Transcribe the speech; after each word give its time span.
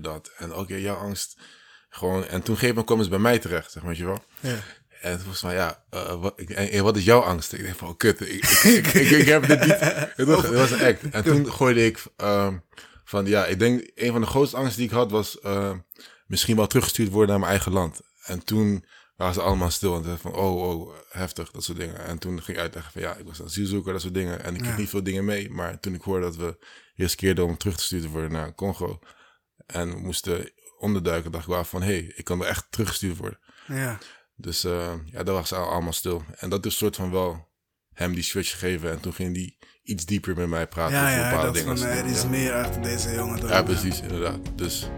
dat. 0.00 0.30
En 0.36 0.54
oké, 0.54 0.74
jouw 0.74 0.96
angst. 0.96 1.36
Gewoon, 1.88 2.24
en 2.26 2.42
toen 2.42 2.56
geef 2.56 2.74
me 2.74 2.84
kwam 2.84 3.02
ze 3.02 3.08
bij 3.08 3.18
mij 3.18 3.38
terecht, 3.38 3.72
zeg 3.72 3.82
maar, 3.82 3.90
weet 3.90 4.00
je 4.00 4.06
wel. 4.06 4.24
Ja. 4.40 4.56
En 5.00 5.18
toen 5.18 5.26
was 5.26 5.38
van, 5.38 5.54
ja, 5.54 5.84
eh, 5.90 6.20
wat, 6.20 6.32
ik, 6.36 6.50
en, 6.50 6.70
en 6.70 6.82
wat 6.84 6.96
is 6.96 7.04
jouw 7.04 7.20
angst? 7.20 7.52
Ik 7.52 7.62
denk 7.62 7.76
van, 7.76 7.88
oh, 7.88 7.96
kut, 7.96 8.20
ik, 8.20 8.28
ik, 8.28 8.62
ik, 8.64 8.86
ik, 9.02 9.10
ik 9.10 9.26
heb 9.26 9.46
dit 9.46 9.60
niet. 9.60 9.76
Het 9.80 10.26
was, 10.26 10.42
het 10.42 10.54
was 10.54 10.70
een 10.70 10.82
act. 10.84 11.10
En 11.10 11.24
toen 11.24 11.52
gooide 11.52 11.84
ik 11.86 12.02
ehm, 12.16 12.56
van, 13.04 13.26
ja, 13.26 13.46
ik 13.46 13.58
denk, 13.58 13.90
een 13.94 14.12
van 14.12 14.20
de 14.20 14.26
grootste 14.26 14.56
angsten 14.56 14.76
die 14.80 14.88
ik 14.88 14.94
had 14.96 15.10
was 15.10 15.40
eh, 15.40 15.72
misschien 16.26 16.56
wel 16.56 16.66
teruggestuurd 16.66 17.10
worden 17.10 17.28
naar 17.30 17.38
mijn 17.38 17.50
eigen 17.50 17.72
land. 17.72 18.00
En 18.24 18.44
toen 18.44 18.84
waren 19.16 19.34
ze 19.34 19.40
allemaal 19.40 19.70
stil 19.70 19.96
en 19.96 20.02
zeiden 20.02 20.22
van, 20.22 20.34
oh, 20.34 20.68
oh, 20.68 20.94
heftig, 21.10 21.50
dat 21.50 21.64
soort 21.64 21.78
dingen. 21.78 22.04
En 22.04 22.18
toen 22.18 22.42
ging 22.42 22.56
ik 22.56 22.62
uitleggen 22.62 22.92
van, 22.92 23.02
ja, 23.02 23.14
ik 23.14 23.26
was 23.26 23.38
een 23.38 23.44
asielzoeker, 23.44 23.92
dat 23.92 24.00
soort 24.00 24.14
dingen. 24.14 24.44
En 24.44 24.54
ik 24.54 24.60
kreeg 24.60 24.72
Ja. 24.74 24.78
niet 24.78 24.88
veel 24.88 25.02
dingen 25.02 25.24
mee. 25.24 25.50
Maar 25.50 25.80
toen 25.80 25.94
ik 25.94 26.02
hoorde 26.02 26.24
dat 26.24 26.36
we 26.36 26.58
riskeerden 26.94 27.44
om 27.44 27.56
terug 27.56 27.76
te 27.76 27.82
sturen 27.82 28.10
worden 28.10 28.32
naar 28.32 28.54
Congo. 28.54 29.00
En 29.66 29.90
we 29.90 30.00
moesten 30.00 30.50
onderduiken, 30.78 31.32
dacht 31.32 31.44
ik 31.44 31.50
wel 31.50 31.64
van, 31.64 31.82
hé, 31.82 31.86
hey, 31.86 32.12
ik 32.16 32.24
kan 32.24 32.38
wel 32.38 32.48
echt 32.48 32.66
teruggestuurd 32.70 33.16
worden. 33.16 33.38
Ja. 33.66 33.98
Dus 34.36 34.64
eh, 34.64 34.92
ja, 35.04 35.22
daar 35.22 35.34
was 35.34 35.52
allemaal 35.52 35.92
stil. 35.92 36.22
En 36.36 36.50
dat 36.50 36.66
is 36.66 36.76
soort 36.76 36.96
van 36.96 37.10
wel 37.10 37.48
hem 37.92 38.14
die 38.14 38.22
switch 38.22 38.50
gegeven. 38.50 38.90
En 38.90 39.00
toen 39.00 39.12
ging 39.12 39.36
hij 39.36 39.56
iets 39.82 40.04
dieper 40.06 40.36
met 40.36 40.48
mij 40.48 40.66
praten 40.66 40.96
Ja, 40.96 41.02
over 41.06 41.18
ja, 41.18 41.28
bepaalde 41.28 41.46
dat 41.46 41.54
dingen. 41.54 41.78
van, 41.78 41.86
er 41.86 42.06
is 42.06 42.22
ja. 42.22 42.28
meer 42.28 42.52
achter 42.54 42.82
deze 42.82 43.14
jongen 43.14 43.40
dan... 43.40 43.48
ja, 43.48 43.62
precies, 43.62 44.00
inderdaad. 44.00 44.38
Dus 44.54 44.88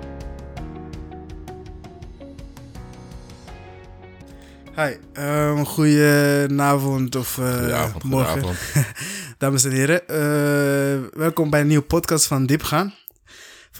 Hi, 4.77 4.97
um, 5.23 5.65
goedenavond 5.67 7.17
of 7.17 7.35
Goedenavond, 7.35 8.05
morgen. 8.05 8.31
goedenavond. 8.31 8.59
Dames 9.39 9.65
en 9.65 9.71
heren, 9.71 10.09
eh, 10.09 11.19
welkom 11.19 11.51
bij 11.51 11.61
een 11.61 11.67
nieuwe 11.67 11.85
podcast 11.85 12.27
van 12.27 12.47
Diepgaan. 12.47 12.95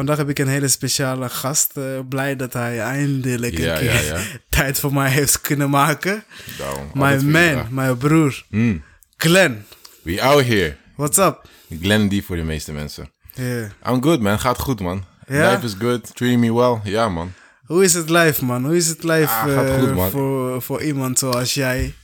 Vandaag 0.01 0.19
heb 0.19 0.29
ik 0.29 0.39
een 0.39 0.49
hele 0.49 0.69
speciale 0.69 1.29
gast. 1.29 1.77
eh, 1.77 1.85
blij 2.09 2.37
dat 2.37 2.53
hij 2.53 2.81
eindelijk 2.81 3.59
Ja, 3.59 3.73
een 3.73 3.79
keer 3.79 3.93
ja, 4.05 4.17
ja. 4.17 4.21
tijd 4.49 4.79
voor 4.81 4.93
mij 4.95 5.11
heeft 5.11 5.41
kunnen 5.41 5.71
maken. 5.71 6.25
Daarom, 6.59 6.91
je 6.95 7.25
man, 7.27 7.67
mijn 7.71 7.97
broer, 7.97 8.45
Mm, 8.49 8.83
Glenn. 9.17 9.65
we 10.03 10.23
out 10.23 10.45
here. 10.45 10.77
What's 10.97 11.19
up? 11.19 11.49
Glenn 11.81 12.09
die 12.09 12.25
voor 12.25 12.37
de 12.37 12.43
meeste 12.43 12.73
mensen. 12.73 13.11
Yeah. 13.35 13.71
I'm 13.89 14.03
good, 14.03 14.21
man. 14.21 14.39
Gaat 14.41 14.59
goed, 14.59 14.81
man. 14.81 15.05
Life 15.27 15.61
is 15.63 15.75
good. 15.79 16.15
Treating 16.17 16.41
me 16.41 16.55
well. 16.55 16.93
Ja, 16.93 17.09
man. 17.09 17.33
Hoe 17.67 17.85
is 17.85 17.95
het 17.95 18.11
live, 18.11 18.45
man? 18.45 18.65
Hoe 18.65 18.77
is 18.77 18.87
het 18.87 19.03
live 19.03 19.29
Ah, 19.33 19.67
eh, 19.77 20.07
voor, 20.11 20.63
voor 20.63 20.83
iemand 20.83 21.19
zoals 21.19 21.55
jij? 21.55 21.95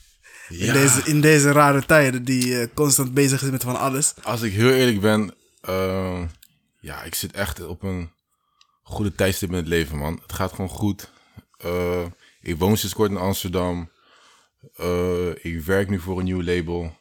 In, 0.48 0.56
Ja. 0.64 0.72
deze, 0.72 1.00
in 1.04 1.20
deze 1.20 1.52
rare 1.52 1.86
tijden 1.86 2.24
die 2.24 2.58
eh, 2.60 2.66
constant 2.74 3.14
bezig 3.14 3.42
is 3.42 3.50
met 3.50 3.62
van 3.62 3.78
alles. 3.78 4.14
Als 4.22 4.42
ik 4.42 4.52
heel 4.52 4.70
eerlijk 4.72 5.00
ben, 5.00 5.34
ja, 6.86 7.02
ik 7.02 7.14
zit 7.14 7.32
echt 7.32 7.66
op 7.66 7.82
een 7.82 8.10
goede 8.82 9.14
tijdstip 9.14 9.48
in 9.48 9.56
het 9.56 9.66
leven, 9.66 9.98
man. 9.98 10.18
Het 10.22 10.32
gaat 10.32 10.52
gewoon 10.52 10.70
goed. 10.70 11.10
Eh, 11.56 12.06
ik 12.40 12.58
woon 12.58 12.76
sinds 12.76 12.94
kort 12.94 13.10
in 13.10 13.16
Amsterdam. 13.16 13.90
Eh, 14.74 15.44
ik 15.44 15.60
werk 15.60 15.88
nu 15.88 15.98
voor 15.98 16.18
een 16.18 16.24
nieuw 16.24 16.42
label. 16.42 16.96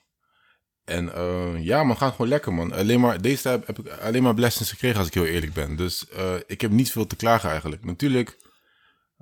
En 0.85 1.13
eh, 1.13 1.63
ja, 1.63 1.83
man, 1.83 1.97
gaat 1.97 2.11
gewoon 2.11 2.27
lekker, 2.27 2.53
man. 2.53 2.71
Alleen 2.71 2.99
maar, 2.99 3.21
deze 3.21 3.41
tijd 3.41 3.67
heb 3.67 3.79
ik 3.79 3.87
alleen 3.87 4.23
maar 4.23 4.33
blessings 4.33 4.71
gekregen, 4.71 4.97
als 4.97 5.07
ik 5.07 5.13
heel 5.13 5.25
eerlijk 5.25 5.53
ben. 5.53 5.75
Dus 5.75 6.05
ik 6.47 6.61
heb 6.61 6.71
niet 6.71 6.91
veel 6.91 7.07
te 7.07 7.15
klagen 7.15 7.49
eigenlijk. 7.49 7.83
Natuurlijk 7.83 8.37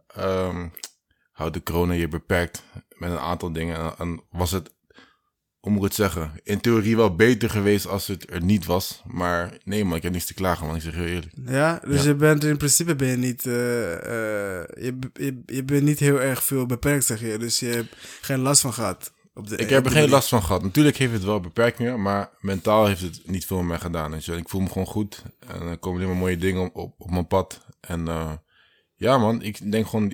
ehm, 0.08 0.67
houdt 1.31 1.53
de 1.53 1.64
corona 1.64 1.94
je 1.94 2.08
beperkt 2.08 2.64
met 2.98 3.11
een 3.11 3.20
aantal 3.20 3.52
dingen. 3.52 3.75
En, 3.77 3.94
en 3.98 4.23
was 4.30 4.52
het 4.52 4.72
hoe 5.64 5.72
moet 5.72 5.81
ik 5.81 5.88
het 5.88 5.97
zeggen? 5.97 6.31
In 6.44 6.61
theorie 6.61 6.95
wel 6.95 7.16
beter 7.16 7.50
geweest 7.50 7.88
als 7.88 8.08
het 8.08 8.31
er 8.33 8.44
niet 8.44 8.66
was. 8.66 9.02
Maar 9.06 9.58
nee 9.64 9.86
man, 9.86 9.97
ik 9.97 10.03
heb 10.03 10.11
niks 10.11 10.25
te 10.25 10.33
klagen 10.33 10.66
man, 10.67 10.75
ik 10.75 10.81
zeg 10.81 10.94
heel 10.94 11.05
eerlijk. 11.05 11.31
Ja, 11.45 11.80
dus 11.88 12.02
Ja. 12.03 12.08
je 12.08 12.16
bent 12.16 12.44
in 12.44 12.58
principe 12.58 12.95
ben 12.95 13.08
je 13.08 13.17
niet, 13.17 13.45
eh, 13.45 13.94
eh, 13.94 14.66
je, 14.75 14.97
je, 15.14 15.44
je 15.45 15.64
bent 15.64 15.83
niet 15.83 16.00
heel 16.00 16.22
erg 16.22 16.44
veel 16.44 16.66
beperkt, 16.66 17.05
zeg 17.05 17.20
je. 17.22 17.38
Dus 17.38 17.59
je 17.59 17.66
hebt 17.66 17.95
geen 18.22 18.39
last 18.39 18.61
van 18.61 18.73
gehad. 18.73 19.14
Op 19.33 19.47
de, 19.47 19.55
Ik 19.55 19.70
heb 19.70 19.86
er 19.86 19.92
geen 19.92 20.09
last 20.09 20.30
van 20.30 20.44
gehad. 20.44 20.64
Natuurlijk 20.64 20.98
heeft 20.98 21.14
het 21.14 21.23
wel 21.23 21.39
beperkingen, 21.39 22.02
maar 22.02 22.30
mentaal 22.39 22.86
heeft 22.86 23.02
het 23.02 23.21
niet 23.26 23.45
veel 23.45 23.58
met 23.58 23.67
mij 23.67 23.80
gedaan. 23.80 24.11
Wel. 24.26 24.38
Ik 24.38 24.49
voel 24.49 24.61
me 24.61 24.67
gewoon 24.70 24.88
goed. 24.88 25.23
En 25.48 25.61
er 25.61 25.77
komen 25.77 25.98
alleen 25.99 26.11
maar 26.11 26.21
mooie 26.21 26.38
dingen 26.38 26.61
op, 26.61 26.76
op, 26.76 26.93
op 26.98 27.11
mijn 27.11 27.27
pad. 27.27 27.65
En 27.82 28.08
eh, 28.08 28.32
ja 28.95 29.17
man, 29.17 29.42
ik 29.42 29.71
denk 29.71 29.88
gewoon 29.88 30.09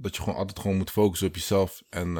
dat 0.00 0.16
je 0.16 0.22
gewoon 0.22 0.38
altijd 0.38 0.58
gewoon 0.58 0.76
moet 0.76 0.90
focussen 0.90 1.28
op 1.28 1.34
jezelf. 1.34 1.82
En, 1.90 2.16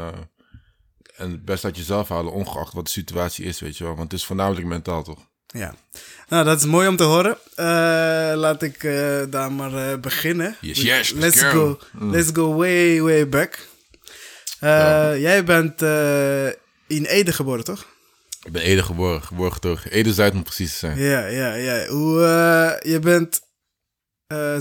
en 1.16 1.44
best 1.44 1.64
uit 1.64 1.76
jezelf 1.76 2.08
halen, 2.08 2.32
ongeacht 2.32 2.72
wat 2.72 2.84
de 2.84 2.90
situatie 2.90 3.44
is, 3.44 3.60
weet 3.60 3.76
je 3.76 3.84
wel. 3.84 3.96
Want 3.96 4.10
het 4.10 4.20
is 4.20 4.26
voornamelijk 4.26 4.66
mentaal 4.66 5.02
toch? 5.02 5.26
Ja. 5.46 5.74
Nou, 6.28 6.44
dat 6.44 6.58
is 6.58 6.64
mooi 6.64 6.88
om 6.88 6.96
te 6.96 7.02
horen. 7.02 7.38
Eh, 7.54 7.66
laat 8.34 8.62
ik 8.62 8.84
eh, 8.84 9.22
daar 9.30 9.52
maar 9.52 9.90
eh, 9.90 9.98
beginnen. 9.98 10.56
Yes, 10.60 10.82
yes, 10.82 11.12
let's 11.12 11.40
let's 11.40 11.42
go. 11.42 11.78
Let's 11.98 12.30
go 12.32 12.54
way, 12.54 13.00
way 13.00 13.28
back. 13.28 13.68
Ja. 14.60 15.16
Jij 15.16 15.44
bent 15.44 15.80
in 16.86 17.04
Ede 17.04 17.32
geboren, 17.32 17.64
toch? 17.64 17.86
Ik 18.42 18.52
ben 18.52 18.62
Ede 18.62 18.82
geboren, 18.82 19.22
geboren 19.22 19.52
getogen. 19.52 19.90
Ede-Zuid 19.90 20.32
om 20.32 20.42
precies 20.42 20.72
te 20.72 20.78
zijn. 20.78 20.98
Ja, 20.98 21.26
ja, 21.26 21.54
ja. 21.54 21.86
Hoe, 21.86 22.20
je 22.82 22.98
bent... 22.98 23.40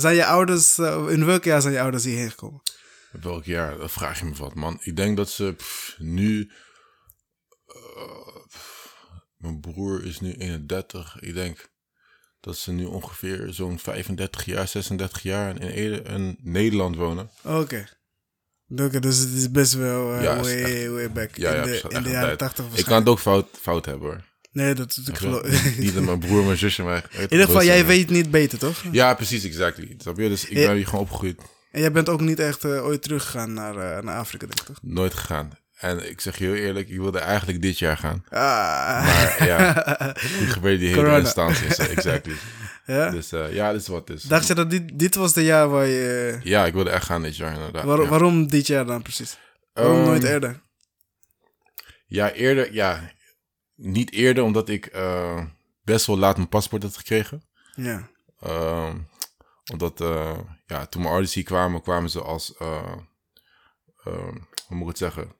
zijn 0.01 0.15
je 0.15 0.25
ouders... 0.25 0.77
in 1.09 1.25
welk 1.25 1.43
jaar 1.43 1.61
zijn 1.61 1.73
je 1.73 1.81
ouders 1.81 2.03
hierheen 2.03 2.29
gekomen? 2.29 2.61
Welk 3.21 3.45
jaar? 3.45 3.77
Dat 3.77 3.91
vraag 3.91 4.19
je 4.19 4.25
me 4.25 4.33
wat, 4.35 4.53
man. 4.55 4.77
Ik 4.81 4.95
denk 4.95 5.17
dat 5.17 5.29
ze 5.29 5.53
pff, 5.57 5.95
nu. 5.99 6.51
eh, 7.65 8.45
pff, 8.47 8.97
mijn 9.37 9.59
broer 9.59 10.05
is 10.05 10.19
nu 10.19 10.33
31. 10.33 11.17
Ik 11.19 11.33
denk 11.33 11.69
dat 12.39 12.57
ze 12.57 12.71
nu 12.71 12.85
ongeveer 12.85 13.47
zo'n 13.53 13.79
35 13.79 14.45
jaar, 14.45 14.67
36 14.67 15.21
jaar 15.23 15.61
in, 15.61 15.67
Ede, 15.67 16.01
in 16.01 16.37
Nederland 16.41 16.95
wonen. 16.95 17.29
Oké. 17.43 17.87
Oké, 18.75 18.99
dus 18.99 19.17
het 19.17 19.29
is 19.31 19.51
best 19.51 19.73
wel 19.73 20.13
eh, 20.15 20.23
Ja, 20.23 20.35
is 20.35 20.41
way, 20.41 20.63
echt- 20.63 20.91
way 20.91 21.11
back. 21.11 21.35
Ja, 21.37 21.49
in 21.51 21.55
ja, 21.57 21.63
de, 21.63 21.95
in 21.95 22.03
de 22.03 22.09
jaren 22.09 22.31
een 22.31 22.37
tijd. 22.37 22.55
80 22.55 22.77
Ik 22.77 22.85
kan 22.85 22.99
het 22.99 23.07
ook 23.09 23.19
fout, 23.19 23.47
fout 23.61 23.85
hebben 23.85 24.07
hoor. 24.09 24.23
Nee, 24.51 24.73
dat, 24.73 24.99
ik 25.05 25.17
geloof... 25.17 25.77
Niet 25.77 25.93
dat 25.93 26.03
mijn 26.03 26.19
broer, 26.19 26.43
mijn 26.45 26.57
zusje 26.57 26.83
mij. 26.83 27.03
In 27.11 27.21
ieder 27.21 27.45
geval, 27.45 27.63
jij 27.63 27.85
weet 27.85 28.09
niet 28.09 28.31
beter, 28.31 28.59
toch? 28.59 28.83
Ja, 28.91 29.13
precies, 29.13 29.43
exactly. 29.43 29.95
Snap 29.97 30.17
je? 30.17 30.29
Dus 30.29 30.45
ik 30.45 30.53
ben 30.53 30.75
hier 30.75 30.85
gewoon 30.85 31.01
opgegroeid. 31.01 31.41
En 31.75 31.81
jij 31.81 31.91
bent 31.91 32.09
ook 32.09 32.21
niet 32.21 32.39
echt 32.39 32.63
eh, 32.63 32.85
ooit 32.85 33.01
teruggegaan 33.01 33.53
naar, 33.53 33.77
eh, 33.77 34.03
naar 34.03 34.17
Afrika, 34.17 34.45
denk 34.45 34.59
ik, 34.59 34.65
toch? 34.65 34.77
Nooit 34.81 35.13
gegaan. 35.13 35.51
En 35.75 36.09
ik 36.09 36.21
zeg 36.21 36.37
je 36.37 36.43
heel 36.45 36.53
eerlijk, 36.53 36.89
ik 36.89 36.97
wilde 36.97 37.19
eigenlijk 37.19 37.61
dit 37.61 37.79
jaar 37.79 37.97
gaan. 37.97 38.23
Ah. 38.29 39.05
Maar 39.05 39.45
ja, 39.47 39.73
toen 40.37 40.47
gebeurde 40.47 40.77
die 40.77 40.93
hele 40.95 41.17
instantie. 41.19 41.75
Exactly. 41.75 42.35
ja? 42.85 43.09
Dus 43.09 43.31
eh, 43.31 43.53
ja, 43.53 43.71
dit 43.71 43.81
is 43.81 43.87
wat 43.87 44.09
is. 44.09 44.21
Dacht 44.23 44.47
je 44.47 44.53
dat 44.53 44.69
dit, 44.69 44.99
dit 44.99 45.15
was 45.15 45.33
de 45.33 45.43
jaar 45.43 45.69
waar 45.69 45.85
je... 45.85 46.39
Ja, 46.43 46.65
ik 46.65 46.73
wilde 46.73 46.89
echt 46.89 47.05
gaan 47.05 47.21
dit 47.21 47.35
jaar 47.35 47.53
inderdaad. 47.53 47.83
waar- 47.85 48.01
ja. 48.01 48.07
Waarom 48.07 48.47
dit 48.47 48.67
jaar 48.67 48.85
dan 48.85 49.01
precies? 49.01 49.37
Waarom 49.73 49.97
Ehm, 49.97 50.05
nooit 50.05 50.23
eerder? 50.23 50.61
Ja, 52.05 52.31
eerder, 52.31 52.73
ja. 52.73 53.11
Niet 53.75 54.11
eerder, 54.11 54.43
omdat 54.43 54.69
ik 54.69 54.91
best 55.83 56.05
wel 56.05 56.17
laat 56.17 56.35
mijn 56.37 56.49
paspoort 56.49 56.83
had 56.83 56.97
gekregen. 56.97 57.43
Ja. 57.75 58.09
Ehm, 58.39 58.95
omdat, 59.71 60.01
eh, 60.01 60.39
ja, 60.65 60.85
toen 60.85 61.01
mijn 61.01 61.13
ouders 61.13 61.33
hier 61.33 61.43
kwamen, 61.43 61.81
kwamen 61.81 62.09
ze 62.09 62.21
als, 62.21 62.55
eh, 62.57 62.95
ehm, 64.03 64.37
hoe 64.67 64.77
moet 64.77 64.81
ik 64.81 64.87
het 64.87 64.97
zeggen, 64.97 65.35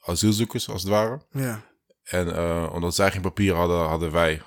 asielzoekers 0.00 0.68
als 0.68 0.82
het 0.82 0.90
ware. 0.90 1.20
Ja. 1.30 1.64
En 2.02 2.34
eh, 2.36 2.70
omdat 2.72 2.94
zij 2.94 3.10
geen 3.10 3.20
papieren 3.22 3.58
hadden, 3.58 3.78
hadden 3.88 4.12
wij 4.12 4.42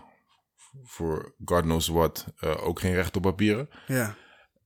voor 0.83 1.35
God 1.45 1.61
knows 1.61 1.87
what 1.87 2.25
eh, 2.37 2.67
ook 2.67 2.79
geen 2.79 2.93
recht 2.93 3.15
op 3.15 3.21
papieren. 3.21 3.69
Ja. 3.87 4.15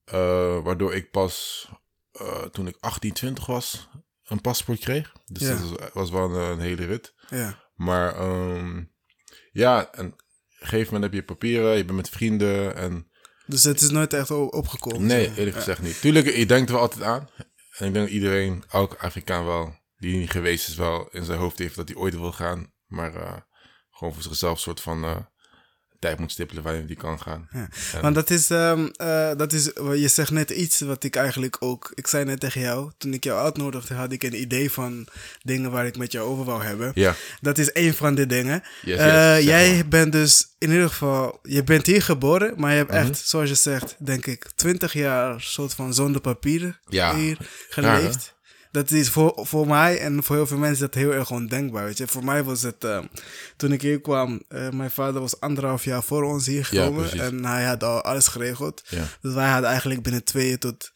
Eh, 0.06 0.64
waardoor 0.64 0.94
ik 0.96 1.12
pas 1.12 1.68
eh, 2.12 2.44
toen 2.44 2.68
ik 2.68 2.78
18, 2.80 3.14
20 3.14 3.46
was, 3.46 3.90
een 4.24 4.42
paspoort 4.42 4.80
kreeg. 4.80 5.14
Dus 5.26 5.42
Ja. 5.42 5.50
dat 5.56 5.70
was, 5.70 5.90
was 5.94 6.10
wel 6.10 6.24
een, 6.36 6.52
een 6.52 6.60
hele 6.60 6.86
rit. 6.86 7.14
Ja. 7.30 7.64
Maar 7.76 8.16
ehm, 8.16 8.84
ja, 9.52 9.92
en 9.92 10.06
op 10.06 10.20
een 10.60 10.68
gegeven 10.68 10.94
moment 10.94 11.04
heb 11.04 11.14
je 11.22 11.34
papieren, 11.34 11.78
je 11.78 11.86
bent 11.86 11.98
met 11.98 12.10
vrienden. 12.10 12.76
En 12.76 13.10
Dus 13.46 13.64
het 13.64 13.82
is 13.82 13.90
nooit 13.90 14.14
echt 14.14 14.32
opgekomen. 14.32 15.06
nee, 15.06 15.36
eerlijk 15.36 15.56
gezegd 15.56 15.82
niet. 15.82 16.02
Tuurlijk, 16.02 16.36
je 16.36 16.46
denkt 16.46 16.70
er 16.70 16.74
wel 16.76 16.84
altijd 16.84 17.04
aan. 17.04 17.30
En 17.78 17.88
ik 17.88 17.94
denk 17.94 18.06
dat 18.06 18.10
iedereen, 18.10 18.64
elke 18.70 18.98
Afrikaan 18.98 19.46
wel, 19.46 19.76
die 19.98 20.18
niet 20.18 20.30
geweest 20.30 20.68
is, 20.68 20.76
wel 20.76 21.08
in 21.12 21.24
zijn 21.24 21.40
hoofd 21.40 21.58
heeft 21.58 21.76
dat 21.76 21.88
hij 21.88 21.98
ooit 21.98 22.16
wil 22.16 22.32
gaan. 22.32 22.74
Maar 22.88 23.16
eh, 23.16 23.38
gewoon 23.92 24.14
voor 24.14 24.24
zichzelf 24.24 24.54
een 24.54 24.62
soort 24.62 24.82
van 24.82 25.04
eh, 25.04 25.18
tijd 26.06 26.20
moet 26.20 26.32
stippelen 26.32 26.64
waarin 26.64 26.86
die 26.86 26.96
kan 26.96 27.20
gaan. 27.22 27.48
Ja. 27.54 27.68
Want 28.02 28.16
dat 28.16 28.30
is, 28.30 28.50
ehm, 28.50 28.88
eh, 28.96 29.32
dat 29.38 29.54
is, 29.54 29.64
je 29.96 30.08
zegt 30.08 30.32
net 30.32 30.50
iets 30.50 30.80
wat 30.80 31.04
ik 31.04 31.16
eigenlijk 31.16 31.56
ook, 31.60 31.92
ik 31.96 32.08
zei 32.08 32.26
net 32.26 32.40
tegen 32.40 32.62
jou, 32.62 32.92
toen 32.98 33.14
ik 33.14 33.24
jou 33.24 33.44
uitnodigde, 33.44 33.94
had 33.94 34.12
ik 34.12 34.24
een 34.24 34.42
idee 34.42 34.72
van 34.72 35.08
dingen 35.44 35.72
waar 35.72 35.86
ik 35.86 35.98
met 35.98 36.12
jou 36.12 36.28
over 36.28 36.46
wou 36.46 36.64
hebben. 36.64 36.92
Ja, 36.96 37.16
Dat 37.42 37.58
is 37.58 37.70
een 37.74 37.94
van 37.94 38.16
de 38.16 38.26
dingen. 38.26 38.64
Yes, 38.82 39.00
Eh, 39.00 39.36
yes, 39.36 39.46
jij 39.46 39.74
maar. 39.74 39.88
bent 39.88 40.12
dus 40.12 40.48
in 40.58 40.72
ieder 40.72 40.90
geval, 40.90 41.40
je 41.44 41.64
bent 41.64 41.86
hier 41.86 42.02
geboren, 42.02 42.54
maar 42.58 42.72
je 42.72 42.78
hebt 42.78 42.92
Mhm. 42.92 43.00
echt, 43.00 43.28
zoals 43.28 43.50
je 43.50 43.56
zegt, 43.56 43.96
denk 44.00 44.26
ik, 44.26 44.50
20 44.56 44.94
jaar 44.94 45.42
soort 45.42 45.74
van 45.74 45.94
zonder 45.94 46.22
papieren 46.22 46.80
Ja, 46.88 47.16
hier 47.16 47.38
geleefd. 47.70 48.34
Dat 48.76 48.92
is 48.92 49.10
voor, 49.10 49.34
voor 49.36 49.68
mij 49.68 50.00
en 50.00 50.24
voor 50.24 50.36
heel 50.36 50.48
veel 50.48 50.58
mensen 50.58 50.86
dat 50.86 50.94
heel 50.94 51.14
erg 51.14 51.32
ondenkbaar, 51.32 51.86
weet 51.86 51.98
je. 51.98 52.08
Voor 52.08 52.24
mij 52.24 52.44
was 52.44 52.62
het, 52.62 52.84
eh, 52.84 53.00
toen 53.56 53.72
ik 53.72 53.82
hier 53.82 54.02
kwam, 54.02 54.42
eh, 54.48 54.70
mijn 54.70 54.92
vader 54.92 55.22
was 55.22 55.40
anderhalf 55.40 55.84
jaar 55.84 56.04
voor 56.04 56.24
ons 56.24 56.46
hier 56.46 56.66
gekomen. 56.66 57.12
en 57.12 57.46
hij 57.46 57.66
had 57.66 57.84
al 57.84 58.02
alles 58.02 58.28
geregeld. 58.28 58.84
Ja. 58.88 59.04
Dus 59.22 59.34
wij 59.34 59.50
hadden 59.50 59.70
eigenlijk 59.70 60.02
binnen 60.02 60.24
twee 60.24 60.58
tot, 60.58 60.92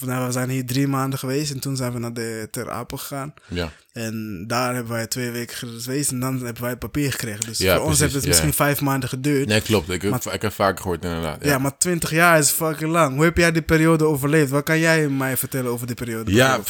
of 0.00 0.06
nou, 0.06 0.26
we 0.26 0.32
zijn 0.32 0.48
hier 0.50 0.66
drie 0.66 0.86
maanden 0.88 1.18
geweest. 1.18 1.52
En 1.52 1.60
toen 1.60 1.76
zijn 1.76 1.92
we 1.92 1.98
naar 1.98 2.12
de 2.12 2.48
Ter 2.50 2.70
Apel 2.70 2.96
gegaan. 2.96 3.34
Ja. 3.48 3.72
En 3.92 4.44
daar 4.46 4.74
hebben 4.74 4.92
wij 4.92 5.06
twee 5.06 5.30
weken 5.30 5.56
geweest 5.56 6.10
en 6.10 6.20
dan 6.20 6.34
hebben 6.44 6.60
wij 6.62 6.70
het 6.70 6.78
papier 6.78 7.10
gekregen. 7.10 7.44
Dus 7.46 7.58
Ja, 7.58 7.76
voor 7.76 7.84
ons 7.86 7.98
heeft 8.00 8.14
het 8.14 8.22
ja. 8.22 8.28
misschien 8.28 8.52
vijf 8.52 8.80
maanden 8.80 9.08
geduurd. 9.08 9.48
Nee, 9.48 9.60
klopt. 9.60 9.90
Ik, 9.90 10.02
heb- 10.02 10.24
ik 10.24 10.42
heb 10.42 10.52
vaker 10.52 10.80
gehoord 10.82 11.04
inderdaad. 11.04 11.44
Ja. 11.44 11.58
maar 11.58 11.78
20 11.78 12.10
jaar 12.10 12.38
is 12.38 12.50
fucking 12.50 12.90
lang. 12.90 13.14
Hoe 13.14 13.24
heb 13.24 13.36
jij 13.36 13.52
die 13.52 13.62
periode 13.62 14.04
overleefd? 14.04 14.50
Wat 14.50 14.64
kan 14.64 14.78
jij 14.78 15.08
mij 15.08 15.36
vertellen 15.36 15.70
over 15.70 15.86
die 15.86 15.96
periode? 15.96 16.32
Ja, 16.32 16.60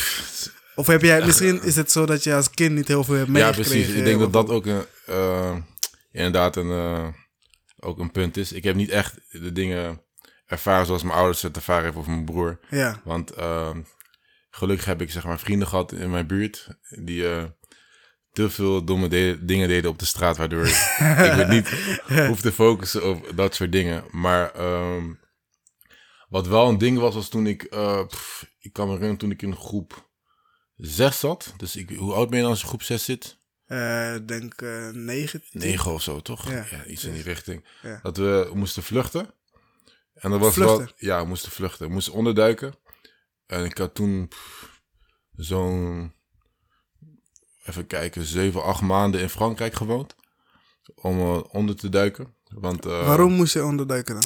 Of 0.76 0.86
heb 0.86 1.02
jij, 1.02 1.24
misschien 1.26 1.62
is 1.62 1.76
het 1.76 1.92
zo 1.92 2.06
dat 2.06 2.24
je 2.24 2.34
als 2.34 2.50
kind 2.50 2.74
niet 2.74 2.88
heel 2.88 3.04
veel 3.04 3.14
hebt 3.14 3.26
ja, 3.26 3.32
meegekregen. 3.32 3.72
precies. 3.72 3.94
Ik 3.94 4.04
denk 4.04 4.18
dat 4.20 4.32
dat 4.32 4.48
ook 4.48 4.66
een, 4.66 4.84
eh, 5.06 5.56
inderdaad 6.12 6.56
een, 6.56 6.70
eh, 6.70 7.06
ook 7.78 7.98
een 7.98 8.10
punt 8.10 8.36
is. 8.36 8.52
Ik 8.52 8.64
heb 8.64 8.74
niet 8.74 8.90
echt 8.90 9.14
de 9.30 9.52
dingen 9.52 10.00
ervaren 10.46 10.86
zoals 10.86 11.02
mijn 11.02 11.14
ouders 11.18 11.42
het 11.42 11.56
ervaren 11.56 11.84
hebben 11.84 12.00
of 12.02 12.08
mijn 12.08 12.24
broer. 12.24 12.58
Ja, 12.70 13.00
Want 13.04 13.30
ehm, 13.30 13.82
gelukkig 14.50 14.86
heb 14.86 15.00
ik 15.00 15.10
zeg 15.10 15.24
maar 15.24 15.38
vrienden 15.38 15.68
gehad 15.68 15.92
in 15.92 16.10
mijn 16.10 16.26
buurt 16.26 16.68
die 16.88 17.28
eh, 17.28 17.44
te 18.32 18.50
veel 18.50 18.84
domme 18.84 19.08
de- 19.08 19.38
dingen 19.40 19.68
deden 19.68 19.90
op 19.90 19.98
de 19.98 20.04
straat, 20.04 20.36
waardoor 20.36 20.66
ik 20.66 20.96
me 21.36 21.44
niet 21.48 21.68
hoef 22.26 22.40
te 22.40 22.52
focussen 22.52 23.08
op 23.10 23.30
dat 23.34 23.54
soort 23.54 23.72
dingen. 23.72 24.04
Maar 24.10 24.50
ehm, 24.52 25.12
wat 26.28 26.46
wel 26.46 26.68
een 26.68 26.78
ding 26.78 26.98
was, 26.98 27.14
was 27.14 27.28
toen 27.28 27.46
ik, 27.46 27.62
eh, 27.62 28.06
pff, 28.06 28.46
ik 28.58 28.72
kan 28.72 28.84
me 28.84 28.90
herinneren 28.92 29.18
toen 29.20 29.30
ik 29.30 29.42
in 29.42 29.56
groep 29.56 30.08
6 30.76 31.18
zat. 31.18 31.54
Dus 31.56 31.76
ik, 31.76 31.90
hoe 31.90 32.12
oud 32.12 32.26
ben 32.28 32.36
je 32.36 32.42
dan 32.42 32.52
als 32.52 32.60
je 32.60 32.66
groep 32.66 32.82
6 32.82 33.04
zit? 33.04 33.38
Ik 34.14 34.28
denk 34.28 34.54
eh 34.62 34.88
9. 34.88 35.42
9 35.50 35.92
of 35.92 36.02
zo, 36.02 36.20
toch? 36.20 36.50
Ja. 36.50 36.66
Ja, 36.70 36.84
iets 36.84 37.04
in 37.04 37.12
die 37.12 37.22
richting. 37.22 37.64
Ja. 37.82 38.00
Dat 38.02 38.16
we 38.16 38.50
moesten 38.54 38.82
vluchten. 38.82 39.30
En 40.14 40.30
dat 40.30 40.40
was 40.40 40.54
Vluchten? 40.54 40.78
wel... 40.78 40.88
Ja, 40.96 41.22
we 41.22 41.28
moesten 41.28 41.52
vluchten. 41.52 41.86
We 41.86 41.92
moesten 41.92 42.12
onderduiken. 42.12 42.74
En 43.46 43.64
ik 43.64 43.78
had 43.78 43.94
toen 43.94 44.28
zo'n... 45.32 46.14
Even 47.64 47.86
kijken, 47.86 48.24
7, 48.24 48.62
8 48.62 48.80
maanden 48.82 49.20
in 49.20 49.28
Frankrijk 49.28 49.74
gewoond. 49.74 50.14
Om 50.94 51.18
eh, 51.18 51.40
onder 51.54 51.76
te 51.76 51.88
duiken. 51.88 52.34
Want, 52.44 52.86
eh, 52.86 53.06
Waarom 53.06 53.32
moest 53.32 53.52
je 53.52 53.64
onderduiken 53.64 54.14
dan? 54.14 54.24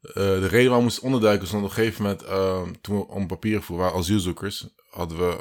eh, 0.00 0.14
de 0.14 0.46
reden 0.46 0.50
waarom 0.50 0.76
we 0.76 0.82
moesten 0.82 1.02
onderduiken 1.02 1.42
was 1.42 1.50
dat 1.50 1.60
op 1.62 1.68
een 1.68 1.74
gegeven 1.74 2.02
moment... 2.02 2.82
toen 2.82 2.96
we 2.96 3.06
om 3.06 3.26
papieren 3.26 3.62
voeren, 3.62 3.84
waren 3.84 4.00
asielzoekers... 4.00 4.68
hadden 4.90 5.18
we 5.18 5.36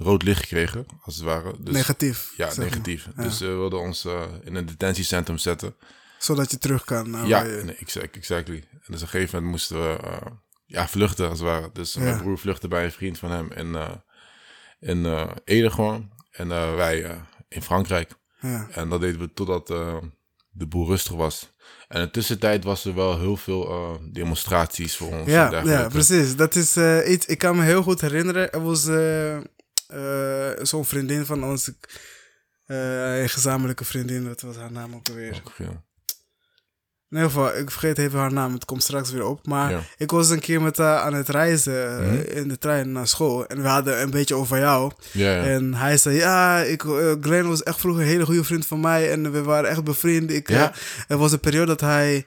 rood 0.00 0.22
licht 0.22 0.40
gekregen, 0.40 0.86
als 1.02 1.14
het 1.14 1.24
ware. 1.24 1.54
Dus, 1.58 1.74
negatief. 1.74 2.32
Ja, 2.36 2.46
maar. 2.46 2.58
negatief. 2.58 3.08
Ja. 3.16 3.22
Dus 3.22 3.40
eh, 3.40 3.48
we 3.48 3.54
wilden 3.54 3.80
ons 3.80 4.04
in 4.44 4.54
een 4.54 4.66
detentiecentrum 4.66 5.38
zetten. 5.38 5.74
Zodat 6.22 6.50
je 6.50 6.58
terug 6.58 6.84
kan. 6.84 7.10
naar 7.10 7.26
Ja, 7.26 7.42
waar 7.42 7.50
je- 7.56 7.62
nee, 7.64 7.76
exact, 7.76 8.16
exactly. 8.16 8.56
En 8.56 8.78
dus 8.86 8.96
op 8.96 9.02
een 9.02 9.08
gegeven 9.08 9.34
moment 9.34 9.50
moesten 9.50 9.80
we 9.82 9.98
eh, 10.02 10.26
ja, 10.66 10.88
vluchten, 10.88 11.28
als 11.28 11.38
het 11.38 11.48
ware. 11.48 11.70
Dus 11.72 11.96
mijn 11.96 12.18
broer 12.18 12.38
vluchtte 12.38 12.68
bij 12.68 12.84
een 12.84 12.92
vriend 12.92 13.18
van 13.18 13.30
hem 13.30 13.52
in, 13.52 13.74
eh 13.74 13.90
in 14.80 15.06
eh, 15.06 15.30
Ede 15.44 15.70
gewoon. 15.70 16.10
En 16.30 16.48
wij 16.76 17.20
in 17.48 17.62
Frankrijk. 17.62 18.10
ja. 18.40 18.68
En 18.70 18.88
dat 18.88 19.00
deden 19.00 19.20
we 19.20 19.32
totdat 19.34 19.66
de 20.52 20.66
boel 20.66 20.86
rustig 20.86 21.12
was. 21.12 21.52
En 21.88 21.98
in 22.00 22.04
de 22.04 22.10
tussentijd 22.10 22.64
was 22.64 22.84
er 22.84 22.94
wel 22.94 23.18
heel 23.18 23.36
veel 23.36 23.98
demonstraties 24.12 24.96
voor 24.96 25.08
ons. 25.12 25.28
Ja, 25.30 25.62
ja, 25.64 25.88
precies. 25.88 26.36
Dat 26.36 26.54
is 26.54 26.76
iets. 27.06 27.26
Ik 27.26 27.38
kan 27.38 27.56
me 27.56 27.62
heel 27.64 27.82
goed 27.82 28.00
herinneren. 28.00 28.52
Er 28.52 28.62
was 28.62 28.82
zo'n 30.68 30.84
vriendin 30.84 31.24
van 31.26 31.44
ons. 31.44 31.70
een 32.66 33.28
gezamenlijke 33.28 33.84
vriendin. 33.84 34.28
Wat 34.28 34.40
was 34.40 34.56
haar 34.56 34.72
naam 34.72 34.94
ook 34.94 35.08
alweer? 35.08 35.42
Ook, 35.46 35.54
ja. 35.58 35.84
In 37.10 37.16
ieder 37.16 37.30
geval, 37.30 37.56
ik 37.56 37.70
vergeet 37.70 37.98
even 37.98 38.18
haar 38.18 38.32
naam. 38.32 38.52
Het 38.52 38.64
komt 38.64 38.82
straks 38.82 39.10
weer 39.10 39.24
op. 39.26 39.46
Maar 39.46 39.70
Ja. 39.70 39.80
ik 39.96 40.10
was 40.10 40.30
een 40.30 40.38
keer 40.40 40.62
met 40.62 40.76
haar 40.76 40.98
aan 40.98 41.14
het 41.14 41.28
reizen 41.28 41.98
eh, 41.98 42.06
Mhm. 42.06 42.38
in 42.38 42.48
de 42.48 42.58
trein 42.58 42.92
naar 42.92 43.08
school. 43.08 43.46
En 43.46 43.62
we 43.62 43.68
hadden 43.68 44.00
een 44.02 44.10
beetje 44.10 44.34
over 44.34 44.58
jou. 44.58 44.90
Ja, 45.12 45.34
ja. 45.34 45.42
En 45.42 45.74
hij 45.74 45.96
zei, 45.96 46.16
ja, 46.16 46.58
ik, 46.60 46.84
eh, 46.84 47.12
Glenn 47.20 47.48
was 47.48 47.62
echt 47.62 47.80
vroeger 47.80 48.02
een 48.02 48.08
hele 48.08 48.24
goede 48.24 48.44
vriend 48.44 48.66
van 48.66 48.80
mij. 48.80 49.10
En 49.10 49.32
we 49.32 49.42
waren 49.42 49.70
echt 49.70 49.84
bevriend. 49.84 50.30
Ik, 50.30 50.48
eh, 50.48 50.66
er 51.08 51.16
was 51.16 51.32
een 51.32 51.40
periode 51.40 51.66
dat 51.66 51.80
hij... 51.80 52.26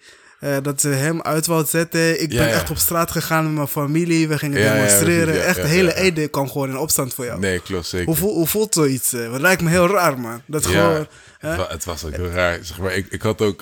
dat 0.61 0.81
ze 0.81 0.87
hem 0.87 1.21
uit 1.21 1.45
wou 1.45 1.65
zetten. 1.65 2.21
Ik 2.21 2.31
Ja, 2.31 2.37
ben 2.37 2.47
ja. 2.47 2.53
echt 2.53 2.69
op 2.69 2.77
straat 2.77 3.11
gegaan 3.11 3.43
met 3.45 3.53
mijn 3.53 3.67
familie. 3.67 4.27
We 4.27 4.37
gingen 4.37 4.59
Ja, 4.61 4.73
demonstreren. 4.73 5.43
echt, 5.45 5.55
de 5.55 5.67
hele. 5.67 5.95
Ede 5.95 6.27
kwam 6.27 6.47
gewoon 6.51 6.69
in 6.69 6.77
opstand 6.77 7.13
voor 7.13 7.25
jou. 7.25 7.39
Nee, 7.39 7.59
klopt 7.59 7.85
zeker. 7.85 8.17
Hoe, 8.19 8.31
hoe 8.33 8.47
voelt 8.47 8.73
zoiets? 8.73 9.11
Het 9.11 9.41
lijkt 9.41 9.61
me 9.61 9.69
heel 9.69 9.87
raar, 9.87 10.19
man. 10.19 10.41
Dat 10.45 10.65
gewoon... 10.65 11.07
het, 11.39 11.57
wa- 11.57 11.67
het 11.69 11.85
was 11.85 12.05
ook 12.05 12.15
heel 12.15 12.29
raar. 12.29 12.59
Zeg 12.61 12.79
maar, 12.79 12.93
ik, 12.93 13.07
ik 13.09 13.21
had 13.21 13.41
ook 13.41 13.61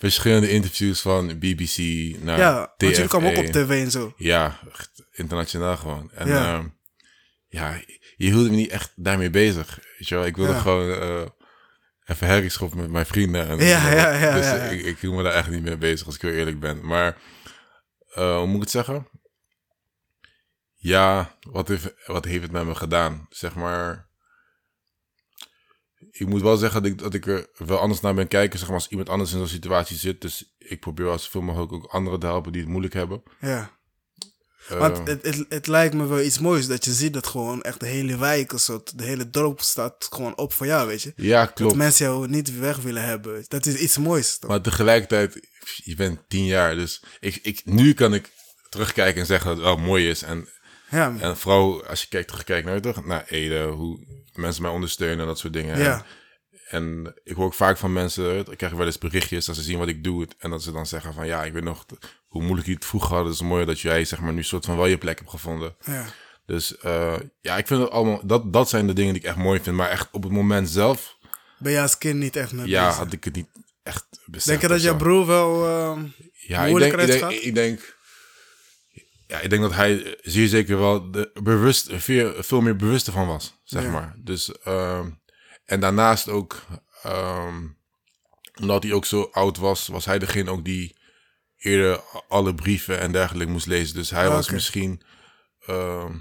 verschillende 0.00 0.50
interviews 0.50 1.00
van 1.00 1.38
BBC 1.38 1.78
naar 2.22 2.38
ja, 2.38 2.54
want 2.56 2.70
TFA. 2.76 2.86
jullie 2.86 3.08
kwamen 3.08 3.30
ook 3.30 3.46
op 3.46 3.52
tv 3.52 3.68
en 3.84 3.90
zo. 3.90 4.14
Ja, 4.16 4.60
internationaal 5.12 5.76
gewoon. 5.76 6.10
En 6.14 6.28
Ja. 6.28 6.34
ja, 6.44 6.72
ja 7.48 7.80
je 8.16 8.26
hield 8.26 8.50
me 8.50 8.56
niet 8.56 8.70
echt 8.70 8.92
daarmee 8.96 9.30
bezig. 9.30 9.78
Weet 9.98 10.08
je 10.08 10.14
wel, 10.14 10.26
ik 10.26 10.36
wilde 10.36 10.52
Ja. 10.52 10.58
gewoon 10.58 10.90
eh, 11.00 11.26
even 12.04 12.26
herrie 12.26 12.48
schoppen 12.50 12.78
met 12.78 12.90
mijn 12.90 13.06
vrienden. 13.06 13.48
En, 13.48 13.58
Ja, 13.58 13.90
ja, 13.92 14.12
ja, 14.18 14.34
Dus 14.34 14.44
ja, 14.44 14.54
ja. 14.54 14.62
Ik, 14.62 14.84
ik 14.84 14.98
hield 14.98 15.14
me 15.14 15.22
daar 15.22 15.32
echt 15.34 15.50
niet 15.50 15.62
mee 15.62 15.76
bezig, 15.78 16.06
als 16.06 16.14
ik 16.14 16.20
heel 16.22 16.32
eerlijk 16.32 16.60
ben. 16.60 16.86
Maar, 16.86 17.16
eh, 18.14 18.36
hoe 18.36 18.46
moet 18.46 18.54
ik 18.56 18.60
het 18.60 18.70
zeggen? 18.70 19.08
Ja, 20.74 21.36
wat 21.40 21.68
heeft, 21.68 21.94
wat 22.06 22.24
heeft 22.24 22.42
het 22.42 22.52
met 22.52 22.64
me 22.64 22.74
gedaan? 22.74 23.26
Zeg 23.30 23.54
maar... 23.54 24.08
Ik 26.10 26.26
moet 26.26 26.42
wel 26.42 26.56
zeggen 26.56 26.82
dat 26.82 26.90
ik, 26.90 26.98
dat 26.98 27.14
ik 27.14 27.26
er 27.26 27.48
wel 27.56 27.78
anders 27.78 28.00
naar 28.00 28.14
ben 28.14 28.28
kijken, 28.28 28.58
zeg 28.58 28.68
maar, 28.68 28.76
als 28.76 28.88
iemand 28.88 29.08
anders 29.08 29.32
in 29.32 29.38
zo'n 29.38 29.46
situatie 29.46 29.96
zit. 29.96 30.20
Dus 30.20 30.54
ik 30.58 30.80
probeer 30.80 31.04
wel 31.04 31.18
zoveel 31.18 31.42
mogelijk 31.42 31.72
ook 31.72 31.86
anderen 31.86 32.20
te 32.20 32.26
helpen 32.26 32.52
die 32.52 32.60
het 32.60 32.70
moeilijk 32.70 32.94
hebben. 32.94 33.22
Ja. 33.40 33.78
Want 34.68 35.08
het, 35.08 35.22
het, 35.22 35.44
het 35.48 35.66
lijkt 35.66 35.94
me 35.94 36.06
wel 36.06 36.20
iets 36.20 36.38
moois 36.38 36.66
dat 36.66 36.84
je 36.84 36.92
ziet 36.92 37.12
dat 37.12 37.26
gewoon 37.26 37.62
echt 37.62 37.80
de 37.80 37.86
hele 37.86 38.16
wijk, 38.18 38.52
of 38.52 38.60
zo, 38.60 38.82
de 38.94 39.04
hele 39.04 39.30
dorp 39.30 39.60
staat 39.60 40.06
gewoon 40.10 40.36
op 40.36 40.52
voor 40.52 40.66
jou, 40.66 40.86
weet 40.88 41.02
je. 41.02 41.12
ja, 41.16 41.44
Dat 41.44 41.52
klopt. 41.52 41.74
mensen 41.74 42.06
jou 42.06 42.28
niet 42.28 42.58
weg 42.58 42.76
willen 42.76 43.04
hebben. 43.04 43.44
Dat 43.48 43.66
is 43.66 43.74
iets 43.74 43.98
moois. 43.98 44.38
toch? 44.38 44.50
Maar 44.50 44.60
tegelijkertijd, 44.60 45.48
je 45.84 45.94
bent 45.94 46.18
tien 46.28 46.44
jaar, 46.44 46.74
dus 46.74 47.02
ik, 47.20 47.38
ik, 47.42 47.60
nu 47.64 47.92
kan 47.92 48.14
ik 48.14 48.30
terugkijken 48.68 49.20
en 49.20 49.26
zeggen 49.26 49.46
dat 49.48 49.56
het 49.56 49.66
wel 49.66 49.76
mooi 49.76 50.08
is. 50.08 50.22
En, 50.22 50.48
Ja, 50.90 51.14
en 51.18 51.36
vooral 51.36 51.84
als 51.86 52.02
je 52.02 52.08
kijkt, 52.08 52.28
terugkijkt 52.28 52.66
naar, 52.66 53.04
naar 53.04 53.24
Ede, 53.28 53.62
hoe 53.62 54.06
mensen 54.34 54.62
mij 54.62 54.70
ondersteunen 54.70 55.20
en 55.20 55.26
dat 55.26 55.38
soort 55.38 55.52
dingen. 55.52 55.78
Ja. 55.78 55.94
En, 55.94 56.04
en 57.04 57.14
ik 57.24 57.36
hoor 57.36 57.44
ook 57.44 57.54
vaak 57.54 57.76
van 57.76 57.92
mensen, 57.92 58.38
ik 58.38 58.56
krijg 58.56 58.72
wel 58.72 58.86
eens 58.86 58.98
berichtjes 58.98 59.48
als 59.48 59.56
ze 59.56 59.62
zien 59.62 59.78
wat 59.78 59.88
ik 59.88 60.04
doe. 60.04 60.28
En 60.38 60.50
dat 60.50 60.62
ze 60.62 60.72
dan 60.72 60.86
zeggen 60.86 61.14
van, 61.14 61.26
ja, 61.26 61.44
ik 61.44 61.52
weet 61.52 61.64
nog 61.64 61.86
hoe 62.26 62.42
moeilijk 62.42 62.66
je 62.68 62.74
het 62.74 62.84
vroeger 62.84 63.16
had. 63.16 63.24
Het 63.24 63.34
is 63.34 63.40
mooi 63.40 63.64
dat 63.64 63.80
jij, 63.80 64.04
zeg 64.04 64.20
maar, 64.20 64.32
nu 64.32 64.42
soort 64.42 64.64
van 64.64 64.76
wel 64.76 64.86
je 64.86 64.98
plek 64.98 65.18
hebt 65.18 65.30
gevonden. 65.30 65.76
ja. 65.84 66.04
Dus 66.46 66.76
eh, 66.78 67.14
ja, 67.40 67.56
ik 67.56 67.66
vind 67.66 67.80
het 67.80 67.90
allemaal, 67.90 68.20
dat, 68.26 68.52
dat 68.52 68.68
zijn 68.68 68.86
de 68.86 68.92
dingen 68.92 69.12
die 69.12 69.22
ik 69.22 69.28
echt 69.28 69.36
mooi 69.36 69.60
vind. 69.60 69.76
Maar 69.76 69.88
echt 69.90 70.08
op 70.12 70.22
het 70.22 70.32
moment 70.32 70.70
zelf, 70.70 71.18
Ben 71.58 71.72
je 71.72 71.80
als 71.80 71.98
kind 71.98 72.18
niet 72.18 72.36
echt 72.36 72.52
mee 72.52 72.66
ja, 72.66 72.84
bezig? 72.84 72.98
had 73.02 73.12
ik 73.12 73.24
het 73.24 73.34
niet 73.34 73.48
echt 73.82 74.06
beseft. 74.26 74.46
Denk 74.46 74.60
je 74.60 74.68
dat 74.68 74.82
jouw 74.82 74.96
broer 74.96 75.26
wel... 75.26 75.66
ehm, 75.66 76.04
Ja, 76.32 76.62
ik 76.62 76.70
moeilijk 76.70 77.06
denk, 77.06 77.30
ik 77.32 77.54
denk, 77.54 77.98
ja, 79.30 79.40
ik 79.40 79.50
denk 79.50 79.62
dat 79.62 79.74
hij 79.74 80.04
eh, 80.04 80.12
zeer 80.22 80.48
zeker 80.48 80.78
wel 80.78 81.10
de 81.10 81.30
bewust, 81.42 81.88
veel, 81.92 82.42
veel 82.42 82.60
meer 82.60 82.76
bewust 82.76 83.06
ervan 83.06 83.26
was, 83.26 83.60
zeg 83.64 83.82
Ja. 83.82 83.90
maar. 83.90 84.14
Dus, 84.18 84.52
ehm, 84.58 85.10
en 85.64 85.80
daarnaast 85.80 86.28
ook, 86.28 86.62
ehm, 87.02 87.66
omdat 88.60 88.82
hij 88.82 88.92
ook 88.92 89.04
zo 89.04 89.28
oud 89.32 89.56
was, 89.56 89.86
was 89.86 90.04
hij 90.04 90.18
degene 90.18 90.50
ook 90.50 90.64
die 90.64 90.96
eerder 91.56 92.00
alle 92.28 92.54
brieven 92.54 92.98
en 92.98 93.12
dergelijke 93.12 93.52
moest 93.52 93.66
lezen. 93.66 93.94
Dus 93.94 94.10
hij 94.10 94.26
Ah, 94.26 94.32
was 94.34 94.50
misschien 94.50 95.02
ehm, 95.66 96.18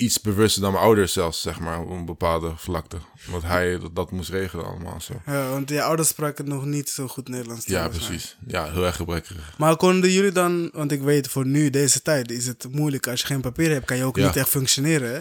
iets 0.00 0.20
bewuster 0.20 0.62
dan 0.62 0.72
mijn 0.72 0.84
ouders 0.84 1.12
zelfs, 1.12 1.40
zeg 1.40 1.60
maar, 1.60 1.80
op 1.80 1.90
een 1.90 2.04
bepaalde 2.04 2.52
vlakte. 2.56 2.96
Omdat 3.26 3.42
hij 3.42 3.78
dat, 3.78 3.94
dat 3.96 4.10
moest 4.10 4.30
regelen 4.30 4.64
allemaal 4.66 5.00
zo. 5.00 5.12
ja, 5.26 5.48
want 5.48 5.68
je 5.68 5.82
ouders 5.82 6.08
spraken 6.08 6.48
nog 6.48 6.64
niet 6.64 6.88
zo 6.88 7.08
goed 7.08 7.28
Nederlands. 7.28 7.66
Ja, 7.66 7.80
maar- 7.80 7.88
precies. 7.90 8.36
Ja, 8.46 8.70
heel 8.72 8.84
erg 8.86 8.96
gebrekkig. 8.96 9.54
Maar 9.58 9.76
konden 9.76 10.10
jullie 10.10 10.32
dan... 10.32 10.70
Want 10.72 10.92
ik 10.92 11.00
weet, 11.02 11.28
voor 11.28 11.46
nu, 11.46 11.70
deze 11.70 12.02
tijd, 12.02 12.30
is 12.30 12.46
het 12.46 12.66
moeilijk. 12.70 13.06
Als 13.06 13.20
je 13.20 13.26
geen 13.26 13.40
papier 13.40 13.70
hebt, 13.70 13.86
kan 13.86 13.96
je 13.96 14.04
ook 14.04 14.16
Ja. 14.16 14.26
niet 14.26 14.36
echt 14.36 14.48
functioneren, 14.48 15.12
hè? 15.14 15.20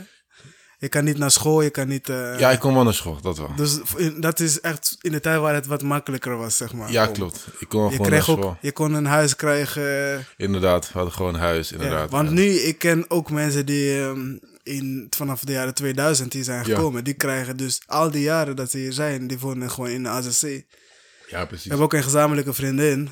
Je 0.78 0.90
kan 0.90 1.04
niet 1.04 1.18
naar 1.18 1.32
school, 1.32 1.62
je 1.62 1.70
kan 1.70 1.88
niet... 1.88 2.10
eh, 2.10 2.40
Ja, 2.40 2.50
ik 2.52 2.60
kom 2.60 2.74
wel 2.74 2.84
naar 2.84 2.94
school, 2.94 3.22
dat 3.22 3.38
wel. 3.38 3.52
Dus 3.56 3.80
dat 4.20 4.40
is 4.40 4.62
echt 4.62 4.98
in 5.02 5.12
de 5.12 5.20
tijd 5.20 5.40
waar 5.40 5.54
het 5.54 5.66
wat 5.66 5.82
makkelijker 5.82 6.38
was, 6.38 6.58
zeg 6.58 6.74
maar. 6.74 6.92
Ja, 6.92 7.08
om- 7.08 7.14
klopt. 7.14 7.48
Ik 7.60 7.70
kon 7.70 7.84
Je, 7.84 7.90
gewoon 7.92 8.10
naar 8.10 8.10
kreeg 8.22 8.24
school. 8.24 8.44
ook, 8.50 8.56
je 8.62 8.72
kon 8.72 8.94
een 8.94 9.06
huis 9.06 9.36
krijgen. 9.36 10.26
Inderdaad, 10.38 10.88
we 10.88 10.94
hadden 10.94 11.14
gewoon 11.14 11.34
een 11.34 11.40
huis, 11.40 11.70
ja. 11.70 11.76
inderdaad. 11.76 12.10
Want 12.12 12.32
nu, 12.32 12.44
ik 12.50 12.78
ken 12.80 13.06
ook 13.10 13.32
mensen 13.32 13.66
die 13.66 14.00
ehm, 14.02 14.38
in, 14.70 15.08
vanaf 15.10 15.44
de 15.44 15.52
jaren 15.52 15.74
2000 15.74 16.32
die 16.32 16.44
zijn 16.44 16.58
Ja. 16.68 16.76
gekomen. 16.76 17.04
Die 17.04 17.14
krijgen 17.14 17.58
dus 17.58 17.82
al 17.86 18.12
die 18.12 18.22
jaren 18.22 18.56
dat 18.56 18.72
ze 18.72 18.78
hier 18.78 18.94
zijn, 18.94 19.28
die 19.28 19.40
wonen 19.40 19.72
gewoon 19.72 19.90
in 19.90 20.04
de 20.04 20.10
AZC. 20.10 20.64
Ja, 21.28 21.46
precies. 21.46 21.64
We 21.64 21.70
hebben 21.70 21.86
ook 21.86 21.94
een 21.94 22.04
gezamenlijke 22.04 22.54
vriendin. 22.54 23.10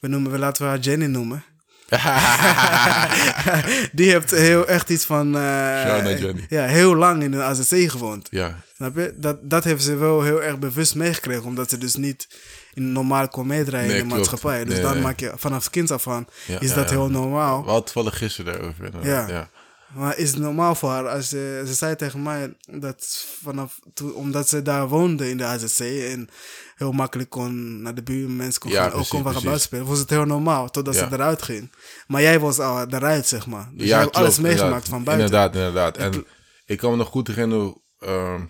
We, 0.00 0.08
noemen, 0.08 0.32
we 0.32 0.38
laten 0.38 0.62
we 0.62 0.68
haar 0.68 0.78
Jenny 0.78 1.06
noemen. 1.06 1.44
die 3.92 4.10
heeft 4.10 4.30
heel 4.30 4.66
echt 4.66 4.90
iets 4.90 5.04
van... 5.04 5.36
eh, 5.36 6.38
ja, 6.48 6.66
heel 6.66 6.94
lang 6.96 7.22
in 7.22 7.30
de 7.30 7.42
AZC 7.42 7.90
gewoond. 7.90 8.28
ja, 8.30 8.56
Snap 8.76 8.96
je? 8.96 9.14
Dat, 9.16 9.38
dat 9.50 9.64
heeft 9.64 9.82
ze 9.82 9.96
wel 9.96 10.22
heel 10.22 10.42
erg 10.42 10.58
bewust 10.58 10.94
meegekregen. 10.94 11.44
Omdat 11.44 11.70
ze 11.70 11.78
dus 11.78 11.94
niet 11.94 12.28
in 12.74 12.92
normaal 12.92 13.28
kon 13.28 13.46
meedraaien 13.46 13.88
Nee, 13.88 13.96
in 13.96 14.02
de 14.08 14.14
klopt. 14.14 14.30
maatschappij. 14.30 14.64
Dus 14.64 14.74
Nee, 14.74 14.82
dan 14.82 14.92
nee. 14.92 15.02
maak 15.02 15.20
je 15.20 15.32
vanaf 15.36 15.70
kind 15.70 15.90
af 15.90 16.08
aan, 16.08 16.26
Ja, 16.46 16.60
is 16.60 16.68
ja, 16.68 16.74
dat 16.74 16.90
heel 16.90 17.10
normaal. 17.10 17.62
we 17.64 17.70
hadden 17.70 17.84
toevallig 17.92 18.18
gisteren 18.18 18.52
daarover. 18.52 18.90
Ja. 19.02 19.28
ja. 19.28 19.48
Maar 19.94 20.18
is 20.18 20.30
het 20.30 20.38
normaal 20.38 20.74
voor 20.74 20.90
haar? 20.90 21.08
Als 21.08 21.28
ze, 21.28 21.62
ze 21.66 21.74
zei 21.74 21.96
tegen 21.96 22.22
mij 22.22 22.56
dat 22.66 23.26
vanaf 23.42 23.78
toen, 23.94 24.14
omdat 24.14 24.48
ze 24.48 24.62
daar 24.62 24.88
woonde 24.88 25.28
in 25.30 25.36
de 25.36 25.44
AZC 25.44 25.80
en 25.80 26.28
heel 26.76 26.92
makkelijk 26.92 27.30
kon 27.30 27.82
naar 27.82 27.94
de 27.94 28.02
buurt, 28.02 28.28
mensen 28.30 28.60
kon 28.60 28.70
Ja, 28.70 28.82
gaan, 28.82 28.92
ook 28.92 29.08
kon 29.08 29.22
gaan 29.24 29.32
buiten 29.32 29.60
spelen, 29.60 29.86
was 29.86 29.98
het 29.98 30.10
heel 30.10 30.24
normaal 30.24 30.70
totdat 30.70 30.94
Ja. 30.94 31.08
ze 31.08 31.14
eruit 31.14 31.42
ging. 31.42 31.72
Maar 32.06 32.22
jij 32.22 32.40
was 32.40 32.58
al 32.58 32.86
eruit, 32.88 33.26
zeg 33.26 33.46
maar. 33.46 33.70
Dus 33.74 33.88
Ja, 33.88 33.96
je 33.98 34.02
hebt 34.04 34.16
alles 34.16 34.38
meegemaakt 34.38 34.64
inderdaad. 34.86 34.88
van 34.88 35.04
buiten. 35.04 35.26
Inderdaad, 35.26 35.54
inderdaad. 35.54 35.96
En 35.96 36.26
ik 36.66 36.78
kan 36.78 36.90
me 36.90 36.96
nog 36.96 37.08
goed 37.08 37.26
herinneren 37.26 37.80
ehm, 37.98 38.44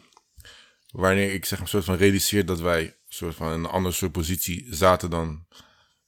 wanneer 0.91 1.33
ik 1.35 1.45
zeg 1.45 1.59
maar 1.59 1.69
soort 1.69 1.85
van 1.85 1.97
realiseer 1.97 2.47
dat 2.47 2.61
wij 2.61 2.97
soort 3.09 3.35
van 3.35 3.53
in 3.53 3.59
een 3.59 3.67
andere 3.71 3.95
soort 3.95 4.13
positie 4.13 4.67
zaten 4.71 5.11
dan 5.11 5.47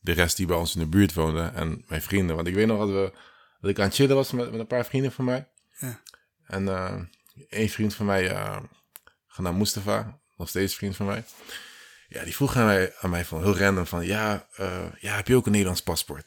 de 0.00 0.12
rest 0.12 0.36
die 0.36 0.46
bij 0.46 0.56
ons 0.56 0.74
in 0.74 0.80
de 0.80 0.86
buurt 0.88 1.14
woonde 1.14 1.40
en 1.54 1.84
mijn 1.88 2.02
vrienden. 2.02 2.36
Want 2.36 2.48
ik 2.48 2.54
weet 2.54 2.66
nog 2.66 2.78
dat, 2.78 2.88
we, 2.88 3.12
dat 3.62 3.70
ik 3.70 3.78
aan 3.78 3.84
het 3.86 3.94
chillen 3.94 4.16
was 4.16 4.32
met, 4.32 4.50
met 4.50 4.60
een 4.60 4.66
paar 4.66 4.84
vrienden 4.86 5.12
van 5.12 5.24
mij. 5.24 5.48
Ja. 5.78 6.00
En 6.46 6.68
eh 6.68 6.94
één 7.48 7.68
vriend 7.68 7.94
van 7.94 8.06
mij, 8.06 8.30
uh, 8.30 8.56
genaamd 9.26 9.58
Mustafa, 9.58 10.18
nog 10.36 10.48
steeds 10.48 10.74
vriend 10.74 10.96
van 10.96 11.06
mij. 11.06 11.24
Ja, 12.08 12.24
die 12.24 12.34
vroeg 12.34 12.56
aan 12.56 12.66
mij, 12.66 12.92
aan 13.00 13.10
mij 13.10 13.24
van 13.24 13.42
heel 13.42 13.58
random 13.58 13.86
van, 13.86 14.06
ja, 14.06 14.46
eh, 14.56 14.84
ja, 15.00 15.14
heb 15.16 15.28
je 15.28 15.36
ook 15.36 15.44
een 15.46 15.50
Nederlands 15.52 15.82
paspoort? 15.82 16.24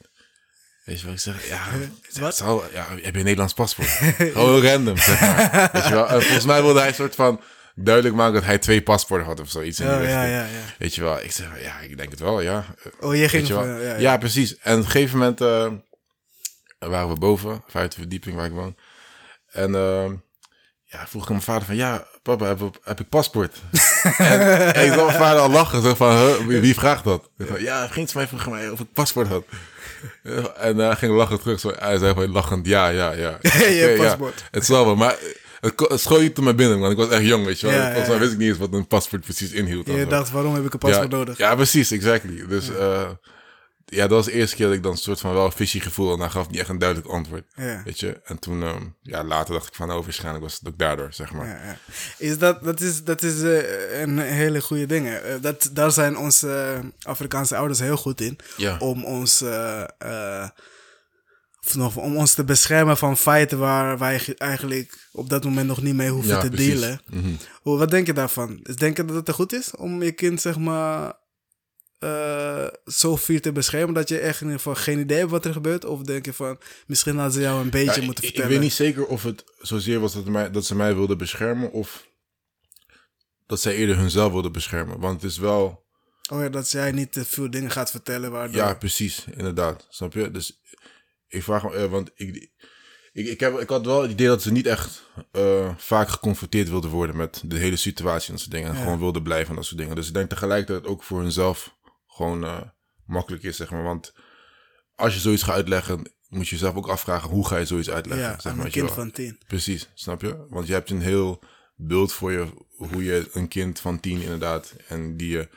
Weet 0.84 1.00
je 1.00 1.04
wat 1.06 1.14
ik 1.14 1.20
zeg? 1.20 1.48
Ja, 1.48 1.64
Wat? 2.20 2.26
het 2.26 2.34
zal- 2.36 2.64
ja, 2.72 2.86
heb 2.88 2.98
je 3.00 3.06
een 3.06 3.12
Nederlands 3.24 3.54
paspoort? 3.54 3.88
Gewoon 4.32 4.60
heel 4.62 4.70
random, 4.70 4.96
zeg 4.96 5.20
maar. 5.20 5.68
Weet 5.72 5.84
je 5.86 5.94
wel? 5.94 6.08
En 6.08 6.22
volgens 6.22 6.44
mij 6.44 6.62
wilde 6.62 6.78
hij 6.78 6.88
een 6.88 6.94
soort 6.94 7.14
van 7.14 7.40
duidelijk 7.74 8.14
maken 8.14 8.34
dat 8.34 8.44
hij 8.44 8.58
twee 8.58 8.82
paspoorten 8.82 9.26
had 9.26 9.40
of 9.40 9.50
zoiets. 9.50 9.80
in 9.80 9.86
die 9.86 9.96
Ja, 9.96 10.24
ja, 10.24 10.44
ja. 10.44 10.46
Weet 10.78 10.94
je 10.94 11.02
wel? 11.02 11.22
Ik 11.22 11.32
zeg, 11.32 11.62
ja, 11.62 11.78
ik 11.80 11.96
denk 11.96 12.10
het 12.10 12.20
wel, 12.20 12.40
ja. 12.40 12.64
Oh, 13.00 13.16
je 13.16 13.28
ging 13.28 13.46
je 13.46 13.52
wel? 13.54 13.62
van, 13.62 13.72
ja, 13.72 13.80
ja, 13.80 13.96
ja. 13.96 14.16
precies. 14.18 14.58
En 14.58 14.78
op 14.78 14.84
een 14.84 14.90
gegeven 14.90 15.18
moment 15.18 15.40
eh, 16.78 16.88
waren 16.88 17.08
we 17.08 17.18
boven, 17.18 17.62
vijfde 17.66 17.96
verdieping 17.96 18.36
waar 18.36 18.46
ik 18.46 18.52
woon. 18.52 18.76
En 19.46 19.74
eh, 19.74 20.10
ja, 20.84 21.06
vroeg 21.06 21.22
ik 21.22 21.28
aan 21.28 21.34
mijn 21.34 21.42
vader 21.42 21.64
van, 21.64 21.76
ja, 21.76 22.06
papa, 22.22 22.46
heb, 22.46 22.78
heb 22.82 23.00
ik 23.00 23.08
paspoort? 23.08 23.56
en, 24.18 24.40
en 24.74 24.86
ik 24.86 24.92
zag 24.92 25.06
mijn 25.06 25.18
vader 25.18 25.40
al 25.40 25.50
lachen, 25.50 25.82
zo 25.82 25.94
van, 25.94 26.16
huh, 26.16 26.46
wie, 26.46 26.60
wie 26.60 26.74
vraagt 26.74 27.04
dat? 27.04 27.30
Ik 27.38 27.60
ja, 27.60 27.88
vriend 27.88 28.12
van 28.12 28.20
mij 28.20 28.28
vroeg 28.28 28.54
mij 28.54 28.70
of 28.70 28.80
ik 28.80 28.92
paspoort 28.92 29.28
had. 29.28 29.44
en 30.56 30.76
hij 30.76 30.96
ging 30.96 31.16
lachen 31.16 31.40
terug, 31.40 31.60
zo, 31.60 31.72
hij 31.78 31.98
zei 31.98 32.12
gewoon 32.12 32.30
lachend, 32.30 32.66
ja, 32.66 32.88
ja, 32.88 33.12
ja. 33.12 33.38
Je 33.42 33.48
hebt 33.50 33.98
Oké, 33.98 34.08
paspoort. 34.08 34.44
het 34.50 34.64
zal 34.64 34.84
wel, 34.84 34.96
maar 34.96 35.16
het, 35.60 36.00
schoot 36.00 36.36
me 36.36 36.54
binnen, 36.54 36.78
want 36.78 36.92
ik 36.92 36.98
was 36.98 37.08
echt 37.08 37.24
jong, 37.24 37.44
weet 37.44 37.60
je 37.60 37.66
wel. 37.66 37.76
Ja, 37.76 37.88
ja, 37.88 38.06
ja. 38.06 38.18
wist 38.18 38.32
ik 38.32 38.38
niet 38.38 38.48
eens 38.48 38.58
wat 38.58 38.72
een 38.72 38.86
paspoort 38.86 39.22
precies 39.22 39.52
inhield. 39.52 39.88
en 39.88 39.96
Je 39.96 40.06
dacht, 40.06 40.30
waarom 40.30 40.54
heb 40.54 40.64
ik 40.64 40.72
een 40.72 40.78
paspoort 40.78 41.10
ja, 41.10 41.16
nodig? 41.16 41.38
Ja, 41.38 41.54
precies, 41.54 41.90
exactly. 41.90 42.46
Dus 42.48 42.66
ja. 42.66 43.18
Ja, 43.88 44.00
dat 44.00 44.10
was 44.10 44.24
de 44.24 44.32
eerste 44.32 44.56
keer 44.56 44.66
dat 44.66 44.74
ik 44.74 44.82
dan 44.82 44.92
een 44.92 44.98
soort 44.98 45.20
van 45.20 45.32
wel 45.34 45.44
een 45.44 45.52
fishy 45.52 45.80
gevoel 45.80 46.12
en 46.12 46.18
hij 46.20 46.28
gaf 46.28 46.50
niet 46.50 46.60
echt 46.60 46.68
een 46.68 46.78
duidelijk 46.78 47.08
antwoord. 47.08 47.44
Ja. 47.54 47.82
Weet 47.84 48.00
je? 48.00 48.20
En 48.24 48.38
toen, 48.38 48.62
ehm, 48.62 48.82
ja, 49.02 49.24
later 49.24 49.54
dacht 49.54 49.66
ik 49.66 49.74
van, 49.74 49.92
oh, 49.92 50.02
waarschijnlijk 50.04 50.44
was 50.44 50.54
het 50.58 50.68
ook 50.68 50.78
daardoor, 50.78 51.12
zeg 51.12 51.32
maar. 51.32 51.46
Ja, 51.46 51.64
ja. 51.64 51.76
Is 52.18 52.38
dat, 52.38 52.64
dat 52.64 52.80
is, 52.80 53.04
dat 53.04 53.22
is 53.22 53.42
eh, 53.42 54.00
een 54.00 54.18
hele 54.18 54.60
goede 54.60 54.86
ding. 54.86 55.08
Eh, 55.08 55.34
dat, 55.40 55.70
daar 55.72 55.90
zijn 55.92 56.16
onze 56.18 56.78
eh, 56.82 57.10
Afrikaanse 57.10 57.56
ouders 57.56 57.78
heel 57.78 57.96
goed 57.96 58.20
in. 58.20 58.38
Om 58.78 59.04
ons, 59.04 59.42
nog, 61.74 61.96
om 61.96 62.16
ons 62.16 62.34
te 62.34 62.44
beschermen 62.44 62.96
van 62.96 63.16
feiten 63.16 63.58
waar 63.58 63.98
wij 63.98 64.18
ge- 64.18 64.34
eigenlijk 64.36 65.08
op 65.12 65.28
dat 65.28 65.44
moment 65.44 65.66
nog 65.66 65.82
niet 65.82 65.94
mee 65.94 66.10
hoeven 66.10 66.30
Ja, 66.34 66.40
te 66.40 66.48
precies. 66.48 66.80
dealen. 66.80 67.00
Mhm. 67.10 67.28
Hoe, 67.62 67.78
wat 67.78 67.90
denk 67.90 68.06
je 68.06 68.12
daarvan? 68.12 68.60
Is 68.62 68.76
denk 68.76 68.96
je 68.96 69.04
dat 69.04 69.16
het 69.16 69.28
er 69.28 69.34
goed 69.34 69.52
is 69.52 69.70
om 69.76 70.02
je 70.02 70.12
kind, 70.12 70.40
zeg 70.40 70.58
maar, 70.58 71.12
eh, 71.98 72.66
zo 72.84 73.16
vier 73.16 73.40
te 73.40 73.52
beschermen 73.52 73.94
dat 73.94 74.08
je 74.08 74.18
echt 74.18 74.40
in 74.40 74.46
ieder 74.46 74.60
geval 74.62 74.74
geen 74.82 74.98
idee 74.98 75.18
hebt 75.18 75.30
wat 75.30 75.44
er 75.44 75.52
gebeurt? 75.52 75.84
Of 75.84 76.02
denk 76.02 76.24
je 76.24 76.32
van, 76.32 76.58
misschien 76.86 77.14
hadden 77.14 77.32
ze 77.32 77.40
jou 77.40 77.60
een 77.60 77.70
beetje 77.70 78.00
Ja, 78.00 78.06
moeten 78.06 78.24
ik, 78.24 78.30
ik 78.30 78.34
vertellen? 78.34 78.50
weet 78.50 78.60
niet 78.60 78.72
zeker 78.72 79.06
of 79.06 79.22
het 79.22 79.44
zozeer 79.58 80.00
was 80.00 80.12
dat, 80.14 80.24
mij, 80.24 80.50
dat 80.50 80.64
ze 80.66 80.74
mij 80.76 80.94
wilden 80.94 81.18
beschermen 81.18 81.72
of 81.72 82.06
dat 83.46 83.60
zij 83.60 83.74
eerder 83.74 83.96
hunzelf 83.96 84.32
wilden 84.32 84.52
beschermen. 84.52 85.00
Want 85.00 85.22
het 85.22 85.30
is 85.30 85.38
wel, 85.38 85.84
Oh 86.30 86.40
ja, 86.42 86.48
dat 86.48 86.70
jij 86.70 86.92
niet 86.92 87.12
te 87.12 87.24
veel 87.24 87.50
dingen 87.50 87.70
gaat 87.70 87.90
vertellen 87.90 88.30
waardoor... 88.30 88.56
ja, 88.56 88.74
precies, 88.74 89.24
inderdaad. 89.36 89.86
Snap 89.90 90.12
je? 90.12 90.30
Dus 90.30 90.60
ik 91.28 91.42
vraag 91.42 91.62
me, 91.62 91.74
eh, 91.74 91.90
want 91.90 92.10
ik, 92.14 92.50
ik, 93.12 93.26
ik, 93.26 93.40
heb, 93.40 93.58
ik 93.60 93.68
had 93.68 93.86
wel 93.86 94.02
het 94.02 94.10
idee 94.10 94.26
dat 94.26 94.42
ze 94.42 94.52
niet 94.52 94.66
echt 94.66 95.02
eh, 95.32 95.74
vaak 95.76 96.08
geconfronteerd 96.08 96.68
wilden 96.68 96.90
worden 96.90 97.16
met 97.16 97.42
de 97.44 97.56
hele 97.58 97.76
situatie 97.76 98.26
en 98.26 98.32
dat 98.32 98.40
soort 98.40 98.54
dingen. 98.54 98.68
En 98.70 98.76
Ja. 98.76 98.82
gewoon 98.82 98.98
wilden 98.98 99.22
blijven 99.22 99.48
en 99.50 99.54
dat 99.56 99.64
soort 99.64 99.78
dingen. 99.78 99.94
Dus 99.96 100.08
ik 100.08 100.14
denk 100.14 100.28
tegelijk 100.28 100.66
dat 100.66 100.76
het 100.76 100.86
ook 100.86 101.02
voor 101.02 101.20
hunzelf 101.20 101.75
gewoon 102.16 102.44
eh, 102.44 102.60
makkelijk 103.06 103.42
is, 103.42 103.56
zeg 103.56 103.70
maar. 103.70 103.82
Want 103.82 104.14
als 104.94 105.14
je 105.14 105.20
zoiets 105.20 105.42
gaat 105.42 105.54
uitleggen, 105.54 106.12
moet 106.28 106.48
je 106.48 106.54
jezelf 106.54 106.74
ook 106.74 106.88
afvragen, 106.88 107.30
hoe 107.30 107.46
ga 107.46 107.56
je 107.56 107.64
zoiets 107.64 107.90
uitleggen? 107.90 108.26
Ja, 108.26 108.40
zeg 108.40 108.54
maar, 108.54 108.64
een 108.64 108.70
kind 108.70 108.90
van 108.90 109.10
tien. 109.10 109.38
Precies, 109.46 109.90
snap 109.94 110.20
je? 110.20 110.46
Want 110.48 110.66
je 110.66 110.72
hebt 110.72 110.90
een 110.90 111.00
heel 111.00 111.42
beeld 111.74 112.12
voor 112.12 112.32
je 112.32 112.46
hoe 112.76 113.04
je 113.04 113.28
een 113.32 113.48
kind 113.48 113.80
van 113.80 114.00
tien 114.00 114.20
inderdaad 114.20 114.74
en 114.88 115.16
die 115.16 115.30
je. 115.30 115.48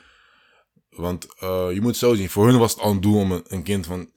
Want 0.90 1.26
eh, 1.38 1.68
je 1.72 1.80
moet 1.80 1.90
het 1.90 1.96
zo 1.96 2.14
zien, 2.14 2.30
voor 2.30 2.46
hun 2.46 2.58
was 2.58 2.72
het 2.72 2.80
al 2.80 2.90
een 2.90 3.00
doel 3.00 3.18
om 3.18 3.32
een, 3.32 3.44
een 3.48 3.62
kind 3.62 3.86
van 3.86 4.10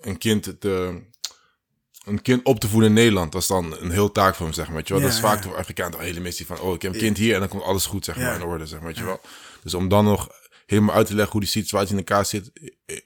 een 0.00 0.18
kind 0.18 0.60
te 0.60 1.02
een 2.04 2.22
kind 2.22 2.44
op 2.44 2.60
te 2.60 2.68
voeden 2.68 2.88
in 2.88 2.94
Nederland. 2.94 3.32
Dat 3.32 3.40
is 3.40 3.46
dan 3.46 3.76
een 3.80 3.90
heel 3.90 4.12
taak 4.12 4.34
voor 4.34 4.46
hem, 4.46 4.54
zeg 4.54 4.66
maar. 4.66 4.76
Weet 4.76 4.88
je 4.88 4.94
wel? 4.94 5.02
Ja, 5.02 5.08
dat 5.08 5.16
is 5.16 5.22
vaak 5.22 5.36
ja. 5.36 5.48
voor 5.48 5.58
Afrikaan 5.58 5.92
een 5.92 6.00
hele 6.00 6.20
missie 6.20 6.46
van, 6.46 6.60
oh, 6.60 6.74
ik 6.74 6.82
heb 6.82 6.92
een 6.92 6.98
kind 6.98 7.16
hier 7.16 7.34
en 7.34 7.40
dan 7.40 7.48
komt 7.48 7.62
alles 7.62 7.86
goed, 7.86 8.04
zeg 8.04 8.16
maar, 8.16 8.34
in 8.34 8.42
orde, 8.42 8.66
zeg 8.66 8.78
maar, 8.78 8.88
weet 8.88 8.98
je 8.98 9.04
wel. 9.04 9.20
Dus 9.62 9.74
om 9.74 9.88
dan 9.88 10.04
nog 10.04 10.28
helemaal 10.70 10.94
uit 10.94 11.06
te 11.06 11.14
leggen 11.14 11.32
hoe 11.32 11.40
die 11.40 11.50
situatie 11.50 11.90
in 11.90 11.96
elkaar 11.96 12.24
zit, 12.26 12.50
eh, 12.86 12.96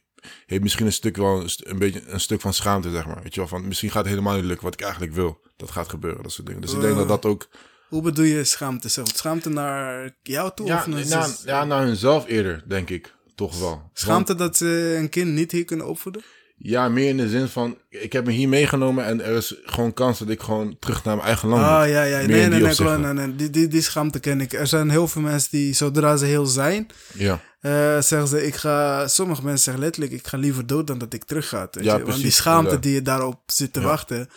heeft 0.46 0.62
misschien 0.62 0.86
een 0.86 0.92
stuk 0.92 1.16
wel 1.16 1.46
een, 1.56 1.78
beetje 1.78 2.02
een 2.06 2.20
stuk 2.20 2.40
van 2.40 2.54
schaamte, 2.54 2.90
zeg 2.90 3.06
maar. 3.06 3.22
Weet 3.22 3.34
je 3.34 3.40
wel, 3.40 3.48
van 3.48 3.68
misschien 3.68 3.90
gaat 3.90 4.02
het 4.04 4.12
helemaal 4.12 4.34
niet 4.36 4.44
lukken 4.44 4.64
wat 4.64 4.74
ik 4.74 4.80
eigenlijk 4.80 5.12
wil. 5.12 5.40
Dat 5.56 5.70
gaat 5.70 5.88
gebeuren, 5.88 6.22
dat 6.22 6.32
soort 6.32 6.46
dingen. 6.46 6.62
Dus 6.62 6.72
ik 6.72 6.80
denk 6.80 6.96
dat 6.96 7.08
dat 7.08 7.24
ook... 7.24 7.48
Hoe 7.88 8.02
bedoel 8.02 8.24
je 8.24 8.44
schaamte? 8.44 8.88
Schaamte 8.88 9.48
naar 9.48 10.16
jou 10.22 10.50
toe? 10.54 10.66
Ja, 10.66 10.78
of 10.78 10.86
naar 10.86 11.06
na, 11.06 11.28
ja, 11.44 11.64
naar 11.64 11.84
hunzelf 11.84 12.26
eerder, 12.26 12.62
denk 12.66 12.90
ik. 12.90 13.14
Toch 13.34 13.58
wel. 13.58 13.68
Want- 13.68 13.82
Schaamte 13.92 14.34
dat 14.34 14.56
ze 14.56 14.94
een 14.98 15.08
kind 15.08 15.30
niet 15.32 15.52
hier 15.52 15.64
kunnen 15.64 15.86
opvoeden? 15.86 16.22
Ja, 16.66 16.88
meer 16.88 17.08
in 17.08 17.16
de 17.16 17.28
zin 17.28 17.48
van, 17.48 17.78
ik 17.88 18.12
heb 18.12 18.24
me 18.26 18.32
hier 18.32 18.48
meegenomen 18.48 19.04
en 19.04 19.24
er 19.24 19.36
is 19.36 19.54
gewoon 19.64 19.92
kans 19.92 20.18
dat 20.18 20.28
ik 20.28 20.40
gewoon 20.42 20.76
terug 20.78 21.04
naar 21.04 21.14
mijn 21.16 21.26
eigen 21.28 21.48
land 21.48 21.62
Ah, 21.62 21.78
moet. 21.80 21.88
ja, 21.88 22.02
ja. 22.02 22.16
Meer 22.16 22.26
Nee, 22.26 22.36
nee, 22.36 22.50
die 22.50 22.50
nee, 22.50 22.74
klopt. 22.74 22.80
opzichten. 22.80 23.14
nee, 23.14 23.26
nee. 23.26 23.36
Die, 23.36 23.50
die, 23.50 23.68
die 23.68 23.82
schaamte 23.82 24.20
ken 24.20 24.40
ik. 24.40 24.52
Er 24.52 24.66
zijn 24.66 24.90
heel 24.90 25.08
veel 25.08 25.22
mensen 25.22 25.48
die, 25.50 25.72
zodra 25.74 26.16
ze 26.16 26.24
heel 26.24 26.46
zijn, 26.46 26.86
Ja, 27.12 27.40
eh, 27.60 27.70
zeggen 28.00 28.28
ze, 28.28 28.46
ik 28.46 28.54
ga... 28.54 29.08
Sommige 29.08 29.42
mensen 29.44 29.64
zeggen 29.64 29.82
letterlijk, 29.82 30.12
ik 30.12 30.26
ga 30.26 30.36
liever 30.36 30.66
dood 30.66 30.86
dan 30.86 30.98
dat 30.98 31.12
ik 31.12 31.24
terug 31.24 31.48
ga. 31.48 31.68
Weet 31.70 31.84
Ja, 31.84 31.96
je? 31.96 32.04
Want 32.04 32.22
die 32.22 32.30
schaamte 32.30 32.78
die 32.78 32.92
je 32.94 33.02
daarop 33.02 33.40
zit 33.46 33.72
te 33.72 33.80
Ja. 33.80 33.86
wachten, 33.86 34.28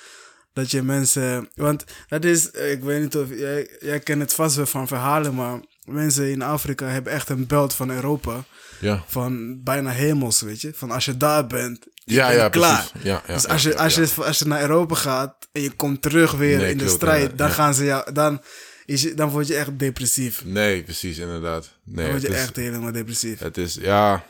dat 0.54 0.72
je 0.72 0.82
mensen... 0.82 1.50
Want 1.56 1.84
dat 2.08 2.24
is, 2.26 2.52
ik 2.52 2.84
weet 2.84 3.02
niet 3.02 3.16
of... 3.18 3.30
Jij, 3.30 3.70
jij 3.80 4.00
kent 4.00 4.22
het 4.22 4.34
vast 4.34 4.56
wel 4.56 4.66
van 4.66 4.88
verhalen, 4.88 5.36
maar 5.36 5.60
mensen 5.86 6.30
in 6.32 6.42
Afrika 6.42 6.86
hebben 6.88 7.14
echt 7.14 7.30
een 7.30 7.48
belt 7.48 7.74
van 7.74 7.92
Europa. 7.92 8.44
Ja. 8.80 9.04
Van 9.08 9.64
bijna 9.64 9.90
hemels, 9.92 10.42
weet 10.42 10.62
je. 10.62 10.74
Van 10.74 10.92
als 10.92 11.06
je 11.06 11.18
daar 11.18 11.48
bent, 11.48 11.88
je 11.94 12.14
Ja, 12.14 12.28
bent 12.28 12.40
ja, 12.40 12.50
klaar. 12.50 12.92
Ja, 13.04 13.24
ja, 13.28 13.34
dus 13.34 13.48
als 13.48 13.64
je, 13.64 13.78
als, 13.78 13.96
je, 13.96 14.10
als 14.24 14.40
je 14.40 14.46
naar 14.46 14.62
Europa 14.62 14.96
gaat 14.96 15.48
en 15.52 15.62
je 15.62 15.72
komt 15.72 16.02
terug 16.02 16.32
weer 16.32 16.58
Nee, 16.58 16.72
in 16.72 16.78
de 16.78 16.88
strijd, 16.90 17.38
dan 17.38 17.50
gaan 17.50 17.74
ze 17.74 17.86
jou, 17.86 18.14
dan, 18.14 18.42
is 18.86 19.02
je, 19.02 19.14
dan 19.14 19.30
word 19.30 19.48
je 19.48 19.56
echt 19.56 19.80
depressief. 19.80 20.46
Nee, 20.46 20.84
precies, 20.84 21.18
inderdaad. 21.18 21.70
Nee, 21.84 22.04
Dan 22.04 22.10
word 22.12 22.22
je 22.22 22.30
is, 22.30 22.36
echt 22.36 22.56
helemaal 22.56 22.92
depressief. 22.92 23.40
Het 23.40 23.58
is, 23.58 23.74
ja, 23.76 24.26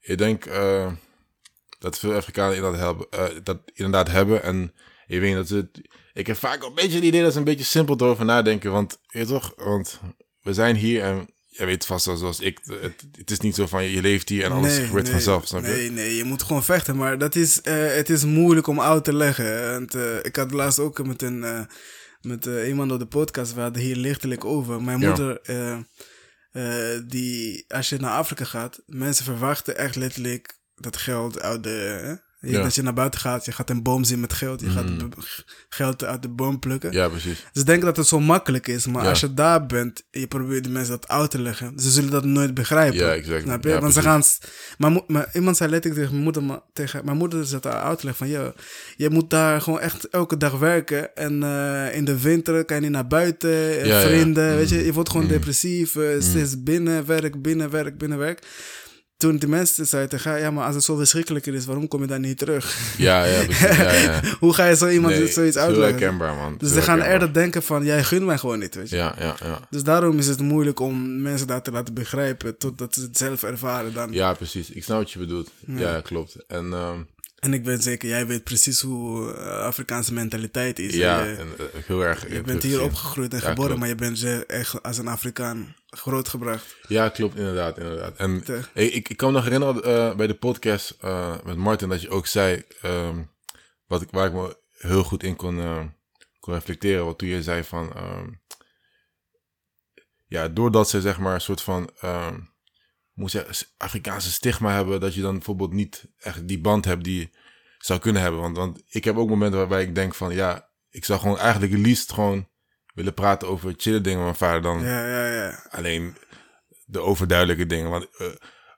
ik 0.00 0.18
denk 0.18 0.46
eh, 0.46 0.92
dat 1.78 1.98
veel 1.98 2.14
Afrikanen 2.14 2.56
inderdaad 2.56 2.80
hebben, 2.80 3.06
eh, 3.10 3.40
dat 3.42 3.58
inderdaad 3.74 4.08
hebben. 4.10 4.42
En 4.42 4.72
ik 5.06 5.20
weet 5.20 5.34
dat 5.34 5.48
het, 5.48 5.80
ik 6.12 6.26
heb 6.26 6.36
vaak 6.36 6.62
een 6.62 6.74
beetje 6.74 6.94
het 6.96 7.04
idee 7.04 7.22
dat 7.22 7.32
ze 7.32 7.38
een 7.38 7.44
beetje 7.44 7.64
simpel 7.64 7.96
erover 7.98 8.24
nadenken. 8.24 8.72
Want, 8.72 8.98
je 9.08 9.26
toch, 9.26 9.52
want 9.56 10.00
we 10.42 10.54
zijn 10.54 10.76
hier 10.76 11.02
en 11.02 11.28
je 11.56 11.64
weet 11.64 11.86
vast 11.86 12.06
wel 12.06 12.16
zoals 12.16 12.40
ik, 12.40 12.60
het, 12.64 13.04
het 13.16 13.30
is 13.30 13.40
niet 13.40 13.54
zo 13.54 13.66
van 13.66 13.84
je 13.84 14.00
leeft 14.00 14.28
hier 14.28 14.44
en 14.44 14.52
alles 14.52 14.78
gebeurt 14.78 15.08
vanzelf, 15.08 15.46
snap 15.46 15.64
je? 15.64 15.70
Nee, 15.70 15.90
nee, 15.90 16.16
je 16.16 16.24
moet 16.24 16.42
gewoon 16.42 16.64
vechten. 16.64 16.96
Maar 16.96 17.18
dat 17.18 17.34
is, 17.34 17.60
eh, 17.60 17.94
het 17.94 18.10
is 18.10 18.24
moeilijk 18.24 18.66
om 18.66 18.80
uit 18.80 19.04
te 19.04 19.12
leggen. 19.14 19.70
Want, 19.70 19.94
eh, 19.94 20.16
ik 20.24 20.36
had 20.36 20.50
laatst 20.52 20.78
ook 20.78 21.06
met 21.06 21.22
een 21.22 21.44
eh, 21.44 21.60
met 22.20 22.48
iemand 22.66 22.92
op 22.92 22.98
de 22.98 23.06
podcast, 23.06 23.54
we 23.54 23.60
hadden 23.60 23.82
hier 23.82 23.96
lichtelijk 23.96 24.44
over. 24.44 24.82
Mijn 24.82 25.00
Ja. 25.00 25.06
moeder, 25.08 25.40
die, 27.06 27.64
als 27.68 27.88
je 27.88 27.96
naar 27.98 28.10
Afrika 28.16 28.44
gaat, 28.44 28.82
mensen 28.86 29.24
verwachten 29.24 29.76
echt 29.76 29.96
letterlijk 29.96 30.58
dat 30.74 30.96
geld 30.96 31.40
uit 31.40 31.62
de, 31.62 32.18
Ja. 32.52 32.62
Dat 32.62 32.74
je 32.74 32.82
naar 32.82 32.94
buiten 32.94 33.20
gaat, 33.20 33.44
je 33.44 33.52
gaat 33.52 33.70
een 33.70 33.82
boom 33.82 34.04
zien 34.04 34.20
met 34.20 34.32
geld. 34.32 34.60
Je 34.60 34.70
gaat 34.70 34.98
b- 35.08 35.14
geld 35.68 36.04
uit 36.04 36.22
de 36.22 36.28
boom 36.28 36.58
plukken. 36.58 36.92
Ja, 36.92 37.08
precies. 37.08 37.46
Ze 37.52 37.64
denken 37.64 37.84
dat 37.86 37.96
het 37.96 38.06
zo 38.06 38.20
makkelijk 38.20 38.68
is, 38.68 38.86
maar 38.86 39.02
Ja. 39.02 39.08
als 39.08 39.20
je 39.20 39.34
daar 39.34 39.66
bent 39.66 40.02
en 40.10 40.20
je 40.20 40.26
probeert 40.26 40.64
die 40.64 40.72
mensen 40.72 40.92
dat 41.00 41.08
uit 41.08 41.30
te 41.30 41.40
leggen, 41.42 41.72
ze 41.78 41.90
zullen 41.90 42.10
dat 42.10 42.24
nooit 42.24 42.54
begrijpen. 42.54 42.98
Ja, 42.98 43.12
exact. 43.14 43.42
Snap 43.42 43.62
je? 43.64 43.68
Ja, 43.68 43.80
Want 43.80 43.92
ze 43.94 44.00
gaan. 44.02 44.22
Maar, 44.78 45.28
iemand 45.32 45.56
zei 45.56 45.70
letterlijk 45.70 45.94
tegen 45.94 46.10
mijn 46.12 46.22
moeder, 46.24 46.42
maar 46.42 46.60
tegen 46.72 47.04
mijn 47.04 47.16
moeder 47.16 47.44
zat 47.46 47.62
daar 47.62 47.82
uit 47.82 47.98
te 47.98 48.04
leggen 48.06 48.26
van, 48.26 48.36
yo, 48.36 48.52
je 48.96 49.10
moet 49.10 49.30
daar 49.30 49.60
gewoon 49.60 49.80
echt 49.80 50.08
elke 50.08 50.36
dag 50.36 50.58
werken 50.58 51.16
en 51.16 51.42
eh, 51.42 51.96
in 51.96 52.04
de 52.04 52.20
winter 52.20 52.64
kan 52.64 52.76
je 52.76 52.82
niet 52.82 52.90
naar 52.90 53.06
buiten, 53.06 53.80
eh, 53.80 54.00
vrienden, 54.00 54.56
weet 54.56 54.68
je, 54.68 54.76
Mm. 54.78 54.84
je 54.84 54.92
wordt 54.92 55.10
gewoon 55.10 55.26
Mm. 55.26 55.32
depressief, 55.32 55.96
eh, 55.96 56.06
steeds 56.20 56.62
binnen 56.62 57.06
werk, 57.06 57.42
binnen 57.42 57.70
werk, 57.70 57.98
binnen 57.98 58.18
werk. 58.18 58.46
Toen 59.16 59.36
die 59.36 59.48
mensen 59.48 59.86
zeiden 59.86 60.38
ja, 60.40 60.50
maar 60.50 60.66
als 60.66 60.74
het 60.74 60.84
zo 60.84 60.96
verschrikkelijker 60.96 61.54
is, 61.54 61.64
waarom 61.64 61.88
kom 61.88 62.00
je 62.00 62.06
dan 62.06 62.20
niet 62.20 62.38
terug? 62.38 62.94
Ja, 62.98 63.24
ja, 63.24 63.44
precies. 63.44 63.76
Ja, 63.76 63.92
ja. 63.92 64.20
Hoe 64.40 64.54
ga 64.54 64.66
je 64.66 64.76
zo 64.76 64.88
iemand 64.88 65.14
Nee, 65.14 65.28
zoiets 65.28 65.56
uitleggen? 65.56 65.98
herkenbaar, 65.98 66.34
man. 66.34 66.54
Dus 66.58 66.72
ze 66.72 66.82
gaan 66.82 67.00
eerder 67.00 67.32
denken 67.32 67.62
van, 67.62 67.84
jij 67.84 68.04
gunt 68.04 68.24
mij 68.24 68.38
gewoon 68.38 68.58
niet, 68.58 68.74
weet 68.74 68.90
je. 68.90 68.96
Ja, 68.96 69.14
ja, 69.18 69.36
ja. 69.42 69.60
Dus 69.70 69.82
daarom 69.82 70.18
is 70.18 70.26
het 70.26 70.40
moeilijk 70.40 70.80
om 70.80 71.22
mensen 71.22 71.46
dat 71.46 71.64
te 71.64 71.70
laten 71.70 71.94
begrijpen, 71.94 72.58
totdat 72.58 72.94
ze 72.94 73.00
het 73.00 73.16
zelf 73.16 73.42
ervaren 73.42 73.94
dan. 73.94 74.12
Ja, 74.12 74.32
precies. 74.32 74.70
Ik 74.70 74.84
snap 74.84 74.98
wat 74.98 75.10
je 75.10 75.18
bedoelt. 75.18 75.50
Ja, 75.66 76.00
klopt. 76.00 76.36
En 76.46 76.72
ehm, 76.72 76.98
En 77.44 77.52
ik 77.54 77.64
weet 77.64 77.82
zeker, 77.82 78.08
jij 78.08 78.26
weet 78.26 78.44
precies 78.44 78.80
hoe 78.80 79.34
eh, 79.34 79.58
Afrikaanse 79.58 80.12
mentaliteit 80.12 80.78
is. 80.78 80.94
ja, 80.94 81.22
je, 81.22 81.34
en, 81.36 81.48
eh, 81.58 81.82
heel 81.86 82.04
erg. 82.04 82.32
je 82.32 82.40
bent 82.40 82.62
hier 82.62 82.82
opgegroeid 82.82 83.32
en 83.32 83.40
Ja, 83.40 83.44
geboren, 83.48 83.64
klopt. 83.66 83.80
maar 83.80 83.88
je 83.88 83.94
bent 83.94 84.18
ze 84.18 84.46
echt 84.46 84.82
als 84.82 84.98
een 84.98 85.08
Afrikaan 85.08 85.76
grootgebracht. 85.86 86.76
Ja, 86.88 87.08
klopt, 87.08 87.36
inderdaad, 87.36 87.78
inderdaad. 87.78 88.16
En 88.16 88.44
ik, 88.74 89.08
ik, 89.08 89.16
kan 89.16 89.28
me 89.28 89.34
nog 89.34 89.44
herinneren 89.44 89.82
eh, 89.82 90.16
bij 90.16 90.26
de 90.26 90.34
podcast 90.34 90.96
met 91.44 91.56
Martin 91.56 91.88
dat 91.88 92.02
je 92.02 92.10
ook 92.10 92.26
zei, 92.26 92.62
ehm, 92.82 93.22
wat 93.86 94.02
ik, 94.02 94.08
waar 94.10 94.26
ik 94.26 94.32
me 94.32 94.56
heel 94.78 95.04
goed 95.04 95.22
in 95.22 95.36
kon, 95.36 95.56
kon 96.40 96.54
reflecteren, 96.54 97.04
wat 97.04 97.18
toen 97.18 97.28
je 97.28 97.42
zei 97.42 97.64
van, 97.64 97.94
ehm, 97.94 98.28
ja, 100.26 100.48
doordat 100.48 100.88
ze 100.88 101.00
zeg 101.00 101.18
maar 101.18 101.34
een 101.34 101.40
soort 101.40 101.62
van, 101.62 101.90
ehm 102.00 102.36
moet 103.14 103.32
je 103.32 103.46
Afrikaanse 103.76 104.32
stigma 104.32 104.74
hebben, 104.74 105.00
dat 105.00 105.14
je 105.14 105.20
dan 105.20 105.34
bijvoorbeeld 105.34 105.72
niet 105.72 106.04
echt 106.18 106.48
die 106.48 106.60
band 106.60 106.84
hebt 106.84 107.04
die 107.04 107.18
je 107.20 107.28
zou 107.78 108.00
kunnen 108.00 108.22
hebben. 108.22 108.40
Want, 108.40 108.56
want 108.56 108.82
ik 108.88 109.04
heb 109.04 109.16
ook 109.16 109.28
momenten 109.28 109.58
waarbij 109.58 109.82
ik 109.82 109.94
denk 109.94 110.14
van, 110.14 110.34
ja, 110.34 110.68
ik 110.90 111.04
zou 111.04 111.20
gewoon 111.20 111.38
eigenlijk 111.38 111.72
het 111.72 111.80
liefst 111.80 112.12
gewoon 112.12 112.48
willen 112.94 113.14
praten 113.14 113.48
over 113.48 113.74
chille 113.76 114.00
dingen 114.00 114.18
met 114.18 114.26
mijn 114.26 114.52
vader 114.52 114.62
dan 114.62 114.80
Ja, 114.80 115.06
ja, 115.08 115.26
ja. 115.26 115.66
alleen 115.70 116.16
de 116.84 117.00
overduidelijke 117.00 117.66
dingen. 117.66 117.90
Want, 117.90 118.16
eh, 118.16 118.26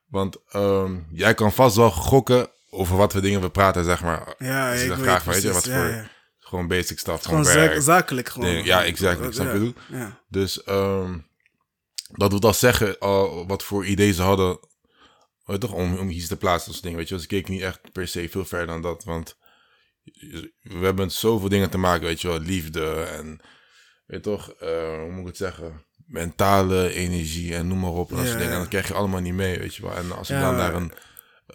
want 0.07 0.37
ehm, 0.49 1.01
jij 1.11 1.35
kan 1.35 1.53
vast 1.53 1.77
wel 1.77 1.91
gokken 1.91 2.49
over 2.71 2.97
wat 2.97 3.13
voor 3.13 3.21
dingen 3.23 3.41
we 3.41 3.51
praten, 3.51 3.85
zeg 3.85 4.03
maar. 4.03 4.35
Ja, 4.39 4.71
Als 4.71 4.79
je 4.79 4.85
ik 4.85 5.05
dan 5.05 5.21
weet 5.25 5.43
je, 5.43 5.53
wat 5.53 5.65
ja, 5.65 5.77
voor 5.81 5.91
ja. 5.91 6.07
gewoon 6.39 6.69
basic 6.69 6.99
stuff, 6.99 7.25
Gewoon 7.25 7.47
gewoon, 7.47 7.61
werk. 7.69 7.83
zakelijk 7.83 8.29
gewoon. 8.29 8.49
dingen. 8.49 8.65
Ja, 8.65 8.85
exact. 8.85 9.39
Ik. 9.39 9.77
Dus 10.29 10.63
ehm, 10.63 11.19
dat 12.13 12.31
wil 12.31 12.41
al 12.41 12.55
zeggen 12.55 12.99
al 12.99 13.47
wat 13.47 13.63
voor 13.63 13.87
idee 13.87 14.13
ze 14.13 14.23
hadden, 14.23 14.59
toch, 15.59 15.73
om, 15.73 15.99
om 15.99 16.11
iets 16.11 16.27
te 16.29 16.37
plaatsen 16.37 16.73
als 16.73 16.81
ding, 16.81 16.97
weet 16.97 17.09
je. 17.09 17.15
Dus 17.15 17.23
ik 17.23 17.29
keek 17.29 17.49
niet 17.49 17.63
echt 17.63 17.93
per 17.93 18.09
se 18.09 18.29
veel 18.29 18.45
verder 18.45 18.67
dan 18.67 18.83
dat, 18.83 19.05
want 19.05 19.37
we 20.63 20.79
hebben 20.81 21.11
zoveel 21.11 21.49
dingen 21.49 21.71
te 21.71 21.79
maken, 21.79 22.07
weet 22.07 22.21
je 22.21 22.29
wel, 22.29 22.39
liefde 22.39 23.03
en, 23.03 23.27
weet 24.07 24.25
je 24.25 24.31
toch, 24.31 24.51
eh, 24.53 24.99
hoe 24.99 25.11
moet 25.11 25.21
ik 25.21 25.27
het 25.27 25.37
zeggen, 25.37 25.85
mentale 26.07 26.93
energie 26.93 27.55
en 27.55 27.69
noem 27.69 27.79
maar 27.79 27.91
op. 27.91 28.11
En 28.11 28.17
dat 28.17 28.25
Ja, 28.25 28.31
soort 28.31 28.41
dingen. 28.43 28.55
En 28.55 28.61
dat 28.61 28.69
krijg 28.71 28.89
je 28.89 28.95
allemaal 28.95 29.21
niet 29.21 29.35
mee, 29.35 29.59
weet 29.59 29.75
je 29.75 29.83
wel. 29.83 29.95
En 29.95 30.17
als 30.17 30.31
ik 30.31 30.37
Ja, 30.37 30.43
dan 30.43 30.57
naar 30.57 30.75
een 30.75 30.93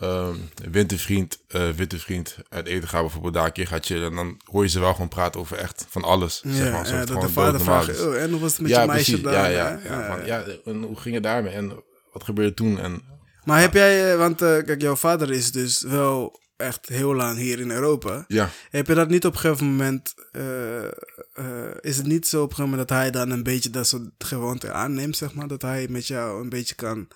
ehm 0.02 0.36
wintervriend, 0.72 1.40
eh 1.48 1.70
wintervriend 1.70 2.36
uit 2.50 2.68
eten 2.68 2.88
ga, 2.90 3.02
bijvoorbeeld 3.02 3.34
daar 3.34 3.46
een 3.46 3.52
keer 3.52 3.68
gaat 3.68 3.86
chillen, 3.86 4.16
dan 4.16 4.40
hoor 4.52 4.64
je 4.64 4.70
ze 4.70 4.80
wel 4.80 4.92
gewoon 4.92 5.08
praten 5.08 5.40
over 5.40 5.58
echt 5.58 5.86
van 5.90 6.04
alles, 6.04 6.42
Ja, 6.44 6.54
zeg 6.54 6.72
maar. 6.72 6.88
ja, 6.88 7.06
dat 7.06 7.22
de 7.22 7.30
vader 7.30 7.62
vraagt, 7.62 8.02
oh, 8.06 8.16
en 8.16 8.32
hoe 8.32 8.40
was 8.40 8.52
het 8.52 8.62
met 8.62 8.70
ja, 8.72 8.82
je 8.82 8.88
meisje 8.88 9.12
precies. 9.20 9.26
daar? 9.26 9.52
Ja, 9.52 9.70
ja, 9.70 9.80
ja, 9.84 10.16
van, 10.16 10.26
ja, 10.26 10.44
en 10.66 10.82
hoe 10.84 11.00
ging 11.00 11.14
het 11.14 11.24
daarmee? 11.24 11.54
En 11.54 11.84
wat 12.14 12.24
gebeurde 12.24 12.54
toen? 12.54 12.80
En 12.80 13.02
Maar 13.44 13.60
heb 13.62 13.74
jij, 13.74 14.12
eh, 14.12 14.18
want 14.18 14.42
eh, 14.42 14.58
kijk, 14.64 14.82
jouw 14.82 14.96
vader 14.96 15.32
is 15.32 15.52
dus 15.52 15.82
wel 15.82 16.40
echt 16.58 16.88
heel 16.88 17.16
lang 17.16 17.38
hier 17.38 17.60
in 17.60 17.72
Europa. 17.72 18.26
ja, 18.28 18.50
Heb 18.70 18.88
je 18.88 18.94
dat 18.94 19.10
niet 19.10 19.26
op 19.26 19.34
een 19.34 19.40
gegeven 19.40 19.66
moment, 19.66 20.14
is 21.82 21.98
het 21.98 22.06
niet 22.06 22.28
zo 22.28 22.38
op 22.38 22.50
een 22.50 22.56
gegeven 22.56 22.70
moment 22.70 22.88
dat 22.90 22.98
hij 22.98 23.12
dan 23.12 23.30
een 23.30 23.44
beetje 23.44 23.70
dat 23.70 23.88
soort 23.88 24.10
gewoonte 24.18 24.72
aanneemt, 24.72 25.18
zeg 25.18 25.34
maar? 25.34 25.48
Dat 25.48 25.62
hij 25.62 25.88
met 25.90 26.08
jou 26.08 26.42
een 26.42 26.50
beetje 26.50 26.76
kan 26.76 27.08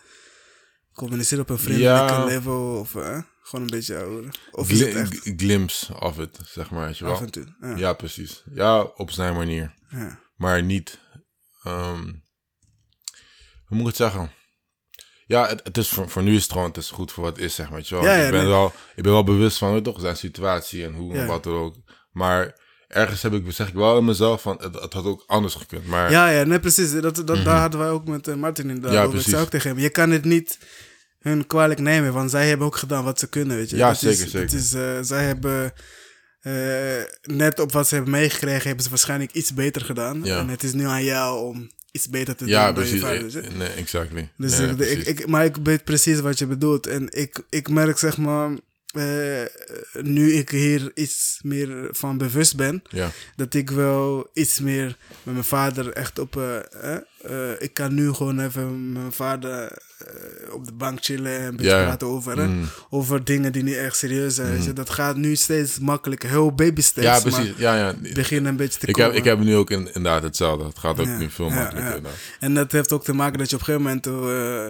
communiceren 0.95 1.43
op 1.43 1.49
een 1.49 1.59
vriendelijke 1.59 2.13
Ja. 2.13 2.25
level 2.25 2.79
of 2.79 2.95
eh, 2.95 3.19
gewoon 3.41 3.65
een 3.65 3.71
beetje 3.71 3.97
ouder? 3.97 4.39
Of 4.51 4.69
is 4.69 4.81
echt 4.81 5.21
glimpse 5.37 5.99
of 5.99 6.17
het, 6.17 6.39
zeg 6.45 6.71
maar. 6.71 6.85
Weet 6.85 6.97
je 6.97 7.03
wel. 7.03 7.13
af 7.13 7.21
en 7.21 7.31
toe? 7.31 7.55
Ja. 7.61 7.75
Ja, 7.75 7.93
precies. 7.93 8.43
Ja, 8.53 8.81
op 8.81 9.11
zijn 9.11 9.33
manier. 9.33 9.73
ja. 9.89 10.19
Maar 10.35 10.63
niet, 10.63 10.99
ehm, 11.63 12.03
hoe 13.65 13.77
moet 13.77 13.79
ik 13.79 13.85
het 13.85 13.95
zeggen? 13.95 14.31
Ja, 15.27 15.47
het, 15.47 15.61
het 15.63 15.77
is 15.77 15.89
voor, 15.89 16.09
voor 16.09 16.23
nu 16.23 16.35
is 16.35 16.43
het 16.43 16.51
gewoon, 16.51 16.67
het 16.67 16.77
is 16.77 16.89
goed 16.89 17.11
voor 17.11 17.23
wat 17.23 17.35
het 17.35 17.45
is, 17.45 17.55
zeg 17.55 17.65
maar. 17.69 17.77
Weet 17.77 17.87
je 17.87 17.95
wel. 17.95 18.03
Ik, 18.03 18.31
ben 18.31 18.39
nee. 18.39 18.47
wel, 18.47 18.73
ik 18.95 19.03
ben 19.03 19.11
wel 19.11 19.23
bewust 19.23 19.57
van, 19.57 19.83
toch, 19.83 19.99
zijn 19.99 20.17
situatie 20.17 20.83
en 20.83 20.93
hoe 20.93 21.13
en 21.13 21.27
wat 21.27 21.43
dan 21.43 21.53
ook. 21.53 21.75
Maar 22.11 22.59
ergens 22.95 23.21
heb 23.21 23.33
ik, 23.33 23.43
zeg 23.47 23.67
ik 23.67 23.73
wel 23.73 23.97
in 23.97 24.05
mezelf 24.05 24.41
van, 24.41 24.57
het, 24.61 24.81
het 24.81 24.93
had 24.93 25.05
ook 25.05 25.23
anders 25.27 25.53
gekund. 25.55 25.87
Maar 25.87 26.11
Ja, 26.11 26.29
ja, 26.29 26.43
nee, 26.43 26.59
precies. 26.59 26.91
Dat, 26.91 27.15
dat, 27.15 27.27
Daar 27.27 27.59
hadden 27.59 27.79
wij 27.79 27.89
ook 27.89 28.07
met 28.07 28.27
eh, 28.27 28.35
Martin 28.35 28.63
inderdaad 28.69 28.91
Mhm. 28.91 28.99
Ja, 28.99 29.05
over. 29.05 29.09
Ik 29.09 29.15
precies. 29.15 29.31
zei 29.31 29.43
ook 29.43 29.49
tegen 29.49 29.69
hem, 29.69 29.79
je 29.79 29.89
kan 29.89 30.11
het 30.11 30.23
niet 30.25 30.57
hun 31.19 31.47
kwalijk 31.47 31.79
nemen, 31.79 32.13
want 32.13 32.31
zij 32.31 32.47
hebben 32.47 32.67
ook 32.67 32.75
gedaan 32.75 33.03
wat 33.03 33.19
ze 33.19 33.27
kunnen, 33.27 33.57
weet 33.57 33.69
je. 33.69 33.75
Ja, 33.75 33.87
Dat 33.87 33.93
is- 33.95 33.99
zeker, 34.17 34.29
zeker. 34.31 34.49
dat 34.49 34.59
is, 34.59 34.73
eh, 34.73 34.81
zij 35.01 35.23
hebben, 35.25 35.73
eh, 36.41 36.53
net 37.21 37.59
op 37.59 37.71
wat 37.71 37.87
ze 37.87 37.95
hebben 37.95 38.13
meegekregen, 38.13 38.63
hebben 38.67 38.83
ze 38.83 38.89
waarschijnlijk 38.89 39.31
iets 39.31 39.53
beter 39.53 39.81
gedaan. 39.81 40.23
Ja. 40.23 40.39
En 40.39 40.47
het 40.49 40.63
is 40.63 40.73
nu 40.73 40.85
aan 40.85 41.03
jou 41.03 41.39
om 41.39 41.71
iets 41.91 42.09
beter 42.09 42.35
te 42.35 42.45
ja, 42.47 42.65
doen 42.65 42.75
dan 42.75 42.83
je 42.83 42.89
precies. 42.89 43.05
vader, 43.07 43.21
weet 43.23 43.31
je. 43.33 43.41
Eh, 43.41 43.57
Nee, 43.57 43.67
exactly. 43.69 44.29
Dus 44.37 44.57
Nee, 44.57 44.69
ik, 44.69 44.75
precies. 44.75 44.97
ik, 45.03 45.19
ik, 45.19 45.27
maar 45.27 45.45
ik 45.45 45.55
weet 45.63 45.83
precies 45.83 46.19
wat 46.19 46.39
je 46.39 46.45
bedoelt. 46.47 46.87
En 46.87 47.07
ik, 47.11 47.41
ik 47.49 47.69
merk, 47.69 47.97
zeg 47.97 48.17
maar, 48.17 48.49
eh, 48.93 49.43
nu 50.01 50.33
ik 50.33 50.49
hier 50.49 50.91
iets 50.93 51.39
meer 51.43 51.87
van 51.91 52.17
bewust 52.17 52.55
ben, 52.55 52.81
ja. 52.89 53.11
dat 53.35 53.53
ik 53.53 53.69
wel 53.69 54.29
iets 54.33 54.59
meer 54.59 54.97
met 55.23 55.33
mijn 55.33 55.45
vader 55.45 55.91
echt 55.91 56.19
op. 56.19 56.37
eh, 56.37 57.51
ik 57.61 57.73
kan 57.73 57.93
nu 57.93 58.13
gewoon 58.13 58.39
even 58.39 58.91
mijn 58.91 59.11
vader 59.11 59.77
eh, 60.05 60.53
op 60.53 60.65
de 60.65 60.73
bank 60.73 60.97
chillen 61.01 61.39
en 61.39 61.45
een 61.45 61.55
beetje 61.55 61.71
praten 61.71 62.07
over, 62.07 62.37
hè, 62.37 62.47
Mm. 62.47 62.63
over 62.89 63.23
dingen 63.23 63.51
die 63.51 63.63
niet 63.63 63.75
echt 63.75 63.97
serieus 63.97 64.35
zijn. 64.35 64.51
weet 64.51 64.63
je. 64.65 64.73
Dat 64.73 64.89
gaat 64.89 65.15
nu 65.15 65.35
steeds 65.35 65.79
makkelijker, 65.79 66.29
heel 66.29 66.51
baby 66.53 66.81
steps. 66.81 67.05
Ja, 67.07 67.19
precies. 67.19 67.53
Ja, 67.57 67.75
ja. 67.77 67.93
begin 68.13 68.45
een 68.45 68.55
beetje 68.55 68.79
te 68.79 68.87
Ik 68.87 68.95
heb, 68.95 69.13
ik 69.13 69.23
heb 69.23 69.39
nu 69.39 69.55
ook 69.55 69.69
in, 69.69 69.79
inderdaad 69.93 70.23
hetzelfde. 70.23 70.65
Het 70.65 70.79
gaat 70.79 70.99
ook 70.99 71.05
Ja, 71.05 71.17
nu 71.17 71.29
veel 71.29 71.49
makkelijker. 71.49 72.01
ja. 72.03 72.09
En 72.39 72.53
dat 72.53 72.71
heeft 72.71 72.91
ook 72.91 73.03
te 73.03 73.13
maken 73.13 73.37
dat 73.39 73.49
je 73.49 73.55
op 73.55 73.61
een 73.67 73.73
gegeven 73.75 73.85
moment, 74.03 74.07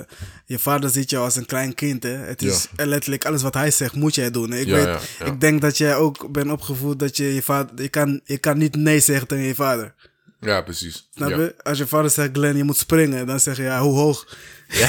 eh, 0.08 0.15
je 0.45 0.60
vader 0.60 0.89
ziet 0.89 1.10
jou 1.10 1.24
als 1.24 1.36
een 1.36 1.45
klein 1.45 1.74
kind. 1.74 2.04
Hè? 2.04 2.10
Het 2.10 2.41
is 2.41 2.67
letterlijk 2.76 3.26
alles 3.26 3.41
wat 3.41 3.54
hij 3.54 3.71
zegt, 3.71 3.93
moet 3.95 4.15
jij 4.15 4.32
doen. 4.32 4.54
Ik, 4.54 4.67
weet, 4.67 4.88
ik 5.26 5.39
denk 5.41 5.62
dat 5.62 5.78
jij 5.78 5.95
ook 5.95 6.32
bent 6.32 6.52
opgevoed 6.52 7.00
dat 7.00 7.17
je 7.17 7.34
je 7.34 7.41
vader, 7.41 7.82
je 7.82 7.89
kan, 7.89 8.21
je 8.24 8.38
kan 8.38 8.58
niet 8.58 8.76
nee 8.76 9.00
zeggen 9.00 9.28
tegen 9.28 9.45
je 9.45 9.56
vader. 9.56 9.93
Ja, 10.39 10.62
precies. 10.62 11.10
Snap 11.15 11.30
je? 11.30 11.56
Als 11.63 11.78
je 11.78 11.88
vader 11.88 12.10
zegt, 12.12 12.30
Glenn, 12.34 12.58
je 12.58 12.63
moet 12.63 12.78
springen, 12.78 13.28
dan 13.28 13.39
zeg 13.39 13.58
je, 13.58 13.63
ja, 13.63 13.82
hoe 13.82 13.95
hoog? 13.95 14.38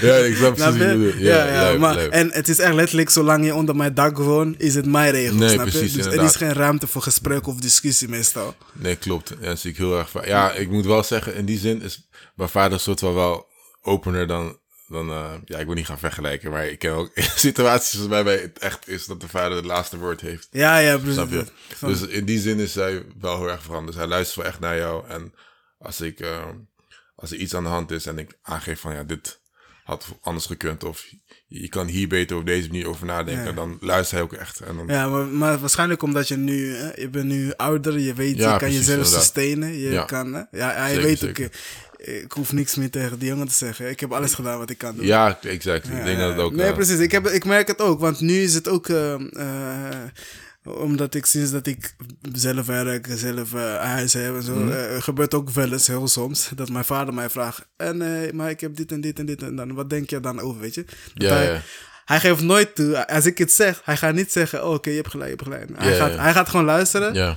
Ja, 0.00 0.14
ik 0.16 0.36
snap 0.36 0.54
precies 0.54 0.76
je? 0.76 0.98
je. 0.98 1.14
Ja, 1.18 1.70
ja, 1.70 1.78
maar, 1.78 1.96
en 2.08 2.30
het 2.32 2.48
is 2.48 2.58
echt 2.58 2.74
letterlijk, 2.74 3.10
zolang 3.10 3.44
je 3.44 3.54
onder 3.54 3.76
mijn 3.76 3.94
dak 3.94 4.18
woont, 4.18 4.60
is 4.60 4.74
het 4.74 4.86
mijn 4.86 5.10
regel, 5.12 5.36
Nee, 5.36 5.48
snap 5.48 5.64
je? 5.66 5.70
precies, 5.70 5.92
Dus 5.92 6.04
er 6.06 6.10
inderdaad. 6.12 6.30
is 6.34 6.36
geen 6.36 6.52
ruimte 6.52 6.86
voor 6.86 7.02
gesprek 7.02 7.46
of 7.46 7.56
discussie 7.56 8.08
meestal. 8.08 8.54
Nee, 8.72 8.96
klopt. 8.96 9.32
Ja, 9.40 9.46
dat 9.46 9.58
zie 9.58 9.70
ik 9.70 9.76
heel 9.76 9.98
erg 9.98 10.10
vaak. 10.10 10.26
Ja, 10.26 10.52
ik 10.52 10.70
moet 10.70 10.84
wel 10.86 11.02
zeggen, 11.02 11.34
in 11.34 11.44
die 11.44 11.58
zin 11.58 11.82
is 11.82 12.08
mijn 12.34 12.48
vader 12.50 12.80
soort 12.80 12.98
van 13.00 13.14
wel 13.14 13.46
opener 13.82 14.26
dan... 14.26 14.58
dan 14.88 15.10
eh, 15.10 15.30
ja, 15.44 15.58
ik 15.58 15.66
wil 15.66 15.74
niet 15.74 15.86
gaan 15.86 15.98
vergelijken, 15.98 16.50
maar 16.50 16.66
ik 16.66 16.78
ken 16.78 16.92
ook 16.92 17.10
situaties 17.36 18.06
waarbij 18.06 18.36
het 18.36 18.58
echt 18.58 18.88
is 18.88 19.06
dat 19.06 19.20
de 19.20 19.28
vader 19.28 19.56
het 19.56 19.64
laatste 19.66 19.98
woord 19.98 20.20
heeft. 20.20 20.48
Ja, 20.50 20.78
ja, 20.78 20.96
precies. 20.96 21.14
Snap 21.14 21.30
je? 21.30 21.44
Dus 21.86 22.00
in 22.00 22.24
die 22.24 22.40
zin 22.40 22.58
is 22.58 22.74
hij 22.74 23.02
wel 23.20 23.38
heel 23.38 23.50
erg 23.50 23.62
veranderd. 23.62 23.96
Hij 23.96 24.06
luistert 24.06 24.36
wel 24.36 24.46
echt 24.46 24.60
naar 24.60 24.76
jou. 24.76 25.08
En 25.08 25.34
als, 25.84 26.00
ik, 26.00 26.20
eh, 26.20 26.48
als 27.14 27.30
er 27.30 27.36
iets 27.36 27.54
aan 27.54 27.62
de 27.62 27.68
hand 27.68 27.90
is 27.90 28.06
en 28.06 28.18
ik 28.18 28.38
aangeef 28.42 28.80
van 28.80 28.94
ja, 28.94 29.02
dit 29.02 29.40
had 29.84 30.06
anders 30.20 30.46
gekund. 30.46 30.84
Of 30.84 31.04
je 31.46 31.68
kan 31.68 31.86
hier 31.86 32.08
beter 32.08 32.36
op 32.36 32.46
deze 32.46 32.66
manier 32.68 32.88
over 32.88 33.06
nadenken. 33.06 33.44
Ja. 33.44 33.52
Dan 33.52 33.76
luistert 33.80 34.10
hij 34.10 34.22
ook 34.22 34.32
echt. 34.32 34.60
En 34.60 34.76
dan, 34.76 34.86
Ja, 34.86 35.08
maar, 35.08 35.26
maar 35.26 35.58
waarschijnlijk 35.58 36.02
omdat 36.02 36.28
je 36.28 36.36
nu, 36.36 36.74
hè, 36.76 36.92
je 37.00 37.08
bent 37.08 37.24
nu 37.24 37.52
ouder, 37.56 37.98
je 37.98 38.14
weet, 38.14 38.36
Ja, 38.36 38.52
je 38.52 38.58
kan 38.58 38.72
jezelf 38.72 39.06
sustainen. 39.06 39.72
Je 39.78 39.90
Ja. 39.90 40.04
kan, 40.04 40.32
hè? 40.34 40.42
ja, 40.50 40.72
hij 40.72 40.94
Zeker, 40.94 41.06
weet 41.06 41.28
ook, 41.28 41.38
eh, 41.38 42.22
ik 42.22 42.32
hoef 42.32 42.52
niks 42.52 42.74
meer 42.74 42.90
tegen 42.90 43.18
die 43.18 43.28
jongen 43.28 43.48
te 43.48 43.54
zeggen. 43.54 43.88
Ik 43.90 44.00
heb 44.00 44.12
alles 44.12 44.34
gedaan 44.34 44.58
wat 44.58 44.70
ik 44.70 44.78
kan 44.78 44.96
doen. 44.96 45.06
ja, 45.06 45.38
exact. 45.42 45.88
Ik 45.88 46.04
denk 46.04 46.18
dat 46.18 46.30
het 46.30 46.38
ook... 46.38 46.52
Nee, 46.52 46.66
eh, 46.66 46.74
precies. 46.74 46.98
Ik, 46.98 47.10
heb, 47.10 47.26
ik 47.28 47.44
merk 47.44 47.66
het 47.68 47.80
ook, 47.80 48.00
want 48.00 48.20
nu 48.20 48.42
is 48.42 48.54
het 48.54 48.68
ook, 48.68 48.88
omdat 50.64 51.14
ik 51.14 51.26
sinds 51.26 51.50
dat 51.50 51.66
ik 51.66 51.96
zelf 52.32 52.66
werk, 52.66 53.06
zelf 53.10 53.54
eh, 53.54 53.76
huis 53.76 54.12
heb 54.12 54.34
en 54.34 54.42
zo, 54.42 54.54
Mhm. 54.54 54.70
eh, 54.72 55.02
gebeurt 55.02 55.34
ook 55.34 55.50
wel 55.50 55.72
eens 55.72 55.86
heel 55.86 56.08
soms 56.08 56.50
dat 56.54 56.68
mijn 56.68 56.84
vader 56.84 57.14
mij 57.14 57.30
vraagt, 57.30 57.68
en, 57.76 58.02
eh, 58.02 58.32
maar 58.32 58.50
ik 58.50 58.60
heb 58.60 58.76
dit 58.76 58.92
en 58.92 59.00
dit 59.00 59.18
en 59.18 59.26
dit 59.26 59.42
en 59.42 59.56
dan, 59.56 59.74
wat 59.74 59.90
denk 59.90 60.10
je 60.10 60.20
dan 60.20 60.40
over, 60.40 60.60
weet 60.60 60.74
je? 60.74 60.84
Ja, 61.14 61.34
hij, 61.34 61.52
ja. 61.52 61.60
hij 62.04 62.20
geeft 62.20 62.40
nooit 62.42 62.74
toe. 62.74 63.06
Als 63.08 63.26
ik 63.26 63.40
iets 63.40 63.54
zeg, 63.56 63.80
hij 63.84 63.96
gaat 63.96 64.14
niet 64.14 64.32
zeggen, 64.32 64.64
oh, 64.66 64.72
oké, 64.74 64.90
je 64.90 64.96
hebt 64.96 65.10
gelijk, 65.10 65.30
je 65.30 65.36
hebt 65.36 65.48
gelijk. 65.48 65.78
Hij, 65.82 65.90
Ja, 65.96 66.08
gaat, 66.08 66.18
hij 66.18 66.32
gaat 66.32 66.48
gewoon 66.48 66.66
luisteren. 66.66 67.14
Ja. 67.14 67.28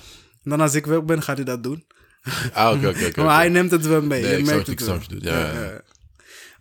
En 0.43 0.49
dan 0.49 0.61
als 0.61 0.73
ik 0.73 0.85
weg 0.85 1.03
ben, 1.03 1.21
gaat 1.23 1.35
hij 1.35 1.45
dat 1.45 1.63
doen. 1.63 1.85
Ah, 2.53 2.75
oké, 2.77 2.87
oké, 2.87 3.21
maar 3.23 3.35
hij 3.35 3.49
neemt 3.49 3.71
het 3.71 3.85
wel 3.87 4.01
mee. 4.01 4.21
Nee, 4.21 4.37
ik 4.37 4.45
merkt 4.45 4.67
het 4.67 4.85
wel. 4.85 4.99
Ja. 5.19 5.81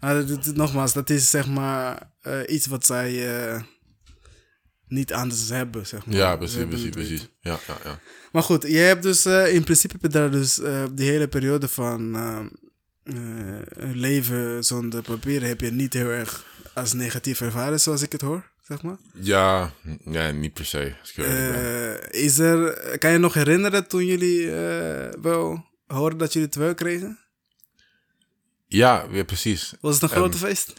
Maar 0.00 0.24
nogmaals, 0.55 0.92
dat 0.92 1.11
is 1.11 1.31
zeg 1.31 1.46
maar 1.48 2.11
iets 2.46 2.66
wat 2.66 2.87
zij 2.87 3.22
niet 4.88 5.12
anders 5.12 5.49
hebben, 5.49 5.87
zeg 5.87 6.07
maar. 6.07 6.16
Ja, 6.16 6.37
precies, 6.37 6.88
precies. 6.90 7.29
Ja, 7.40 7.59
ja, 7.66 7.77
ja. 7.85 7.99
Maar 8.33 8.42
goed, 8.42 8.62
je 8.62 8.77
hebt 8.77 9.03
dus 9.03 9.25
eh, 9.25 9.55
in 9.55 9.64
principe 9.64 9.92
heb 9.92 10.03
je 10.03 10.18
daar 10.18 10.31
dus 10.31 10.61
eh, 10.61 10.85
die 10.92 11.11
hele 11.11 11.29
periode 11.29 11.68
van 11.68 12.14
een 13.05 13.96
leven 13.96 14.64
zonder 14.64 15.03
papieren 15.03 15.49
heb 15.49 15.61
je 15.61 15.70
niet 15.70 15.92
heel 15.92 16.09
erg 16.09 16.44
als 16.75 16.92
negatief 16.92 17.40
ervaren, 17.40 17.81
zoals 17.81 18.03
ik 18.03 18.12
het 18.12 18.20
hoor, 18.20 18.51
zeg 18.62 18.83
maar. 18.83 18.96
Ja, 19.12 19.72
nee, 20.05 20.33
niet 20.33 20.53
per 20.53 20.64
se. 20.64 20.94
Is 22.11 22.38
er, 22.38 22.99
kan 22.99 23.11
je 23.11 23.18
nog 23.18 23.35
herinneren 23.35 23.88
toen 23.88 24.07
jullie 24.07 24.51
wel 25.22 25.64
hoorden 25.87 26.18
dat 26.18 26.33
jullie 26.33 26.49
het 26.49 26.57
wel 26.57 26.75
kregen? 26.75 27.18
ja, 28.68 29.09
weer 29.09 29.25
precies. 29.25 29.75
Was 29.81 29.94
het 29.94 30.03
een 30.03 30.09
grote 30.09 30.37
feest? 30.37 30.72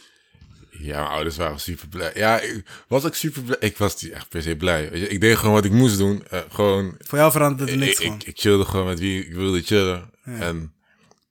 Ja, 0.78 0.96
mijn 1.00 1.10
ouders 1.12 1.36
waren 1.36 1.60
super 1.60 1.88
blij. 1.88 2.10
Ja, 2.14 2.40
ik, 2.40 2.84
was 2.88 3.04
ik 3.04 3.14
super 3.14 3.42
blij? 3.42 3.56
Ik 3.60 3.76
was 3.78 4.02
niet 4.02 4.12
echt 4.12 4.28
per 4.28 4.42
se 4.42 4.56
blij. 4.56 4.86
Ik 4.86 5.20
deed 5.20 5.36
gewoon 5.36 5.54
wat 5.54 5.64
ik 5.64 5.72
moest 5.72 5.98
doen. 5.98 6.26
Eh, 6.30 6.40
gewoon, 6.50 6.94
Voor 6.98 7.18
jou 7.18 7.32
veranderde 7.32 7.72
er 7.72 7.78
ik, 7.78 7.84
niks 7.84 7.98
ik, 7.98 8.04
gewoon. 8.04 8.20
ik 8.24 8.38
chillde 8.38 8.64
gewoon 8.64 8.86
met 8.86 8.98
wie 8.98 9.26
ik 9.26 9.32
wilde 9.32 9.62
chillen. 9.62 10.10
En 10.24 10.72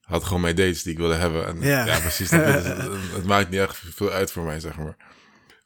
had 0.02 0.24
gewoon 0.24 0.42
mijn 0.42 0.56
dates 0.56 0.84
die 0.84 0.92
ik 0.92 0.98
wilde 0.98 1.14
hebben. 1.16 1.48
En, 1.48 1.62
Ja. 1.62 1.86
ja. 1.86 2.00
precies. 2.00 2.30
Dat, 2.30 2.46
het, 2.46 2.66
het, 2.66 2.92
het 3.14 3.24
maakt 3.24 3.50
niet 3.50 3.60
echt 3.60 3.82
veel 3.96 4.12
uit 4.12 4.32
voor 4.32 4.44
mij, 4.44 4.60
zeg 4.60 4.78
maar. 4.78 4.98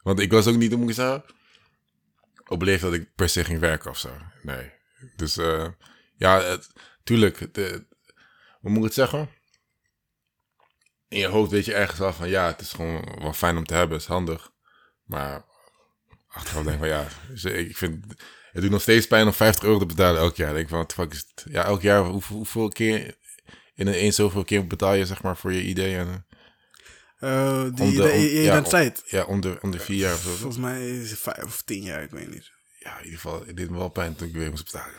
Want 0.02 0.20
ik 0.20 0.30
was 0.32 0.46
ook 0.46 0.56
niet, 0.56 0.76
moet 0.76 0.88
ik 0.88 0.94
zeggen, 0.94 1.24
op 2.46 2.62
leeftijd 2.62 2.92
dat 2.92 3.00
ik 3.00 3.14
per 3.14 3.28
se 3.28 3.44
ging 3.44 3.58
werken 3.60 3.90
of 3.90 3.98
zo. 3.98 4.10
Nee. 4.42 4.70
Dus 5.16 5.36
eh, 5.36 5.66
ja, 6.16 6.42
het, 6.42 6.68
tuurlijk. 7.04 7.40
Het, 7.40 7.56
hoe 8.60 8.70
moet 8.70 8.78
ik 8.78 8.84
het 8.84 8.94
zeggen? 8.94 9.28
In 11.12 11.18
je 11.18 11.26
hoofd 11.26 11.50
weet 11.50 11.64
je 11.64 11.74
ergens 11.74 12.00
al 12.00 12.12
van 12.12 12.28
ja, 12.28 12.46
het 12.46 12.60
is 12.60 12.72
gewoon 12.72 13.18
wel 13.20 13.32
fijn 13.32 13.56
om 13.56 13.64
te 13.66 13.74
hebben, 13.74 13.98
is 13.98 14.04
handig. 14.06 14.50
Maar 15.04 15.44
achteraf 16.28 16.62
denk 16.62 16.74
ik 16.74 16.78
van 16.80 16.88
ja, 16.88 17.06
dus 17.28 17.44
ik 17.44 17.76
vind 17.76 18.04
het 18.52 18.62
doet 18.62 18.70
nog 18.70 18.80
steeds 18.82 19.06
pijn 19.06 19.26
om 19.26 19.32
50 19.32 19.64
euro 19.64 19.78
te 19.78 19.86
betalen 19.86 20.20
elk 20.20 20.36
jaar. 20.36 20.48
Ik 20.50 20.54
denk 20.56 20.68
van 20.68 20.78
wat 20.78 20.88
de 20.88 20.94
fuck 20.94 21.12
is 21.12 21.18
het? 21.34 21.44
Ja, 21.52 21.64
elk 21.64 21.82
jaar 21.82 22.04
hoeveel, 22.04 22.36
hoeveel 22.36 22.68
keer 22.68 23.16
in 23.74 23.86
een 23.86 23.92
eens 23.94 24.16
zoveel 24.16 24.44
keer 24.44 24.66
betaal 24.66 24.94
je 24.94 25.06
zeg 25.06 25.22
maar 25.22 25.36
voor 25.36 25.52
je 25.52 25.62
idee 25.62 25.96
en 25.96 26.26
Eh, 27.18 27.62
die, 27.62 27.84
om 27.84 27.90
de- 27.90 27.96
de, 27.96 28.02
om- 28.02 28.18
je 28.20 28.32
ja, 28.42 28.50
identiteit. 28.50 29.02
ja, 29.06 29.24
onder, 29.24 29.62
onder 29.62 29.80
vier 29.80 29.96
jaar 29.96 30.14
of 30.14 30.20
zo. 30.20 30.28
Volgens 30.30 30.56
mij 30.62 30.88
is 30.98 31.10
het 31.10 31.18
vijf 31.18 31.44
of 31.44 31.62
tien 31.62 31.82
jaar, 31.82 32.02
ik 32.02 32.10
weet 32.10 32.30
niet. 32.30 32.50
Ja, 32.84 32.98
in 32.98 33.04
ieder 33.04 33.20
geval, 33.20 33.42
het 33.46 33.56
deed 33.56 33.70
me 33.70 33.76
wel 33.78 33.88
pijn 33.88 34.14
toen 34.14 34.28
ik 34.28 34.34
weer 34.34 34.50
moest 34.50 34.64
betalen. 34.72 34.94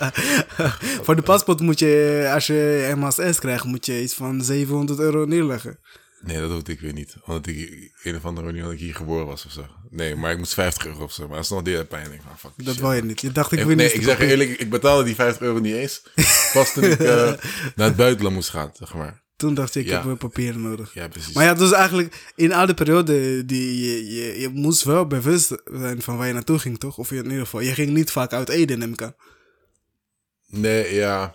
Voor 1.04 1.16
de 1.16 1.22
paspoort 1.22 1.60
moet 1.60 1.78
je, 1.78 2.30
als 2.34 2.46
je 2.46 2.92
MSS 2.96 3.38
krijgt, 3.38 3.64
moet 3.64 3.86
je 3.86 4.02
iets 4.02 4.14
van 4.14 4.42
700 4.44 4.98
euro 4.98 5.24
neerleggen. 5.24 5.78
Nee, 6.20 6.40
dat 6.40 6.50
hoefde 6.50 6.72
ik 6.72 6.80
weer 6.80 6.92
niet. 6.92 7.14
Omdat 7.24 7.46
ik 7.46 7.90
een 8.02 8.16
of 8.16 8.24
andere 8.24 8.46
manier 8.46 8.62
dat 8.62 8.72
ik 8.72 8.78
hier 8.78 8.94
geboren 8.94 9.26
was 9.26 9.46
of 9.46 9.52
zo. 9.52 9.66
Nee, 9.90 10.16
maar 10.16 10.32
ik 10.32 10.38
moest 10.38 10.54
50 10.54 10.86
euro 10.86 11.02
of 11.04 11.12
zo. 11.12 11.26
Maar 11.26 11.36
dat 11.36 11.44
is 11.44 11.50
nog 11.50 11.62
deed 11.62 11.88
pijn. 11.88 12.12
Ik 12.12 12.20
fuck 12.36 12.50
Dat 12.56 12.74
shit. 12.74 12.82
wou 12.82 12.94
je 12.94 13.02
niet. 13.02 13.20
Je 13.20 13.32
dacht, 13.32 13.52
ik 13.52 13.58
wil 13.64 13.76
nee, 13.76 13.86
niet. 13.86 13.94
ik 13.94 14.02
zeg 14.02 14.18
eerlijk, 14.18 14.50
ik 14.50 14.70
betaalde 14.70 15.04
die 15.04 15.14
50 15.14 15.42
euro 15.42 15.58
niet 15.58 15.74
eens. 15.74 16.02
Pas 16.52 16.72
toen 16.72 16.84
ik 16.84 16.98
eh, 17.00 17.32
naar 17.74 17.86
het 17.86 17.96
buitenland 17.96 18.34
moest 18.34 18.50
gaan, 18.50 18.70
zeg 18.72 18.94
maar. 18.94 19.22
Toen 19.40 19.54
dacht 19.54 19.74
ik, 19.74 19.84
ik 19.84 19.90
heb 19.90 20.02
wel 20.02 20.16
papieren 20.16 20.62
nodig. 20.62 20.94
Ja, 20.94 21.08
precies. 21.08 21.34
Maar 21.34 21.44
ja, 21.44 21.54
dus 21.54 21.72
eigenlijk 21.72 22.32
in 22.34 22.52
oude 22.52 22.74
periode, 22.74 23.44
die, 23.46 23.80
je, 23.80 24.14
je, 24.14 24.40
je 24.40 24.48
moest 24.48 24.82
wel 24.82 25.06
bewust 25.06 25.54
zijn 25.72 26.02
van 26.02 26.16
waar 26.16 26.26
je 26.26 26.32
naartoe 26.32 26.58
ging, 26.58 26.78
toch? 26.78 26.98
Of 26.98 27.10
in 27.10 27.24
ieder 27.24 27.38
geval, 27.38 27.60
je 27.60 27.72
ging 27.74 27.90
niet 27.90 28.10
vaak 28.10 28.32
uit 28.32 28.48
Ede, 28.48 28.76
neem 28.76 28.92
ik 28.92 29.02
aan. 29.02 29.14
Nee, 30.46 30.94
ja. 30.94 31.34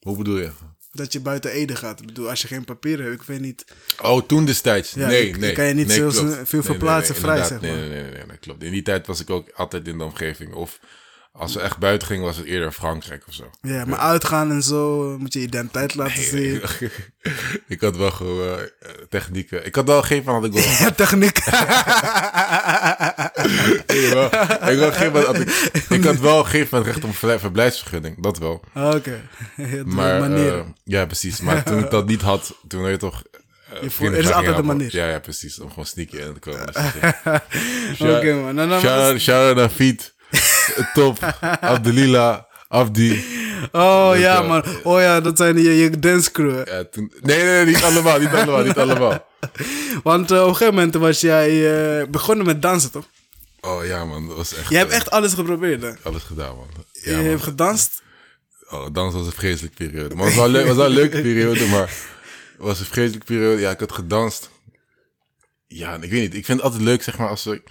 Hoe 0.00 0.16
bedoel 0.16 0.38
je? 0.38 0.50
Dat 0.92 1.12
je 1.12 1.20
buiten 1.20 1.50
Ede 1.50 1.76
gaat. 1.76 2.00
Ik 2.00 2.06
bedoel, 2.06 2.28
als 2.28 2.42
je 2.42 2.48
geen 2.48 2.64
papieren 2.64 3.04
hebt, 3.06 3.20
ik 3.20 3.26
weet 3.26 3.40
niet. 3.40 3.64
Oh, 4.02 4.26
toen 4.26 4.44
destijds. 4.44 4.92
Ja, 4.92 5.06
nee, 5.06 5.30
dan 5.30 5.40
nee. 5.40 5.52
kan 5.52 5.64
je 5.64 5.74
niet 5.74 5.86
nee, 5.86 6.10
veel- 6.44 6.62
verplaatsen 6.62 7.14
nee, 7.14 7.22
vrij, 7.22 7.44
zeg 7.44 7.60
maar. 7.60 7.70
Nee, 7.70 7.88
nee, 7.88 8.02
nee, 8.02 8.12
nee, 8.12 8.26
dat 8.26 8.38
klopt. 8.38 8.62
In 8.62 8.72
die 8.72 8.82
tijd 8.82 9.06
was 9.06 9.20
ik 9.20 9.30
ook 9.30 9.50
altijd 9.50 9.88
in 9.88 9.98
de 9.98 10.04
omgeving. 10.04 10.54
Of 10.54 10.80
als 11.38 11.54
we 11.54 11.60
echt 11.60 11.78
buiten 11.78 12.08
gingen, 12.08 12.24
was 12.24 12.36
het 12.36 12.46
eerder 12.46 12.72
Frankrijk 12.72 13.24
of 13.28 13.34
zo. 13.34 13.50
Ja, 13.62 13.84
maar 13.84 13.98
uitgaan 13.98 14.50
en 14.50 14.62
zo, 14.62 15.16
moet 15.18 15.32
je 15.32 15.40
identiteit 15.40 15.94
laten 15.94 16.22
zien. 16.22 16.62
ik 17.68 17.80
had 17.80 17.96
wel 17.96 18.10
gewoon 18.10 18.58
eh, 18.58 18.62
technieken. 19.08 19.66
Ik 19.66 19.74
had 19.74 19.86
wel 19.86 20.02
geen 20.02 20.22
van 20.22 20.34
had 20.34 20.44
ik 20.44 20.52
wel. 20.52 20.62
Ja, 20.86 20.90
techniek. 20.90 21.38
ik, 23.86 24.08
wel, 24.12 24.24
ik, 24.70 24.78
wel 24.78 24.92
geen 24.92 25.10
van 25.12 25.22
had 25.24 25.38
ik, 25.40 25.48
ik 25.88 26.04
had 26.04 26.18
wel 26.18 26.44
geen 26.44 26.66
van 26.66 26.82
recht 26.82 27.04
op 27.04 27.16
verblijfsvergunning. 27.16 28.22
Dat 28.22 28.38
wel. 28.38 28.60
Oké. 28.74 29.20
Ja, 29.56 29.82
Maar 29.84 30.32
eh, 30.32 30.60
ja, 30.84 31.06
precies. 31.06 31.40
Maar 31.40 31.62
toen 31.64 31.78
ik 31.78 31.90
dat 31.90 32.06
niet 32.06 32.22
had, 32.22 32.54
toen 32.68 32.82
weet 32.82 32.90
je 32.92 32.96
toch. 32.98 33.22
eh, 33.72 33.82
Je 33.82 33.90
voelt- 33.90 34.12
er 34.12 34.18
is 34.18 34.32
altijd 34.32 34.58
een 34.58 34.64
manier. 34.64 34.96
Ja, 34.96 35.08
ja, 35.08 35.18
precies. 35.18 35.60
Om 35.60 35.68
gewoon 35.68 35.86
sneaky 35.86 36.16
in 36.16 36.32
te 36.32 36.38
komen. 36.40 36.66
Dus, 36.66 36.76
ja. 37.98 38.16
Oké, 38.16 38.32
man. 38.34 38.54
Nou, 38.54 38.68
nou, 38.68 38.80
Shout 38.80 39.20
shout 39.20 39.46
out 39.46 39.56
naar 39.56 39.68
Fiet. 39.68 40.14
Top. 40.94 41.18
Abdelila. 41.60 42.46
Abdi. 42.68 43.24
Oh 43.72 44.12
ja, 44.16 44.42
man. 44.42 44.64
Oh 44.82 45.00
ja, 45.00 45.20
dat 45.20 45.36
zijn 45.36 45.56
je, 45.62 45.76
je 45.76 45.98
dance 45.98 46.30
crew. 46.30 46.66
Ja, 46.66 46.84
toen, 46.84 47.12
nee, 47.20 47.42
nee, 47.44 47.64
niet 47.64 47.82
allemaal. 47.82 48.18
Niet 48.18 48.28
allemaal. 48.28 48.62
Niet 48.64 48.78
allemaal. 48.78 49.26
Want 50.02 50.30
eh, 50.30 50.42
op 50.42 50.48
een 50.48 50.52
gegeven 50.56 50.74
moment 50.74 50.94
was 50.94 51.20
jij 51.20 51.48
eh, 52.00 52.06
begonnen 52.08 52.46
met 52.46 52.62
dansen, 52.62 52.90
toch? 52.90 53.04
Oh 53.60 53.86
ja, 53.86 54.04
man. 54.04 54.28
Dat 54.28 54.36
was 54.36 54.54
echt. 54.54 54.68
Je 54.68 54.76
hebt 54.76 54.90
eh, 54.90 54.96
echt 54.96 55.10
alles 55.10 55.32
geprobeerd, 55.34 55.82
hè? 55.82 55.90
alles 56.02 56.22
gedaan, 56.22 56.56
man. 56.56 56.66
je 56.92 57.10
Ja, 57.10 57.16
man. 57.16 57.24
hebt 57.26 57.42
gedanst. 57.42 58.02
Oh, 58.70 58.86
dans 58.92 59.14
was 59.14 59.26
een 59.26 59.32
vreselijke 59.32 59.76
periode. 59.88 60.14
Maar 60.14 60.24
het 60.26 60.34
was 60.34 60.44
wel, 60.44 60.52
leuk, 60.52 60.66
was 60.66 60.76
wel 60.76 60.86
een 60.86 60.92
leuke 60.92 61.20
periode, 61.30 61.66
maar 61.66 61.80
het 61.88 62.56
was 62.56 62.80
een 62.80 62.86
vreselijke 62.86 63.26
periode. 63.26 63.60
Ja, 63.60 63.70
ik 63.70 63.80
had 63.80 63.92
gedanst. 63.92 64.50
Ja, 65.66 65.92
en 65.94 66.02
ik 66.02 66.10
weet 66.10 66.20
niet. 66.20 66.34
Ik 66.34 66.44
vind 66.44 66.58
het 66.58 66.66
altijd 66.66 66.82
leuk, 66.86 67.02
zeg 67.02 67.18
maar, 67.18 67.28
als 67.28 67.46
ik, 67.46 67.62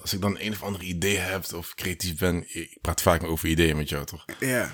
als 0.00 0.12
ik 0.12 0.20
dan 0.20 0.38
een 0.38 0.52
of 0.52 0.62
andere 0.62 0.84
idee 0.84 1.16
heb 1.16 1.52
of 1.54 1.74
creatief 1.74 2.18
ben. 2.18 2.44
Ik 2.54 2.78
praat 2.80 3.02
vaak 3.02 3.22
over 3.22 3.48
ideeën 3.48 3.76
met 3.76 3.88
jou, 3.88 4.04
toch? 4.04 4.24
Ja. 4.40 4.70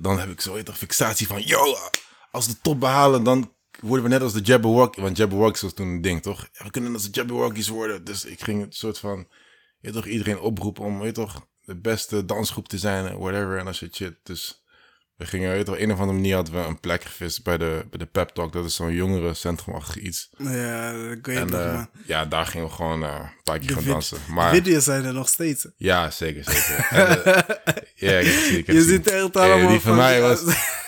Dan 0.00 0.18
heb 0.18 0.28
ik 0.28 0.40
zo 0.40 0.56
een 0.56 0.74
fixatie 0.74 1.26
van, 1.26 1.42
yo, 1.42 1.76
als 2.30 2.46
we 2.46 2.52
de 2.52 2.58
top 2.60 2.80
behalen, 2.80 3.24
dan 3.24 3.54
worden 3.80 4.04
we 4.04 4.10
net 4.10 4.22
als 4.22 4.32
de 4.32 4.40
Jabberwocky. 4.40 5.00
Want 5.00 5.16
Jabberwockies 5.16 5.60
was 5.60 5.72
toen 5.72 5.88
een 5.88 6.00
ding, 6.00 6.22
toch? 6.22 6.48
We 6.52 6.70
kunnen 6.70 6.92
als 6.92 7.04
de 7.04 7.10
Jabberwockies 7.10 7.68
worden. 7.68 8.04
Dus 8.04 8.24
ik 8.24 8.40
ging 8.40 8.60
het 8.60 8.74
soort 8.74 8.98
van, 8.98 9.28
je 9.80 9.90
toch, 9.90 10.06
iedereen 10.06 10.38
oproepen 10.38 10.84
om, 10.84 11.00
weet 11.00 11.14
toch, 11.14 11.46
de 11.60 11.80
beste 11.80 12.24
dansgroep 12.24 12.68
te 12.68 12.78
zijn 12.78 13.18
whatever. 13.18 13.58
En 13.58 13.64
dat 13.64 13.74
soort 13.74 13.96
shit. 13.96 14.16
Dus 14.22 14.63
we 15.16 15.26
gingen, 15.26 15.64
toch, 15.64 15.74
op 15.74 15.80
een 15.80 15.92
of 15.92 15.98
andere 15.98 16.18
manier 16.18 16.34
hadden 16.34 16.54
we 16.54 16.60
een 16.60 16.80
plek 16.80 17.04
gevist 17.04 17.42
bij 17.42 17.58
de, 17.58 17.86
bij 17.90 17.98
de 17.98 18.06
Pep 18.06 18.28
Talk. 18.28 18.52
Dat 18.52 18.64
is 18.64 18.74
zo'n 18.74 18.92
jongerencentrumachtig 18.92 19.96
iets. 19.96 20.30
Ja, 20.38 20.90
ik 20.90 21.26
weet 21.26 21.36
En 21.36 21.46
nog, 21.46 21.60
eh, 21.60 21.84
ja, 22.06 22.24
daar 22.24 22.46
gingen 22.46 22.66
we 22.66 22.72
gewoon 22.72 23.04
eh, 23.04 23.14
een 23.20 23.42
paar 23.44 23.58
keer 23.58 23.66
De 23.66 23.74
gaan 23.74 23.84
dansen. 23.84 24.18
De 24.26 24.32
Maar 24.32 24.54
video's 24.54 24.84
zijn 24.84 25.04
er 25.04 25.12
nog 25.12 25.28
steeds. 25.28 25.68
ja, 25.76 26.10
zeker, 26.10 26.44
zeker. 26.44 26.86
En, 26.90 27.24
eh, 27.24 27.56
ja, 27.94 28.18
ik 28.18 28.26
ik 28.26 28.66
Je 28.66 28.82
ziet 28.82 29.10
echt 29.10 29.36
allemaal... 29.36 29.68
die 29.68 29.80
van 29.80 29.96
mij 29.96 30.20
was 30.20 30.42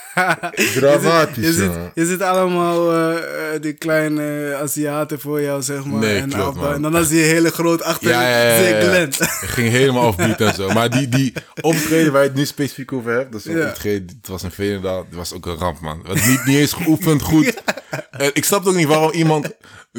dramatisch, 0.74 1.56
je, 1.94 2.06
ziet 2.06 2.22
allemaal 2.22 2.92
eh, 2.92 3.16
eh, 3.16 3.62
die 3.62 3.72
kleine 3.72 4.56
Aziaten 4.62 5.20
voor 5.20 5.42
jou, 5.42 5.62
zeg 5.62 5.84
maar. 5.84 6.00
Nee, 6.00 6.20
en, 6.20 6.28
klopt, 6.28 6.62
en 6.74 6.82
dan 6.82 7.04
zie 7.04 7.18
je 7.18 7.24
hele 7.24 7.50
groot 7.50 7.82
achter 7.82 8.08
Ja, 8.08 8.28
ja, 8.28 8.38
ja, 8.38 8.70
ja. 8.70 8.92
Het 8.92 9.28
ging 9.40 9.70
helemaal 9.70 10.06
offbeat 10.06 10.40
en 10.40 10.54
zo. 10.54 10.68
Maar 10.68 10.90
die, 10.90 11.08
die 11.08 11.32
optreden 11.60 12.12
waar 12.12 12.22
je 12.22 12.28
het 12.28 12.36
nu 12.36 12.46
specifiek 12.46 12.92
over 12.92 13.12
hebt, 13.12 13.32
dat 13.32 13.40
is 13.40 13.46
een 13.46 13.58
Ja. 13.58 13.68
optreden, 13.68 14.16
het 14.20 14.28
was 14.28 14.42
een 14.42 14.50
Veenendaal, 14.50 15.06
dat 15.08 15.18
was 15.18 15.32
ook 15.32 15.46
een 15.46 15.56
ramp, 15.56 15.80
man. 15.80 15.98
Het 15.98 16.08
was 16.08 16.26
niet, 16.26 16.44
niet 16.44 16.56
eens 16.56 16.72
geoefend 16.72 17.22
goed. 17.22 17.54
En 18.10 18.30
ik 18.32 18.44
snapte 18.44 18.68
ook 18.68 18.74
niet 18.74 18.86
waarom 18.86 19.10
iemand 19.10 19.48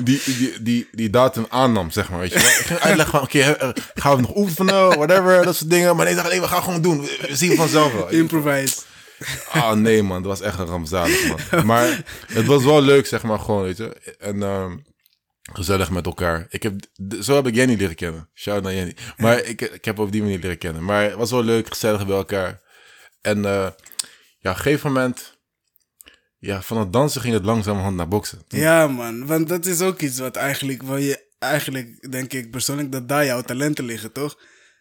die, 0.03 0.21
die, 0.25 0.61
die, 0.61 0.87
die 0.91 1.09
datum 1.09 1.45
aannam, 1.49 1.91
zeg 1.91 2.09
maar. 2.09 2.19
Weet 2.19 2.33
je. 2.33 2.39
Ik 2.39 2.43
ging 2.43 2.79
uitleggen 2.79 3.11
van, 3.11 3.21
oké, 3.21 3.39
eh, 3.39 3.69
gaan 3.95 4.15
we 4.15 4.21
nog 4.21 4.35
oefenen, 4.35 4.87
whatever, 4.87 5.43
dat 5.43 5.55
soort 5.55 5.69
dingen. 5.69 5.95
Maar 5.95 6.05
nee, 6.05 6.15
dacht, 6.15 6.29
nee, 6.29 6.41
we 6.41 6.47
gaan 6.47 6.63
gewoon 6.63 6.81
doen. 6.81 7.01
We, 7.01 7.27
zien 7.31 7.55
vanzelf 7.55 7.93
wel. 7.93 8.09
Improvise. 8.09 8.75
Ah, 9.51 9.73
nee, 9.73 10.03
man. 10.03 10.23
Dat 10.23 10.31
was 10.37 10.47
echt 10.47 10.59
een 10.59 10.65
rampzalig, 10.65 11.27
man. 11.27 11.65
Maar 11.65 12.03
het 12.27 12.45
was 12.45 12.63
wel 12.63 12.81
leuk, 12.81 13.05
zeg 13.05 13.23
maar, 13.23 13.39
gewoon, 13.39 13.63
weet 13.63 13.77
je. 13.77 14.15
En 14.19 14.43
ehm, 14.43 14.77
gezellig 15.53 15.91
met 15.91 16.05
elkaar. 16.05 16.45
Ik 16.49 16.63
heb, 16.63 16.73
zo 17.21 17.35
heb 17.35 17.47
ik 17.47 17.55
Jenny 17.55 17.75
leren 17.75 17.95
kennen. 17.95 18.29
Shout 18.33 18.63
naar 18.63 18.73
Jenny. 18.73 18.95
Maar 19.17 19.43
ik, 19.43 19.61
ik 19.61 19.85
heb 19.85 19.99
op 19.99 20.11
die 20.11 20.21
manier 20.21 20.39
leren 20.39 20.57
kennen. 20.57 20.85
Maar 20.85 21.03
het 21.03 21.13
was 21.13 21.31
wel 21.31 21.43
leuk, 21.43 21.67
gezellig 21.67 22.07
bij 22.07 22.15
elkaar. 22.15 22.61
En 23.21 23.45
eh, 23.45 23.67
ja, 24.39 24.49
op 24.51 24.55
een 24.55 24.55
gegeven 24.55 24.91
moment... 24.91 25.35
Ja, 26.39 26.61
van 26.61 26.77
het 26.77 26.93
dansen 26.93 27.21
ging 27.21 27.33
het 27.33 27.45
langzamerhand 27.45 27.95
naar 27.95 28.07
boksen. 28.07 28.41
Ja, 28.47 28.87
man. 28.87 29.25
Want 29.25 29.49
dat 29.49 29.65
is 29.65 29.81
ook 29.81 30.01
iets 30.01 30.19
wat 30.19 30.35
eigenlijk... 30.35 30.83
Waar 30.83 30.99
je, 30.99 31.25
eigenlijk 31.39 32.11
denk 32.11 32.33
ik 32.33 32.51
persoonlijk 32.51 32.91
dat 32.91 33.07
daar 33.07 33.25
jouw 33.25 33.41
talenten 33.41 33.85
liggen, 33.85 34.11
toch? 34.11 34.37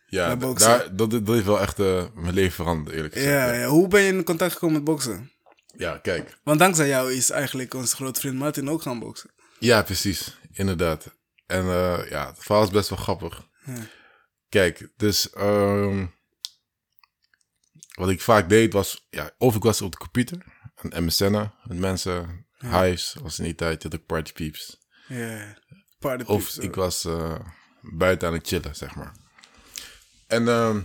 Ja, 0.06 0.26
Naar 0.26 0.36
d- 0.36 0.40
boksen. 0.40 0.68
daar, 0.68 0.96
dat, 0.96 1.10
dat 1.10 1.26
heeft 1.26 1.44
wel 1.46 1.60
echt 1.60 1.78
eh, 1.78 2.04
mijn 2.14 2.34
leven 2.34 2.52
veranderd, 2.54 2.96
eerlijk 2.96 3.14
gezegd. 3.14 3.32
Ja, 3.32 3.52
ja. 3.52 3.66
Hoe 3.66 3.88
ben 3.88 4.02
je 4.02 4.12
in 4.12 4.24
contact 4.24 4.52
gekomen 4.52 4.74
met 4.74 4.84
boksen? 4.84 5.30
ja, 5.76 5.98
kijk. 5.98 6.38
Want 6.44 6.58
dankzij 6.58 6.88
jou 6.88 7.12
is 7.12 7.30
eigenlijk 7.30 7.74
onze 7.74 7.94
grote 7.96 8.20
vriend 8.20 8.34
Martin 8.36 8.70
ook 8.70 8.82
gaan 8.82 8.98
boksen. 8.98 9.30
Ja, 9.58 9.82
precies. 9.82 10.38
Inderdaad. 10.52 11.06
En 11.46 11.60
eh, 11.62 12.10
ja, 12.10 12.26
het 12.26 12.36
verhaal 12.38 12.62
is 12.62 12.70
best 12.70 12.88
wel 12.88 12.98
grappig. 12.98 13.48
Ja. 13.64 13.74
Kijk, 14.48 14.88
dus 14.96 15.30
ehm, 15.30 16.06
wat 17.98 18.08
ik 18.10 18.20
vaak 18.20 18.48
deed 18.48 18.72
was, 18.72 19.06
ja, 19.10 19.30
of 19.38 19.54
ik 19.56 19.62
was 19.62 19.82
op 19.82 19.92
de 19.92 19.98
computer, 19.98 20.42
aan 20.74 21.04
MSN'en, 21.04 21.52
met 21.64 21.78
mensen, 21.78 22.46
hives, 22.58 23.16
was 23.22 23.38
in 23.38 23.44
die 23.44 23.54
tijd, 23.54 23.82
had 23.82 23.92
ik 23.94 24.06
party 24.06 24.32
peeps. 24.32 24.78
Ja. 25.08 25.56
Party 25.98 26.24
Of 26.24 26.56
ik 26.58 26.74
was 26.74 27.04
eh, 27.04 27.34
buiten 27.80 28.28
aan 28.28 28.34
het 28.34 28.46
chillen, 28.46 28.76
zeg 28.76 28.94
maar. 28.94 29.12
En 30.26 30.48
ehm, 30.48 30.80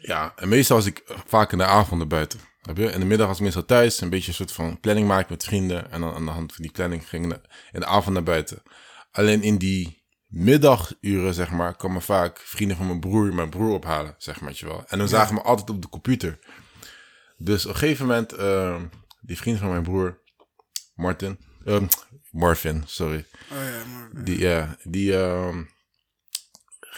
ja, 0.00 0.32
en 0.36 0.48
meestal 0.48 0.76
was 0.76 0.86
ik 0.86 1.02
vaak 1.26 1.52
in 1.52 1.58
de 1.58 1.64
avonden 1.64 2.08
buiten. 2.08 2.40
Heb 2.60 2.76
je? 2.76 2.92
In 2.92 3.00
de 3.00 3.06
middag 3.06 3.26
was 3.26 3.36
ik 3.36 3.42
meestal 3.42 3.64
thuis, 3.64 4.00
een 4.00 4.10
beetje 4.10 4.28
een 4.28 4.34
soort 4.34 4.52
van 4.52 4.80
planning 4.80 5.06
maken 5.06 5.26
met 5.30 5.44
vrienden. 5.44 5.90
En 5.90 6.00
dan 6.00 6.14
aan 6.14 6.24
de 6.24 6.30
hand 6.30 6.52
van 6.52 6.62
die 6.62 6.72
planning 6.72 7.08
ging 7.08 7.32
ik 7.32 7.40
in 7.72 7.80
de 7.80 7.86
avond 7.86 8.14
naar 8.14 8.22
buiten. 8.22 8.62
Alleen 9.10 9.42
in 9.42 9.56
die 9.56 10.02
middaguren, 10.26 11.34
zeg 11.34 11.50
maar, 11.50 11.76
kwamen 11.76 12.02
vaak 12.02 12.38
vrienden 12.38 12.76
van 12.76 12.86
mijn 12.86 13.00
broer 13.00 13.34
mijn 13.34 13.50
broer 13.50 13.74
ophalen, 13.74 14.14
zeg 14.18 14.40
maar, 14.40 14.52
je 14.54 14.66
wel. 14.66 14.84
En 14.86 14.98
dan 14.98 15.08
zagen 15.08 15.34
we 15.34 15.42
altijd 15.42 15.70
op 15.70 15.82
de 15.82 15.88
computer. 15.88 16.38
Dus 17.36 17.64
op 17.66 17.72
een 17.72 17.78
gegeven 17.78 18.06
moment, 18.06 18.32
ehm, 18.32 18.86
die 19.20 19.36
vriend 19.36 19.58
van 19.58 19.68
mijn 19.68 19.82
broer, 19.82 20.20
Martin, 20.94 21.38
ehm, 21.64 21.86
Marvin, 22.30 22.82
sorry. 22.86 23.26
Oh 23.52 23.58
ja, 23.58 23.84
maar... 23.84 24.24
Die, 24.24 24.38
ja, 24.38 24.76
die 24.82 25.16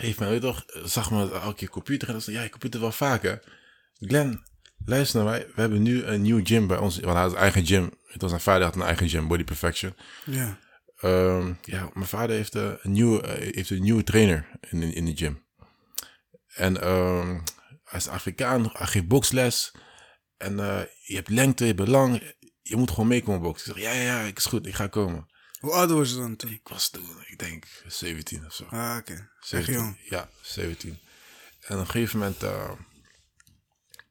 geeft 0.02 0.18
mij, 0.18 0.28
weet 0.28 0.40
toch, 0.40 0.64
zag 0.84 1.10
me 1.10 1.30
elke 1.32 1.54
keer 1.54 1.68
computer 1.68 2.08
en 2.08 2.14
dan 2.14 2.22
zei 2.22 2.36
ja, 2.36 2.42
je 2.42 2.50
computer 2.50 2.80
wel 2.80 2.92
vaker. 2.92 3.42
Glenn, 3.98 4.42
luister 4.84 5.22
naar 5.22 5.30
mij, 5.30 5.46
we 5.54 5.60
hebben 5.60 5.82
nu 5.82 6.04
een 6.04 6.22
nieuw 6.22 6.40
gym 6.44 6.66
bij 6.66 6.76
ons, 6.76 7.00
want 7.00 7.12
hij 7.12 7.22
had 7.22 7.32
een 7.32 7.38
eigen 7.38 7.66
gym. 7.66 7.90
Het 8.06 8.20
was 8.20 8.30
zijn 8.30 8.42
vader 8.42 8.64
had 8.64 8.74
een 8.74 8.82
eigen 8.82 9.08
gym, 9.08 9.28
Body 9.28 9.44
Perfection. 9.44 9.94
Ja. 10.24 10.58
Ehm, 10.96 11.52
ja, 11.62 11.90
mijn 11.92 12.06
vader 12.06 12.36
heeft, 12.36 12.54
eh, 12.54 12.72
een, 12.82 12.92
nieuwe, 12.92 13.22
eh, 13.22 13.54
heeft 13.54 13.70
een 13.70 13.82
nieuwe 13.82 14.04
trainer 14.04 14.48
in, 14.70 14.82
in, 14.82 14.94
in 14.94 15.04
de 15.04 15.16
gym. 15.16 15.44
En 16.54 16.80
ehm, 16.80 17.40
hij 17.84 17.98
is 17.98 18.08
Afrikaan, 18.08 18.70
hij 18.72 18.86
geeft 18.86 19.08
boksles. 19.08 19.72
En 20.36 20.60
eh, 20.60 20.80
je 21.02 21.14
hebt 21.14 21.28
lengte, 21.28 21.66
je 21.66 21.74
hebt 21.74 21.88
lang. 21.88 22.34
Je 22.62 22.76
moet 22.76 22.90
gewoon 22.90 23.06
meekomen 23.06 23.40
boksen. 23.40 23.76
Ik 23.76 23.82
zeg, 23.82 23.92
ja, 23.92 24.00
ja, 24.00 24.02
ja, 24.02 24.26
ik 24.26 24.38
is 24.38 24.46
goed, 24.46 24.66
ik 24.66 24.74
ga 24.74 24.86
komen. 24.86 25.30
Hoe 25.62 25.72
oud 25.72 25.90
was 25.90 26.10
je 26.10 26.16
dan 26.16 26.36
toen? 26.36 26.50
Ik 26.50 26.68
was 26.68 26.88
toen, 26.88 27.24
ik 27.26 27.38
denk, 27.38 27.64
17 27.86 28.46
of 28.46 28.54
zo. 28.54 28.64
Ah, 28.70 28.96
oké. 28.98 29.28
17. 29.40 29.74
jong. 29.74 29.98
Ja, 30.08 30.28
17. 30.40 30.98
En 31.60 31.74
op 31.74 31.80
een 31.80 31.90
gegeven 31.90 32.18
moment, 32.18 32.42
eh, 32.42 32.70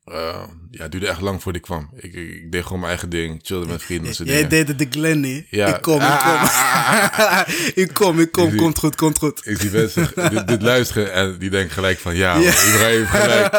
eh, 0.06 0.44
ja, 0.72 0.82
het 0.82 0.92
duurde 0.92 1.08
echt 1.08 1.22
lang 1.22 1.42
voordat 1.42 1.62
ik 1.62 1.68
kwam. 1.68 1.90
Ik, 1.96 2.14
ik, 2.14 2.30
ik 2.30 2.52
deed 2.52 2.64
gewoon 2.64 2.80
mijn 2.80 2.92
eigen 2.92 3.10
ding, 3.10 3.40
chillde 3.44 3.68
met 3.68 3.84
vrienden. 3.84 4.12
Jij 4.12 4.26
dingen. 4.26 4.50
deed 4.50 4.68
het 4.68 4.80
de 4.80 4.88
Glenn 4.90 5.20
niet. 5.20 5.48
Ja. 5.50 5.76
Ik 5.76 5.82
kom, 5.82 6.02
ik 6.02 6.20
kom. 6.20 6.38
Ah, 6.38 7.42
ik 7.84 7.94
kom, 7.94 8.20
ik 8.20 8.32
kom. 8.32 8.56
Komt 8.56 8.78
goed, 8.78 8.96
komt 8.96 9.18
goed. 9.18 9.42
Ik 9.46 9.58
zie 9.58 9.72
mensen 9.72 10.12
dit, 10.30 10.48
dit 10.48 10.62
luisteren 10.62 11.14
en 11.14 11.38
die 11.38 11.50
denken 11.50 11.72
gelijk 11.72 12.00
van, 12.00 12.16
ja, 12.16 12.36
Ja. 12.36 12.52
Heeft 12.52 13.10
gelijk. 13.10 13.50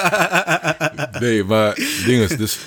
Nee, 1.21 1.45
maar 1.45 1.75
ding 2.07 2.31
is, 2.31 2.37
dus, 2.37 2.59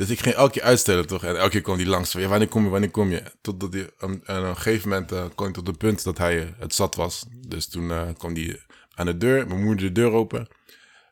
dus 0.00 0.10
ik 0.10 0.20
ging 0.20 0.34
elke 0.34 0.52
keer 0.52 0.62
uitstellen, 0.62 1.06
toch? 1.06 1.24
En 1.24 1.36
elke 1.36 1.50
keer 1.50 1.60
kwam 1.60 1.76
die 1.76 1.86
langs 1.86 2.10
van, 2.10 2.20
ja, 2.20 2.28
wanneer 2.28 2.48
kom 2.48 2.64
je, 2.64 2.68
wanneer 2.70 2.90
kom 2.90 3.10
je? 3.10 3.22
Totdat 3.40 3.72
hij, 3.72 3.90
um, 4.02 4.20
en 4.24 4.38
op 4.38 4.44
een 4.44 4.56
gegeven 4.56 4.88
moment 4.88 5.34
kwam 5.34 5.48
ik 5.48 5.54
tot 5.54 5.66
het 5.66 5.78
punt 5.78 6.04
dat 6.04 6.18
hij 6.18 6.38
eh, 6.42 6.48
het 6.58 6.74
zat 6.74 6.94
was. 6.94 7.24
Dus 7.46 7.68
toen 7.68 7.90
eh, 7.90 8.02
kwam 8.18 8.34
hij 8.34 8.60
aan 8.94 9.06
de 9.06 9.16
deur, 9.16 9.46
mijn 9.46 9.62
moeder 9.62 9.86
de 9.86 9.92
deur 9.92 10.10
open. 10.12 10.48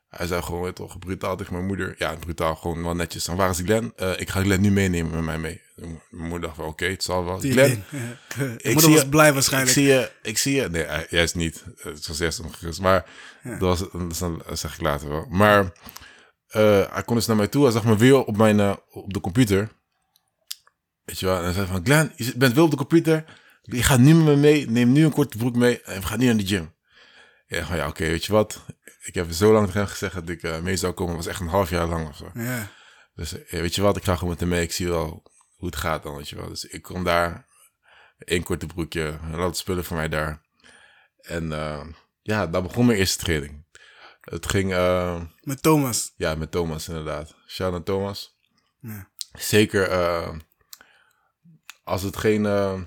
Hij 0.08 0.26
zei 0.26 0.42
gewoon, 0.42 0.62
weet 0.62 0.74
toch, 0.74 0.98
brutaal 0.98 1.36
tegen 1.36 1.52
mijn 1.52 1.66
moeder. 1.66 1.94
Ja, 1.98 2.14
brutaal, 2.14 2.54
gewoon 2.54 2.82
wel 2.82 2.94
netjes. 2.94 3.24
Dan 3.24 3.36
waar 3.36 3.50
is 3.50 3.58
Glenn? 3.64 3.92
Ik 4.16 4.30
ga 4.30 4.40
Glenn 4.42 4.60
nu 4.62 4.70
meenemen 4.70 5.10
met 5.12 5.24
mij 5.24 5.38
mee. 5.38 5.60
Mijn 5.76 6.00
moeder 6.10 6.40
dacht 6.40 6.56
van, 6.56 6.64
oké, 6.64 6.84
het 6.86 7.02
zal 7.02 7.24
wel. 7.24 7.38
Die 7.40 7.52
Glenn, 7.52 7.70
ik 8.56 8.64
moeder 8.64 8.80
zie 8.82 8.92
was 8.92 9.02
je- 9.02 9.08
blij 9.08 9.28
ik 9.28 9.34
waarschijnlijk. 9.34 9.72
zie 9.72 9.84
je, 9.86 10.10
ik 10.22 10.38
zie 10.38 10.54
je. 10.54 10.68
Nee, 10.68 10.86
juist 11.10 11.34
niet. 11.34 11.64
Het 11.78 12.06
was 12.06 12.18
eerst 12.18 12.40
ongerust. 12.40 12.80
Maar 12.80 13.04
dat, 13.42 13.58
was, 13.58 13.84
dat 14.18 14.58
zeg 14.58 14.74
ik 14.74 14.80
later 14.80 15.08
wel. 15.08 15.26
Maar 15.30 15.72
eh, 16.48 16.92
hij 16.92 17.02
kon 17.02 17.16
dus 17.16 17.26
naar 17.26 17.36
mij 17.36 17.48
toe. 17.48 17.62
Hij 17.62 17.72
zag 17.72 17.84
me 17.84 17.96
weer 17.96 18.24
op, 18.24 18.36
mijn, 18.36 18.60
eh, 18.60 18.76
op 18.90 19.12
de 19.12 19.20
computer. 19.20 19.68
Weet 21.04 21.18
je 21.18 21.26
wel. 21.26 21.36
En 21.36 21.44
hij 21.44 21.52
zei 21.52 21.66
van, 21.66 21.84
Glenn, 21.84 22.12
je 22.16 22.36
bent 22.36 22.54
weer 22.54 22.64
op 22.64 22.70
de 22.70 22.76
computer. 22.76 23.24
Je 23.62 23.82
gaat 23.82 23.98
nu 23.98 24.14
met 24.14 24.24
me 24.24 24.36
mee. 24.36 24.70
Neem 24.70 24.92
nu 24.92 25.04
een 25.04 25.12
korte 25.12 25.36
broek 25.36 25.56
mee. 25.56 25.82
En 25.82 26.00
we 26.00 26.06
gaan 26.06 26.18
nu 26.18 26.26
naar 26.26 26.36
de 26.36 26.46
gym. 26.46 26.74
Ja, 27.46 27.64
van, 27.64 27.76
ja 27.76 27.88
oké, 27.88 28.04
weet 28.04 28.24
je 28.24 28.32
wat. 28.32 28.64
Ik 29.00 29.14
heb 29.14 29.32
zo 29.32 29.52
lang 29.52 29.66
tegen 29.66 29.80
hem 29.80 29.88
gezegd 29.88 30.14
dat 30.14 30.28
ik 30.28 30.42
eh, 30.42 30.60
mee 30.60 30.76
zou 30.76 30.92
komen. 30.92 31.16
Was 31.16 31.26
echt 31.26 31.40
een 31.40 31.48
half 31.48 31.70
jaar 31.70 31.86
lang 31.86 32.08
of 32.08 32.16
zo. 32.16 32.32
Dus 33.14 33.34
weet 33.50 33.74
je 33.74 33.82
wat, 33.82 33.96
ik 33.96 34.04
ga 34.04 34.14
gewoon 34.14 34.30
met 34.30 34.40
hem 34.40 34.48
mee. 34.48 34.62
Ik 34.62 34.72
zie 34.72 34.88
wel 34.88 35.22
hoe 35.56 35.66
het 35.66 35.76
gaat 35.76 36.02
dan, 36.02 36.16
weet 36.16 36.28
je 36.28 36.36
wel. 36.36 36.48
Dus 36.48 36.64
ik 36.64 36.82
kom 36.82 37.04
daar, 37.04 37.46
één 38.18 38.42
korte 38.42 38.66
broekje, 38.66 39.18
een 39.32 39.54
spullen 39.54 39.84
voor 39.84 39.96
mij 39.96 40.08
daar. 40.08 40.42
En 41.20 41.48
ja, 42.22 42.46
daar 42.46 42.62
begon 42.62 42.86
mijn 42.86 42.98
eerste 42.98 43.24
training. 43.24 43.64
Het 44.30 44.46
ging, 44.46 44.72
eh, 44.72 45.20
Met 45.42 45.62
Thomas. 45.62 46.12
ja, 46.16 46.34
met 46.34 46.50
Thomas 46.50 46.88
inderdaad. 46.88 47.34
Shout 47.46 47.72
out 47.72 47.84
Thomas. 47.84 48.38
Ja. 48.80 49.08
Zeker, 49.32 49.88
eh, 49.90 50.34
als 51.84 52.02
het 52.02 52.16
geen 52.16 52.46
eh, 52.46 52.80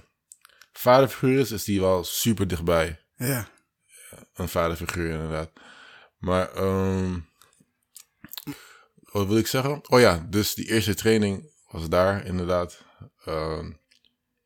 vaderfiguur 0.73 1.39
is, 1.39 1.51
is 1.51 1.63
die 1.63 1.80
wel 1.82 2.04
super 2.04 2.47
dichtbij 2.47 2.99
Ja. 3.15 3.47
een 4.34 4.49
vaderfiguur 4.49 5.12
inderdaad. 5.12 5.51
Maar, 6.17 6.51
ehm 6.54 7.19
wat 9.12 9.27
wil 9.27 9.38
ik 9.38 9.47
zeggen? 9.47 9.82
Oh 9.89 9.99
ja, 9.99 10.25
dus 10.30 10.54
die 10.54 10.67
eerste 10.71 10.93
training 10.95 11.51
was 11.67 11.89
daar 11.89 12.25
inderdaad. 12.25 12.84
Ehm, 13.25 13.71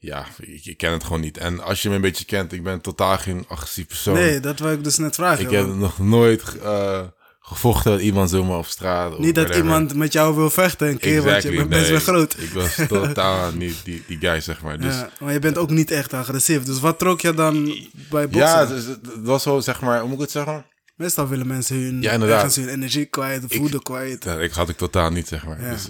ja, 0.05 0.25
ik, 0.39 0.65
ik 0.65 0.77
ken 0.77 0.91
het 0.91 1.03
gewoon 1.03 1.21
niet. 1.21 1.37
En 1.37 1.59
als 1.59 1.81
je 1.81 1.89
me 1.89 1.95
een 1.95 2.01
beetje 2.01 2.25
kent, 2.25 2.51
ik 2.53 2.63
ben 2.63 2.81
totaal 2.81 3.17
geen 3.17 3.45
agressief 3.47 3.87
persoon. 3.87 4.13
Nee, 4.13 4.39
dat 4.39 4.59
wou 4.59 4.73
ik 4.73 4.83
dus 4.83 4.97
net 4.97 5.15
vragen. 5.15 5.45
ik 5.45 5.51
heb 5.51 5.67
nog 5.67 5.99
nooit 5.99 6.43
eh, 6.63 7.01
gevochten 7.39 7.91
met 7.91 8.01
iemand 8.01 8.29
zomaar 8.29 8.57
op 8.57 8.65
straat. 8.65 9.11
of 9.13 9.19
Niet 9.19 9.35
dat 9.35 9.43
whatever. 9.43 9.65
iemand 9.65 9.95
met 9.95 10.13
jou 10.13 10.35
wil 10.35 10.49
vechten 10.49 10.87
een 10.87 10.97
keer, 10.97 11.21
want 11.23 11.43
je 11.43 11.51
bent 11.51 11.69
best 11.69 11.89
wel 11.89 11.99
groot. 11.99 12.35
Ik 12.39 12.49
was 12.49 12.79
totaal 12.87 13.51
niet 13.63 13.75
die, 13.83 14.03
die 14.07 14.17
guy, 14.19 14.39
zeg 14.39 14.61
maar. 14.61 14.79
Dus 14.79 14.95
Ja, 14.95 15.09
maar 15.19 15.33
je 15.33 15.39
bent 15.39 15.57
ook 15.57 15.69
niet 15.69 15.91
echt 15.91 16.13
agressief. 16.13 16.63
Dus 16.63 16.79
wat 16.79 16.99
trok 16.99 17.21
je 17.21 17.33
dan 17.33 17.63
bij 18.09 18.29
boksen? 18.29 18.41
ja, 18.41 18.65
dus, 18.65 18.85
het 18.85 18.99
was 19.23 19.43
zo, 19.43 19.59
zeg 19.59 19.81
maar, 19.81 19.99
hoe 19.99 20.07
moet 20.07 20.17
ik 20.17 20.21
het 20.23 20.31
zeggen? 20.31 20.65
Meestal 20.95 21.27
willen 21.27 21.47
mensen 21.47 21.75
hun, 21.75 22.01
Ja, 22.01 22.47
hun 22.49 22.67
energie 22.67 23.05
kwijt, 23.05 23.43
voeden 23.47 23.81
kwijt. 23.81 24.23
Ja, 24.23 24.39
ik 24.39 24.51
had 24.51 24.69
ik 24.69 24.77
totaal 24.77 25.09
niet, 25.09 25.27
zeg 25.27 25.45
maar. 25.45 25.61
Ja. 25.61 25.71
Dus, 25.71 25.89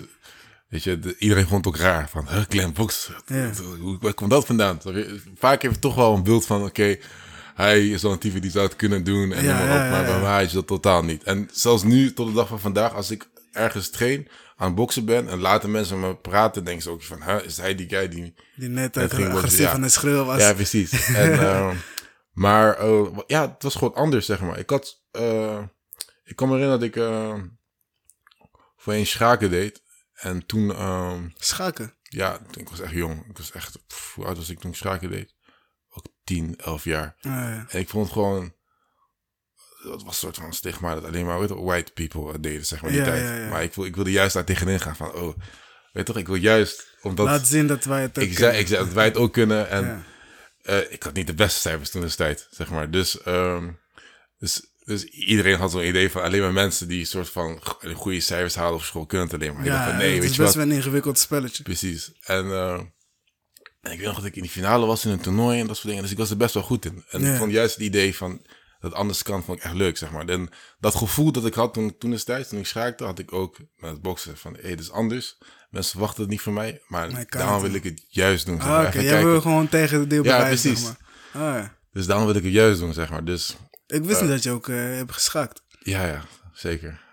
weet 0.75 0.83
je, 0.83 0.99
de- 0.99 1.15
iedereen 1.17 1.47
vond 1.47 1.65
het 1.65 1.73
ook 1.75 1.79
raar. 1.81 2.09
Van, 2.09 2.27
huh, 2.29 2.41
Glenn 2.49 2.73
Ja. 3.25 3.49
hoe, 3.79 3.97
waar 4.01 4.13
komt 4.13 4.29
dat 4.29 4.45
vandaan? 4.45 4.79
Vaak 5.35 5.61
heb 5.61 5.71
je 5.71 5.79
toch 5.79 5.95
wel 5.95 6.13
een 6.15 6.23
beeld 6.23 6.45
van, 6.45 6.63
oké, 6.63 6.97
hij 7.55 7.87
is 7.87 8.01
wel 8.01 8.11
een 8.11 8.19
type 8.19 8.39
die 8.39 8.51
zou 8.51 8.65
het 8.65 8.75
kunnen 8.75 9.03
doen. 9.03 9.31
En 9.33 9.43
Ja, 9.43 9.53
maar 9.65 9.85
op, 9.85 9.91
maar 9.91 10.05
bij 10.05 10.21
mij 10.21 10.43
is 10.43 10.51
dat 10.51 10.67
totaal 10.67 11.03
niet. 11.03 11.23
En 11.23 11.49
zelfs 11.51 11.83
nu, 11.83 12.13
tot 12.13 12.27
de 12.27 12.33
dag 12.33 12.47
van 12.47 12.59
vandaag, 12.59 12.93
als 12.93 13.11
ik 13.11 13.29
ergens 13.51 13.89
train, 13.89 14.27
aan 14.55 14.67
het 14.67 14.75
boksen 14.75 15.05
ben 15.05 15.29
en 15.29 15.39
later 15.39 15.69
mensen 15.69 15.99
met 15.99 16.09
me 16.09 16.15
praten, 16.15 16.63
denken 16.63 16.83
ze 16.83 16.89
ook 16.89 17.03
van, 17.03 17.23
huh, 17.23 17.43
is 17.45 17.57
hij 17.57 17.75
die 17.75 17.89
guy 17.89 18.07
die 18.09 18.33
Die 18.55 18.69
net, 18.69 18.95
Het 18.95 19.11
eh, 19.11 19.17
ging 19.17 19.27
agressief 19.29 19.49
worden, 19.51 19.67
ja. 19.69 19.73
aan 19.75 19.81
het 19.83 19.91
schreeuwen 19.93 20.25
was. 20.25 20.39
ja, 20.41 20.53
precies. 20.53 21.05
En, 21.15 21.39
ehm, 21.39 21.75
maar 22.31 22.77
eh, 22.77 23.17
ja, 23.27 23.41
het 23.51 23.63
was 23.63 23.75
gewoon 23.75 23.93
anders, 23.95 24.25
zeg 24.25 24.41
maar. 24.41 24.59
Ik 24.59 24.69
had, 24.69 25.01
eh, 25.11 25.59
ik 26.23 26.35
kan 26.35 26.47
me 26.49 26.53
herinneren 26.53 26.79
dat 26.79 26.87
ik 26.89 26.95
eh 27.03 27.33
voorheen 28.77 29.05
schaken 29.07 29.49
deed. 29.49 29.81
En 30.15 30.45
toen, 30.45 30.71
ehm, 30.75 31.27
Schaken. 31.33 31.93
ja, 32.01 32.39
ik 32.51 32.69
was 32.69 32.79
echt 32.79 32.91
jong. 32.93 33.29
Ik 33.29 33.37
was 33.37 33.51
echt, 33.51 33.87
pff, 33.87 34.13
hoe 34.13 34.25
oud 34.25 34.37
was 34.37 34.49
ik 34.49 34.59
toen 34.59 34.71
ik 34.71 34.77
schaken 34.77 35.09
deed? 35.09 35.33
Ook 35.89 36.05
10, 36.23 36.55
11 36.57 36.83
jaar. 36.83 37.15
Ah, 37.21 37.31
ja. 37.31 37.65
En 37.69 37.79
ik 37.79 37.89
vond 37.89 38.03
het 38.03 38.13
gewoon, 38.13 38.53
dat 39.83 40.03
was 40.03 40.13
een 40.13 40.19
soort 40.19 40.35
van 40.37 40.53
stigma 40.53 40.93
dat 40.95 41.03
alleen 41.03 41.25
maar 41.25 41.47
white 41.63 41.91
people 41.91 42.31
het 42.31 42.43
deden, 42.43 42.65
zeg 42.65 42.81
maar, 42.81 42.91
die 42.91 42.99
Ja, 42.99 43.05
tijd. 43.05 43.39
ja. 43.43 43.49
Maar 43.49 43.63
ik, 43.63 43.73
wil, 43.73 43.85
ik 43.85 43.95
wilde 43.95 44.11
juist 44.11 44.33
daar 44.33 44.43
tegenin 44.45 44.79
gaan 44.79 44.95
van, 44.95 45.13
oh, 45.13 45.37
weet 45.91 46.05
toch, 46.05 46.17
ik 46.17 46.27
wil 46.27 46.35
juist, 46.35 46.97
omdat... 47.01 47.25
Laat 47.25 47.47
zien 47.47 47.67
dat 47.67 47.83
wij 47.83 48.01
het 48.01 48.17
ook 48.17 48.23
ik, 48.23 48.37
zei, 48.37 48.57
ik 48.57 48.67
zei 48.67 48.83
dat 48.85 48.93
wij 48.93 49.05
het 49.05 49.17
ook 49.17 49.33
kunnen. 49.33 49.69
En 49.69 50.05
eh, 50.61 50.91
ik 50.91 51.03
had 51.03 51.13
niet 51.13 51.27
de 51.27 51.33
beste 51.33 51.59
cijfers 51.59 51.89
toen 51.89 52.01
de 52.01 52.15
tijd, 52.15 52.47
zeg 52.49 52.69
maar. 52.69 52.91
Dus, 52.91 53.21
ehm, 53.21 53.71
dus, 54.37 54.73
dus 54.85 55.03
iedereen 55.03 55.57
had 55.57 55.71
zo'n 55.71 55.85
idee 55.87 56.09
van 56.11 56.21
alleen 56.21 56.41
maar 56.41 56.53
mensen 56.53 56.87
die 56.87 57.05
soort 57.05 57.29
van 57.29 57.59
go- 57.63 57.93
goede 57.93 58.19
cijfers 58.19 58.55
halen 58.55 58.73
op 58.75 58.81
school 58.83 59.05
kunnen 59.05 59.27
het 59.27 59.35
alleen 59.35 59.53
maar. 59.53 59.63
ik 59.65 59.69
dacht 59.71 59.83
Ja, 59.83 59.89
van, 59.89 59.97
nee, 59.97 60.09
het 60.11 60.19
weet 60.19 60.29
is 60.29 60.35
je 60.35 60.41
best 60.41 60.53
wel 60.55 60.63
een 60.65 60.71
ingewikkeld 60.71 61.19
spelletje. 61.19 61.63
Precies. 61.63 62.11
En, 62.21 62.45
eh, 62.51 62.73
en 63.81 63.91
ik 63.91 63.97
weet 63.97 64.07
nog 64.07 64.15
dat 64.15 64.25
ik 64.25 64.35
in 64.35 64.41
die 64.41 64.51
finale 64.51 64.85
was 64.85 65.05
in 65.05 65.11
een 65.11 65.19
toernooi 65.19 65.59
en 65.59 65.67
dat 65.67 65.75
soort 65.75 65.87
dingen. 65.87 66.01
Dus 66.01 66.11
ik 66.11 66.17
was 66.17 66.29
er 66.29 66.37
best 66.37 66.53
wel 66.53 66.63
goed 66.63 66.85
in. 66.85 67.03
En 67.09 67.21
Ja. 67.21 67.31
ik 67.31 67.37
vond 67.37 67.51
juist 67.51 67.75
het 67.75 67.83
idee 67.83 68.15
van 68.15 68.45
dat 68.79 68.93
anders 68.93 69.23
kan, 69.23 69.43
vond 69.43 69.57
ik 69.57 69.63
echt 69.63 69.73
leuk, 69.73 69.97
zeg 69.97 70.11
maar. 70.11 70.25
En 70.27 70.49
dat 70.79 70.95
gevoel 70.95 71.31
dat 71.31 71.45
ik 71.45 71.53
had 71.53 71.73
toen, 71.73 71.97
toen 71.97 72.11
destijds, 72.11 72.49
toen 72.49 72.59
ik 72.59 72.65
schaakte, 72.65 73.03
had 73.03 73.19
ik 73.19 73.33
ook 73.33 73.57
met 73.75 73.91
het 73.91 74.01
boksen. 74.01 74.37
Van, 74.37 74.53
hé, 74.53 74.59
hey, 74.61 74.69
dit 74.69 74.79
is 74.79 74.91
anders. 74.91 75.37
Mensen 75.69 75.91
verwachten 75.91 76.21
het 76.21 76.31
niet 76.31 76.41
van 76.41 76.53
mij, 76.53 76.81
maar 76.87 77.07
kan 77.25 77.39
daarom 77.41 77.61
wil 77.61 77.73
ik 77.73 77.83
het 77.83 78.05
juist 78.07 78.45
doen. 78.45 78.55
zeg 78.55 78.65
Ah, 78.65 78.71
maar. 78.71 78.87
oké. 78.87 78.97
Even 78.97 79.03
Jij 79.09 79.23
wil 79.23 79.41
gewoon 79.41 79.69
tegen 79.69 79.99
de 79.99 80.07
deel 80.07 80.23
Ja, 80.23 80.45
precies. 80.45 80.79
zeg 80.81 80.95
maar. 81.33 81.43
Ah, 81.47 81.55
ja. 81.61 81.75
Dus 81.91 82.05
daarom 82.05 82.25
wil 82.25 82.35
ik 82.35 82.43
het 82.43 82.53
juist 82.53 82.79
doen, 82.79 82.93
zeg 82.93 83.09
maar. 83.09 83.23
Dus 83.25 83.55
Ik 83.87 84.03
wist 84.03 84.21
niet 84.21 84.29
dat 84.29 84.43
je 84.43 84.51
ook 84.51 84.69
eh, 84.69 84.75
hebt 84.75 85.11
geschaakt. 85.11 85.61
ja, 85.79 86.05
ja, 86.05 86.21
zeker. 86.53 87.03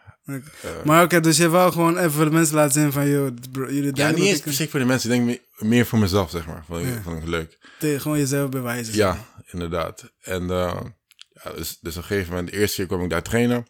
Maar 0.85 1.05
oké, 1.05 1.21
dus 1.21 1.37
je 1.37 1.49
wou 1.49 1.73
gewoon 1.73 1.99
even 1.99 2.11
voor 2.11 2.25
de 2.25 2.31
mensen 2.31 2.55
laten 2.55 2.73
zien 2.81 2.93
van, 2.93 3.09
joh, 3.09 3.29
bro, 3.51 3.71
jullie 3.73 3.97
Ja, 3.97 4.11
niet 4.11 4.19
eens 4.25 4.37
ik 4.39 4.43
per 4.45 4.53
se 4.53 4.69
voor 4.69 4.81
de 4.81 4.87
mensen. 4.87 5.11
Ik 5.11 5.17
denk 5.27 5.29
me- 5.59 5.67
meer 5.69 5.87
voor 5.87 5.99
mezelf, 5.99 6.31
zeg 6.31 6.47
maar. 6.47 6.65
Vond 6.67 6.81
ik, 6.81 6.87
Ja. 6.95 7.03
vond 7.03 7.23
ik 7.23 7.29
leuk. 7.29 7.59
een- 7.79 8.01
gewoon 8.01 8.19
jezelf 8.19 8.51
bewijzen. 8.51 8.95
Ja, 8.95 9.17
inderdaad. 9.51 10.13
En 10.21 10.43
eh, 10.51 10.81
ja, 11.45 11.53
dus, 11.53 11.79
dus 11.81 11.97
op 11.97 12.03
een 12.03 12.09
gegeven 12.09 12.31
moment, 12.31 12.51
de 12.51 12.57
eerste 12.57 12.77
keer 12.77 12.87
kwam 12.87 13.03
ik 13.03 13.11
daar 13.11 13.23
trainen. 13.23 13.67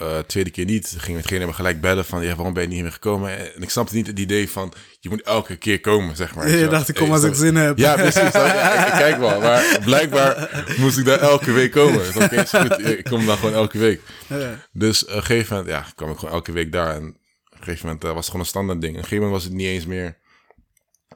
Eh, 0.00 0.18
tweede 0.18 0.50
keer 0.50 0.64
niet. 0.64 0.94
Ging 0.98 1.26
me 1.26 1.52
gelijk 1.52 1.80
bellen 1.80 2.04
van, 2.04 2.22
ja, 2.22 2.34
waarom 2.34 2.54
ben 2.54 2.62
je 2.62 2.68
niet 2.68 2.82
meer 2.82 2.92
gekomen? 2.92 3.54
En 3.54 3.62
ik 3.62 3.70
snapte 3.70 3.94
niet 3.94 4.06
het 4.06 4.18
idee 4.18 4.50
van, 4.50 4.72
je 5.00 5.08
moet 5.08 5.22
elke 5.22 5.56
keer 5.56 5.80
komen, 5.80 6.16
zeg 6.16 6.34
maar. 6.34 6.50
Je 6.50 6.68
dacht, 6.68 6.88
ik 6.88 6.94
kom 6.94 7.12
als 7.12 7.22
ik 7.22 7.34
zin 7.34 7.56
heb. 7.56 7.78
Ja, 7.78 7.94
precies. 7.94 8.32
Ja, 8.32 8.86
ik, 8.86 8.92
kijk 8.92 9.18
wel. 9.18 9.40
Maar 9.40 9.78
blijkbaar 9.84 10.64
moest 10.78 10.98
ik 10.98 11.04
daar 11.04 11.18
elke 11.18 11.52
week 11.52 11.70
komen. 11.70 11.98
Dus 11.98 12.30
is 12.30 12.50
goed. 12.50 12.86
Ik 12.86 13.04
kom 13.04 13.26
dan 13.26 13.36
gewoon 13.36 13.54
elke 13.54 13.78
week. 13.78 14.00
Ja. 14.26 14.66
Dus 14.72 15.04
op 15.04 15.14
een 15.14 15.22
gegeven 15.22 15.56
moment, 15.56 15.74
ja, 15.74 15.86
kwam 15.94 16.10
ik 16.10 16.18
gewoon 16.18 16.34
elke 16.34 16.52
week 16.52 16.72
daar. 16.72 16.94
En 16.94 17.06
op 17.06 17.58
een 17.58 17.64
gegeven 17.64 17.86
moment 17.86 18.04
eh, 18.04 18.10
was 18.10 18.18
het 18.18 18.26
gewoon 18.26 18.40
een 18.40 18.46
standaard 18.46 18.80
ding. 18.80 18.92
Op 18.92 18.98
een 18.98 19.08
gegeven 19.08 19.24
moment 19.24 19.42
was 19.42 19.50
het 19.50 19.58
niet 19.58 19.68
eens 19.68 19.86
meer, 19.86 20.18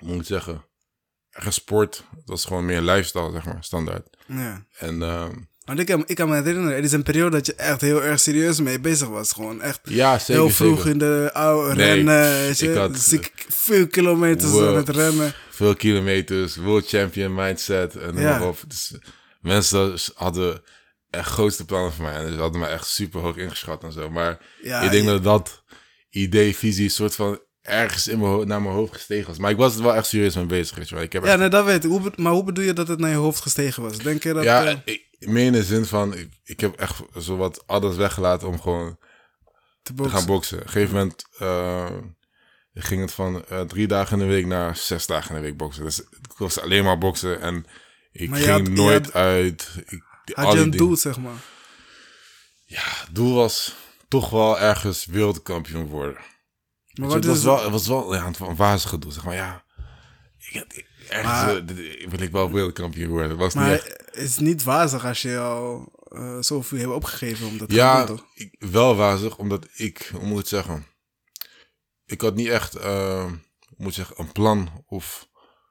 moet 0.01 0.21
ik 0.21 0.27
zeggen, 0.27 0.65
echt 1.31 1.55
sport. 1.55 2.05
Het 2.17 2.29
was 2.29 2.45
gewoon 2.45 2.67
meer 2.67 2.81
lifestyle, 2.81 3.33
zeg 3.33 3.45
maar, 3.45 3.65
standaard. 3.65 4.17
ja. 4.27 4.67
En 4.79 5.03
ehm, 5.03 5.33
Want 5.65 5.79
ik 5.79 5.87
kan, 5.87 6.03
ik 6.07 6.17
kan 6.17 6.29
me 6.29 6.35
herinneren, 6.35 6.77
er 6.77 6.83
is 6.83 6.93
een 6.93 7.03
periode 7.03 7.31
dat 7.31 7.47
je 7.47 7.55
echt 7.55 7.81
heel 7.81 8.03
erg 8.03 8.21
serieus 8.21 8.61
mee 8.61 8.81
bezig 8.81 9.09
was. 9.09 9.33
Gewoon 9.33 9.63
echt 9.63 9.81
ja, 9.85 10.19
zeker. 10.19 10.35
heel 10.35 10.51
vroeg 10.51 10.77
zeker. 10.77 10.91
in 10.91 10.99
de 10.99 11.31
oude 11.33 11.75
Nee, 11.75 11.95
rennen. 11.95 12.31
weet 12.31 12.59
je. 12.59 12.71
ik 12.71 12.77
had- 12.77 12.99
Ziek 12.99 13.33
veel 13.49 13.87
kilometers 13.87 14.51
Wow. 14.51 14.69
aan 14.69 14.75
het 14.77 14.89
rennen. 14.89 15.35
Veel 15.51 15.75
kilometers, 15.77 16.57
world 16.57 16.89
champion 16.89 17.35
mindset 17.35 17.97
en 17.97 18.17
Ja. 18.19 18.47
op. 18.49 18.59
Dus 18.69 18.95
mensen 19.41 19.95
hadden 20.15 20.63
echt 21.11 21.29
grootste 21.29 21.65
plannen 21.65 21.93
voor 21.93 22.05
mij. 22.05 22.15
En 22.15 22.33
ze 22.33 22.39
hadden 22.39 22.61
me 22.61 22.67
echt 22.67 22.87
super 22.87 23.21
hoog 23.21 23.37
ingeschat 23.37 23.83
en 23.85 23.93
zo. 23.93 24.11
Maar 24.11 24.39
Ja, 24.63 24.81
ik 24.81 24.91
denk 24.91 25.07
dat 25.07 25.25
dat 25.25 25.63
idee, 26.11 26.57
visie, 26.57 26.89
soort 26.89 27.15
van 27.15 27.41
ergens 27.63 28.09
in 28.09 28.19
mijn 28.21 28.47
naar 28.49 28.63
mijn 28.63 28.75
hoofd 28.75 28.93
gestegen 28.93 29.27
was. 29.29 29.39
Maar 29.39 29.51
ik 29.51 29.57
was 29.57 29.77
er 29.77 29.83
wel 29.83 29.95
echt 29.95 30.07
serieus 30.07 30.35
mee 30.35 30.47
bezig. 30.47 30.77
Weet 30.77 30.89
je 30.89 30.95
wel. 30.95 31.05
Ik 31.05 31.13
heb 31.13 31.25
Ja, 31.25 31.37
nee, 31.37 31.49
dat 31.49 31.65
weet 31.65 31.85
ik. 31.85 31.91
Hoe, 31.91 32.13
maar 32.17 32.33
hoe 32.33 32.45
bedoel 32.45 32.65
je 32.65 32.73
dat 32.73 32.89
het 32.89 32.99
naar 32.99 33.11
je 33.11 33.17
hoofd 33.17 33.43
gestegen 33.43 33.83
was? 33.83 33.97
Denk 33.99 34.23
je 34.23 34.33
dat... 34.33 34.43
ja, 34.45 34.65
eh, 34.67 34.77
ik, 34.85 35.03
meer 35.27 35.45
in 35.47 35.53
de 35.53 35.65
zin 35.65 35.85
van, 35.85 36.15
ik, 36.15 36.33
ik 36.45 36.61
heb 36.61 36.75
echt 36.77 37.01
zo 37.19 37.37
wat 37.37 37.67
alles 37.67 37.97
weggelaten 37.97 38.49
om 38.49 38.61
gewoon 38.61 38.97
te 38.97 39.03
te 39.83 39.93
boksen? 39.93 40.17
gaan 40.19 40.27
boksen. 40.27 40.59
Op 40.59 40.65
een 40.65 40.71
gegeven 40.71 40.95
moment 40.95 41.25
eh, 41.39 41.91
ging 42.75 43.01
het 43.01 43.13
van 43.13 43.45
eh, 43.47 43.61
drie 43.61 43.87
dagen 43.87 44.13
in 44.21 44.27
de 44.27 44.33
week 44.35 44.47
naar 44.47 44.77
zes 44.77 45.07
dagen 45.07 45.31
in 45.37 45.43
de 45.43 45.49
week 45.49 45.57
boksen. 45.57 45.85
Dus 45.85 45.97
het 45.97 46.39
was 46.39 46.61
alleen 46.61 46.85
maar 46.85 46.99
boksen 46.99 47.41
en 47.41 47.67
ik 48.13 48.29
Maar 48.29 48.39
ging 48.39 48.51
had- 48.67 48.69
nooit 48.77 49.05
had- 49.05 49.15
uit. 49.15 49.71
Ik, 49.87 50.03
Had 50.35 50.53
je 50.53 50.59
een 50.59 50.71
dingen. 50.71 50.77
doel, 50.79 50.97
zeg 50.97 51.19
maar? 51.19 51.37
Ja, 52.65 52.83
het 52.85 53.15
doel 53.15 53.35
was 53.35 53.75
toch 54.09 54.31
wel 54.31 54.59
ergens 54.61 55.05
wereldkampioen 55.05 55.87
worden. 55.87 56.15
Maar 56.15 56.25
je, 56.93 57.03
wat 57.03 57.13
het, 57.13 57.25
is 57.25 57.31
was 57.31 57.43
wel, 57.43 57.63
het 57.63 57.71
was 57.71 57.87
wel 57.87 58.15
ja, 58.15 58.31
een 58.39 58.57
wazige 58.57 58.99
doel, 58.99 59.13
zeg 59.13 59.25
maar. 59.25 59.35
Ja, 59.35 59.65
ik, 60.39 60.65
ik- 60.73 60.87
ergens 61.09 61.33
Maar- 61.33 61.57
eh, 61.57 62.09
wil 62.09 62.21
ik 62.21 62.31
wel 62.33 62.53
wereldkampioen 62.53 63.09
worden. 63.11 63.31
Het 63.31 63.39
was 63.39 63.55
niet 63.55 63.63
Maar 63.63 63.73
echt... 63.73 63.89
het 63.89 64.17
is 64.17 64.39
niet 64.39 64.63
wazig 64.63 65.05
als 65.05 65.23
je 65.23 65.39
al 65.39 65.93
eh, 66.09 66.39
zoveel 66.41 66.79
hebt 66.79 66.93
opgegeven 66.93 67.47
om 67.47 67.59
dat 67.59 67.69
te 67.69 67.75
Ja, 67.75 68.05
doen, 68.07 68.17
toch? 68.17 68.27
ik, 68.35 68.55
wel 68.59 68.97
wazig, 68.97 69.37
omdat 69.39 69.67
ik, 69.75 70.11
hoe 70.13 70.27
moet 70.27 70.41
ik 70.41 70.47
zeggen? 70.47 70.87
Ik 72.07 72.21
had 72.21 72.35
niet 72.35 72.49
echt, 72.49 72.75
eh, 72.75 73.33
moet 73.77 73.95
zeggen, 73.95 74.15
een 74.21 74.33
plan 74.33 74.85
of 74.87 75.29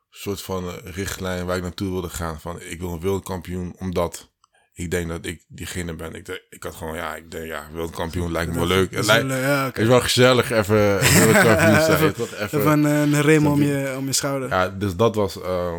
soort 0.10 0.42
van 0.42 0.70
richtlijn 0.70 1.46
waar 1.46 1.58
ik 1.58 1.64
naartoe 1.64 1.92
wilde 1.92 2.10
gaan. 2.10 2.40
Van 2.42 2.62
ik 2.62 2.80
wil 2.80 2.90
een 2.94 3.00
wereldkampioen, 3.00 3.76
omdat 3.80 4.32
ik 4.74 4.92
denk 4.92 5.08
dat 5.08 5.26
ik 5.26 5.44
diegene 5.48 5.94
ben. 5.96 6.14
Ik, 6.16 6.46
ik 6.50 6.64
had 6.64 6.76
gewoon, 6.76 6.96
ja, 6.96 7.16
ik 7.16 7.32
denk, 7.32 7.46
ja, 7.46 7.68
wereldkampioen 7.72 8.32
lijkt 8.32 8.52
me 8.52 8.58
wel 8.58 8.68
leuk. 8.68 8.92
Het 8.96 9.06
lijkt, 9.06 9.28
ja, 9.30 9.68
oké. 9.68 9.82
is 9.82 9.88
wel 9.88 10.02
gezellig, 10.02 10.52
even 10.52 10.76
een 11.04 11.14
wereldkampioen 11.14 11.82
zijn. 11.82 12.04
Even-? 12.04 12.24
Even, 12.24 12.60
Even 12.60 12.84
een, 12.84 13.22
rem 13.22 13.48
om 13.48 13.62
je, 13.62 13.94
om 13.98 14.06
je 14.06 14.14
schouder. 14.14 14.50
ja, 14.50 14.70
dus 14.70 14.96
dat 14.96 15.16
was 15.16 15.42
eh, 15.42 15.78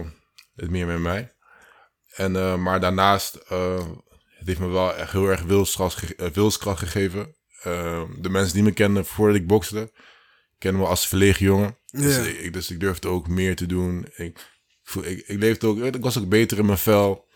het 0.54 0.70
meer 0.70 0.87
met 0.87 0.98
mij. 1.00 1.33
En, 2.14 2.37
eh, 2.37 2.57
maar 2.57 2.80
daarnaast, 2.80 3.35
eh, 3.35 3.76
het 4.38 4.46
heeft 4.46 4.59
me 4.61 4.68
wel 4.68 4.94
echt 4.96 5.12
heel 5.12 5.28
erg 5.28 5.42
wilskracht, 5.42 5.96
ge- 5.96 6.30
wilskracht 6.33 6.78
gegeven. 6.78 7.37
De 8.20 8.28
mensen 8.30 8.54
die 8.54 8.62
me 8.62 8.72
kenden 8.72 9.04
voordat 9.04 9.37
ik 9.37 9.46
bokste, 9.46 9.92
kennen 10.59 10.80
me 10.83 10.87
als 10.87 11.09
verlegen 11.09 11.44
jongen. 11.46 11.76
Dus, 11.90 12.16
ik, 12.26 12.52
dus 12.52 12.70
ik 12.70 12.80
durfde 12.80 13.09
ook 13.09 13.28
meer 13.28 13.57
te 13.57 13.66
doen. 13.66 14.07
Ik, 14.16 14.38
voel- 14.83 15.04
ik, 15.04 15.24
ik 15.26 15.38
leefde 15.38 15.66
ook, 15.66 15.78
ik 15.78 16.02
was 16.02 16.18
ook 16.18 16.28
beter 16.28 16.59
in 16.59 16.66
mijn 16.66 16.78
vel 16.78 17.28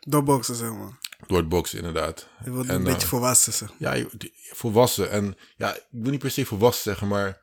Door 0.00 0.22
boksen, 0.22 0.54
zeg 0.54 0.72
maar. 0.72 0.98
Door 1.32 1.40
het 1.40 1.50
boksen 1.50 1.78
inderdaad. 1.78 2.28
Je 2.44 2.50
wordt 2.50 2.68
En, 2.68 2.74
een 2.74 2.86
eh, 2.86 2.92
beetje 2.92 3.08
volwassen, 3.08 3.52
zeg 3.52 3.68
maar. 3.78 3.98
Ja, 3.98 4.06
volwassen. 4.52 5.10
En 5.10 5.36
ja, 5.56 5.74
ik 5.74 5.82
wil 5.90 6.10
niet 6.10 6.20
per 6.20 6.30
se 6.30 6.46
volwassen 6.46 6.82
zeggen, 6.82 7.08
maar 7.08 7.40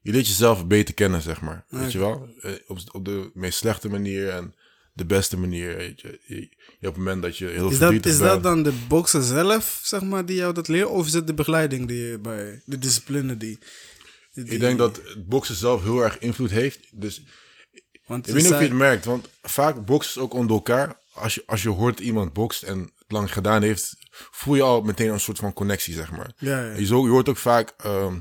je 0.00 0.12
leert 0.12 0.26
jezelf 0.26 0.66
beter 0.66 0.94
kennen, 0.94 1.22
zeg 1.22 1.40
maar. 1.40 1.64
Weet 1.68 1.92
je 1.92 1.98
wel? 1.98 2.28
Eh, 2.40 2.52
Op, 2.66 2.78
op 2.92 3.04
de 3.04 3.30
meest 3.34 3.58
slechte 3.58 3.88
manier 3.88 4.28
en 4.28 4.54
de 4.92 5.04
beste 5.06 5.38
manier. 5.38 5.76
Weet 5.76 6.00
je, 6.00 6.20
je, 6.26 6.34
je- 6.80 6.88
op 6.88 6.94
het 6.94 6.96
moment 6.96 7.22
dat 7.22 7.36
je 7.38 7.46
heel 7.46 7.70
Is 7.70 7.78
dat, 7.78 7.92
is 7.92 8.00
bent. 8.00 8.18
dat 8.18 8.42
dan 8.42 8.62
de 8.62 8.72
bokser 8.88 9.22
zelf, 9.22 9.80
zeg 9.84 10.02
maar, 10.02 10.26
die 10.26 10.36
jou 10.36 10.54
dat 10.54 10.68
leert? 10.68 10.88
Of 10.88 11.06
is 11.06 11.12
het 11.12 11.26
de 11.26 11.34
begeleiding 11.34 11.88
die 11.88 12.06
je 12.06 12.18
bij, 12.18 12.62
de 12.64 12.78
discipline 12.78 13.36
die... 13.36 13.58
die 14.34 14.44
Ik 14.44 14.60
denk 14.60 14.78
dat 14.78 14.96
het 14.96 15.28
boksen 15.28 15.54
zelf 15.54 15.82
heel 15.82 16.02
erg 16.04 16.18
invloed 16.18 16.50
heeft. 16.50 16.80
Dus 16.92 17.22
Want 18.06 18.26
ik 18.26 18.34
weet 18.34 18.42
niet 18.42 18.52
of 18.52 18.58
je 18.58 18.64
het 18.64 18.74
merkt, 18.74 19.04
want 19.04 19.28
vaak 19.42 19.84
boksen 19.84 20.14
is 20.16 20.22
ook 20.22 20.34
onder 20.34 20.56
elkaar. 20.56 20.98
Als 21.12 21.34
je, 21.34 21.42
als 21.46 21.62
je 21.62 21.68
hoort 21.68 22.00
iemand 22.00 22.32
bokst 22.32 22.62
en 22.62 22.90
lang 23.12 23.32
gedaan 23.32 23.62
heeft, 23.62 23.96
voel 24.10 24.54
je 24.54 24.62
al 24.62 24.82
meteen 24.82 25.12
een 25.12 25.20
soort 25.20 25.38
van 25.38 25.52
connectie, 25.52 25.94
zeg 25.94 26.10
maar. 26.10 26.32
Ja, 26.36 26.64
ja. 26.64 26.74
Je, 26.76 26.86
zo, 26.86 27.04
je 27.04 27.10
hoort 27.10 27.28
ook 27.28 27.36
vaak, 27.36 27.74
ehm, 27.76 28.20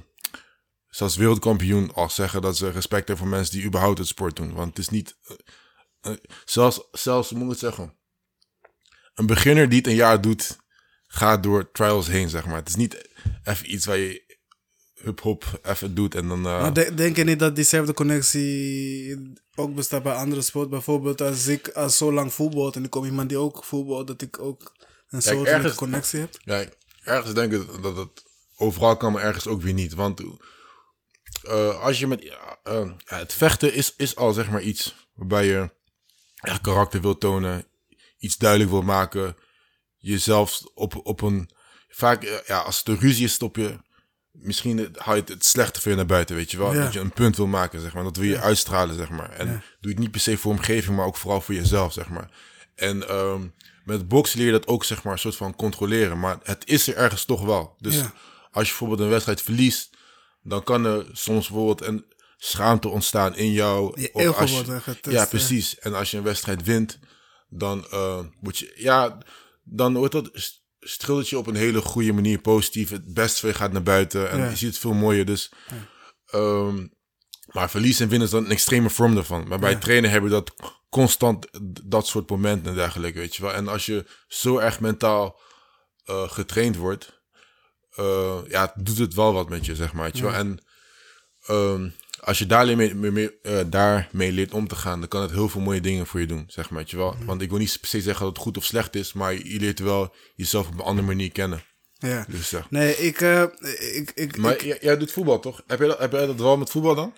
zelfs 0.90 1.16
wereldkampioen, 1.16 1.94
al 1.94 2.10
zeggen 2.10 2.42
dat 2.42 2.58
ze 2.58 2.72
respect 2.72 3.08
hebben 3.08 3.18
voor 3.18 3.36
mensen 3.36 3.56
die 3.56 3.66
überhaupt 3.66 3.98
het 3.98 4.08
sport 4.08 4.36
doen. 4.36 4.54
Want 4.54 4.70
het 4.70 4.78
is 4.78 4.90
niet, 4.90 5.18
eh, 5.22 6.12
eh, 6.12 6.18
zelfs, 6.46 6.88
zelfs, 6.92 7.32
moet 7.32 7.44
ik 7.44 7.50
het 7.50 7.60
zeggen, 7.60 7.98
een 9.14 9.26
beginner 9.26 9.70
die 9.70 9.78
het 9.78 9.88
een 9.88 9.96
jaar 9.96 10.22
doet, 10.22 10.58
gaat 11.08 11.44
door 11.44 11.72
trials 11.72 12.08
heen, 12.08 12.30
zeg 12.30 12.46
maar. 12.46 12.56
Het 12.56 12.70
is 12.70 12.76
niet 12.76 13.10
even 13.44 13.74
iets 13.74 13.86
waar 13.86 13.98
je 13.98 14.27
hup 15.04 15.20
hop 15.22 15.60
even 15.64 15.96
doet 15.96 16.16
en 16.16 16.28
dan... 16.28 16.38
eh, 16.46 16.62
Maar 16.62 16.74
de- 16.74 16.94
denk 16.94 17.16
je 17.16 17.24
niet 17.24 17.40
dat 17.40 17.56
diezelfde 17.56 17.94
connectie 17.94 19.36
ook 19.56 19.76
bestaat 19.76 20.04
bij 20.04 20.14
andere 20.14 20.42
sporten? 20.42 20.72
Bijvoorbeeld 20.72 21.22
als 21.22 21.48
ik 21.48 21.68
als 21.70 21.98
zo 21.98 22.14
lang 22.14 22.34
voetbal 22.34 22.74
en 22.74 22.84
er 22.84 22.90
komt 22.90 23.06
iemand 23.06 23.30
die 23.30 23.38
ook 23.38 23.64
voetbal, 23.64 24.06
dat 24.06 24.22
ik 24.22 24.40
ook 24.40 24.76
een 25.10 25.22
soort 25.22 25.48
ergens- 25.48 25.76
connectie 25.76 26.20
heb? 26.20 26.36
Ja, 26.44 26.66
ergens 27.04 27.34
denk 27.34 27.54
ik 27.54 27.82
dat 27.82 27.98
het 27.98 28.24
overal 28.56 28.98
kan, 28.98 29.12
maar 29.12 29.24
ergens 29.24 29.48
ook 29.48 29.62
weer 29.62 29.74
niet. 29.74 29.94
Want 29.94 30.22
eh, 31.44 31.80
als 31.84 32.00
je 32.00 32.08
met 32.08 32.24
ja, 32.24 32.58
eh, 32.64 32.92
ja, 32.98 33.18
het 33.18 33.34
vechten 33.34 33.74
is, 33.74 33.94
is 33.98 34.16
al 34.16 34.34
zeg 34.34 34.50
maar 34.50 34.62
iets 34.62 35.08
waarbij 35.14 35.46
je 35.46 35.70
echt 36.36 36.62
karakter 36.62 37.02
wil 37.02 37.18
tonen, 37.18 37.66
iets 38.18 38.38
duidelijk 38.38 38.70
wil 38.72 38.82
maken, 38.82 39.36
jezelf 39.98 40.62
op, 40.74 41.00
op 41.04 41.22
een 41.22 41.50
vaak 41.90 42.44
ja, 42.48 42.60
als 42.60 42.78
het 42.78 42.88
een 42.88 43.00
ruzie 43.00 43.26
is, 43.26 43.34
stop 43.34 43.56
je 43.56 43.78
misschien 44.40 44.96
haal 44.98 45.16
je 45.16 45.20
het, 45.22 45.30
het 45.30 45.46
slechte 45.46 45.82
veel 45.82 45.96
naar 45.96 46.06
buiten, 46.06 46.36
weet 46.36 46.52
je 46.52 46.58
wel, 46.58 46.74
Ja. 46.74 46.84
dat 46.84 46.94
je 46.94 47.00
een 47.00 47.12
punt 47.12 47.36
wil 47.38 47.48
maken, 47.48 47.82
zeg 47.82 47.94
maar, 47.94 48.04
dat 48.04 48.18
wil 48.18 48.30
je 48.30 48.40
uitstralen, 48.40 48.96
zeg 48.96 49.10
maar. 49.10 49.30
En 49.30 49.48
doe 49.48 49.62
je 49.80 49.90
het 49.90 50.00
niet 50.00 50.12
per 50.12 50.20
se 50.20 50.38
voor 50.38 50.52
omgeving, 50.52 50.96
maar 50.96 51.06
ook 51.06 51.18
vooral 51.18 51.42
voor 51.42 51.56
jezelf, 51.56 51.94
zeg 51.94 52.10
maar. 52.10 52.32
En 52.76 53.08
ehm, 53.08 53.42
met 53.84 54.08
boksen 54.08 54.38
leer 54.38 54.46
je 54.48 54.52
dat 54.54 54.68
ook, 54.68 54.84
zeg 54.84 55.04
maar, 55.04 55.14
een 55.14 55.20
soort 55.20 55.36
van 55.36 55.56
controleren. 55.56 56.20
Maar 56.20 56.38
het 56.44 56.68
is 56.68 56.88
er 56.88 56.96
ergens 56.96 57.26
toch 57.26 57.42
wel. 57.46 57.76
Dus 57.80 57.96
als 58.52 58.64
je 58.66 58.70
bijvoorbeeld 58.70 59.00
een 59.00 59.10
wedstrijd 59.10 59.42
verliest, 59.42 59.90
dan 60.44 60.64
kan 60.64 60.86
er 60.86 61.06
soms 61.12 61.48
bijvoorbeeld 61.48 61.82
een 61.90 62.06
schaamte 62.38 62.88
ontstaan 62.88 63.36
in 63.36 63.52
jou. 63.52 64.02
Je 64.02 64.14
Of 64.14 64.38
als 64.38 64.50
je- 64.58 64.64
wordt 64.66 64.84
getest, 64.84 65.16
Ja, 65.16 65.26
precies. 65.26 65.80
En 65.80 65.94
als 65.94 66.12
je 66.12 66.18
een 66.18 66.24
wedstrijd 66.24 66.64
wint, 66.64 67.00
dan 67.50 67.88
eh, 67.92 68.20
moet 68.42 68.58
je, 68.58 68.74
ja, 68.76 69.18
dan 69.64 69.94
wordt 69.94 70.14
dat 70.14 70.30
strildert 70.80 71.30
je 71.30 71.38
op 71.38 71.48
een 71.48 71.56
hele 71.56 71.82
goede 71.82 72.14
manier 72.14 72.40
positief. 72.40 72.90
Het 72.90 73.14
beste 73.14 73.40
van 73.40 73.50
je 73.50 73.56
gaat 73.56 73.72
naar 73.72 73.84
buiten 73.84 74.30
en 74.30 74.38
Ja. 74.38 74.50
je 74.50 74.56
ziet 74.56 74.70
het 74.70 74.78
veel 74.78 74.94
mooier. 74.94 75.26
Dus, 75.26 75.52
ehm, 76.26 76.88
maar 77.52 77.70
verlies 77.70 78.00
en 78.00 78.08
winnen 78.10 78.28
is 78.28 78.34
dan 78.34 78.46
een 78.46 78.52
extreme 78.52 78.90
vorm 78.90 79.16
daarvan. 79.16 79.48
Maar 79.48 79.60
bij 79.60 79.72
Ja. 79.72 79.78
trainen 79.78 80.10
hebben 80.10 80.30
we 80.30 80.36
dat 80.36 80.76
constant, 80.90 81.48
dat 81.86 82.08
soort 82.08 82.30
momenten 82.30 82.70
en 82.70 82.76
dergelijke, 82.78 83.20
weet 83.20 83.36
je 83.36 83.42
wel. 83.42 83.54
En 83.54 83.68
als 83.68 83.86
je 83.86 84.06
zo 84.28 84.58
erg 84.58 84.80
mentaal 84.80 85.40
eh, 86.06 86.30
getraind 86.32 86.76
wordt, 86.76 87.22
eh, 87.90 88.38
ja, 88.48 88.74
doet 88.76 88.98
het 88.98 89.14
wel 89.14 89.34
wat 89.34 89.50
met 89.50 89.66
je, 89.66 89.76
zeg 89.76 89.94
maar. 89.94 90.04
Weet 90.04 90.18
je 90.18 90.24
wel. 90.24 90.34
En 90.34 90.60
ehm, 91.46 91.90
als 92.28 92.38
je 92.38 92.46
daarmee, 92.46 92.76
mee, 92.76 92.94
mee, 92.96 93.12
mee, 93.12 93.32
eh, 93.42 93.60
daarmee 93.68 94.32
leert 94.32 94.54
om 94.54 94.68
te 94.68 94.76
gaan, 94.76 95.00
dan 95.00 95.10
kan 95.10 95.22
het 95.22 95.32
heel 95.32 95.50
veel 95.50 95.62
mooie 95.62 95.82
dingen 95.82 96.08
voor 96.08 96.20
je 96.20 96.26
doen, 96.28 96.44
zeg 96.48 96.70
maar. 96.70 96.80
Weet 96.80 96.92
je 96.92 96.98
wel. 96.98 97.16
Want 97.26 97.42
ik 97.42 97.50
wil 97.50 97.60
niet 97.60 97.78
per 97.80 97.90
se 97.90 98.02
zeggen 98.02 98.26
dat 98.26 98.34
het 98.34 98.44
goed 98.44 98.58
of 98.58 98.64
slecht 98.66 98.96
is, 98.96 99.14
maar 99.14 99.34
je, 99.34 99.60
leert 99.60 99.80
wel 99.80 100.14
jezelf 100.36 100.68
op 100.68 100.74
een 100.74 100.80
andere 100.80 101.08
manier 101.08 101.32
kennen. 101.32 101.62
Ja. 101.94 102.26
Dus 102.30 102.50
ja. 102.50 102.66
Nee, 102.70 102.98
ik, 102.98 103.22
eh, 103.22 103.44
ik, 103.96 104.12
ik, 104.16 104.38
Maar 104.38 104.54
ik- 104.54 104.62
jij, 104.62 104.78
jij 104.82 104.98
doet 104.98 105.12
voetbal, 105.12 105.40
toch? 105.40 105.64
Heb 105.68 105.80
jij, 105.80 105.88
dat, 105.88 106.00
heb 106.00 106.12
jij 106.12 106.26
dat 106.26 106.40
wel 106.40 106.58
met 106.58 106.70
voetbal 106.70 106.96
dan? 106.96 107.14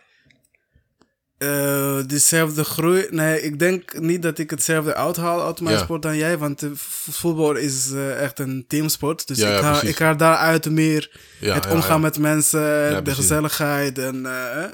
Eh, 1.39 1.97
dezelfde 2.07 2.63
groei. 2.63 3.07
Nee, 3.09 3.41
ik 3.41 3.59
denk 3.59 3.99
niet 3.99 4.21
dat 4.21 4.37
ik 4.37 4.49
hetzelfde 4.49 4.95
uithaal 4.95 5.45
uit 5.45 5.61
mijn 5.61 5.75
Ja. 5.75 5.81
sport 5.81 6.01
dan 6.01 6.17
jij. 6.17 6.37
Want 6.37 6.63
eh, 6.63 6.69
voetbal 7.11 7.55
is 7.55 7.91
eh, 7.91 8.21
echt 8.21 8.39
een 8.39 8.65
teamsport. 8.67 9.27
Dus 9.27 9.37
Ja, 9.37 9.55
ik, 9.55 9.61
haal, 9.61 9.85
ik 9.85 9.97
haal 9.99 10.17
daaruit 10.17 10.69
meer 10.69 11.11
het 11.39 11.67
omgaan 11.71 12.01
met 12.01 12.17
mensen, 12.17 12.59
de 12.95 12.99
precies. 13.03 13.21
gezelligheid 13.21 13.97
en 13.97 14.23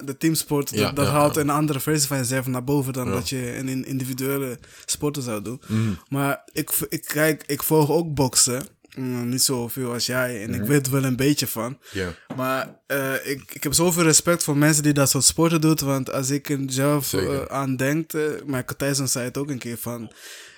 de 0.06 0.16
teamsport. 0.18 0.78
Dat 0.78 0.96
dat 0.96 1.08
haalt 1.08 1.36
een 1.36 1.50
andere 1.50 1.80
versie 1.80 2.08
van 2.08 2.18
jezelf 2.18 2.48
naar 2.48 2.64
boven 2.64 2.94
dan 2.94 3.12
dat 3.12 3.30
je 3.30 3.56
in 3.56 3.68
in 3.70 3.86
individuele 3.86 4.58
sporten 4.86 5.24
zou 5.24 5.42
doen. 5.42 5.62
Mhm. 5.68 5.90
Maar 6.10 6.44
ik, 6.52 6.70
ik, 6.90 7.04
kijk, 7.06 7.44
ik 7.46 7.64
volg 7.64 7.90
ook 7.92 8.14
boksen. 8.14 8.64
Mm, 8.96 9.30
niet 9.30 9.42
zoveel 9.42 9.94
als 9.94 10.06
jij. 10.06 10.44
En 10.44 10.54
ik 10.54 10.62
weet 10.62 10.86
er 10.86 10.92
wel 10.92 11.04
een 11.04 11.16
beetje 11.16 11.48
van. 11.48 11.80
Ja. 11.92 12.14
Maar 12.36 12.80
eh, 12.88 13.14
ik, 13.24 13.42
ik 13.54 13.64
heb 13.64 13.74
zoveel 13.74 14.04
respect 14.04 14.44
voor 14.44 14.58
mensen 14.58 14.84
die 14.84 14.94
dat 14.94 15.10
soort 15.10 15.24
sporten 15.24 15.62
doen. 15.62 15.78
Want 15.84 16.12
als 16.12 16.30
ik 16.30 16.50
er 16.50 16.60
zelf 16.68 17.14
eh, 17.14 17.46
aan 17.48 17.76
denk, 17.76 18.14
uh, 18.14 18.24
Michael 18.46 18.76
Tyson 18.78 19.08
zei 19.08 19.26
het 19.26 19.38
ook 19.38 19.50
een 19.50 19.58
keer 19.58 19.78
van... 19.78 20.12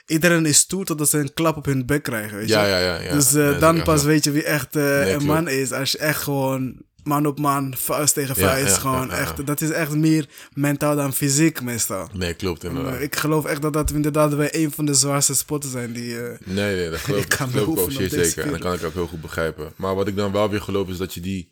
Iedereen 0.07 0.45
is 0.45 0.57
stoer 0.57 0.85
totdat 0.85 1.09
ze 1.09 1.17
een 1.17 1.33
klap 1.33 1.57
op 1.57 1.65
hun 1.65 1.85
bek 1.85 2.03
krijgen, 2.03 2.37
weet 2.37 2.47
je? 2.47 2.53
Ja, 2.53 2.65
ja, 2.65 2.77
ja, 2.77 3.01
ja. 3.01 3.13
Dus 3.13 3.33
eh, 3.33 3.59
dan 3.59 3.83
pas 3.83 4.03
weet 4.03 4.23
je 4.23 4.31
wie 4.31 4.43
echt 4.43 4.75
eh, 4.75 4.83
Nee, 4.83 5.13
een 5.13 5.25
man 5.25 5.47
is. 5.47 5.71
Als 5.71 5.91
je 5.91 5.97
echt 5.97 6.21
gewoon 6.21 6.75
man 7.07 7.25
op 7.25 7.39
man, 7.39 7.73
vuist 7.77 8.13
tegen 8.13 8.35
vuist. 8.35 8.73
ja, 8.75 8.79
gewoon 8.81 9.11
echt, 9.11 9.45
dat 9.45 9.61
is 9.61 9.69
echt 9.69 9.95
meer 9.95 10.25
mentaal 10.53 10.95
dan 10.95 11.13
fysiek 11.13 11.61
meestal. 11.61 12.09
Nee, 12.13 12.33
klopt 12.33 12.63
inderdaad. 12.63 12.91
Maar 12.91 13.01
ik 13.01 13.15
geloof 13.15 13.45
echt 13.45 13.61
dat 13.61 13.73
dat 13.73 13.91
inderdaad 13.91 14.33
wel 14.33 14.47
een 14.51 14.71
van 14.71 14.85
de 14.85 14.93
zwaarste 14.93 15.35
sporten 15.35 15.69
zijn 15.69 15.93
die... 15.93 16.19
eh, 16.19 16.39
Nee, 16.45 16.75
nee, 16.75 16.89
dat 16.89 16.99
geloof 17.05 17.21
Ik 17.21 17.29
kan 17.29 17.51
dat 17.51 17.63
geloof 17.63 17.69
ik 17.69 17.75
me 17.75 18.03
ook 18.03 18.09
zeer 18.09 18.25
zeker. 18.25 18.43
En 18.43 18.51
dat 18.51 18.59
kan 18.61 18.73
ik 18.73 18.83
ook 18.83 18.93
heel 18.93 19.07
goed 19.07 19.21
begrijpen. 19.21 19.73
Maar 19.75 19.95
wat 19.95 20.07
ik 20.07 20.15
dan 20.15 20.31
wel 20.31 20.49
weer 20.49 20.61
geloof 20.61 20.87
is 20.89 20.97
dat 20.97 21.13
je 21.13 21.19
die, 21.19 21.51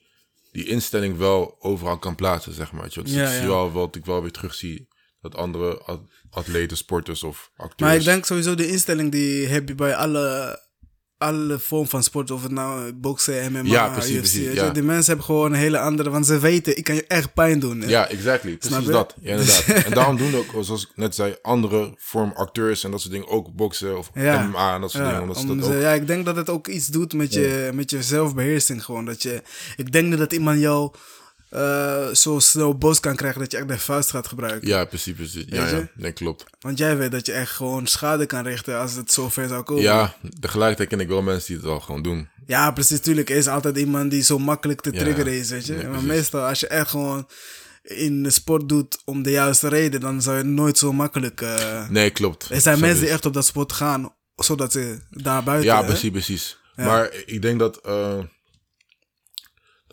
die 0.51 0.68
instelling 0.68 1.18
wel 1.18 1.56
overal 1.60 1.97
kan 1.97 2.16
plaatsen, 2.16 2.53
zeg 2.53 2.72
maar. 2.72 2.84
Dus 2.93 3.12
Ja, 3.14 3.32
zie 3.39 3.47
wel 3.47 3.72
wat 3.72 3.95
ik 3.95 4.06
wel 4.06 4.22
weer 4.22 4.32
terugzie. 4.32 4.88
Dat 5.22 5.36
andere 5.36 5.78
at- 5.78 6.01
atleten, 6.30 6.78
sporters 6.78 7.24
of 7.24 7.51
acteurs... 7.56 7.82
Maar 7.91 7.95
ik 7.99 8.03
denk 8.06 8.26
sowieso 8.26 8.56
de 8.56 8.68
instelling 8.68 9.12
die 9.12 9.47
heb 9.47 9.68
je 9.68 9.76
bij 9.76 9.95
alle, 9.95 10.60
alle 11.18 11.59
vormen 11.59 11.88
van 11.89 12.03
sport. 12.03 12.32
Of 12.32 12.43
het 12.43 12.51
nou 12.51 12.93
boksen, 12.93 13.51
MMA, 13.51 13.61
Ja, 13.63 13.89
precies, 13.89 14.11
UFC. 14.11 14.20
precies, 14.20 14.53
ja. 14.53 14.70
Die 14.70 14.84
mensen 14.84 15.05
hebben 15.07 15.26
gewoon 15.26 15.51
een 15.53 15.59
hele 15.59 15.80
andere... 15.80 16.09
Want 16.09 16.26
ze 16.26 16.39
weten, 16.39 16.78
ik 16.78 16.84
kan 16.84 16.95
je 16.95 17.05
echt 17.07 17.34
pijn 17.34 17.59
doen. 17.59 17.82
hè. 17.82 17.88
Ja, 17.88 18.07
exactly. 18.09 18.57
Precies 18.57 18.86
dat. 18.86 19.16
Ja, 19.22 19.32
inderdaad. 19.32 19.63
en 19.86 19.91
daarom 19.91 20.18
doen 20.18 20.36
ook, 20.36 20.45
zoals 20.63 20.84
ik 20.84 20.89
net 20.95 21.16
zei, 21.16 21.36
andere 21.41 21.93
vorm 21.97 22.32
acteurs 22.36 22.84
en 22.84 22.91
dat 22.91 23.01
soort 23.01 23.13
dingen 23.13 23.28
ook 23.28 23.53
boksen 23.55 23.97
of 23.97 24.09
Ja. 24.13 24.41
MMA 24.47 24.76
en 24.76 24.82
dat 24.82 24.91
soort 24.91 25.03
dingen. 25.05 25.22
Omdat 25.22 25.38
ze 25.38 25.55
dat 25.55 25.66
ook... 25.66 25.82
ja, 25.82 25.91
ik 25.91 26.07
denk 26.07 26.26
dat 26.26 26.36
het 26.36 26.49
ook 26.49 26.68
iets 26.68 26.88
doet 26.88 27.13
met 27.13 27.34
je, 27.34 27.70
met 27.74 27.89
je 27.89 28.03
zelfbeheersing 28.03 28.84
gewoon. 28.86 29.05
Dat 29.05 29.22
je, 29.24 29.41
ik 29.76 29.91
denk 29.91 30.18
dat 30.18 30.34
iemand 30.34 30.59
jou 30.59 30.91
eh, 31.56 32.08
zo 32.14 32.39
snel 32.39 32.78
boos 32.78 32.99
kan 32.99 33.16
krijgen 33.16 33.39
dat 33.39 33.51
je 33.51 33.58
echt 33.58 33.68
de 33.68 33.78
vuist 33.80 34.10
gaat 34.10 34.28
gebruiken. 34.28 34.68
Ja, 34.68 34.86
precies, 34.86 35.14
precies. 35.16 35.43
Ja, 35.47 35.68
ja. 35.68 35.88
Nee, 35.95 36.12
klopt. 36.12 36.45
Want 36.60 36.78
jij 36.78 36.97
weet 36.97 37.12
dat 37.12 37.26
je 37.26 37.32
echt 37.32 37.51
gewoon 37.51 37.88
schade 37.88 38.26
kan 38.26 38.43
richten 38.43 38.80
als 38.80 38.93
het 38.93 39.12
zo 39.12 39.30
ver 39.30 39.47
zou 39.47 39.64
komen. 39.64 39.84
Ja, 39.84 40.16
tegelijkertijd 40.39 40.89
ken 40.89 40.99
ik 40.99 41.08
wel 41.08 41.22
mensen 41.22 41.47
die 41.47 41.56
het 41.56 41.66
wel 41.66 41.80
gewoon 41.80 42.01
doen. 42.01 42.28
Ja, 42.45 42.72
precies. 42.72 42.99
Tuurlijk 42.99 43.30
er 43.30 43.36
is 43.36 43.47
altijd 43.47 43.78
iemand 43.78 44.12
die 44.12 44.22
zo 44.24 44.39
makkelijk 44.39 44.82
te 44.82 44.91
Ja, 44.93 44.99
triggeren 44.99 45.34
is, 45.34 45.49
weet 45.49 45.66
je. 45.66 45.74
nee, 45.74 45.88
maar 45.88 46.03
meestal 46.03 46.41
als 46.47 46.60
je 46.60 46.68
echt 46.68 46.89
gewoon 46.89 47.28
in 47.84 48.24
de 48.24 48.30
sport 48.30 48.70
doet 48.70 48.97
om 49.06 49.24
de 49.24 49.32
juiste 49.32 49.68
reden, 49.68 49.99
dan 50.01 50.22
zou 50.22 50.38
je 50.38 50.43
nooit 50.43 50.78
zo 50.78 50.93
makkelijk... 50.93 51.41
eh, 51.41 51.89
Nee, 51.89 52.10
klopt. 52.10 52.47
er 52.49 52.62
zijn 52.62 52.76
Zo 52.76 52.82
mensen 52.82 52.99
is. 52.99 53.06
die 53.06 53.14
echt 53.14 53.26
op 53.26 53.34
dat 53.34 53.45
sport 53.45 53.72
gaan, 53.72 54.14
zodat 54.36 54.72
ze 54.72 54.99
daar 55.10 55.43
buiten... 55.43 55.70
Ja, 55.72 55.80
hè? 55.80 55.86
precies, 55.86 56.10
precies. 56.12 56.58
Ja. 56.76 56.86
Maar 56.86 57.10
ik 57.26 57.41
denk 57.41 57.60
dat, 57.60 57.78
eh, 57.86 58.18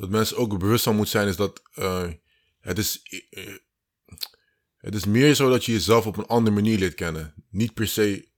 dat 0.03 0.11
mensen 0.11 0.37
ook 0.37 0.59
bewust 0.59 0.85
van 0.85 0.95
moeten 0.95 1.13
zijn, 1.13 1.29
is 1.29 1.37
dat 1.37 1.63
eh, 1.75 2.09
het 2.61 2.79
is. 2.79 3.03
eh, 3.31 3.55
het 4.77 4.95
is 4.95 5.05
meer 5.05 5.35
zo 5.35 5.51
dat 5.51 5.65
je 5.65 5.73
jezelf 5.73 6.07
op 6.07 6.17
een 6.17 6.27
andere 6.27 6.55
manier 6.55 6.79
leert 6.79 6.95
kennen. 6.95 7.35
Niet 7.51 7.75
per 7.75 7.87
se 7.87 8.29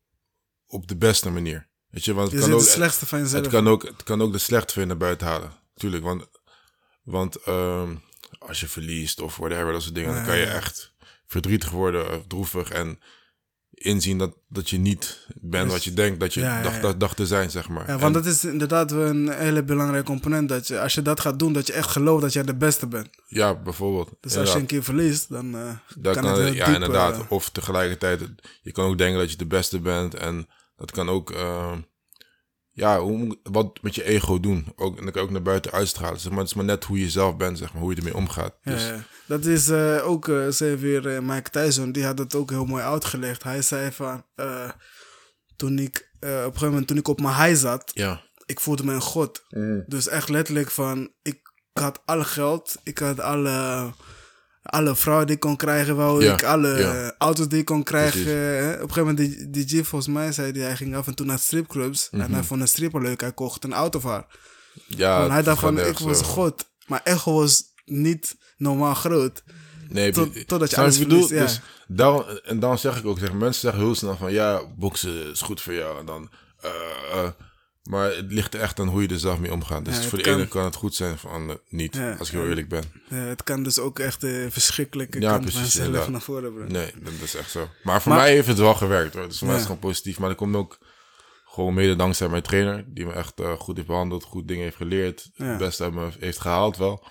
op 0.66 0.88
de 0.88 0.96
beste 0.96 1.30
manier. 1.30 1.68
Weet 1.88 2.04
je, 2.04 2.14
want 2.14 2.32
het 2.32 2.40
kan, 2.40 2.52
ook, 2.52 2.60
slechtste 2.60 3.06
van 3.06 3.18
jezelf. 3.18 3.42
het, 3.42 3.52
kan 3.52 3.68
ook, 3.68 3.82
het 3.82 4.02
kan 4.02 4.22
ook 4.22 4.32
de 4.32 4.70
je 4.80 4.84
naar 4.84 4.96
buiten 4.96 5.26
halen. 5.26 5.52
Tuurlijk, 5.74 6.02
want, 6.02 6.26
want 7.02 7.36
ehm, 7.36 7.96
als 8.38 8.60
je 8.60 8.68
verliest 8.68 9.20
of 9.20 9.36
whatever, 9.36 9.72
dat 9.72 9.82
soort 9.82 9.94
dingen, 9.94 10.14
dan 10.14 10.24
kan 10.24 10.38
je 10.38 10.46
echt 10.46 10.94
verdrietig 11.26 11.70
worden, 11.70 12.26
droevig 12.26 12.70
en 12.70 13.00
inzien 13.75 14.18
dat, 14.18 14.37
dat 14.49 14.70
je 14.70 14.79
niet 14.79 15.27
bent 15.41 15.70
wat 15.70 15.85
je 15.85 15.93
denkt 15.93 16.20
dat 16.20 16.35
je 16.35 16.41
Ja, 16.41 16.62
dacht, 16.62 16.83
dacht, 16.83 17.01
dacht 17.01 17.16
te 17.16 17.27
zijn, 17.27 17.51
zeg 17.51 17.68
maar. 17.68 17.87
Ja, 17.87 17.93
En- 17.93 17.99
want 18.01 18.14
dat 18.14 18.27
is 18.27 18.45
inderdaad 18.45 18.91
wel 18.91 19.07
een 19.07 19.29
hele 19.33 19.62
belangrijke 19.64 20.07
component. 20.07 20.49
Dat 20.49 20.66
je, 20.66 20.81
als 20.81 20.95
je 20.95 21.03
dat 21.03 21.20
gaat 21.20 21.39
doen, 21.39 21.53
dat 21.53 21.66
je 21.66 21.72
echt 21.72 21.91
gelooft 21.91 22.22
dat 22.22 22.33
jij 22.33 22.43
de 22.43 22.55
beste 22.57 22.87
bent. 22.87 23.09
Ja, 23.27 23.55
bijvoorbeeld. 23.55 24.11
Dus 24.20 24.37
als 24.37 24.53
je 24.53 24.59
een 24.59 24.66
keer 24.66 24.83
verliest, 24.85 25.29
dan 25.29 25.55
eh, 25.57 25.70
Dat 25.99 26.14
kan, 26.14 26.22
kan, 26.25 26.41
het 26.41 26.55
ja, 26.55 26.64
diep, 26.64 26.75
inderdaad. 26.75 27.14
eh, 27.14 27.20
Of 27.29 27.51
tegelijkertijd, 27.51 28.20
je 28.62 28.72
kan 28.72 28.85
ook 28.85 28.99
denken 28.99 29.18
dat 29.18 29.31
je 29.31 29.37
de 29.37 29.47
beste 29.47 29.81
bent. 29.81 30.14
En 30.14 30.49
dat 30.77 30.91
kan 30.91 31.09
ook, 31.09 31.31
eh, 31.31 31.72
ja, 32.75 33.01
hoe, 33.01 33.39
wat 33.43 33.79
met 33.83 33.95
je 33.95 34.05
ego 34.05 34.41
doen. 34.41 34.72
Ook, 34.77 34.99
en 34.99 35.05
dat 35.05 35.14
kan 35.14 35.22
ook 35.22 35.31
naar 35.31 35.43
buiten 35.43 35.72
uitstralen. 35.72 36.20
Zeg 36.20 36.31
maar, 36.31 36.41
het 36.41 36.49
is 36.49 36.55
maar 36.55 36.64
net 36.64 36.85
hoe 36.85 36.99
je 36.99 37.11
zelf 37.11 37.37
bent, 37.37 37.59
zeg 37.59 37.72
maar, 37.72 37.83
hoe 37.83 37.91
je 37.91 37.97
ermee 37.97 38.16
omgaat. 38.16 38.55
Dus, 38.62 38.87
ja. 38.87 39.05
Dat 39.27 39.45
is 39.45 39.68
eh, 39.68 40.09
ook, 40.09 40.29
eh 40.29 40.49
zei 40.49 40.77
weer 40.77 41.09
eh, 41.09 41.20
Mike 41.20 41.51
Tyson, 41.51 41.93
die 41.93 42.05
had 42.05 42.18
het 42.18 42.35
ook 42.35 42.51
heel 42.51 42.64
mooi 42.64 42.83
uitgelegd. 42.83 43.43
Hij 43.43 43.62
zei 43.62 43.93
van, 43.93 44.25
toen 45.57 45.79
ik, 45.79 46.11
op 46.20 46.29
een 46.29 46.43
gegeven 46.43 46.68
moment 46.68 46.87
toen 46.87 46.97
ik 46.97 47.09
op 47.09 47.20
mijn 47.20 47.35
high 47.35 47.61
zat, 47.61 47.91
ja. 47.95 48.22
ik 48.47 48.61
voelde 48.61 48.85
me 48.85 48.93
een 48.93 49.01
god. 49.01 49.45
Dus 49.87 50.09
echt 50.09 50.29
letterlijk 50.29 50.70
van, 50.70 51.12
ik 51.22 51.53
had 51.72 52.01
alle 52.05 52.25
geld, 52.25 52.77
ik 52.83 52.99
had 52.99 53.20
alle, 53.20 53.91
alle 54.64 54.96
vrouwen 54.96 55.26
die 55.26 55.34
ik 55.34 55.40
kon 55.40 55.56
krijgen, 55.56 55.96
wou 55.96 56.24
Ja, 56.24 56.32
ik, 56.32 56.42
alle 56.44 56.78
ja. 56.78 57.14
auto's 57.18 57.48
die 57.48 57.58
ik 57.58 57.64
kon 57.64 57.82
krijgen. 57.82 58.26
Hè. 58.26 58.72
Op 58.72 58.80
een 58.80 58.92
gegeven 58.92 59.04
moment, 59.14 59.18
die, 59.50 59.64
die 59.66 59.82
G 59.82 59.86
volgens 59.86 60.14
mij 60.14 60.32
zei, 60.32 60.52
die, 60.52 60.62
hij 60.62 60.76
ging 60.76 60.96
af 60.96 61.06
en 61.06 61.14
toe 61.14 61.26
naar 61.26 61.38
stripclubs. 61.38 62.08
En 62.10 62.18
Mhm. 62.18 62.32
hij 62.32 62.42
vond 62.42 62.60
een 62.60 62.68
stripper 62.68 63.02
leuk, 63.02 63.20
hij 63.20 63.32
kocht 63.32 63.64
een 63.64 63.72
auto 63.72 64.00
voor 64.00 64.10
haar. 64.10 64.26
ja 64.86 65.18
Want 65.18 65.32
hij 65.32 65.42
dacht 65.42 65.60
van, 65.60 65.78
ik 65.78 65.98
was 65.98 66.22
god. 66.22 66.64
Maar 66.86 67.00
ego 67.04 67.32
was 67.32 67.62
niet 67.84 68.36
normaal 68.56 68.94
groot. 68.94 69.42
Nee, 69.88 70.12
Tot- 70.12 70.48
totdat 70.48 70.70
je 70.70 70.76
alles 70.76 70.98
bedoel? 70.98 71.26
verliest, 71.26 71.46
Dus 71.46 71.60
daarom, 71.96 72.24
en 72.44 72.60
dan 72.60 72.78
zeg 72.78 72.98
ik 72.98 73.06
ook, 73.06 73.18
zeg, 73.18 73.32
mensen 73.32 73.60
zeggen 73.60 73.80
heel 73.80 73.94
snel 73.94 74.16
van, 74.16 74.32
ja, 74.32 74.62
boksen 74.76 75.30
is 75.30 75.40
goed 75.40 75.60
voor 75.60 75.74
jou. 75.74 75.98
En 75.98 76.06
dan, 76.06 76.30
eh, 76.60 76.70
eh, 77.12 77.28
maar 77.85 78.11
het 78.16 78.32
ligt 78.32 78.55
er 78.55 78.61
echt 78.61 78.80
aan 78.80 78.89
hoe 78.89 79.03
je 79.03 79.09
er 79.09 79.18
zelf 79.18 79.39
mee 79.39 79.53
omgaat. 79.53 79.85
Dus 79.85 79.97
Ja, 79.97 80.03
voor 80.03 80.18
de 80.18 80.24
kan- 80.24 80.35
ene 80.35 80.49
kan 80.49 80.64
het 80.64 80.74
goed 80.74 80.95
zijn, 80.95 81.18
voor 81.18 81.30
de 81.30 81.37
ander 81.37 81.61
niet. 81.68 81.95
Ja, 81.95 82.12
als 82.18 82.28
ik 82.28 82.35
heel 82.35 82.47
eerlijk 82.49 82.68
ben. 82.68 82.82
Ja, 83.09 83.16
het 83.16 83.43
kan 83.43 83.62
dus 83.62 83.78
ook 83.78 83.99
echt 83.99 84.22
een 84.22 84.53
verschrikkelijke 84.53 85.20
Ja, 85.20 85.30
kant 85.30 85.43
precies, 85.43 85.74
van 85.74 85.85
inderdaad. 85.85 86.09
naar 86.11 86.20
voren 86.20 86.55
brengen. 86.55 86.72
Nee, 86.72 86.93
dat 87.03 87.12
is 87.22 87.35
echt 87.35 87.51
zo. 87.51 87.68
Maar 87.82 88.03
voor 88.03 88.12
Maar- 88.12 88.20
mij 88.20 88.32
heeft 88.32 88.47
het 88.49 88.59
wel 88.59 88.74
gewerkt 88.74 89.14
hoor. 89.14 89.28
Dus 89.28 89.39
voor 89.39 89.47
mij 89.47 89.57
is 89.57 89.62
het 89.62 89.70
gewoon 89.72 89.91
positief. 89.91 90.18
Maar 90.18 90.28
dat 90.28 90.39
komt 90.39 90.57
ook 90.57 90.78
gewoon 91.45 91.74
mede 91.74 91.97
dankzij 91.97 92.28
mijn 92.28 92.43
trainer. 92.43 92.85
Die 92.89 93.07
me 93.07 93.12
echt 93.12 93.41
eh, 93.41 93.53
goed 93.53 93.76
heeft 93.76 93.89
behandeld, 93.89 94.24
goed 94.24 94.49
dingen 94.49 94.62
heeft 94.64 94.76
geleerd. 94.76 95.30
Het 95.35 95.59
beste 95.59 95.82
uit 95.82 95.95
me 95.95 96.09
heeft 96.18 96.41
gehaald 96.41 96.76
wel. 96.76 97.07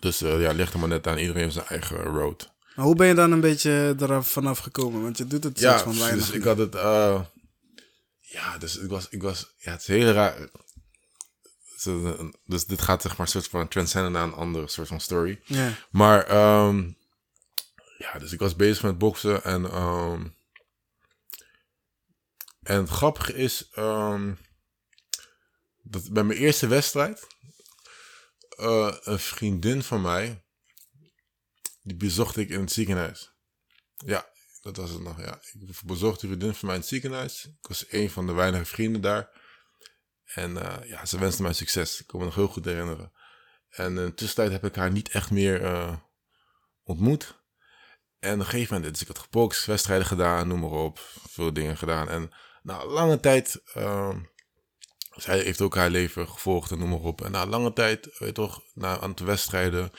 Dus 0.00 0.22
eh, 0.22 0.40
ja, 0.40 0.46
het 0.48 0.56
ligt 0.56 0.72
er 0.72 0.78
maar 0.78 0.88
net 0.88 1.06
aan. 1.06 1.18
Iedereen 1.18 1.42
heeft 1.42 1.54
zijn 1.54 1.66
eigen 1.66 1.96
road. 1.96 2.52
Maar 2.76 2.84
hoe 2.84 2.94
ben 2.96 3.06
je 3.06 3.14
dan 3.14 3.32
een 3.32 3.40
beetje 3.40 3.94
eraf 4.00 4.28
vanaf 4.28 4.58
gekomen? 4.58 5.02
Want 5.02 5.18
je 5.18 5.26
doet 5.26 5.44
het 5.44 5.58
Ja, 5.60 5.78
van 5.78 5.98
weinig. 5.98 6.26
dus 6.26 6.34
ik 6.36 6.42
had 6.44 6.58
het... 6.58 6.74
eh, 6.74 7.20
ja, 8.34 8.58
dus 8.58 8.76
ik 8.76 8.90
was... 8.90 9.08
Ik 9.08 9.22
was 9.22 9.54
ja, 9.58 9.72
het 9.72 9.80
is 9.80 9.86
heel 9.86 10.12
raar. 10.12 10.48
Dus 12.44 12.66
dit 12.66 12.82
gaat 12.82 13.02
zeg 13.02 13.16
maar 13.16 13.26
een 13.26 13.32
soort 13.32 13.48
van 13.48 13.68
transcenden 13.68 14.12
naar 14.12 14.22
een 14.22 14.32
andere 14.32 14.68
soort 14.68 14.88
van 14.88 15.00
story. 15.00 15.40
Ja, 15.44 15.72
Maar 15.90 16.26
ehm, 16.26 16.90
ja, 17.98 18.18
dus 18.18 18.32
ik 18.32 18.38
was 18.38 18.56
bezig 18.56 18.82
met 18.82 18.98
boksen 18.98 19.44
en 19.44 19.64
ehm, 19.64 20.26
en 22.62 22.76
het 22.76 22.88
grappige 22.88 23.34
is 23.34 23.68
ehm, 23.70 24.34
dat 25.82 26.10
bij 26.10 26.24
mijn 26.24 26.38
eerste 26.38 26.66
wedstrijd 26.66 27.26
eh, 28.48 28.96
een 29.00 29.18
vriendin 29.18 29.82
van 29.82 30.00
mij 30.00 30.44
die 31.82 31.96
bezocht 31.96 32.36
ik 32.36 32.48
in 32.48 32.60
het 32.60 32.72
ziekenhuis. 32.72 33.32
Ja, 33.96 34.32
dat 34.64 34.76
was 34.76 34.90
het 34.90 35.02
nog. 35.02 35.20
Ja, 35.20 35.40
ik 35.52 35.80
bezocht 35.84 36.22
een 36.22 36.28
vriendin 36.28 36.54
van 36.54 36.66
mij 36.66 36.74
in 36.74 36.80
het 36.80 36.90
ziekenhuis. 36.90 37.44
Ik 37.44 37.66
was 37.68 37.84
een 37.88 38.10
van 38.10 38.26
de 38.26 38.32
weinige 38.32 38.64
vrienden 38.64 39.00
daar. 39.00 39.42
En 40.24 40.56
eh, 40.56 40.88
ja, 40.88 41.06
ze 41.06 41.18
wenste 41.18 41.42
mij 41.42 41.52
succes. 41.52 42.00
Ik 42.00 42.06
kan 42.06 42.18
me 42.18 42.24
nog 42.24 42.34
heel 42.34 42.48
goed 42.48 42.64
herinneren. 42.64 43.12
En 43.68 43.86
in 43.86 44.04
de 44.04 44.14
tussentijd 44.14 44.50
heb 44.50 44.64
ik 44.64 44.74
haar 44.74 44.90
niet 44.90 45.08
echt 45.08 45.30
meer 45.30 45.62
eh, 45.62 45.96
ontmoet. 46.82 47.42
En 48.18 48.34
op 48.34 48.38
een 48.38 48.44
gegeven 48.44 48.74
moment, 48.74 48.92
dus 48.92 49.02
ik 49.02 49.08
had 49.08 49.18
gebokst, 49.18 49.66
wedstrijden 49.66 50.06
gedaan, 50.06 50.48
noem 50.48 50.60
maar 50.60 50.70
op. 50.70 50.98
Veel 51.28 51.52
dingen 51.52 51.76
gedaan. 51.76 52.08
En 52.08 52.30
na 52.62 52.86
lange 52.86 53.20
tijd, 53.20 53.60
ehm, 53.74 54.20
zij 55.10 55.38
heeft 55.38 55.60
ook 55.60 55.74
haar 55.74 55.90
leven 55.90 56.28
gevolgd 56.28 56.70
en 56.70 56.78
noem 56.78 56.88
maar 56.88 56.98
op. 56.98 57.24
En 57.24 57.30
na 57.30 57.46
lange 57.46 57.72
tijd, 57.72 58.04
weet 58.04 58.28
je 58.28 58.32
toch, 58.32 58.62
na 58.74 58.94
een 58.94 59.00
aantal 59.00 59.26
wedstrijden. 59.26 59.90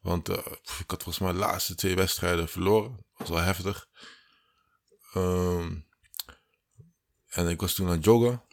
Want 0.00 0.28
eh, 0.28 0.46
pff, 0.62 0.80
ik 0.80 0.90
had 0.90 1.02
volgens 1.02 1.18
mij 1.18 1.32
de 1.32 1.38
laatste 1.38 1.74
twee 1.74 1.94
wedstrijden 1.96 2.48
verloren. 2.48 2.90
Dat 2.90 3.04
was 3.16 3.28
wel 3.28 3.38
heftig. 3.38 3.88
Ehm, 5.12 5.80
en 7.26 7.48
ik 7.48 7.60
was 7.60 7.74
toen 7.74 7.86
aan 7.86 7.92
het 7.92 8.04
joggen 8.04 8.44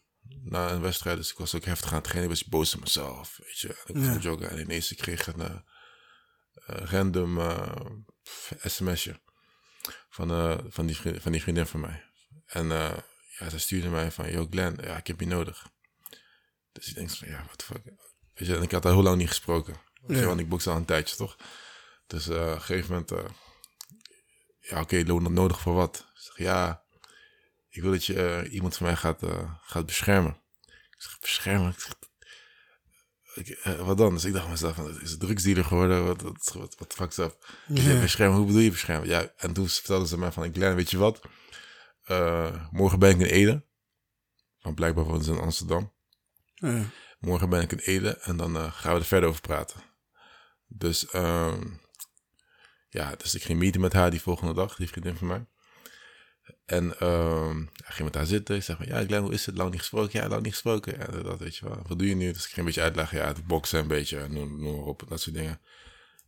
na 0.43 0.69
een 0.71 0.81
wedstrijd. 0.81 1.17
Dus 1.17 1.31
ik 1.31 1.37
was 1.37 1.55
ook 1.55 1.65
heftig 1.65 1.89
aan 1.89 1.95
het 1.95 2.03
trainen. 2.03 2.31
Ik 2.31 2.37
was 2.37 2.45
boos 2.47 2.75
op 2.75 2.79
mezelf. 2.79 3.37
Weet 3.43 3.59
je. 3.59 3.67
Ik 3.67 3.93
was 3.93 4.03
Ja. 4.03 4.07
aan 4.07 4.13
het 4.13 4.23
joggen 4.23 4.49
en 4.49 4.59
ineens 4.59 4.91
ik 4.91 4.97
kreeg 4.97 5.27
een, 5.27 5.41
eh, 5.41 5.55
eh, 6.65 6.85
random 6.91 7.39
sms'je 8.63 9.21
van, 10.09 10.29
van, 10.71 10.85
die 10.85 10.95
vriendin, 10.97 11.21
van 11.21 11.31
die 11.31 11.41
vriendin 11.41 11.65
van 11.65 11.79
mij. 11.79 12.03
En 12.45 12.67
ja, 13.37 13.49
ze 13.49 13.59
stuurde 13.59 13.89
mij 13.89 14.11
van, 14.11 14.31
yo 14.31 14.47
Glenn, 14.49 14.77
ja, 14.83 14.97
ik 14.97 15.07
heb 15.07 15.19
je 15.19 15.27
nodig. 15.27 15.69
Dus 16.71 16.87
ik 16.87 16.95
denk 16.95 17.09
van, 17.09 17.27
ja, 17.27 17.45
wat 17.49 17.63
fuck. 17.63 17.83
Weet 18.33 18.47
je, 18.47 18.55
en 18.55 18.61
ik 18.61 18.71
had 18.71 18.85
al 18.85 18.91
heel 18.91 19.03
lang 19.03 19.17
niet 19.17 19.27
gesproken. 19.27 19.75
Ja. 20.07 20.25
Want 20.25 20.39
ik 20.39 20.49
bokste 20.49 20.69
al 20.69 20.75
een 20.75 20.85
tijdje, 20.85 21.15
toch? 21.15 21.37
Dus 22.07 22.27
eh, 22.27 22.41
op 22.41 22.47
een 22.47 22.61
gegeven 22.61 22.91
moment, 22.91 23.11
eh, 23.11 23.25
ja, 24.59 24.81
oké, 24.81 25.03
loon 25.05 25.23
dat 25.23 25.31
nodig 25.31 25.59
voor 25.59 25.73
wat? 25.73 25.97
Ik 26.13 26.21
zeg, 26.21 26.37
ja, 26.37 26.83
ik 27.69 27.81
wil 27.81 27.91
dat 27.91 28.05
je 28.05 28.23
eh, 28.23 28.53
iemand 28.53 28.77
van 28.77 28.85
mij 28.85 28.95
gaat, 28.95 29.21
gaat 29.61 29.85
beschermen. 29.85 30.37
Ik 30.65 30.95
zeg, 30.97 31.19
beschermen? 31.19 31.69
Ik 31.71 31.79
zeg, 31.79 31.95
ik, 33.33 33.75
wat 33.79 33.97
dan? 33.97 34.13
Dus 34.13 34.25
ik 34.25 34.33
dacht 34.33 34.47
mezelf, 34.49 34.75
van, 34.75 35.01
is 35.01 35.11
het 35.11 35.19
drugsdealer 35.19 35.65
geworden? 35.65 36.05
Wat, 36.05 36.21
wat, 36.21 36.51
wat, 36.53 36.75
wat 36.77 36.93
fuck's 36.93 37.17
up? 37.17 37.47
Ik 37.67 37.81
zeg, 37.81 37.93
Ja. 37.93 37.99
beschermen, 37.99 38.37
hoe 38.37 38.45
bedoel 38.45 38.61
je 38.61 38.71
beschermen? 38.71 39.07
Ja, 39.07 39.31
en 39.37 39.53
toen 39.53 39.67
vertelden 39.69 40.07
ze 40.07 40.17
mij 40.17 40.31
van, 40.31 40.53
Glenn, 40.53 40.75
weet 40.75 40.91
je 40.91 40.97
wat? 40.97 41.21
Morgen 42.71 42.99
ben 42.99 43.09
ik 43.09 43.19
in 43.19 43.25
Ede. 43.25 43.65
Want 44.61 44.75
blijkbaar 44.75 45.03
wonen 45.03 45.23
ze 45.23 45.31
in 45.31 45.39
Amsterdam. 45.39 45.93
Ja. 46.53 46.83
Morgen 47.19 47.49
ben 47.49 47.61
ik 47.61 47.71
in 47.71 47.77
Ede 47.79 48.17
en 48.17 48.37
dan 48.37 48.71
gaan 48.71 48.93
we 48.93 48.99
er 48.99 49.05
verder 49.05 49.29
over 49.29 49.41
praten. 49.41 49.81
Dus, 50.67 51.07
ehm, 51.09 51.63
ja, 52.89 53.15
dus 53.15 53.35
ik 53.35 53.43
ging 53.43 53.59
meeten 53.59 53.81
met 53.81 53.93
haar 53.93 54.11
die 54.11 54.21
volgende 54.21 54.53
dag, 54.53 54.75
die 54.75 54.87
vriendin 54.87 55.15
van 55.15 55.27
mij. 55.27 55.45
En 56.65 56.89
ik 57.75 57.93
ging 57.93 58.03
met 58.03 58.15
haar 58.15 58.25
zitten. 58.25 58.55
Ik 58.55 58.63
zeg 58.63 58.77
van, 58.77 58.85
ja 58.85 59.05
Glenn, 59.05 59.23
hoe 59.23 59.33
is 59.33 59.45
het? 59.45 59.57
Lang 59.57 59.71
niet 59.71 59.79
gesproken? 59.79 60.19
Ja, 60.21 60.27
lang 60.27 60.41
niet 60.41 60.51
gesproken. 60.51 60.97
Ja, 60.97 61.05
dat 61.05 61.39
weet 61.39 61.55
je 61.55 61.65
wel. 61.69 61.83
Wat 61.87 61.99
doe 61.99 62.07
je 62.07 62.15
nu? 62.15 62.31
Dus 62.31 62.43
ik 62.43 62.47
ging 62.47 62.57
een 62.57 62.65
beetje 62.65 62.81
uitleggen. 62.81 63.17
Ja, 63.17 63.27
het 63.27 63.47
boksen 63.47 63.79
een 63.79 63.87
beetje, 63.87 64.27
noem, 64.27 64.61
noem 64.61 64.75
maar 64.75 64.85
op, 64.85 65.03
dat 65.07 65.21
soort 65.21 65.35
dingen. 65.35 65.61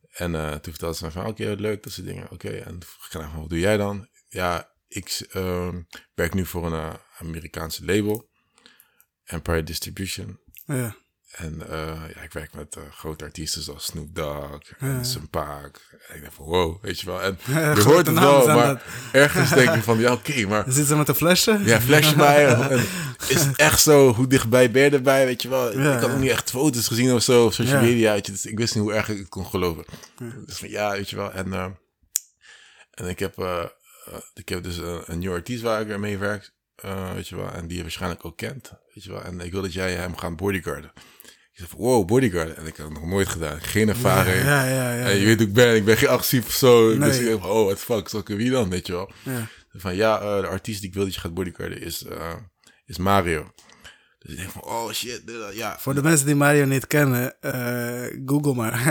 En 0.09 0.35
eh, 0.35 0.51
toen 0.51 0.71
vertelde 0.73 0.95
ze 0.95 1.03
mij 1.03 1.11
van, 1.11 1.25
oké, 1.25 1.55
leuk, 1.57 1.83
dat 1.83 1.93
soort 1.93 2.07
dingen. 2.07 2.31
Oké, 2.31 2.49
en 2.49 2.71
toen 2.71 2.83
vroeg 2.83 3.05
ik 3.05 3.11
van, 3.11 3.41
wat 3.41 3.49
doe 3.49 3.59
jij 3.59 3.77
dan? 3.77 4.07
Ja, 4.27 4.71
ik 4.87 5.27
ehm, 5.29 5.81
werk 6.13 6.33
nu 6.33 6.45
voor 6.45 6.65
een 6.65 6.73
eh, 6.73 6.93
Amerikaanse 7.17 7.85
label. 7.85 8.29
Empire 9.23 9.63
Distribution. 9.63 10.39
Ja. 10.65 10.95
En 11.29 11.69
eh, 11.69 12.01
ja, 12.15 12.21
ik 12.21 12.33
werk 12.33 12.53
met 12.53 12.75
eh, 12.75 12.83
grote 12.91 13.23
artiesten 13.23 13.61
zoals 13.61 13.85
Snoop 13.85 14.15
Dogg 14.15 14.71
en 14.79 15.05
Sumpac. 15.05 15.81
En 16.07 16.15
ik 16.15 16.21
dacht 16.23 16.33
van, 16.33 16.45
wow, 16.45 16.83
weet 16.83 16.99
je 16.99 17.05
wel. 17.05 17.21
En 17.21 17.37
je 17.75 17.81
hoort 17.83 18.07
het 18.07 18.19
wel, 18.19 18.47
maar 18.47 18.67
dat. 18.67 18.81
ergens 19.11 19.49
denk 19.49 19.75
je 19.75 19.81
van, 19.91 19.99
ja, 19.99 20.11
oké, 20.11 20.45
maar... 20.47 20.63
Zit 20.67 20.87
ze 20.87 20.95
met 20.95 21.07
een 21.07 21.15
flesje? 21.15 21.59
Ja, 21.63 21.79
mij. 22.15 22.45
En 22.69 22.85
is 23.27 23.43
het 23.43 23.57
echt 23.57 23.81
zo? 23.81 24.13
Hoe 24.13 24.27
dichtbij 24.27 24.71
ben 24.71 24.83
je 24.83 24.89
erbij? 24.89 25.25
Weet 25.25 25.41
je 25.41 25.49
wel? 25.49 25.79
Ja, 25.79 25.95
ik 25.95 25.99
had 25.99 26.09
ja. 26.09 26.15
ook 26.15 26.21
niet 26.21 26.29
echt 26.29 26.49
foto's 26.49 26.87
gezien 26.87 27.13
of 27.13 27.23
zo 27.23 27.45
op 27.45 27.53
social 27.53 27.75
Ja. 27.79 27.85
media. 27.85 28.13
Weet 28.13 28.25
je, 28.25 28.31
dus 28.31 28.45
ik 28.45 28.57
wist 28.57 28.75
niet 28.75 28.83
hoe 28.83 28.93
erg 28.93 29.09
ik 29.09 29.17
het 29.17 29.29
kon 29.29 29.45
geloven. 29.45 29.85
Dus 30.45 30.57
van 30.57 30.69
ja, 30.69 30.91
weet 30.91 31.09
je 31.09 31.15
wel. 31.15 31.31
En, 31.31 31.53
eh, 31.53 31.65
en 32.91 33.05
ik 33.07 33.19
heb, 33.19 33.33
ik 34.33 34.49
heb 34.49 34.63
dus 34.63 34.77
een, 34.77 35.01
een 35.05 35.19
nieuwe 35.19 35.35
artiest 35.35 35.61
waar 35.61 35.81
ik 35.81 35.97
mee 35.97 36.17
werk. 36.17 36.51
weet 37.13 37.27
je 37.27 37.35
wel. 37.35 37.51
En 37.51 37.67
die 37.67 37.77
je 37.77 37.83
waarschijnlijk 37.83 38.25
ook 38.25 38.37
kent. 38.37 38.71
Weet 38.93 39.03
je 39.03 39.11
wel. 39.11 39.23
En 39.23 39.39
ik 39.39 39.51
wil 39.51 39.61
dat 39.61 39.73
jij 39.73 39.93
hem 39.93 40.17
gaat 40.17 40.35
bodyguarden. 40.35 40.91
Ik 41.59 41.67
wow, 41.77 42.07
bodyguarden. 42.07 42.57
En 42.57 42.65
ik 42.65 42.77
had 42.77 42.85
het 42.85 42.99
nog 42.99 43.09
nooit 43.09 43.27
gedaan. 43.27 43.61
Geen 43.61 43.89
ervaring. 43.89 44.43
Ja, 44.43 44.65
ja, 44.65 44.93
ja. 44.93 45.05
En 45.05 45.17
je 45.17 45.25
weet 45.25 45.37
hoe 45.37 45.47
ik 45.47 45.53
ben. 45.53 45.75
Ik 45.75 45.85
ben 45.85 45.97
geen 45.97 46.09
agressief 46.09 46.43
persoon. 46.43 46.99
Dus 46.99 47.17
ik 47.17 47.25
denk 47.25 47.45
oh, 47.45 47.63
what 47.63 47.77
the 47.77 47.83
fuck. 47.83 48.07
Zal 48.07 48.19
ik 48.19 48.27
wie 48.27 48.51
dan? 48.51 48.69
Weet 48.69 48.87
je 48.87 48.93
wel. 48.93 49.11
Ja. 49.23 49.47
Van 49.73 49.95
ja, 49.95 50.19
eh, 50.19 50.41
de 50.41 50.47
artiest 50.47 50.79
die 50.79 50.89
ik 50.89 50.95
wil 50.95 51.03
dat 51.03 51.13
je 51.13 51.19
gaat 51.19 51.33
bodyguarden 51.33 51.81
is, 51.81 52.03
eh, 52.03 52.33
is 52.85 52.97
Mario. 52.97 53.51
Dus 54.19 54.31
ik 54.31 54.37
denk 54.37 54.51
van, 54.51 54.61
oh 54.63 54.91
shit, 54.91 55.21
ja. 55.53 55.77
Voor 55.79 55.93
de 55.95 56.01
mensen 56.03 56.25
die 56.25 56.35
Mario 56.35 56.65
niet 56.65 56.87
kennen, 56.87 57.33
eh, 57.41 58.19
google 58.25 58.53
maar. 58.53 58.73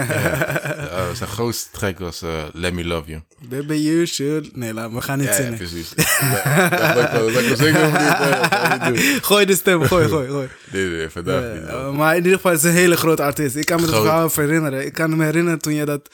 Eh, 0.89 1.15
zijn 1.15 1.29
grootste 1.29 1.69
track 1.71 1.99
was 1.99 2.23
eh, 2.23 2.45
Let 2.53 2.73
Me 2.73 2.85
Love 2.85 3.09
You. 3.11 3.23
Baby, 3.49 3.75
you 3.75 4.07
should... 4.07 4.57
Nee, 4.57 4.75
laat, 4.75 4.93
we 4.93 5.01
gaan 5.01 5.19
niet 5.19 5.27
Ja, 5.27 5.33
ja, 5.35 5.43
zingen. 5.43 5.57
precies. 5.59 5.93
Ja, 6.21 6.95
ik 6.95 7.11
wel 7.11 7.57
zingen? 7.57 7.95
Eh, 7.95 8.93
gooi 9.29 9.45
de 9.45 9.55
stem, 9.55 9.83
gooi, 9.83 10.09
gooi, 10.09 10.29
gooi. 10.29 10.49
Nee, 10.73 10.87
nee, 10.87 11.09
vandaag 11.09 11.43
Ja, 11.43 11.87
niet. 11.87 11.97
maar 11.97 12.11
in 12.17 12.23
ieder 12.23 12.37
geval, 12.37 12.51
het 12.53 12.61
is 12.63 12.67
een 12.71 12.77
hele 12.77 12.97
grote 12.97 13.23
artiest. 13.23 13.57
Ik 13.57 13.67
kan 13.67 13.77
me 13.81 13.87
het 13.87 13.95
verhaal 13.95 14.31
herinneren. 14.35 14.87
Ik 14.87 14.93
kan 14.93 15.17
me 15.17 15.25
herinneren 15.25 15.59
toen 15.59 15.75
je 15.75 15.85
dat 15.85 16.09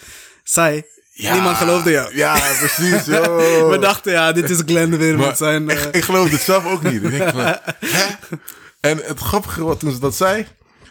zei. 0.45 0.83
Ja, 1.13 1.33
Niemand 1.33 1.57
geloofde 1.57 1.91
jou. 1.91 2.17
Ja, 2.17 2.33
precies. 2.59 3.05
We 3.73 3.77
dachten, 3.81 4.13
ja, 4.13 4.33
dit 4.33 4.51
is 4.51 4.63
Glenn 4.67 4.97
weer 4.97 5.17
Maar 5.17 5.27
met 5.27 5.37
zijn... 5.37 5.69
ik, 5.69 5.79
ik 5.93 6.05
geloofde 6.05 6.35
het 6.37 6.45
zelf 6.45 6.67
ook 6.67 6.83
niet. 6.83 7.03
Ik 7.03 7.11
denk 7.11 7.31
van, 7.31 7.41
hè? 7.41 7.55
En 8.85 8.99
het 9.05 9.19
grappige 9.19 9.65
was 9.65 9.79
toen 9.79 9.93
ze 9.93 9.99
dat 9.99 10.15
zei, 10.15 10.47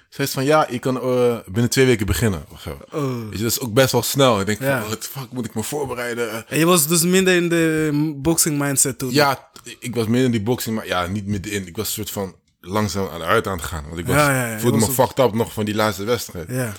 zei 0.10 0.28
ze 0.28 0.34
van 0.34 0.44
ja, 0.46 0.68
je 0.70 0.80
kan 0.80 1.02
eh, 1.02 1.38
binnen 1.46 1.70
twee 1.70 1.86
weken 1.86 2.06
beginnen 2.06 2.46
of 2.50 2.62
zo. 2.62 2.78
oh. 2.92 3.24
Weet 3.30 3.38
je, 3.38 3.44
dat 3.44 3.52
is 3.52 3.60
ook 3.60 3.74
best 3.74 3.92
wel 3.92 4.02
snel. 4.04 4.40
Ik 4.40 4.46
denk 4.46 4.60
Ja. 4.62 4.80
van, 4.82 4.90
wat 4.90 5.08
fuck 5.08 5.32
moet 5.32 5.46
ik 5.46 5.54
me 5.56 5.64
voorbereiden? 5.64 6.48
En 6.48 6.60
je 6.60 6.66
was 6.66 6.88
dus 6.88 7.02
minder 7.04 7.36
in 7.36 7.50
de 7.50 7.90
boxing 8.16 8.60
mindset 8.60 8.98
toen. 8.98 9.12
Ja, 9.14 9.50
ik 9.80 9.96
was 9.96 10.06
midden 10.06 10.26
in 10.26 10.32
die 10.32 10.42
boxing, 10.42 10.76
maar 10.76 10.88
ja, 10.88 11.08
niet 11.08 11.26
middenin. 11.28 11.68
Ik 11.68 11.76
was 11.76 11.88
een 11.88 11.94
soort 11.94 12.10
van 12.12 12.36
langzaam 12.60 13.08
aan 13.08 13.20
de 13.20 13.26
uit 13.26 13.48
aan 13.48 13.58
het 13.58 13.66
gaan. 13.66 13.84
Want 13.88 13.98
ik 13.98 14.06
was, 14.06 14.16
Ja, 14.16 14.32
ja, 14.32 14.52
ja. 14.52 14.60
voelde 14.60 14.78
me 14.78 14.92
fucked 14.92 15.20
up 15.20 15.34
nog 15.34 15.54
van 15.54 15.66
die 15.66 15.76
laatste 15.76 16.04
wedstrijd. 16.04 16.50
Ja. 16.50 16.74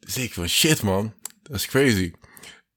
Dus 0.00 0.16
ik 0.16 0.32
van 0.34 0.48
shit 0.48 0.82
man, 0.82 1.14
dat 1.42 1.56
is 1.56 1.66
crazy. 1.66 2.12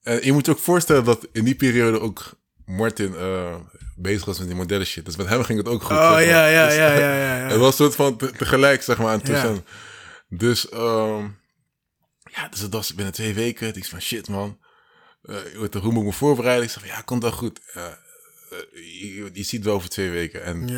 En 0.02 0.26
je 0.26 0.32
moet 0.34 0.46
je 0.46 0.52
ook 0.52 0.60
voorstellen 0.60 1.04
dat 1.04 1.28
in 1.32 1.44
die 1.44 1.56
periode 1.56 2.00
ook 2.00 2.32
Martin 2.66 3.16
eh, 3.16 3.56
bezig 3.96 4.26
was 4.26 4.38
met 4.40 4.48
die 4.48 4.56
modellen 4.56 4.86
shit. 4.86 5.06
Dus 5.06 5.16
met 5.16 5.28
hem 5.28 5.44
ging 5.44 5.58
het 5.58 5.68
ook 5.68 5.82
goed. 5.84 5.92
Oh, 5.98 6.02
zeg 6.02 6.12
maar. 6.12 6.24
ja, 6.26 6.46
ja, 6.48 6.66
Dus, 6.66 6.76
ja, 6.76 6.94
ja, 6.94 7.16
ja. 7.16 7.42
Het 7.44 7.52
ja. 7.52 7.58
was 7.58 7.68
een 7.80 7.86
soort 7.86 7.96
van 7.96 8.18
te- 8.18 8.32
tegelijk, 8.32 8.82
zeg 8.82 8.98
maar, 8.98 9.08
aan 9.14 9.22
het. 9.24 9.62
Dus, 10.30 10.70
ehm, 10.70 11.28
ja, 12.32 12.48
dus 12.50 12.60
dat 12.60 12.74
was 12.74 12.94
binnen 12.96 13.14
twee 13.14 13.34
weken. 13.34 13.68
Ik 13.68 13.74
dacht 13.74 13.88
van, 13.90 14.02
shit 14.02 14.28
man, 14.30 14.60
uh, 15.24 15.36
hoe 15.82 15.92
moet 15.92 16.02
ik 16.02 16.08
me 16.08 16.14
voorbereiden? 16.14 16.64
Ik 16.66 16.70
zei 16.72 16.86
van, 16.86 16.96
ja, 16.96 17.02
komt 17.02 17.22
wel 17.24 17.32
goed. 17.32 17.60
Eh, 17.74 17.86
je, 18.74 19.30
je 19.34 19.44
ziet 19.44 19.64
wel 19.64 19.74
over 19.76 19.90
twee 19.90 20.10
weken. 20.10 20.44
En 20.44 20.70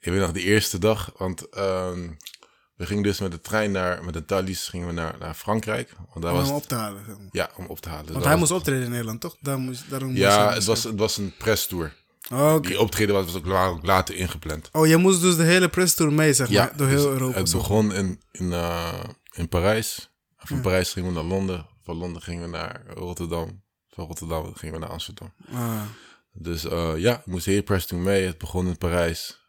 ik 0.00 0.12
weet 0.12 0.20
nog 0.20 0.32
de 0.32 0.42
eerste 0.42 0.78
dag, 0.78 1.12
want 1.16 1.48
ehm, 1.48 2.08
we 2.76 2.86
gingen 2.86 3.02
dus 3.02 3.20
met 3.20 3.30
de 3.30 3.40
trein 3.40 3.70
naar, 3.72 4.04
met 4.04 4.14
de 4.14 4.24
Thalys 4.24 4.68
gingen 4.68 4.86
we 4.86 4.92
naar, 4.92 5.14
naar 5.18 5.34
Frankrijk. 5.34 5.92
Want 6.12 6.22
daar 6.24 6.32
Om 6.32 6.38
was 6.38 6.46
hem 6.46 6.54
het- 6.54 6.62
op 6.64 6.68
te 6.68 6.74
halen. 6.74 7.04
zeg 7.06 7.16
maar. 7.16 7.28
ja, 7.30 7.50
om 7.56 7.66
op 7.66 7.80
te 7.80 7.88
halen. 7.88 8.04
Dus 8.04 8.14
Want 8.14 8.24
hij 8.26 8.36
moest 8.36 8.50
optreden 8.50 8.82
in 8.84 8.90
Nederland, 8.90 9.20
toch? 9.20 9.36
Daarom 9.40 9.64
moest, 9.64 9.90
daarom 9.90 10.08
moest 10.08 10.20
ja, 10.20 10.52
het 10.52 10.64
was, 10.64 10.84
het 10.84 10.98
was 10.98 11.16
een 11.16 11.34
presstour. 11.38 11.94
Die 12.60 12.80
optreden 12.80 13.14
was, 13.14 13.24
was 13.24 13.34
ook 13.36 13.46
la- 13.46 13.78
later 13.82 14.14
ingepland. 14.14 14.68
Oh, 14.72 14.86
je 14.86 14.96
moest 14.96 15.20
dus 15.20 15.36
de 15.36 15.42
hele 15.42 15.68
presstour 15.68 16.12
mee, 16.12 16.32
zeg 16.34 16.50
maar. 16.50 16.76
Door 16.76 16.86
heel 16.88 16.96
dus 16.96 17.06
Europa. 17.12 17.38
Het 17.38 17.48
zo. 17.48 17.58
begon 17.58 17.92
in, 17.94 18.20
in, 18.30 18.52
eh, 18.52 19.04
in 19.32 19.48
Parijs. 19.48 20.10
Van 20.36 20.60
Parijs 20.60 20.92
gingen 20.92 21.08
we 21.08 21.14
naar 21.14 21.24
Londen. 21.24 21.66
Van 21.84 21.96
Londen 21.96 22.22
gingen 22.22 22.42
we 22.42 22.48
naar 22.48 22.82
Rotterdam. 22.94 23.62
Van 23.88 24.06
Rotterdam 24.06 24.54
gingen 24.54 24.74
we 24.74 24.80
naar 24.80 24.88
Amsterdam. 24.90 25.32
Ah. 25.52 25.80
Dus 26.32 26.64
eh, 26.64 26.92
ja, 26.96 27.18
ik 27.18 27.26
moest 27.26 27.44
de 27.44 27.50
hele 27.50 27.62
press 27.62 27.92
mee. 27.92 28.26
Het 28.26 28.38
begon 28.38 28.66
in 28.66 28.78
Parijs. 28.78 29.40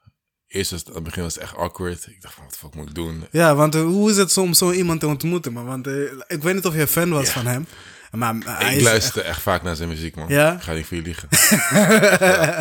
Eerst 0.47 0.71
was 0.71 0.79
het, 0.79 0.89
aan 0.89 0.95
het 0.95 1.03
begin 1.03 1.23
was 1.23 1.33
het 1.33 1.43
echt 1.43 1.55
awkward. 1.55 2.07
Ik 2.07 2.21
dacht 2.21 2.33
van, 2.33 2.43
wat 2.43 2.57
fuck 2.57 2.75
moet 2.75 2.89
ik 2.89 2.95
doen? 2.95 3.23
Ja, 3.31 3.55
want 3.55 3.75
eh, 3.75 3.81
hoe 3.83 4.09
is 4.09 4.17
het 4.17 4.31
soms 4.31 4.57
zo 4.57 4.71
iemand 4.71 4.99
te 4.99 5.07
ontmoeten, 5.07 5.53
man? 5.53 5.65
Want 5.65 5.87
ik 6.27 6.43
weet 6.43 6.53
niet 6.53 6.65
of 6.65 6.75
je 6.75 6.87
fan 6.87 7.09
was 7.09 7.29
van 7.29 7.45
hem. 7.45 7.67
Maar 8.13 8.35
hij 8.45 8.71
ik 8.71 8.77
is 8.77 8.83
luisterde 8.83 9.21
echt... 9.21 9.41
vaak 9.41 9.63
naar 9.63 9.75
zijn 9.75 9.89
muziek, 9.89 10.15
man. 10.15 10.27
Ja? 10.27 10.53
Ik 10.53 10.61
ga 10.61 10.73
niet 10.73 10.85
voor 10.85 10.97
je 10.97 11.03
liegen. 11.03 11.27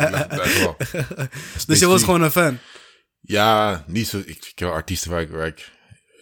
ja, 0.09 0.27
wel. 0.29 0.77
dus 1.67 1.79
je 1.79 1.87
was 1.87 2.03
gewoon 2.03 2.21
een 2.21 2.31
fan. 2.31 2.59
Ja, 3.21 3.83
niet 3.87 4.07
zo. 4.07 4.17
Ik, 4.17 4.45
ik 4.45 4.59
heb 4.59 4.69
artiesten 4.69 5.11
waar 5.11 5.21
ik, 5.21 5.29
waar 5.29 5.47
ik 5.47 5.71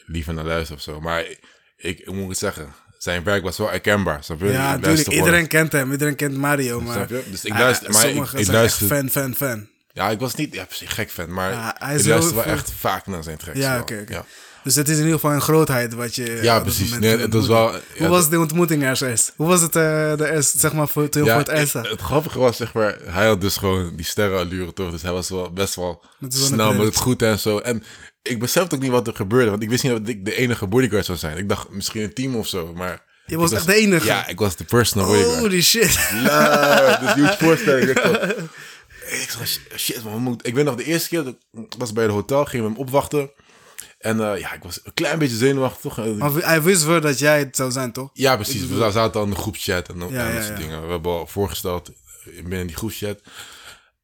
liever 0.06 0.34
naar 0.34 0.46
luister 0.46 0.76
of 0.76 0.82
zo. 0.82 1.02
Maar 1.02 1.26
ik, 1.78 2.12
moet 2.12 2.30
het 2.30 2.38
zeggen? 2.38 2.74
Zijn 2.98 3.24
werk 3.24 3.44
was 3.44 3.58
wel 3.58 3.70
herkenbaar. 3.70 4.24
Snap 4.24 4.40
je? 4.40 4.46
Ja, 4.46 4.52
natuurlijk. 4.52 4.86
luister 4.86 5.14
Iedereen 5.14 5.48
kent 5.48 5.72
hem. 5.72 5.92
Iedereen 5.92 6.16
kent 6.16 6.38
Mario. 6.38 6.82
Maar? 6.82 7.08
Dus 7.08 7.46
ik 7.46 7.52
Ah, 7.52 7.60
luister, 7.60 7.92
maar 7.92 8.10
ik, 8.40 8.48
luister. 8.48 8.88
fan, 8.88 9.10
fan, 9.10 9.36
fan. 9.36 9.68
Ja, 9.94 10.10
ik 10.10 10.20
was 10.20 10.36
niet 10.36 10.54
ja, 10.54 10.66
gek 10.70 11.12
fan, 11.12 11.34
maar 11.34 11.76
hij 11.78 11.96
ik 11.96 12.06
luister 12.06 12.36
wel 12.36 12.44
echt 12.44 12.72
vaak 12.80 13.08
naar 13.08 13.24
zijn 13.24 13.38
tracks. 13.38 13.60
Ja, 13.60 13.80
oké. 13.80 14.04
Ja, 14.08 14.26
Dus 14.64 14.76
het 14.76 14.88
is 14.90 14.98
in 14.98 15.04
ieder 15.04 15.20
geval 15.20 15.36
een 15.36 15.42
grootheid 15.42 15.94
wat 15.94 16.16
je... 16.16 16.40
Ja, 16.42 16.60
precies. 16.60 17.00
Nee, 17.00 17.18
het 17.18 17.34
was 17.34 17.48
Hoe 17.98 18.08
was 18.08 18.30
de 18.30 18.40
ontmoeting 18.40 18.84
eerst? 18.84 19.34
Hoe 19.36 19.48
was 19.48 19.62
het 19.62 19.76
eh, 19.76 19.82
de 20.16 20.38
zeg 20.56 20.74
maar, 20.74 20.88
voor, 20.88 21.08
Ja, 21.12 21.44
voor 21.44 21.54
het 21.54 21.70
zag? 21.70 21.90
het 21.90 22.02
grappige 22.02 22.40
was, 22.40 22.58
zeg 22.58 22.74
maar, 22.74 22.98
hij 23.06 23.28
had 23.28 23.42
dus 23.42 23.58
gewoon 23.58 23.96
die 23.96 24.06
sterrenallure 24.06 24.74
toch, 24.74 24.92
dus 24.92 25.02
hij 25.02 25.12
was 25.12 25.30
wel 25.30 25.52
best 25.52 25.76
wel 25.76 26.04
snel 26.28 26.74
met 26.74 26.86
het 26.86 26.96
goed 26.96 27.22
en 27.22 27.40
zo. 27.40 27.58
En 27.58 27.84
ik 28.22 28.40
besefte 28.40 28.76
ook 28.76 28.82
niet 28.82 28.92
wat 28.92 29.08
er 29.08 29.16
gebeurde, 29.16 29.50
want 29.50 29.64
ik 29.64 29.70
wist 29.70 29.84
niet 29.84 29.92
dat 29.92 30.08
ik 30.08 30.26
de 30.26 30.36
enige 30.36 30.68
bodyguard 30.68 31.06
zou 31.06 31.18
zijn. 31.18 31.38
Ik 31.38 31.50
dacht 31.50 31.70
misschien 31.70 32.04
een 32.04 32.14
team 32.14 32.36
of 32.36 32.48
zo, 32.48 32.74
maar... 32.74 33.10
Je 33.26 33.38
was 33.38 33.52
echt 33.52 33.66
de 33.66 33.76
enige? 33.76 34.06
Ja, 34.06 34.28
ik 34.28 34.40
was 34.40 34.56
de 34.56 34.64
personal 34.64 35.08
bodyguard. 35.08 35.40
Holy 35.40 35.62
shit. 35.62 35.94
Ja, 36.24 36.98
dus 36.98 37.14
je 37.14 37.22
moet 37.22 37.38
voorstellen. 37.38 37.90
Ik, 37.90 39.34
dacht 39.38 39.60
shit 39.76 40.04
man, 40.04 40.40
ik 40.42 40.56
weet 40.56 40.66
nog 40.66 40.76
de 40.76 40.84
eerste 40.84 41.10
keer, 41.10 41.24
dat 41.24 41.36
ik 41.52 41.74
was 41.78 41.94
bij 41.94 42.04
het 42.04 42.14
hotel, 42.14 42.46
gingen 42.46 42.66
we 42.66 42.72
hem 42.72 42.82
opwachten. 42.82 43.30
En 44.02 44.32
eh, 44.32 44.40
ja, 44.40 44.54
ik 44.54 44.64
was 44.64 44.80
een 44.84 44.94
klein 44.94 45.20
beetje 45.20 45.38
zenuwachtig. 45.38 45.94
Toch? 45.94 46.18
Maar 46.18 46.32
hij 46.32 46.62
wist 46.62 46.84
wel 46.84 47.02
dat 47.02 47.20
jij 47.20 47.40
het 47.40 47.56
zou 47.56 47.72
zijn, 47.72 47.92
toch? 47.92 48.10
Ja, 48.14 48.36
precies. 48.36 48.68
We 48.68 48.92
zaten 48.92 49.20
al 49.20 49.26
in 49.26 49.30
de 49.30 49.36
groepschat 49.36 49.90
en, 49.90 50.02
en 50.02 50.12
Ja, 50.12 50.34
dat 50.34 50.44
soort 50.44 50.58
dingen. 50.58 50.86
We 50.86 50.92
hebben 50.92 51.12
al 51.12 51.28
voorgesteld 51.28 51.92
binnen 52.26 52.68
die 52.68 52.76
groepschat. 52.76 53.20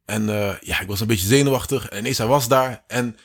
En 0.06 0.30
eh, 0.30 0.54
ja, 0.62 0.80
ik 0.80 0.88
was 0.88 1.00
een 1.00 1.08
beetje 1.08 1.28
zenuwachtig. 1.28 1.90
En 1.90 1.98
ineens 1.98 2.18
hij 2.18 2.28
was 2.28 2.48
daar. 2.48 2.84
En 2.88 3.18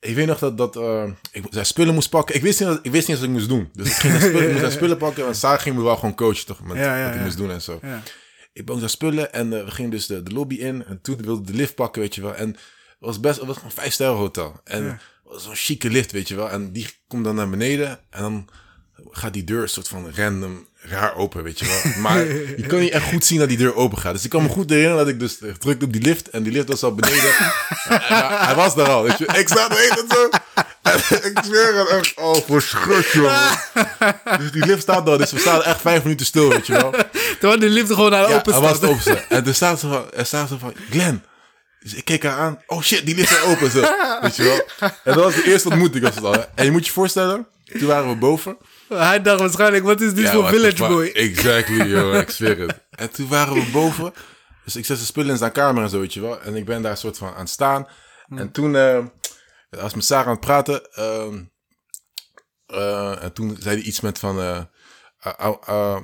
ik 0.00 0.14
weet 0.14 0.26
nog 0.26 0.38
dat, 0.38 0.58
dat 0.58 0.76
uh, 0.76 1.04
ik 1.32 1.44
zijn 1.50 1.66
spullen 1.66 1.94
moest 1.94 2.10
pakken. 2.10 2.34
Ik 2.34 2.42
wist, 2.42 2.60
niet 2.60 2.68
dat, 2.68 2.78
ik 2.82 2.90
wist 2.90 3.08
niet 3.08 3.16
wat 3.16 3.26
ik 3.26 3.32
moest 3.32 3.48
doen. 3.48 3.70
Dus 3.72 3.86
ik 3.88 3.92
ging 3.94 4.12
naar 4.12 4.22
spullen, 4.22 4.46
moest 4.46 4.58
zijn 4.58 4.72
spullen 4.72 4.96
pakken. 5.06 5.26
En 5.26 5.34
Sarah 5.34 5.60
ging 5.60 5.76
me 5.76 5.82
wel 5.82 5.96
gewoon 5.96 6.14
coachen, 6.14 6.46
toch? 6.46 6.62
Met 6.62 6.76
Ja, 6.76 7.06
wat 7.06 7.14
ik 7.14 7.20
moest 7.20 7.36
doen 7.36 7.50
en 7.50 7.62
zo. 7.62 7.78
Ja. 7.82 8.02
Ik 8.52 8.66
bood 8.66 8.78
zijn 8.78 8.90
spullen 8.90 9.32
en 9.32 9.58
eh, 9.58 9.64
we 9.64 9.70
gingen 9.70 9.90
dus 9.90 10.06
de, 10.06 10.22
de 10.22 10.32
lobby 10.32 10.54
in. 10.54 10.84
En 10.84 11.00
toen 11.02 11.16
wilde 11.16 11.40
ik 11.40 11.46
de 11.46 11.54
lift 11.54 11.74
pakken, 11.74 12.02
weet 12.02 12.14
je 12.14 12.20
wel. 12.22 12.34
En 12.34 12.48
het 12.48 12.58
was 12.98 13.20
best, 13.20 13.38
het 13.38 13.46
was 13.46 13.56
een 13.64 13.70
vijf 13.70 13.92
sterren 13.92 14.16
hotel. 14.16 14.60
En 14.64 15.00
zo'n 15.36 15.54
chique 15.54 15.90
lift, 15.90 16.12
weet 16.12 16.28
je 16.28 16.34
wel. 16.34 16.50
En 16.50 16.72
die 16.72 16.88
komt 17.08 17.24
dan 17.24 17.34
naar 17.34 17.50
beneden. 17.50 17.98
En 18.10 18.22
dan 18.22 18.48
gaat 19.10 19.32
die 19.32 19.44
deur 19.44 19.62
een 19.62 19.68
soort 19.68 19.88
van 19.88 20.10
random 20.14 20.66
raar 20.80 21.16
open, 21.16 21.42
weet 21.42 21.58
je 21.58 21.66
wel. 21.66 21.92
Maar 22.02 22.26
je 22.56 22.64
kan 22.66 22.80
niet 22.80 22.90
echt 22.90 23.08
goed 23.08 23.24
zien 23.24 23.38
dat 23.38 23.48
die 23.48 23.58
deur 23.58 23.74
open 23.74 23.98
gaat. 23.98 24.12
Dus 24.12 24.24
ik 24.24 24.30
kan 24.30 24.42
me 24.42 24.48
goed 24.48 24.70
herinneren 24.70 24.98
dat 24.98 25.14
ik 25.14 25.20
dus 25.20 25.38
drukte 25.58 25.84
op 25.84 25.92
die 25.92 26.02
lift. 26.02 26.30
En 26.30 26.42
die 26.42 26.52
lift 26.52 26.68
was 26.68 26.82
al 26.82 26.94
beneden. 26.94 27.30
En 27.88 28.00
hij, 28.00 28.46
hij 28.46 28.54
was 28.54 28.74
daar 28.74 28.88
al, 28.88 29.02
weet 29.02 29.18
je. 29.18 29.26
Ik 29.26 29.48
sta 29.48 29.70
er 29.70 30.04
zo. 30.08 30.28
En 30.82 31.24
ik 31.30 31.38
zweer 31.44 31.78
het 31.78 31.88
echt. 31.88 32.16
Oh, 32.16 32.36
voor 32.46 32.62
schut, 32.62 33.10
jongen. 33.10 33.58
Dus 34.38 34.52
die 34.52 34.66
lift 34.66 34.82
staat 34.82 35.06
daar. 35.06 35.18
Dus 35.18 35.32
we 35.32 35.38
staan 35.38 35.62
echt 35.62 35.80
vijf 35.80 36.02
minuten 36.02 36.26
stil, 36.26 36.48
weet 36.48 36.66
je 36.66 36.72
wel. 36.72 36.90
Terwijl 37.40 37.60
die 37.60 37.68
liefde 37.68 37.94
gewoon 37.94 38.10
naar 38.10 38.28
Ja, 38.28 38.36
open 38.36 38.52
hij 38.52 38.60
was. 38.60 39.06
En 39.28 39.46
er 39.46 39.54
staat 39.54 39.80
zo 39.80 39.88
van, 39.88 40.04
er 40.14 40.26
staat 40.26 40.48
zo 40.48 40.56
van, 40.58 40.74
Glenn. 40.90 41.22
Dus 41.82 41.94
ik 41.94 42.04
keek 42.04 42.22
haar 42.22 42.38
aan. 42.38 42.62
Oh 42.66 42.82
shit, 42.82 43.06
die 43.06 43.14
ligt 43.14 43.30
er 43.30 43.44
open. 43.44 43.70
Zo. 43.70 43.80
Weet 44.22 44.36
je 44.36 44.42
wel. 44.42 44.88
En 45.04 45.14
dat 45.14 45.24
was 45.24 45.34
de 45.34 45.44
eerste 45.44 45.68
ontmoeting. 45.68 46.04
Was 46.04 46.14
het 46.14 46.24
al, 46.24 46.32
hè. 46.32 46.40
En 46.54 46.64
je 46.64 46.70
moet 46.70 46.86
je 46.86 46.92
voorstellen, 46.92 47.46
toen 47.64 47.86
waren 47.86 48.08
we 48.08 48.16
boven. 48.16 48.56
Hij 48.88 49.22
dacht 49.22 49.40
waarschijnlijk, 49.40 49.84
wat 49.84 50.00
is 50.00 50.14
dit 50.14 50.28
voor 50.28 50.48
village 50.48 50.86
boy? 50.86 51.06
Exactly, 51.06 51.84
joh. 51.94 52.14
Ik 52.14 52.30
zweer 52.30 52.58
het. 52.58 52.78
En 52.90 53.10
toen 53.10 53.28
waren 53.28 53.54
we 53.54 53.70
boven. 53.72 54.12
Dus 54.64 54.76
ik 54.76 54.84
zet 54.84 54.96
zijn 54.96 55.08
spullen 55.08 55.30
in 55.30 55.36
zijn 55.36 55.52
kamer 55.52 55.82
en 55.82 55.88
zo, 55.90 56.00
weet 56.00 56.14
je 56.14 56.20
wel. 56.20 56.40
En 56.40 56.56
ik 56.56 56.64
ben 56.64 56.82
daar 56.82 56.96
soort 56.96 57.18
van 57.18 57.34
aan 57.34 57.48
staan. 57.48 57.86
En 58.28 58.50
toen, 58.50 58.76
eh 58.76 58.98
als 59.80 59.94
met 59.94 60.04
Sarah 60.04 60.26
aan 60.26 60.30
het 60.32 60.40
praten. 60.40 60.92
ehm, 60.92 61.42
eh, 62.66 63.22
en 63.22 63.32
toen 63.32 63.56
zei 63.60 63.76
hij 63.76 63.84
iets 63.84 64.00
met 64.00 64.18
van... 64.18 64.40
eh 64.40 64.60
uh, 65.26 65.32
uh, 65.40 65.52
uh, 65.68 65.96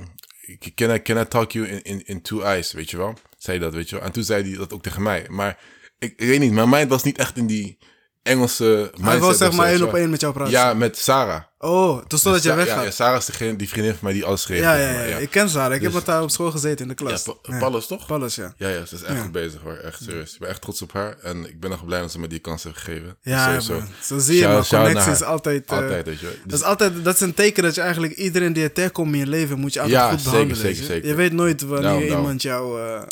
can, 0.74 0.90
I, 0.94 1.02
can 1.02 1.18
I 1.18 1.24
talk 1.26 1.52
you 1.52 1.66
in, 1.66 1.82
in, 1.82 2.06
in 2.06 2.22
two 2.22 2.40
eyes, 2.40 2.72
weet 2.72 2.90
je 2.90 2.96
wel? 2.96 3.14
Zei 3.38 3.58
dat, 3.58 3.74
weet 3.74 3.88
je 3.88 3.96
wel. 3.96 4.04
En 4.04 4.12
toen 4.12 4.22
zei 4.22 4.48
hij 4.48 4.58
dat 4.58 4.72
ook 4.72 4.82
tegen 4.82 5.02
mij. 5.02 5.26
Maar 5.28 5.58
ik, 5.98 6.12
ik 6.16 6.26
weet 6.26 6.40
niet, 6.40 6.52
mijn 6.52 6.68
mind 6.68 6.88
was 6.88 7.02
niet 7.02 7.18
echt 7.18 7.36
in 7.36 7.46
die 7.46 7.78
Engelse 8.22 8.64
mindset. 8.64 9.04
Hij 9.04 9.18
wil 9.18 9.34
zeg 9.34 9.52
maar 9.52 9.66
één 9.66 9.82
op 9.82 9.94
één 9.94 10.10
met 10.10 10.20
jou 10.20 10.32
praten. 10.32 10.52
Ja, 10.52 10.74
met 10.74 10.98
Sarah. 10.98 11.42
Oh, 11.60 12.04
toen 12.06 12.18
stond 12.18 12.34
dat 12.34 12.44
je 12.44 12.54
weggaat. 12.54 12.76
Ja, 12.76 12.82
ja, 12.84 12.90
Sarah 12.90 13.18
is 13.18 13.24
degene, 13.24 13.56
die 13.56 13.68
vriendin 13.68 13.92
van 13.92 14.00
mij 14.02 14.12
die 14.12 14.24
alles 14.24 14.44
geregeld 14.44 14.72
Ja, 14.72 14.76
ja, 14.78 15.02
ja, 15.04 15.16
Ik 15.16 15.30
ken 15.30 15.48
Sarah. 15.50 15.74
Ik 15.74 15.82
heb 15.82 15.92
Dus- 15.92 16.00
met 16.00 16.06
haar 16.08 16.22
op 16.22 16.30
school 16.30 16.50
gezeten 16.50 16.78
in 16.88 16.94
de 16.96 17.04
Ja, 17.04 17.08
klas. 17.08 17.22
Pa- 17.22 17.58
Pallas, 17.58 17.86
toch? 17.86 18.06
Pallas, 18.06 18.34
ja. 18.34 18.54
Ja, 18.56 18.68
ja, 18.68 18.84
ze 18.86 18.94
is 18.94 19.02
echt 19.02 19.14
Ja. 19.16 19.22
goed 19.22 19.32
bezig 19.32 19.60
hoor. 19.62 19.72
Echt 19.76 20.02
serieus. 20.02 20.32
Ik 20.34 20.38
ben 20.40 20.48
echt 20.48 20.60
trots 20.60 20.82
op 20.82 20.92
haar. 20.92 21.16
En 21.22 21.48
ik 21.48 21.60
ben 21.60 21.70
nog 21.70 21.84
blij 21.84 22.00
dat 22.00 22.12
ze 22.12 22.18
me 22.18 22.26
die 22.26 22.38
kans 22.38 22.62
heeft 22.64 22.76
gegeven. 22.76 23.16
Ja, 23.22 23.44
Sowieso. 23.44 23.72
man. 23.72 23.88
zo 24.02 24.18
zie 24.18 24.36
je, 24.36 24.46
maar 24.48 24.66
connectie 24.66 25.12
is 25.12 25.22
altijd... 25.22 25.66
eh, 25.66 25.76
Altijd, 25.78 26.04
weet 26.06 26.20
je. 26.20 26.26
Dus- 26.26 26.36
Dat 26.44 26.58
is 26.60 26.64
altijd, 26.64 27.04
dat 27.04 27.14
is 27.14 27.20
een 27.20 27.34
teken 27.34 27.62
dat 27.62 27.74
je 27.74 27.80
eigenlijk 27.80 28.12
iedereen 28.12 28.52
die 28.52 28.62
je 28.62 28.72
tegenkomt 28.72 29.12
in 29.12 29.18
je 29.18 29.26
leven 29.26 29.58
moet 29.58 29.72
je 29.72 29.80
altijd 29.80 29.98
Ja, 30.00 30.08
goed 30.10 30.18
zeker, 30.18 30.30
behandelen. 30.32 30.62
zeker, 30.62 30.78
weet 30.78 30.86
je. 30.86 30.92
zeker. 30.92 31.08
Je 31.08 31.14
weet 31.14 31.32
nooit 31.32 31.62
wanneer 31.62 32.06
iemand 32.08 32.42
jou. 32.42 32.80
eh, 32.82 33.02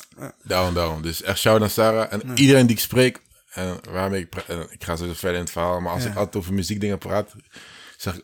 Daarom, 0.42 0.74
daarom. 0.74 1.02
Dus 1.02 1.22
echt 1.22 1.38
shout 1.38 1.60
naar 1.60 1.70
Sarah. 1.70 2.12
En 2.12 2.22
iedereen 2.34 2.66
die 2.66 2.76
ik 2.76 2.82
spreek, 2.82 3.20
en 3.52 3.78
waarmee 3.90 4.20
ik, 4.20 4.34
ik 4.70 4.84
ga 4.84 4.96
zo 4.96 5.04
verder 5.14 5.34
in 5.34 5.40
het 5.44 5.50
verhaal, 5.50 5.80
maar 5.80 5.92
als 5.92 6.02
Ja. 6.02 6.08
ik 6.10 6.16
altijd 6.16 6.36
over 6.36 6.54
muziekdingen 6.54 6.98
praat, 6.98 7.32
zeg, 7.96 8.20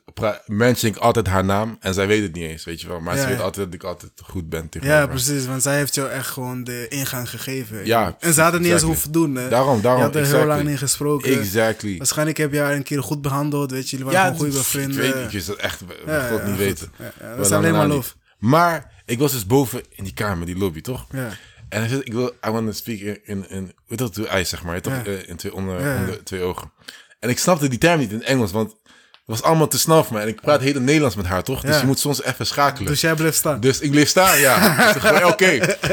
mention 0.46 0.90
ik 0.92 0.96
altijd 0.98 1.26
haar 1.26 1.44
naam 1.44 1.76
en 1.80 1.94
zij 1.94 2.06
weet 2.06 2.22
het 2.22 2.32
niet 2.34 2.44
eens, 2.50 2.64
weet 2.64 2.80
je 2.80 2.88
wel. 2.88 3.00
Maar 3.00 3.14
Ja, 3.14 3.20
ze 3.22 3.26
weet 3.28 3.36
ja. 3.36 3.42
altijd 3.42 3.64
dat 3.66 3.74
ik 3.74 3.82
altijd 3.84 4.12
goed 4.24 4.48
ben 4.48 4.68
tegenover 4.68 4.98
ja, 5.00 5.04
haar. 5.06 5.08
precies. 5.14 5.46
Want 5.46 5.62
zij 5.62 5.76
heeft 5.76 5.94
jou 5.94 6.10
echt 6.10 6.26
gewoon 6.28 6.64
de 6.64 6.86
ingang 6.88 7.30
gegeven. 7.30 7.86
Ja, 7.86 8.16
en 8.20 8.34
ze 8.34 8.40
had 8.40 8.52
het 8.52 8.62
niet 8.62 8.70
eens 8.72 8.82
exactly. 8.82 8.86
hoeven 8.88 9.12
doen. 9.12 9.34
Hè. 9.34 9.48
Daarom, 9.48 9.80
daarom, 9.80 10.00
Je 10.00 10.06
had 10.06 10.14
er 10.16 10.20
heel 10.22 10.30
exactly. 10.32 10.56
lang 10.56 10.68
niet 10.68 10.78
gesproken. 10.78 11.38
Exactly. 11.38 11.96
Waarschijnlijk 11.96 12.38
heb 12.38 12.52
je 12.52 12.58
haar 12.58 12.74
een 12.74 12.82
keer 12.82 13.02
goed 13.02 13.22
behandeld. 13.22 13.70
Weet 13.70 13.90
je, 13.90 13.96
jullie 13.96 14.12
waren 14.12 14.26
gewoon 14.36 14.36
goede 14.52 14.58
ik 14.58 14.64
vrienden. 14.64 14.96
weet 15.00 15.14
niet, 15.14 15.34
ik 15.34 15.46
dat 15.46 15.56
echt, 15.56 15.80
we 15.80 16.02
Ja, 16.06 16.28
God 16.28 16.38
ja, 16.40 16.46
niet 16.46 16.56
weten. 16.56 16.92
Ja, 16.98 17.12
ja, 17.20 17.36
dat 17.36 17.46
is 17.46 17.52
alleen 17.52 17.72
maar 17.72 17.86
lof. 17.86 18.16
niet. 18.40 18.50
Maar 18.50 19.02
ik 19.06 19.18
was 19.18 19.32
dus 19.32 19.46
boven 19.46 19.82
in 19.90 20.04
die 20.04 20.14
kamer, 20.14 20.46
die 20.46 20.56
lobby, 20.58 20.80
toch? 20.80 21.06
Ja. 21.12 21.28
En 21.68 21.80
hij 21.80 21.88
zegt, 21.88 22.06
ik 22.06 22.12
wil, 22.12 22.32
I 22.46 22.50
want 22.50 22.66
to 22.66 22.72
speak 22.72 22.98
in, 23.00 23.18
in, 23.24 23.46
in 23.48 23.72
weet 23.86 23.98
dat, 23.98 24.18
eyes, 24.18 24.48
zeg 24.48 24.62
maar. 24.64 24.80
Toch? 24.80 24.92
Ja. 24.92 25.04
Eh, 25.04 25.28
in 25.28 25.36
twee, 25.36 25.54
onder, 25.54 25.80
Ja, 25.80 25.94
ja. 25.94 26.00
onder 26.00 26.24
twee 26.24 26.42
ogen. 26.42 26.72
En 27.20 27.28
ik 27.28 27.38
snapte 27.38 27.68
die 27.68 27.78
term 27.78 27.98
niet 27.98 28.10
in 28.10 28.18
het 28.18 28.26
Engels, 28.26 28.52
want 28.52 28.74
was 29.24 29.42
allemaal 29.42 29.68
te 29.68 29.78
snel 29.78 30.04
voor 30.04 30.12
mij. 30.12 30.22
En 30.22 30.28
ik 30.28 30.40
praat 30.40 30.60
heel 30.60 30.80
Nederlands 30.80 31.16
met 31.16 31.26
haar, 31.26 31.42
toch? 31.42 31.60
Dus 31.60 31.74
Ja. 31.74 31.80
je 31.80 31.86
moet 31.86 31.98
soms 31.98 32.22
even 32.22 32.46
schakelen. 32.46 32.84
Dus 32.86 33.00
Dus, 33.00 33.00
jij 33.00 33.14
bleef 33.14 33.34
staan. 33.34 33.60
ik 33.80 33.90
bleef 33.90 34.08
staan, 34.08 34.38
ja. 34.38 34.76
Van, 34.98 35.24
oké. 35.24 35.46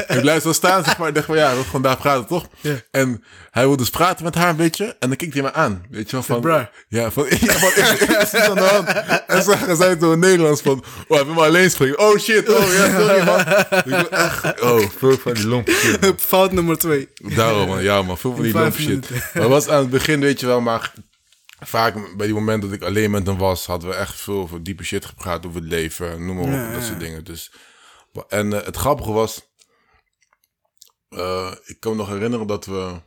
Ik 0.08 0.22
blijf 0.22 0.42
zo 0.42 0.54
staan, 0.54 0.84
zeg 0.84 0.98
maar. 0.98 1.08
Ik 1.08 1.14
dacht 1.14 1.26
van, 1.26 1.36
ja, 1.38 1.56
we 1.56 1.64
gewoon 1.64 1.82
daar 1.82 1.98
praten, 1.98 2.26
toch? 2.28 2.48
En 2.92 3.24
hij 3.52 3.64
wilde 3.64 3.78
dus 3.78 3.90
praten 3.90 4.24
met 4.26 4.36
haar 4.36 4.50
een 4.50 4.56
beetje. 4.56 4.96
En 5.00 5.08
dan 5.08 5.16
keek 5.18 5.34
hij 5.34 5.42
me 5.42 5.54
aan, 5.54 5.86
weet 5.90 6.10
je 6.10 6.12
wel, 6.16 6.24
van... 6.42 6.68
Ja, 6.90 7.12
van, 7.12 7.26
ja, 7.40 7.52
van, 7.52 7.72
is 7.76 8.34
er 8.34 8.50
aan 8.50 8.56
de 8.56 8.62
hand? 8.62 8.88
En 9.28 9.44
ze 9.44 9.76
zei 9.78 9.90
het 9.90 10.02
zo 10.02 10.12
in 10.12 10.20
Nederlands 10.20 10.62
van, 10.62 10.84
oh, 11.08 11.18
hij 11.18 11.26
wil 11.26 11.34
maar 11.34 11.46
alleen 11.48 11.72
spreken. 11.72 12.00
Oh, 12.00 12.18
shit, 12.18 12.50
oh, 12.50 12.74
ja, 12.74 13.00
sorry, 13.00 13.24
man. 13.24 13.46
Echt, 14.10 14.62
oh, 14.62 14.80
veel 14.98 15.18
van 15.18 15.34
die 15.34 15.48
lompe 15.48 15.72
shit. 15.72 16.22
Fout 16.22 16.52
nummer 16.52 16.78
twee. 16.78 17.10
Daarom, 17.36 17.68
man. 17.68 17.84
Ja, 17.84 18.02
man. 18.02 18.18
Veel 18.18 18.34
van 18.36 18.44
die 18.44 18.54
lompe 18.54 18.82
shit. 18.82 19.10
Maar 19.34 19.48
was 19.48 19.68
aan 19.68 19.80
het 19.80 19.90
begin, 19.90 20.20
weet 20.20 20.40
je 20.40 20.46
wel, 20.46 20.62
maar 20.62 20.94
vaak 21.60 22.18
bij 22.18 22.26
die 22.26 22.36
moment 22.36 22.62
dat 22.62 22.72
ik 22.72 22.82
alleen 22.82 23.12
met 23.12 23.28
hem 23.28 23.38
was, 23.38 23.66
hadden 23.66 23.90
we 23.90 23.96
echt 23.96 24.16
veel 24.16 24.40
over 24.40 24.64
diepe 24.64 24.84
shit 24.84 25.06
gepraat 25.06 25.46
over 25.46 25.62
het 25.62 25.70
leven, 25.70 26.26
noem 26.26 26.36
maar 26.36 26.46
op, 26.46 26.52
Ja, 26.52 26.72
dat 26.72 26.84
soort 26.84 27.00
dingen. 27.00 27.24
Dus, 27.24 27.52
en 28.28 28.54
eh, 28.54 28.66
het 28.66 28.76
grappige 28.76 29.12
was, 29.12 29.48
eh, 31.10 31.54
ik 31.66 31.80
kan 31.80 31.92
me 31.92 31.98
nog 31.98 32.08
herinneren 32.08 32.48
dat 32.48 32.66
we, 32.66 33.02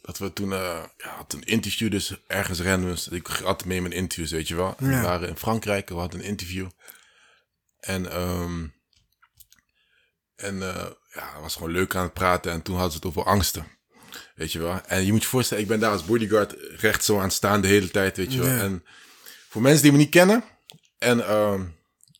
dat 0.00 0.18
we 0.18 0.32
toen, 0.32 0.52
eh 0.52 0.84
ja, 0.96 1.08
had 1.16 1.32
een 1.32 1.44
interview 1.44 1.90
dus 1.90 2.16
ergens 2.26 2.60
randoms. 2.60 3.08
Ik 3.08 3.26
had 3.26 3.64
mee 3.64 3.82
met 3.82 3.92
interviews, 3.92 4.30
weet 4.30 4.48
je 4.48 4.54
wel. 4.54 4.74
Ja. 4.78 4.86
We 4.86 5.00
waren 5.00 5.28
in 5.28 5.36
Frankrijk, 5.36 5.88
we 5.88 5.94
hadden 5.94 6.20
een 6.20 6.26
interview. 6.26 6.68
En, 7.80 8.10
ehm 8.10 8.66
en 10.36 10.58
ja, 11.12 11.32
het 11.32 11.40
was 11.40 11.54
gewoon 11.54 11.72
leuk 11.72 11.94
aan 11.94 12.02
het 12.02 12.12
praten. 12.12 12.52
En 12.52 12.62
toen 12.62 12.74
hadden 12.74 12.92
ze 12.92 12.98
het 12.98 13.06
over 13.06 13.24
angsten. 13.24 13.73
Weet 14.34 14.52
je 14.52 14.58
wel. 14.58 14.80
En 14.86 15.04
je 15.06 15.12
moet 15.12 15.22
je 15.22 15.28
voorstellen, 15.28 15.62
ik 15.62 15.68
ben 15.68 15.80
daar 15.80 15.90
als 15.92 16.04
bodyguard 16.04 16.54
recht 16.76 17.04
zo 17.04 17.16
aan 17.16 17.22
het 17.22 17.32
staan 17.32 17.60
de 17.60 17.68
hele 17.68 17.90
tijd, 17.90 18.16
weet 18.16 18.32
je 18.32 18.38
wel. 18.38 18.48
Ja. 18.48 18.58
En 18.60 18.84
voor 19.48 19.62
mensen 19.62 19.82
die 19.82 19.92
me 19.92 19.98
niet 19.98 20.10
kennen 20.10 20.44
en, 20.98 21.26
ehm, 21.26 21.62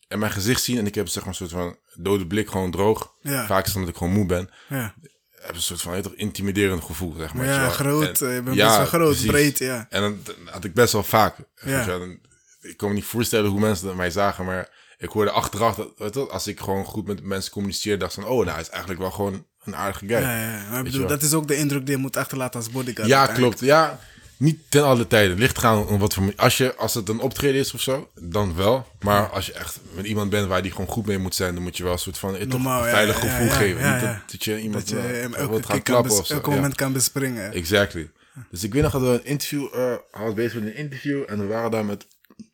en 0.07 0.19
mijn 0.19 0.31
gezicht 0.31 0.63
zien, 0.63 0.77
en 0.77 0.85
ik 0.85 0.95
heb 0.95 1.07
zeg 1.07 1.19
maar 1.23 1.29
een 1.31 1.47
soort 1.47 1.51
van 1.51 1.77
dode 1.93 2.27
blik, 2.27 2.49
gewoon 2.49 2.71
droog. 2.71 3.13
Ja. 3.21 3.45
Vaak 3.45 3.61
is 3.61 3.67
het 3.67 3.75
omdat 3.75 3.89
ik 3.91 3.97
gewoon 3.97 4.13
moe 4.13 4.25
ben. 4.25 4.49
Ja, 4.69 4.95
Heb 5.31 5.55
een 5.55 5.61
soort 5.61 5.81
van 5.81 5.95
je 5.95 6.01
toch, 6.01 6.13
intimiderend 6.13 6.83
gevoel, 6.83 7.13
zeg 7.17 7.33
maar. 7.33 7.45
ja 7.45 7.63
je 7.65 7.69
groot. 7.71 8.21
En- 8.21 8.27
eh, 8.29 8.35
je 8.35 8.41
bent 8.41 8.55
ja, 8.55 8.65
best 8.65 8.77
wel 8.77 8.85
groot, 8.85 9.09
precies. 9.11 9.25
breed, 9.31 9.57
ja. 9.57 9.85
En 9.89 10.01
dat, 10.23 10.35
had 10.45 10.63
ik 10.63 10.73
best 10.73 10.93
wel 10.93 11.03
vaak. 11.03 11.35
Ja. 11.55 11.79
je. 11.81 11.85
Dan- 11.87 12.19
ik 12.61 12.77
kon 12.77 12.89
me 12.89 12.95
niet 12.95 13.05
voorstellen 13.05 13.49
hoe 13.49 13.59
mensen 13.59 13.85
dat 13.85 13.95
mij 13.95 14.09
zagen, 14.11 14.45
maar 14.45 14.69
ik 14.97 15.09
hoorde 15.09 15.31
achteraf 15.31 15.75
dat, 15.75 16.13
je 16.13 16.19
als 16.29 16.47
ik 16.47 16.59
gewoon 16.59 16.85
goed 16.85 17.07
met 17.07 17.23
mensen 17.23 17.51
communiceerde, 17.51 17.97
dacht 17.99 18.13
van, 18.13 18.25
oh, 18.25 18.37
nou, 18.37 18.49
hij 18.49 18.61
is 18.61 18.69
eigenlijk 18.69 18.99
wel 19.01 19.11
gewoon 19.11 19.45
een 19.65 19.75
aardige 19.75 20.07
guy. 20.07 20.17
Ja, 20.17 20.41
ja. 20.41 20.69
Maar 20.69 20.77
ik 20.79 20.91
bedoel, 20.91 21.07
dat 21.07 21.21
is 21.21 21.33
ook 21.33 21.47
de 21.47 21.55
indruk 21.55 21.85
die 21.85 21.95
je 21.95 22.01
moet 22.01 22.17
achterlaten 22.17 22.59
als 22.59 22.69
bodyguard. 22.69 23.09
Ja, 23.09 23.25
klopt. 23.25 23.59
Ja, 23.59 23.99
niet 24.37 24.59
ten 24.69 24.83
alle 24.85 25.07
tijden. 25.07 25.37
Ligt 25.37 25.57
gaan 25.57 25.87
om 25.87 25.99
wat 25.99 26.13
voor... 26.13 26.33
Als, 26.35 26.57
je, 26.57 26.75
als 26.75 26.93
het 26.93 27.09
een 27.09 27.19
optreden 27.19 27.59
is 27.59 27.73
of 27.73 27.81
zo, 27.81 28.09
dan 28.21 28.55
wel. 28.55 28.87
Maar 28.99 29.29
als 29.29 29.45
je 29.45 29.53
echt 29.53 29.79
met 29.95 30.05
iemand 30.05 30.29
bent 30.29 30.47
waar 30.47 30.61
die 30.61 30.71
gewoon 30.71 30.87
goed 30.87 31.05
mee 31.05 31.17
moet 31.17 31.35
zijn, 31.35 31.53
dan 31.53 31.63
moet 31.63 31.77
je 31.77 31.83
wel 31.83 31.91
een 31.91 31.99
soort 31.99 32.17
van 32.17 32.35
eh, 32.35 32.41
toch 32.41 32.49
Normaal, 32.49 32.83
een 32.83 32.89
veilig 32.89 33.21
ja, 33.23 33.29
gevoel 33.29 33.47
ja, 33.47 33.53
geven. 33.53 33.81
ja, 33.81 33.93
niet 33.93 34.01
ja. 34.01 34.11
Dat, 34.13 34.31
dat 34.31 34.43
je 34.43 34.59
iemand 34.61 34.89
Dat 34.89 34.99
je 35.03 35.07
eh, 35.07 35.21
hem 35.21 35.33
elke, 35.33 35.53
keer 35.53 35.65
kan 35.67 35.81
klappen 35.81 36.09
bes- 36.11 36.19
of 36.19 36.25
zo. 36.27 36.33
elke 36.33 36.49
Ja. 36.49 36.55
moment 36.55 36.75
kan 36.75 36.93
bespringen. 36.93 37.53
Exactly. 37.53 38.11
Dus 38.51 38.63
ik 38.63 38.73
weet 38.73 38.83
nog 38.83 38.91
dat 38.91 39.01
we 39.01 39.07
een 39.07 39.25
interview, 39.25 39.73
hij 39.73 39.99
was 40.11 40.33
bezig 40.33 40.53
met 40.53 40.63
een 40.63 40.75
interview 40.75 41.23
en 41.27 41.39
we 41.39 41.45
waren 41.45 41.71
daar 41.71 41.85
met 41.85 42.07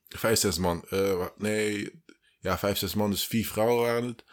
vijf, 0.09 0.39
zes 0.39 0.57
man. 0.57 0.85
Nee, 1.37 1.91
ja, 2.39 2.57
vijf, 2.57 2.77
zes 2.77 2.93
man, 2.93 3.09
dus 3.11 3.25
vier 3.27 3.47
vrouwen 3.47 3.81
waren 3.85 4.03
het. 4.07 4.23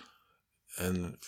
En 0.75 1.19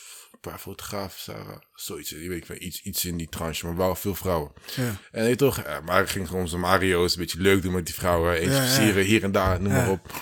paar 0.40 0.58
fotografen, 0.58 1.20
Sarah, 1.20 1.58
zoiets, 1.74 2.10
je 2.10 2.28
weet 2.28 2.42
ik 2.42 2.46
wel, 2.46 2.56
iets, 2.60 2.82
iets 2.82 3.04
in 3.04 3.16
die 3.16 3.28
tranche, 3.28 3.66
maar 3.66 3.76
wel 3.76 3.94
veel 3.94 4.14
vrouwen. 4.14 4.52
Ja. 4.76 4.96
En 5.10 5.24
weet 5.24 5.38
toch, 5.38 5.58
eh, 5.58 5.80
maar 5.80 5.98
het 5.98 6.10
ging 6.10 6.28
gewoon 6.28 6.48
zo'n 6.48 6.60
Mario's, 6.60 7.12
een 7.12 7.20
beetje 7.20 7.40
leuk 7.40 7.62
doen 7.62 7.72
met 7.72 7.86
die 7.86 7.94
vrouwen, 7.94 8.42
Ja, 8.42 8.50
ja. 8.50 8.66
versieren 8.66 9.04
hier 9.04 9.22
en 9.22 9.32
daar, 9.32 9.60
noem 9.60 9.72
maar 9.72 9.90
op. 9.90 10.12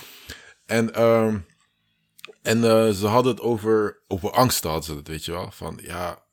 En, 0.65 0.93
ehm, 0.93 1.37
en 2.41 2.63
eh, 2.63 2.89
ze 2.89 3.07
hadden 3.07 3.31
het 3.31 3.41
over, 3.41 4.03
over 4.07 4.31
angst, 4.31 4.63
hadden 4.63 4.83
ze 4.83 4.95
het, 4.95 5.07
weet 5.07 5.25
je 5.25 5.31
wel, 5.31 5.51
van 5.51 5.79
ja, 5.81 6.23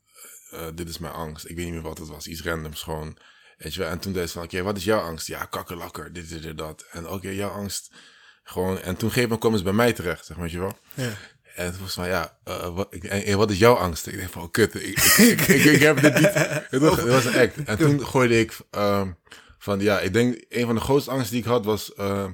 eh, 0.51 0.69
dit 0.75 0.89
is 0.89 0.99
mijn 0.99 1.13
angst. 1.13 1.49
Ik 1.49 1.57
weet 1.57 1.65
niet 1.65 1.75
meer 1.75 1.83
wat 1.83 1.99
het 1.99 2.09
was, 2.09 2.27
iets 2.27 2.43
randoms 2.43 2.83
gewoon. 2.83 3.19
Weet 3.57 3.75
je 3.75 3.81
wel, 3.81 3.91
en 3.91 3.99
toen 3.99 4.13
deed 4.13 4.27
ze 4.27 4.33
van, 4.33 4.43
oké, 4.43 4.63
wat 4.63 4.77
is 4.77 4.85
jouw 4.85 5.01
angst? 5.01 5.27
Ja, 5.27 5.45
kakkerlakker, 5.45 6.13
dit, 6.13 6.29
dit, 6.29 6.43
dit, 6.43 6.59
dat. 6.59 6.85
En 6.91 7.09
oké, 7.09 7.29
jouw 7.29 7.51
angst, 7.51 7.95
gewoon. 8.43 8.81
En 8.81 8.97
toen 8.97 9.11
geef 9.11 9.39
kwam 9.39 9.57
ze 9.57 9.63
bij 9.63 9.73
mij 9.73 9.93
terecht, 9.93 10.27
zeg 10.27 10.37
maar, 10.37 10.45
weet 10.45 10.55
je 10.55 10.61
wel. 10.61 10.79
Ja. 10.95 11.13
En 11.57 11.73
toen 11.73 11.81
was 11.81 11.93
van, 11.93 12.07
ja, 12.07 12.39
eh, 12.45 12.75
wat, 12.75 12.93
en, 12.95 13.37
wat 13.37 13.51
is 13.51 13.59
jouw 13.59 13.75
angst? 13.75 14.07
Ik 14.07 14.17
denk 14.17 14.31
van, 14.31 14.43
oh, 14.43 14.51
kut, 14.51 14.75
ik, 14.75 14.99
ik, 15.17 15.41
ik, 15.41 15.81
heb 15.81 16.01
dit 16.01 16.15
niet. 16.15 16.33
Het 16.71 16.81
was, 16.83 16.97
het 16.97 17.09
was 17.09 17.25
een 17.25 17.39
act. 17.39 17.65
En 17.65 17.79
toen 17.79 18.07
gooide 18.07 18.39
ik 18.39 18.57
ehm, 18.71 19.11
van, 19.59 19.81
ja, 19.81 20.01
ik 20.01 20.13
denk, 20.13 20.45
een 20.49 20.67
van 20.67 20.75
de 20.75 20.81
grootste 20.81 21.11
angsten 21.11 21.33
die 21.33 21.43
ik 21.45 21.49
had 21.49 21.65
was 21.65 21.95
eh, 21.95 22.27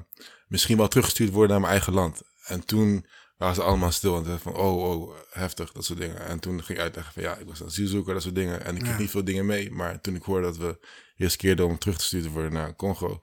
misschien 0.47 0.77
wel 0.77 0.87
teruggestuurd 0.87 1.31
worden 1.31 1.51
naar 1.51 1.59
mijn 1.59 1.71
eigen 1.71 1.93
land. 1.93 2.21
En 2.45 2.65
toen 2.65 3.05
waren 3.37 3.55
ze 3.55 3.61
allemaal 3.61 3.91
stil 3.91 4.17
en 4.17 4.23
zeiden 4.23 4.43
van, 4.43 4.55
oh, 4.55 4.83
oh, 4.83 5.15
heftig, 5.31 5.71
dat 5.71 5.85
soort 5.85 5.99
dingen. 5.99 6.19
En 6.25 6.39
toen 6.39 6.63
ging 6.63 6.77
ik 6.77 6.83
uitleggen 6.83 7.13
van, 7.13 7.23
ja, 7.23 7.35
ik 7.37 7.47
was 7.47 7.59
een 7.59 7.65
asielzoeker, 7.65 8.13
dat 8.13 8.23
soort 8.23 8.35
dingen. 8.35 8.63
En 8.65 8.75
ik 8.75 8.81
kreeg 8.81 8.93
Ja. 8.93 8.99
niet 8.99 9.09
veel 9.09 9.23
dingen 9.23 9.45
mee, 9.45 9.71
maar 9.71 10.01
toen 10.01 10.15
ik 10.15 10.23
hoorde 10.23 10.45
dat 10.45 10.57
we 10.57 10.79
riskeerden 11.15 11.65
om 11.65 11.77
terug 11.77 11.97
te 11.97 12.03
sturen 12.03 12.31
worden 12.31 12.53
naar 12.53 12.75
Congo 12.75 13.19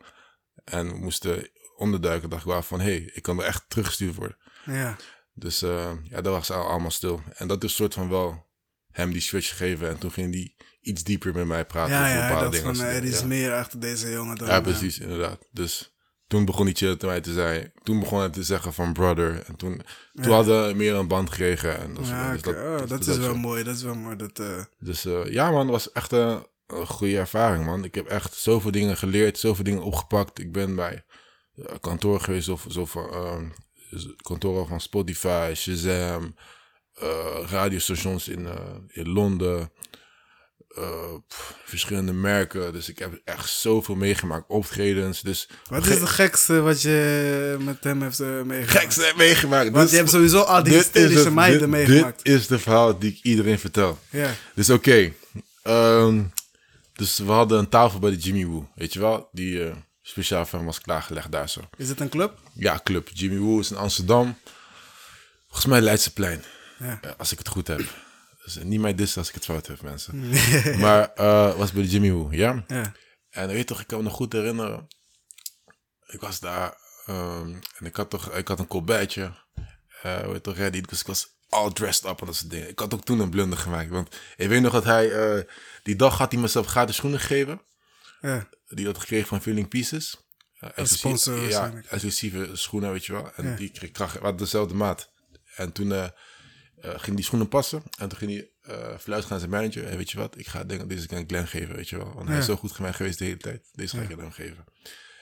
en 0.65 0.97
moesten 0.97 1.49
onderduiken, 1.77 2.31
dacht 2.31 2.43
ik 2.43 2.49
wel 2.49 2.63
van, 2.63 2.81
hé, 2.81 2.91
hey, 2.91 3.11
ik 3.15 3.23
kan 3.23 3.39
er 3.39 3.45
echt 3.45 3.65
teruggestuurd 3.69 4.15
worden. 4.15 4.37
Ja. 4.65 4.97
Dus 5.41 5.63
eh, 5.63 5.91
ja, 6.05 6.21
dat 6.21 6.33
was 6.33 6.51
al- 6.51 6.67
allemaal 6.69 6.91
stil. 6.91 7.23
En 7.35 7.49
dat 7.49 7.65
is 7.65 7.75
soort 7.75 7.95
van 7.95 8.09
wel 8.09 8.47
hem 8.91 9.13
die 9.13 9.21
switch 9.21 9.49
gegeven. 9.49 9.89
En 9.89 9.99
toen 9.99 10.11
ging 10.13 10.35
hij 10.35 10.55
iets 10.81 11.03
dieper 11.05 11.35
met 11.35 11.47
mij 11.47 11.65
praten 11.67 11.95
Ja, 11.95 12.01
over 12.05 12.17
ja, 12.17 12.27
bepaalde 12.27 12.45
dat 12.45 12.53
dingen. 12.53 12.77
van, 12.77 12.85
eh, 12.87 12.97
er 12.97 13.05
is 13.05 13.21
ja. 13.21 13.27
meer 13.27 13.53
achter 13.53 13.81
deze 13.81 14.11
jongen 14.11 14.37
dan... 14.37 14.49
Ja, 14.49 14.57
eh, 14.57 14.63
precies, 14.63 14.99
inderdaad. 14.99 15.39
Dus 15.53 15.95
toen 16.27 16.45
begon 16.45 16.65
hij 16.65 16.75
chill 16.75 16.93
tegen 16.93 17.09
mij 17.09 17.21
te 17.21 17.33
zijn. 17.33 17.73
Toen 17.83 18.01
begon 18.01 18.19
hij 18.21 18.29
te 18.29 18.43
zeggen 18.43 18.73
van 18.73 18.93
brother. 18.93 19.43
En 19.47 19.57
toen, 19.57 19.83
toen 20.15 20.33
hadden 20.33 20.67
we 20.69 20.75
meer 20.75 20.95
een 20.95 21.09
band 21.09 21.31
gekregen. 21.31 21.79
En 21.79 21.95
dat, 21.95 22.07
Ja. 22.07 22.33
Dus. 22.33 22.47
Oh, 22.47 22.87
dat 22.89 23.07
is 23.07 23.17
wel 23.19 23.37
mooi, 23.37 23.65
dat 23.65 23.77
is 23.77 23.83
wel 23.83 23.95
mooi. 23.95 24.17
Dat, 24.17 24.41
Dus 24.79 25.03
ja 25.25 25.51
man, 25.51 25.67
dat 25.67 25.75
was 25.75 25.93
echt 25.93 26.13
een, 26.13 26.47
een 26.67 26.87
goede 26.87 27.19
ervaring 27.19 27.65
man. 27.65 27.85
Ik 27.85 27.95
heb 27.95 28.07
echt 28.07 28.35
zoveel 28.35 28.71
dingen 28.71 28.97
geleerd, 28.97 29.39
zoveel 29.39 29.65
dingen 29.65 29.83
opgepakt. 29.83 30.39
Ik 30.39 30.53
ben 30.53 30.75
bij 30.75 31.05
kantoor 31.81 32.21
geweest, 32.21 32.49
of, 32.49 32.67
zo 32.69 32.87
van, 32.87 33.11
ehm, 33.11 33.45
kantoren 34.23 34.67
van 34.67 34.81
Spotify, 34.81 35.53
Shazam, 35.57 36.35
eh, 36.95 37.09
radiostations 37.51 38.29
in, 38.29 38.47
eh, 38.47 38.55
in 38.89 39.09
Londen. 39.09 39.73
eh, 40.71 41.15
pff, 41.29 41.55
verschillende 41.65 42.13
merken. 42.13 42.73
Dus 42.73 42.89
ik 42.89 42.99
heb 42.99 43.21
echt 43.25 43.49
zoveel 43.51 43.95
meegemaakt. 43.95 44.45
Optredens. 44.49 45.21
Dus 45.21 45.49
wat 45.69 45.87
is 45.87 46.01
het 46.01 46.09
gekste 46.09 46.61
wat 46.61 46.83
je 46.83 47.57
met 47.61 47.85
hem 47.85 48.03
eh, 48.03 48.43
meegemaakt? 48.43 48.71
gekste 48.81 49.13
meegemaakt. 49.17 49.71
Want 49.71 49.83
Dus 49.83 49.91
je 49.91 49.97
hebt 49.97 50.11
sowieso 50.11 50.41
al 50.41 50.63
die 50.63 50.73
hysterische 50.75 51.31
meiden 51.31 51.59
dit- 51.61 51.69
meegemaakt. 51.69 52.25
Dit 52.25 52.35
is 52.41 52.47
de 52.47 52.59
verhaal 52.59 52.99
die 52.99 53.11
ik 53.11 53.19
iedereen 53.23 53.59
vertel. 53.59 53.99
Ja. 54.11 54.31
Dus 54.55 54.71
oké. 54.71 55.13
ehm, 55.63 56.23
dus 56.93 57.19
we 57.19 57.31
hadden 57.33 57.59
een 57.59 57.69
tafel 57.69 57.99
bij 57.99 58.11
de 58.11 58.17
Jimmy 58.17 58.47
Woo. 58.47 58.69
Weet 58.75 58.93
je 58.93 59.01
wel? 59.01 59.29
Die 59.33 59.71
speciaal 60.11 60.47
voor 60.47 60.59
hem 60.59 60.67
was 60.67 60.81
klaargelegd 60.81 61.33
daar 61.33 61.49
zo. 61.49 61.61
Is 61.77 61.89
het 61.89 62.01
een 62.01 62.09
club? 62.09 62.39
Ja, 62.53 62.81
club. 62.85 63.09
Jimmy 63.13 63.39
Woo 63.39 63.59
is 63.61 63.71
in 63.71 63.77
Amsterdam. 63.77 64.39
Volgens 65.47 65.67
mij 65.67 65.81
Leidseplein. 65.81 66.45
Ja. 66.79 67.01
Als 67.19 67.33
ik 67.33 67.39
het 67.39 67.49
goed 67.49 67.67
heb. 67.67 67.81
Dus 68.45 68.57
eh, 68.57 68.65
niet 68.65 68.81
mijn 68.81 68.97
dis 68.97 69.17
als 69.17 69.29
ik 69.29 69.35
het 69.35 69.45
fout 69.45 69.67
heb, 69.67 69.83
mensen. 69.83 70.29
maar 70.85 71.13
eh 71.15 71.57
was 71.57 71.73
bij 71.73 71.83
Jimmy 71.83 72.13
Woo, 72.13 72.33
ja? 72.33 72.65
Ja. 72.67 72.93
En 73.31 73.49
weet 73.49 73.67
toch, 73.67 73.81
ik 73.81 73.87
kan 73.87 73.99
me 73.99 74.05
nog 74.05 74.13
goed 74.13 74.33
herinneren. 74.33 74.89
Ik 76.07 76.21
was 76.21 76.41
daar 76.41 76.75
ehm, 77.07 77.55
en 77.79 77.87
ik 77.87 77.97
had 77.97 78.11
toch 78.11 78.31
ik 78.33 78.49
had 78.49 78.59
een 78.59 78.67
colbertje. 78.67 79.35
eh 80.03 80.27
weet 80.27 80.43
toch, 80.43 80.57
ready. 80.57 80.81
Dus 80.81 81.01
ik 81.01 81.07
was 81.07 81.29
all 81.49 81.73
dressed 81.73 82.11
up 82.11 82.21
en 82.21 82.27
dat 82.27 82.37
soort 82.37 82.51
dingen. 82.51 82.69
Ik 82.69 82.79
had 82.79 82.95
ook 82.95 83.05
toen 83.05 83.21
een 83.21 83.31
blunder 83.31 83.59
gemaakt. 83.59 83.91
Want 83.91 84.17
ik 84.37 84.49
weet 84.49 84.63
nog 84.63 84.73
dat 84.73 84.85
hij, 84.85 85.47
die 85.83 85.97
dag 85.97 86.19
had 86.19 86.33
hij 86.33 86.41
mezelf 86.41 86.67
gratis 86.67 86.97
schoenen 86.97 87.21
gegeven. 87.21 87.61
Ja. 88.21 88.49
Die 88.75 88.87
had 88.87 88.99
gekregen 88.99 89.29
van 89.29 89.43
Feeling 89.43 89.69
Pieces. 89.69 90.17
Uh, 90.61 90.69
exclusief- 90.69 90.99
sponsor 90.99 91.49
Ja, 91.49 91.73
exclusieve 91.89 92.49
schoenen, 92.57 92.93
weet 92.93 93.07
je 93.07 93.13
wel. 93.13 93.33
En 93.35 93.47
Ja. 93.49 93.57
die 93.57 93.71
kreeg 93.71 93.91
kracht, 93.91 94.13
we 94.15 94.21
hadden 94.21 94.39
dezelfde 94.39 94.75
maat. 94.75 95.11
En 95.57 95.73
toen 95.73 95.93
eh, 95.93 96.05
eh, 96.05 96.11
ging 96.99 97.17
die 97.17 97.25
schoenen 97.25 97.49
passen. 97.49 97.83
En 97.99 98.09
toen 98.09 98.19
ging 98.19 98.31
hij 98.31 98.51
eh 98.63 98.99
fluisteren 98.99 99.33
aan 99.33 99.39
zijn 99.39 99.51
manager. 99.51 99.85
En 99.87 99.97
weet 99.97 100.11
je 100.11 100.19
wat, 100.19 100.39
ik 100.39 100.47
ga 100.49 100.65
denk, 100.65 100.89
deze 100.89 101.07
kan 101.07 101.19
ik 101.19 101.29
Glenn 101.29 101.47
geven, 101.49 101.75
weet 101.77 101.89
je 101.89 101.97
wel. 101.97 102.13
Want 102.15 102.29
hij 102.29 102.39
is 102.39 102.45
zo 102.45 102.57
goed 102.57 102.73
voor 102.73 102.83
mij 102.83 102.93
geweest 102.93 103.19
de 103.19 103.25
hele 103.25 103.37
tijd. 103.37 103.69
Deze 103.73 103.97
ga 103.97 104.03
ik 104.03 104.09
hem 104.19 104.33
geven. 104.33 104.65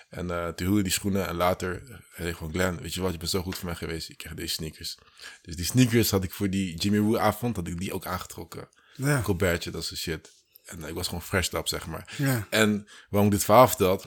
En 0.09 0.31
eh 0.31 0.49
toen 0.49 0.67
huurde 0.67 0.83
die 0.83 0.93
schoenen 0.93 1.27
en 1.29 1.35
later 1.35 1.83
eh, 1.91 1.97
zei 2.17 2.29
ik 2.29 2.37
gewoon 2.37 2.53
Glenn, 2.53 2.81
weet 2.81 2.95
je 2.95 3.01
wat, 3.01 3.13
je 3.13 3.19
bent 3.19 3.31
zo 3.31 3.43
goed 3.43 3.57
voor 3.57 3.65
mij 3.67 3.75
geweest. 3.75 4.09
Ik 4.09 4.17
krijg 4.19 4.35
deze 4.35 4.53
sneakers. 4.55 4.99
Dus 5.43 5.57
die 5.57 5.65
sneakers 5.65 6.11
had 6.11 6.25
ik 6.25 6.33
voor 6.33 6.51
die 6.51 6.77
Jimmy 6.77 7.01
Woo 7.01 7.17
avond, 7.19 7.57
had 7.57 7.67
ik 7.69 7.79
die 7.81 7.93
ook 7.93 8.07
aangetrokken. 8.07 8.69
Ja. 8.97 9.21
Colbertje, 9.23 9.71
dat 9.71 9.85
soort 9.85 10.01
shit. 10.01 10.31
En 10.69 10.89
ik 10.89 10.95
was 10.95 11.07
gewoon 11.07 11.23
fresh 11.23 11.53
up, 11.53 11.69
zeg 11.69 11.87
maar. 11.87 12.15
Ja. 12.17 12.47
En 12.51 12.89
waarom 13.11 13.31
ik 13.31 13.37
dit 13.37 13.45
verhaal 13.45 13.69
verteld, 13.69 14.07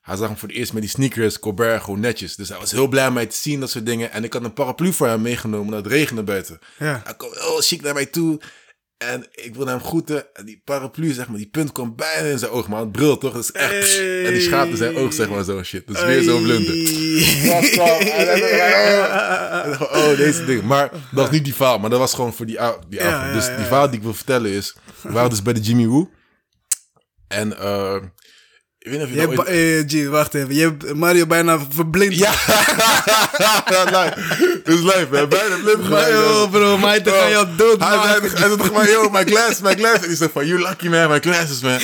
hij 0.00 0.16
zag 0.16 0.28
hem 0.28 0.36
voor 0.36 0.48
het 0.48 0.56
eerst 0.56 0.72
met 0.72 0.82
die 0.82 0.90
sneakers, 0.90 1.38
Colbert, 1.38 1.82
gewoon 1.82 2.00
netjes. 2.00 2.36
Dus 2.36 2.48
hij 2.48 2.58
was 2.58 2.70
heel 2.70 2.88
blij 2.88 3.10
mij 3.10 3.26
te 3.26 3.36
zien, 3.36 3.60
dat 3.60 3.70
soort 3.70 3.86
dingen. 3.86 4.12
En 4.12 4.24
ik 4.24 4.32
had 4.32 4.44
een 4.44 4.52
paraplu 4.52 4.92
voor 4.92 5.06
hem 5.06 5.22
meegenomen, 5.22 5.70
naar 5.70 5.82
het 5.82 5.92
regende 5.92 6.22
buiten. 6.22 6.58
Ja. 6.78 7.00
Hij 7.04 7.14
kwam 7.16 7.30
heel 7.32 7.60
chic 7.60 7.82
naar 7.82 7.94
mij 7.94 8.06
toe. 8.06 8.40
En 8.96 9.26
ik 9.30 9.54
wilde 9.54 9.70
hem 9.70 9.80
groeten. 9.80 10.34
En 10.34 10.44
die 10.44 10.62
paraplu, 10.64 11.12
zeg 11.12 11.28
maar, 11.28 11.36
die 11.36 11.48
punt 11.48 11.72
kwam 11.72 11.96
bijna 11.96 12.28
in 12.28 12.38
zijn 12.38 12.50
oog, 12.50 12.68
man. 12.68 12.80
Het 12.80 12.92
bril 12.92 13.18
toch? 13.18 13.32
Dat 13.32 13.42
is 13.42 13.52
echt... 13.52 13.98
En 13.98 14.32
die 14.32 14.40
schaapte 14.40 14.76
zijn 14.76 14.96
oog, 14.96 15.12
zeg 15.12 15.28
maar, 15.28 15.44
zo 15.44 15.62
shit. 15.62 15.86
Dat 15.86 15.96
is 15.96 16.02
weer 16.02 16.22
zo'n 16.22 16.42
blunder. 16.42 16.74
Oh. 19.80 20.16
Deze 20.16 20.44
ding. 20.44 20.62
Maar 20.62 20.90
dat 20.90 21.00
was 21.10 21.30
niet 21.30 21.44
die 21.44 21.54
verhaal, 21.54 21.78
maar 21.78 21.90
dat 21.90 21.98
was 21.98 22.14
gewoon 22.14 22.34
voor 22.34 22.46
die, 22.46 22.58
die 22.88 23.02
avond. 23.02 23.26
ja, 23.26 23.32
dus 23.32 23.46
die 23.46 23.64
verhaal 23.64 23.86
die 23.86 23.96
ik 23.96 24.02
wil 24.02 24.14
vertellen 24.14 24.50
is... 24.50 24.76
We 25.06 25.12
waren 25.12 25.30
dus 25.30 25.42
bij 25.42 25.52
de 25.52 25.60
Jimmy 25.60 25.86
Woo. 25.86 26.10
En 27.28 27.58
eh 27.58 28.02
ik 28.86 28.92
weet 28.92 29.00
niet 29.00 29.08
of 29.08 29.14
je 29.14 29.20
Je 29.20 29.26
dat 29.36 29.38
ooit... 29.38 29.88
eh, 29.88 30.06
G, 30.06 30.08
wacht 30.08 30.34
even. 30.34 30.54
Je 30.54 30.60
hebt 30.60 30.94
Mario 30.94 31.26
bijna 31.26 31.58
verblind. 31.68 32.18
Ja, 32.18 32.30
live. 33.96 34.60
Dat 34.64 34.74
is 34.74 34.80
live, 34.80 35.06
hè. 35.10 35.26
Bijna 35.28 35.56
blind 35.62 35.88
Maar 35.88 36.02
gemaakt. 36.02 36.08
joh, 36.10 36.50
bro, 36.50 36.78
maar 36.78 36.90
hij 36.90 37.00
kan 37.00 37.30
jou 37.30 37.46
dood 37.56 37.80
Hij 37.80 37.98
zei, 37.98 38.20
maken. 38.20 38.58
toch 38.58 38.72
maar, 38.72 38.88
yo, 38.90 39.08
my 39.10 39.24
glass, 39.24 39.60
my 39.60 39.74
glass. 39.74 40.02
En 40.02 40.08
die 40.08 40.16
zei 40.16 40.30
van, 40.32 40.46
you 40.46 40.58
lucky 40.62 40.88
man, 40.88 41.10
my 41.10 41.20
glasses, 41.20 41.60
man. 41.60 41.78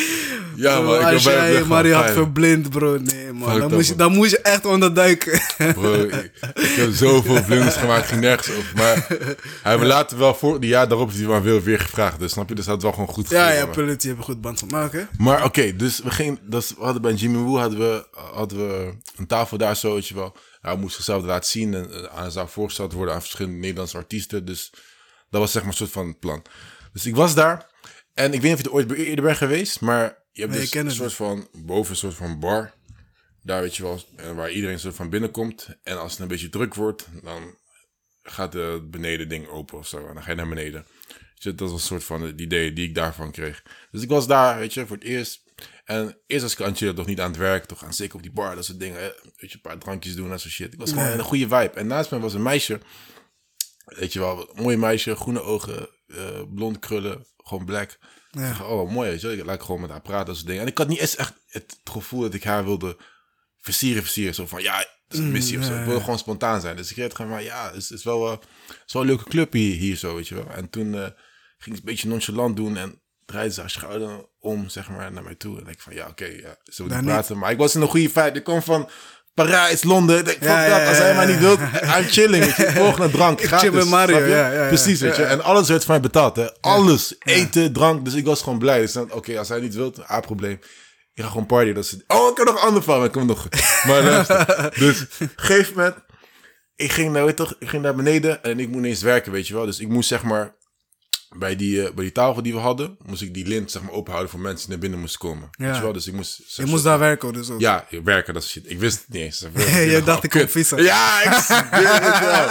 Ja, 0.57 0.81
man, 0.81 1.01
ik 1.01 1.07
als 1.07 1.23
jij 1.23 1.65
Mario 1.65 1.95
had 1.95 2.05
gaan. 2.05 2.13
verblind, 2.13 2.71
bro. 2.71 2.99
Nee, 2.99 3.33
man. 3.33 3.49
Dan 3.49 3.61
dat, 3.61 3.71
moest, 3.71 3.89
je, 3.89 3.97
dan 3.97 4.13
moest 4.13 4.31
je 4.31 4.39
echt 4.39 4.67
onderduiken. 4.67 5.41
Bro, 5.75 5.95
ik, 5.95 6.31
ik 6.55 6.75
heb 6.77 6.91
zoveel 6.95 7.43
blunders 7.43 7.77
gemaakt, 7.77 8.07
ging 8.07 8.21
nergens 8.21 8.51
over. 8.57 8.71
Maar 8.75 9.07
hij 9.63 9.79
me 9.79 9.85
later 9.85 10.19
wel 10.19 10.35
voor, 10.35 10.65
jaar 10.65 10.89
daarop 10.89 11.11
is 11.11 11.17
hij 11.19 11.27
maar 11.27 11.43
weer, 11.43 11.63
weer 11.63 11.79
gevraagd. 11.81 12.19
Dus 12.19 12.33
snap 12.33 12.49
je, 12.49 12.55
dus 12.55 12.65
dat 12.65 12.75
had 12.75 12.83
wel 12.83 12.93
gewoon 12.93 13.09
goed 13.09 13.29
ja, 13.31 13.51
ja, 13.51 13.65
man. 13.65 13.75
Pullet, 13.75 14.03
je 14.03 14.09
hebt 14.09 14.21
een 14.21 14.27
goed 14.27 14.41
band 14.41 14.59
van. 14.59 14.69
Maar 14.71 14.85
oké. 14.85 15.09
Maar 15.19 15.45
oké, 15.45 15.77
dus 15.77 16.01
we 16.05 16.11
gingen, 16.11 16.39
dus 16.43 16.75
we 16.79 16.85
hadden 16.93 17.03
bij 17.03 17.21
Jimmy 17.21 17.39
Woo 17.39 17.59
hadden 17.59 17.79
we, 17.79 18.07
hadden 18.11 18.59
we 18.59 18.97
een 19.17 19.27
tafel 19.27 19.59
daar 19.59 19.77
zo, 19.77 19.95
weet 19.95 20.09
je 20.09 20.15
wel. 20.15 20.37
Hij 20.61 20.77
moest 20.77 20.95
zichzelf 20.95 21.25
laten 21.25 21.51
zien 21.51 21.75
en 21.75 22.09
hij 22.13 22.31
zou 22.31 22.49
voorgesteld 22.49 22.93
worden 22.93 23.15
aan 23.15 23.21
verschillende 23.21 23.59
Nederlandse 23.59 23.97
artiesten. 23.97 24.45
Dus 24.45 24.71
dat 25.31 25.41
was 25.41 25.53
zeg 25.53 25.63
maar 25.63 25.71
een 25.71 25.77
soort 25.77 25.91
van 25.91 26.19
plan. 26.19 26.45
Dus 26.93 27.07
ik 27.07 27.15
was 27.15 27.35
daar 27.35 27.71
en 28.15 28.33
ik 28.33 28.41
weet 28.41 28.43
niet 28.43 28.53
of 28.53 28.59
je 28.59 28.69
er 28.69 28.75
ooit 28.75 28.93
eerder 29.07 29.25
bent 29.25 29.37
geweest, 29.37 29.81
maar 29.81 30.19
je 30.33 30.41
hebt 30.41 30.53
Nee, 30.53 30.61
dus 30.61 30.75
een 30.75 30.91
soort 30.91 31.15
van, 31.15 31.49
boven 31.53 31.91
een 31.91 31.97
soort 31.97 32.15
van 32.15 32.39
bar. 32.39 32.75
Daar 33.43 33.61
weet 33.61 33.77
je 33.77 33.83
wel, 33.83 34.01
waar 34.35 34.51
iedereen 34.51 34.79
soort 34.79 34.95
van 34.95 35.11
binnenkomt. 35.11 35.69
En 35.83 36.01
als 36.01 36.13
het 36.13 36.21
een 36.21 36.29
beetje 36.29 36.49
druk 36.49 36.75
wordt, 36.75 37.07
dan 37.23 37.57
gaat 38.23 38.53
het 38.53 38.91
beneden 38.91 39.29
ding 39.29 39.49
open 39.49 39.79
of 39.79 39.87
zo. 39.87 40.09
En 40.09 40.15
dan 40.15 40.23
ga 40.23 40.31
je 40.31 40.37
naar 40.37 40.49
beneden. 40.49 40.87
Dus 41.35 41.45
dat 41.45 41.61
was 41.61 41.73
een 41.73 41.87
soort 41.87 42.05
van 42.05 42.23
het 42.23 42.41
idee 42.41 42.73
die 42.73 42.89
ik 42.89 42.95
daarvan 42.95 43.31
kreeg. 43.31 43.63
Dus 43.91 44.03
ik 44.03 44.09
was 44.09 44.27
daar, 44.27 44.59
weet 44.59 44.75
je, 44.75 44.87
voor 44.87 44.97
het 44.97 45.05
eerst. 45.05 45.43
En 45.85 46.19
eerst 46.27 46.43
was 46.43 46.53
ik 46.53 46.59
het 46.59 46.77
chillen, 46.77 46.95
toch 46.95 47.07
niet 47.07 47.21
aan 47.21 47.31
het 47.31 47.39
werk, 47.39 47.65
toch 47.65 47.85
aan 47.85 47.95
zeker 47.95 48.15
op 48.17 48.23
die 48.23 48.33
bar, 48.33 48.55
dat 48.55 48.65
soort 48.65 48.79
dingen. 48.81 49.01
Weet 49.01 49.51
je, 49.51 49.55
een 49.55 49.61
paar 49.61 49.79
drankjes 49.79 50.15
doen 50.15 50.33
en 50.33 50.41
zo 50.41 50.49
shit. 50.49 50.73
Ik 50.73 50.79
was 50.79 50.91
gewoon 50.91 51.05
Nee. 51.05 51.15
een 51.15 51.25
goede 51.25 51.45
vibe. 51.49 51.71
En 51.75 51.87
naast 51.87 52.11
mij 52.11 52.21
was 52.21 52.35
een 52.35 52.43
meisje, 52.43 52.81
weet 53.85 54.13
je 54.13 54.19
wel, 54.19 54.51
een 54.55 54.63
mooi 54.63 54.77
meisje, 54.77 55.17
groene 55.17 55.41
ogen, 55.43 55.89
eh, 56.07 56.43
blond 56.55 56.79
krullen, 56.79 57.27
gewoon 57.37 57.65
black. 57.65 57.99
Ja. 58.31 58.65
oh, 58.65 58.91
mooi, 58.91 59.11
weet 59.11 59.21
je 59.21 59.27
wel. 59.27 59.37
Ik 59.37 59.45
laat 59.45 59.63
gewoon 59.63 59.81
met 59.81 59.91
haar 59.91 60.01
praten, 60.03 60.27
dat 60.27 60.35
soort 60.35 60.47
dingen. 60.47 60.63
En 60.63 60.69
ik 60.69 60.79
had 60.79 60.89
niet 60.89 60.99
eens 60.99 61.17
echt 61.17 61.33
het 61.47 61.77
gevoel 61.85 62.21
dat 62.21 62.35
ik 62.35 62.45
haar 62.45 62.65
wilde 62.65 62.97
versieren, 63.61 64.03
versieren. 64.03 64.35
Zo 64.35 64.47
van, 64.47 64.63
ja, 64.63 64.77
het 64.79 64.89
is 65.09 65.19
een 65.19 65.33
missie 65.33 65.59
of 65.59 65.65
zo. 65.65 65.79
Ik 65.79 65.85
wilde 65.85 66.01
gewoon 66.01 66.19
spontaan 66.19 66.61
zijn. 66.61 66.77
Dus 66.77 66.89
ik 66.89 66.95
kreeg 66.97 67.13
gewoon 67.17 67.31
van, 67.31 67.43
ja, 67.43 67.67
het 67.67 67.77
is, 67.77 67.89
het 67.89 67.99
is 67.99 68.05
wel, 68.05 68.31
het 68.31 68.47
is 68.87 68.93
wel 68.93 69.03
een 69.03 69.09
leuke 69.09 69.29
club 69.29 69.53
hier, 69.53 69.77
hier 69.77 69.97
zo, 69.97 70.15
weet 70.15 70.29
je 70.29 70.35
wel. 70.35 70.51
En 70.51 70.71
toen 70.71 70.95
eh, 70.95 71.01
ging 71.59 71.75
ik 71.77 71.81
een 71.81 71.85
beetje 71.85 72.09
nonchalant 72.09 72.57
doen 72.57 72.77
en 72.77 73.02
draaide 73.27 73.53
ze 73.55 73.61
haar 73.61 73.71
schouder 73.71 74.27
om, 74.41 74.69
zeg 74.69 74.89
maar, 74.89 75.13
naar 75.13 75.23
mij 75.23 75.35
toe. 75.35 75.61
En 75.61 75.67
ik 75.69 75.81
van, 75.81 75.95
ja, 75.95 76.07
oké, 76.07 76.25
ja, 76.25 76.57
we 76.65 76.89
Daar 76.89 76.99
niet 76.99 77.07
praten? 77.11 77.39
Maar 77.39 77.51
ik 77.51 77.59
was 77.59 77.75
in 77.75 77.81
een 77.81 77.89
goede 77.89 78.11
feit. 78.11 78.37
Ik 78.37 78.45
kom 78.45 78.63
van 78.63 78.89
Parijs, 79.35 79.83
Londen. 79.85 80.19
Ik 80.19 80.25
denk, 80.25 80.43
Ja, 80.43 80.79
dat, 80.79 80.89
als 80.89 80.99
hij 80.99 81.15
mij 81.15 81.27
niet 81.27 81.39
wilt, 81.39 81.59
I'm 81.99 82.05
chilling. 82.09 82.45
weet 82.45 82.57
je. 82.57 82.71
Volgende 82.71 83.11
drank, 83.11 83.41
Ik 83.41 83.47
gratis. 83.47 83.69
chill 83.69 83.79
met 83.79 83.89
Mario, 83.89 84.25
ja. 84.27 84.67
Precies, 84.67 85.01
weet 85.01 85.17
je. 85.17 85.23
En 85.25 85.43
alles 85.43 85.69
werd 85.69 85.85
van 85.85 85.95
mij 85.95 86.03
betaald, 86.03 86.37
hè. 86.37 86.61
Alles. 86.61 87.15
Eten, 87.19 87.73
drank. 87.73 88.05
Dus 88.05 88.15
ik 88.15 88.25
was 88.25 88.43
gewoon 88.43 88.59
blij. 88.59 88.81
Dus 88.81 88.93
dan, 88.93 89.13
oké, 89.13 89.39
als 89.39 89.49
hij 89.49 89.61
niet 89.61 89.75
wilt, 89.75 89.99
haar 90.03 90.21
probleem. 90.21 90.59
Ik 91.15 91.23
ga 91.23 91.29
gewoon 91.29 91.47
partyen. 91.47 91.75
Dat 91.75 91.85
is, 91.85 91.97
oh, 92.07 92.31
ik 92.31 92.37
heb 92.37 92.47
nog 92.47 92.55
een 92.57 92.67
ander 92.69 92.83
van. 92.83 93.05
Ik 93.05 93.13
kom 93.13 93.27
nog. 93.27 93.49
Maar 93.87 94.03
luister. 94.03 94.71
dus, 94.79 95.07
geef 95.37 95.75
moment. 95.75 95.97
Ik 96.77 96.93
ging, 96.93 97.13
nou, 97.13 97.27
weet 97.27 97.37
toch, 97.37 97.55
ik 97.59 97.69
ging 97.69 97.83
naar 97.83 97.95
beneden 97.95 98.43
en 98.43 98.61
ik 98.61 98.69
moet 98.69 98.77
ineens 98.79 99.03
werken, 99.03 99.33
weet 99.33 99.47
je 99.49 99.55
wel. 99.55 99.67
Dus 99.67 99.81
ik 99.81 99.89
moest 99.89 100.09
zeg 100.09 100.23
maar, 100.23 100.55
bij 101.35 101.57
die, 101.57 101.87
eh, 101.87 101.95
bij 101.95 102.05
die 102.05 102.13
tafel 102.13 102.43
die 102.43 102.53
we 102.53 102.59
hadden, 102.59 102.97
moest 103.07 103.23
ik 103.23 103.35
die 103.35 103.47
lint 103.47 103.71
zeg 103.71 103.83
maar 103.83 103.93
openhouden 103.93 104.31
voor 104.33 104.41
mensen 104.41 104.61
die 104.61 104.69
naar 104.69 104.79
binnen 104.79 104.99
moesten 105.01 105.21
komen. 105.21 105.49
Weet 105.51 105.69
Ja. 105.69 105.75
je 105.77 105.83
wel, 105.83 105.93
dus 105.93 106.07
ik 106.07 106.13
moest... 106.15 106.57
Je 106.57 106.67
moest 106.67 106.85
daar 106.85 106.99
werken, 106.99 107.33
dus 107.33 107.51
ook. 107.51 107.61
Ja, 107.61 107.87
werken, 108.05 108.35
dat 108.35 108.43
is 108.43 108.49
shit. 108.51 108.71
Ik 108.71 108.79
wist 108.79 108.99
het 108.99 109.09
niet 109.09 109.23
eens. 109.23 109.47
Je 109.95 110.03
dacht, 110.05 110.25
ik 110.25 110.31
kom 110.31 110.49
vissen. 110.49 110.83
Ja, 110.83 111.23
ik 111.23 111.31
weet 111.71 111.89
het 111.89 112.19
wel. 112.19 112.47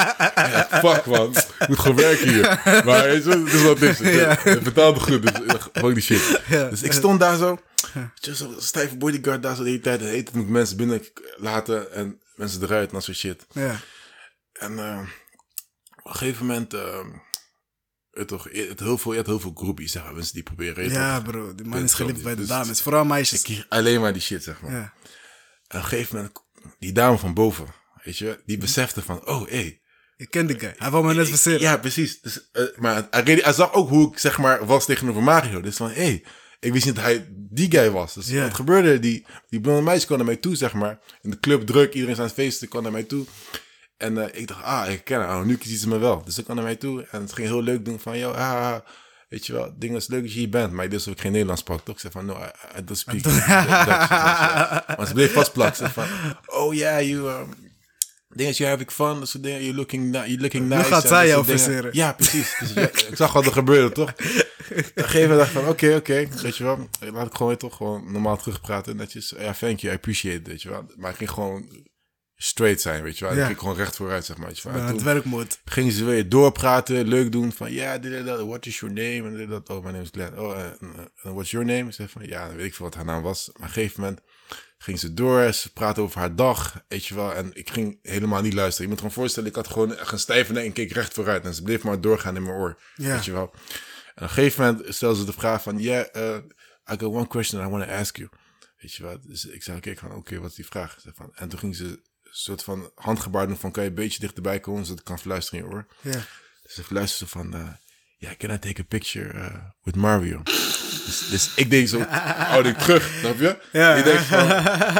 Ja, 0.48 0.68
fuck 0.72 1.06
man, 1.06 1.36
ik 1.60 1.68
moet 1.68 1.80
gewoon 1.80 1.96
werken 1.98 2.28
hier. 2.34 2.62
Maar 2.86 3.04
weet 3.04 3.24
je, 3.24 3.30
het 3.30 3.54
is 3.54 3.62
wat 3.64 3.82
is. 3.82 3.98
Ja. 4.00 4.38
Het 4.44 4.64
betaalt 4.64 4.96
me 4.96 5.02
goed, 5.02 5.22
dus 5.22 5.62
fuck 5.74 5.94
die 5.94 6.04
shit. 6.04 6.42
Ja. 6.48 6.70
Dus 6.70 6.82
ik 6.84 6.92
stond 6.92 7.20
daar 7.20 7.38
zo, 7.38 7.60
zo 8.22 8.54
stijve 8.58 8.98
bodyguard 8.98 9.44
daar 9.44 9.56
zo 9.56 9.64
de 9.64 9.70
hele 9.70 9.82
tijd. 9.82 10.02
En 10.02 10.38
moet 10.38 10.50
mensen 10.50 10.78
binnen 10.78 11.02
laten 11.38 11.94
en 11.94 12.20
mensen 12.36 12.64
eruit 12.64 12.88
en 12.88 12.94
dat 12.94 13.04
soort 13.04 13.18
shit. 13.18 13.46
Ja. 13.52 13.80
En 14.54 14.80
eh, 14.80 15.00
Op 16.04 16.12
een 16.12 16.16
gegeven 16.18 16.46
moment... 16.46 16.74
ehm, 16.74 17.08
toch, 18.26 18.44
het 18.52 18.80
heel 18.80 18.98
veel, 18.98 19.12
je 19.12 19.18
had 19.18 19.28
heel 19.28 19.40
veel 19.40 19.52
groepjes, 19.56 19.92
zeg 19.92 20.04
maar. 20.04 20.14
Mensen 20.14 20.34
die 20.34 20.44
proberen... 20.44 20.90
Ja, 20.90 21.16
toch, 21.22 21.32
bro. 21.32 21.56
Die 21.56 21.66
man 21.66 21.84
is 21.84 21.94
geliefd 21.94 22.24
bij 22.24 22.34
de 22.36 22.40
dus- 22.40 22.48
dames. 22.48 22.82
Vooral 22.82 23.06
meisjes. 23.06 23.44
Ik 23.44 23.66
alleen 23.70 24.02
maar 24.02 24.14
die 24.14 24.22
shit, 24.22 24.44
zeg 24.44 24.62
maar. 24.62 24.72
Ja. 24.72 24.78
En 24.78 25.78
op 25.78 25.84
een 25.84 25.84
gegeven 25.84 26.16
moment, 26.16 26.34
die 26.80 26.92
dame 26.92 27.18
van 27.18 27.34
boven, 27.34 27.66
weet 28.04 28.18
je, 28.18 28.42
die 28.46 28.58
Mhm. 28.58 28.66
besefte 28.66 29.02
van, 29.02 29.28
oh, 29.28 29.48
hé. 29.48 29.56
Hey, 29.56 29.82
Ik 30.18 30.30
ken 30.32 30.48
die 30.48 30.60
guy. 30.60 30.74
Hij 30.78 30.90
wou 30.90 31.06
me 31.06 31.14
net 31.14 31.30
verseren. 31.30 31.60
Ja, 31.60 31.78
precies. 31.78 32.22
Dus, 32.22 32.50
eh, 32.52 32.64
maar 32.78 33.08
hij, 33.10 33.54
zag 33.54 33.74
ook 33.74 33.90
hoe 33.90 34.12
ik, 34.12 34.18
zeg 34.20 34.38
maar, 34.38 34.66
was 34.66 34.86
tegenover 34.86 35.24
Mario. 35.24 35.62
Dus 35.62 35.76
van, 35.76 35.88
hé, 35.90 35.94
hey, 36.04 36.24
ik 36.60 36.72
wist 36.74 36.86
niet 36.86 36.96
dat 36.96 37.04
hij 37.04 37.28
die 37.30 37.72
guy 37.72 37.90
was. 37.92 38.14
Dus 38.14 38.32
wat 38.32 38.54
gebeurde? 38.54 39.00
Die, 39.00 39.26
die 39.50 39.62
blonde 39.62 39.82
meisje 39.82 40.06
kwam 40.06 40.18
naar 40.18 40.28
mij 40.28 40.36
toe, 40.36 40.56
zeg 40.56 40.74
maar. 40.74 41.00
In 41.22 41.30
de 41.30 41.40
club 41.40 41.66
druk, 41.66 41.94
iedereen 41.94 42.14
is 42.14 42.20
aan 42.20 42.26
het 42.26 42.34
feesten, 42.34 42.68
kwam 42.68 42.84
naar 42.84 42.92
mij 42.92 43.04
toe. 43.04 43.26
En 44.02 44.18
eh, 44.18 44.42
ik 44.42 44.48
dacht, 44.48 44.64
ah, 44.64 44.90
ik 44.90 45.04
ken 45.04 45.20
haar. 45.20 45.40
Oh, 45.40 45.46
nu 45.46 45.58
ziet 45.62 45.80
ze 45.80 45.88
me 45.88 45.98
wel. 45.98 46.24
Dus 46.24 46.36
ze 46.36 46.44
kwam 46.44 46.56
naar 46.56 46.66
mij 46.66 46.76
toe 46.76 47.08
en 47.12 47.22
het 47.22 47.34
ging 47.34 47.48
heel 47.48 47.64
leuk 47.64 47.86
doen 47.86 48.00
van, 48.00 48.18
yo, 48.18 48.32
ah, 48.32 48.76
weet 49.30 49.46
je 49.46 49.54
wel, 49.54 49.74
ding 49.78 49.96
is 49.96 50.08
leuk 50.08 50.22
dat 50.22 50.34
je 50.34 50.40
hier 50.40 50.50
bent. 50.50 50.72
Maar 50.72 50.86
ik 50.86 50.92
wist 50.92 51.06
dat 51.06 51.14
ik 51.14 51.22
geen 51.22 51.32
Nederlands 51.32 51.62
sprak, 51.62 51.82
toch? 51.84 51.96
Ik 51.96 52.02
zei 52.02 52.14
van, 52.14 52.26
no, 52.26 52.34
I, 52.34 52.80
I 52.80 52.84
don't 52.84 52.98
speak 52.98 53.24
Dutch. 53.24 53.48
Maar 53.48 55.08
ze 55.08 55.14
bleef 55.14 55.34
vastplakken. 55.34 55.76
Ze 55.76 55.94
van, 55.94 56.06
oh 56.46 56.74
yeah, 56.74 57.02
you, 57.02 57.30
um, 57.30 57.54
dingen, 58.30 58.54
you 58.54 58.70
having 58.70 58.92
fun. 58.92 59.20
Dat 59.20 59.30
soort 59.30 59.44
dingen, 59.44 59.62
you're 59.62 59.76
looking, 59.76 60.14
you're 60.14 60.42
looking 60.42 60.68
nice. 60.68 60.84
gaat 60.84 61.04
en 61.04 61.10
zij 61.10 61.28
jou 61.28 61.46
verseren. 61.46 61.90
Ja, 61.94 62.14
precies. 62.14 62.56
Dus 62.60 62.74
ja, 62.74 62.82
ik 62.82 63.12
zag 63.14 63.34
wat 63.34 63.46
er 63.46 63.52
gebeurde, 63.52 63.92
toch? 63.92 64.10
Op 64.10 64.18
een 64.78 64.84
gegeven 64.96 65.22
moment 65.22 65.40
dacht 65.40 65.52
ik 65.52 65.58
van, 65.58 65.68
oké, 65.68 65.96
oké, 65.96 66.28
weet 66.42 66.58
je 66.58 66.64
wel. 66.64 66.90
Laat 67.00 67.28
ik 67.28 67.36
gewoon, 67.36 67.58
toch, 67.58 67.76
gewoon 67.76 68.12
normaal 68.12 68.38
terugpraten. 68.38 68.96
Netjes, 68.96 69.34
ja, 69.40 69.54
thank 69.54 69.80
you, 69.80 69.94
I 69.94 69.96
appreciate 69.96 70.38
it, 70.38 70.48
weet 70.48 70.62
je 70.62 70.70
wel. 70.70 70.86
Maar 70.98 71.12
ik 71.12 71.18
ging 71.18 71.30
gewoon 71.30 71.66
straight 72.44 72.82
zijn, 72.82 73.04
weet 73.04 73.18
je 73.18 73.26
wel. 73.26 73.36
Ja. 73.36 73.48
Ik 73.48 73.58
gewoon 73.58 73.76
recht 73.76 73.96
vooruit, 73.96 74.26
zeg 74.26 74.38
maar. 74.38 74.48
Weet 74.48 74.60
je 74.60 74.70
wel. 74.72 74.78
Ja, 74.78 74.86
het 74.86 74.96
toen 74.96 75.04
werkmoed. 75.06 75.60
gingen 75.66 75.92
ze 75.92 76.06
weer 76.06 76.30
doorpraten, 76.30 77.08
leuk 77.08 77.32
doen. 77.32 77.52
Van, 77.52 77.72
ja, 77.72 77.98
dit 77.98 78.14
en 78.14 78.26
dat, 78.26 78.48
what 78.48 78.66
is 78.66 78.80
your 78.80 78.96
name? 78.96 79.28
En 79.30 79.36
dit 79.38 79.50
dat, 79.50 79.70
oh, 79.70 79.84
my 79.86 79.92
name 79.92 80.04
is 80.04 80.10
Glenn. 80.12 80.40
Oh, 80.40 80.58
uh, 80.82 81.32
what's 81.34 81.52
your 81.52 81.66
name? 81.66 81.92
Zei 81.92 82.08
van, 82.08 82.26
ja, 82.26 82.48
dan 82.48 82.56
weet 82.56 82.66
ik 82.66 82.74
veel 82.76 82.86
wat 82.86 82.96
haar 82.96 83.06
naam 83.06 83.22
was. 83.22 83.48
Maar 83.48 83.56
op 83.56 83.62
een 83.64 83.70
gegeven 83.74 84.02
moment 84.02 84.20
ging 84.78 85.00
ze 85.00 85.14
door, 85.14 85.54
ze 85.54 85.74
praatte 85.74 86.02
over 86.02 86.20
haar 86.20 86.36
dag, 86.36 86.84
weet 86.88 87.06
je 87.06 87.16
wel. 87.16 87.34
En 87.34 87.50
ik 87.54 87.70
ging 87.70 88.00
helemaal 88.02 88.42
niet 88.42 88.54
luisteren. 88.54 88.82
Je 88.84 88.90
moet 88.90 89.00
gewoon 89.02 89.16
voorstellen, 89.16 89.50
ik 89.50 89.56
had 89.56 89.68
gewoon 89.68 89.96
echt 89.98 90.12
een 90.12 90.20
stijve 90.20 90.52
nek 90.54 90.66
en 90.66 90.74
keek 90.74 90.92
recht 90.92 91.14
vooruit. 91.14 91.46
En 91.46 91.54
ze 91.54 91.64
bleef 91.64 91.84
maar 91.84 92.02
doorgaan 92.02 92.36
in 92.36 92.44
mijn 92.44 92.56
oor, 92.56 92.80
Ja. 92.96 93.14
weet 93.14 93.26
je 93.26 93.32
wel. 93.32 93.52
En 94.16 94.24
op 94.24 94.30
een 94.30 94.30
gegeven 94.30 94.66
moment 94.66 94.96
stelde 94.96 95.20
ze 95.20 95.26
de 95.26 95.34
vraag 95.34 95.62
van, 95.62 95.78
yeah, 95.80 96.06
uh, 96.16 96.36
I 96.92 96.98
got 96.98 97.04
one 97.04 97.28
question 97.28 97.66
I 97.66 97.70
want 97.70 97.84
to 97.84 97.90
ask 97.90 98.18
you. 98.18 98.30
Weet 98.78 98.94
je 98.94 99.04
wel. 99.04 99.18
Dus 99.22 99.46
ik 99.46 99.64
zei, 99.64 99.78
oké, 99.78 99.96
van, 99.96 100.14
oké, 100.16 100.40
wat 100.40 100.50
is 100.50 100.56
die 100.56 100.66
vraag? 100.66 100.98
Ze 101.02 101.12
van, 101.16 101.32
en 101.36 101.50
toen 101.50 101.60
ging 101.60 101.76
ze 101.76 102.02
soort 102.32 102.64
van 102.64 102.92
handgebaar 102.96 103.48
doen 103.48 103.58
van, 103.58 103.72
kan 103.72 103.84
je 103.84 103.90
een 103.90 103.96
beetje 103.96 104.20
dichterbij 104.20 104.60
komen, 104.60 104.84
zodat 104.86 105.00
ik 105.00 105.06
kan 105.06 105.20
fluisteren 105.20 105.60
in 105.60 105.66
je 105.70 105.74
oor. 105.74 105.86
Ja. 106.02 106.12
Dus 106.64 106.74
ze 106.74 106.84
fluisterde 106.84 107.32
van, 107.32 107.54
eh 107.54 107.68
ja, 108.18 108.36
can 108.38 108.50
I 108.50 108.60
take 108.60 108.82
a 108.82 108.86
picture 108.88 109.34
uh, 109.34 109.56
with 109.84 109.96
Mario? 109.96 110.42
dus, 110.44 111.28
dus 111.30 111.52
ik 111.56 111.70
denk 111.70 111.88
zo, 111.88 112.02
houd 112.52 112.66
ik 112.66 112.78
terug, 112.78 113.10
snap 113.20 113.40
je? 113.40 113.58
Ja. 113.72 113.96
Ik 113.96 114.04
denk 114.04 114.20
van, 114.20 114.52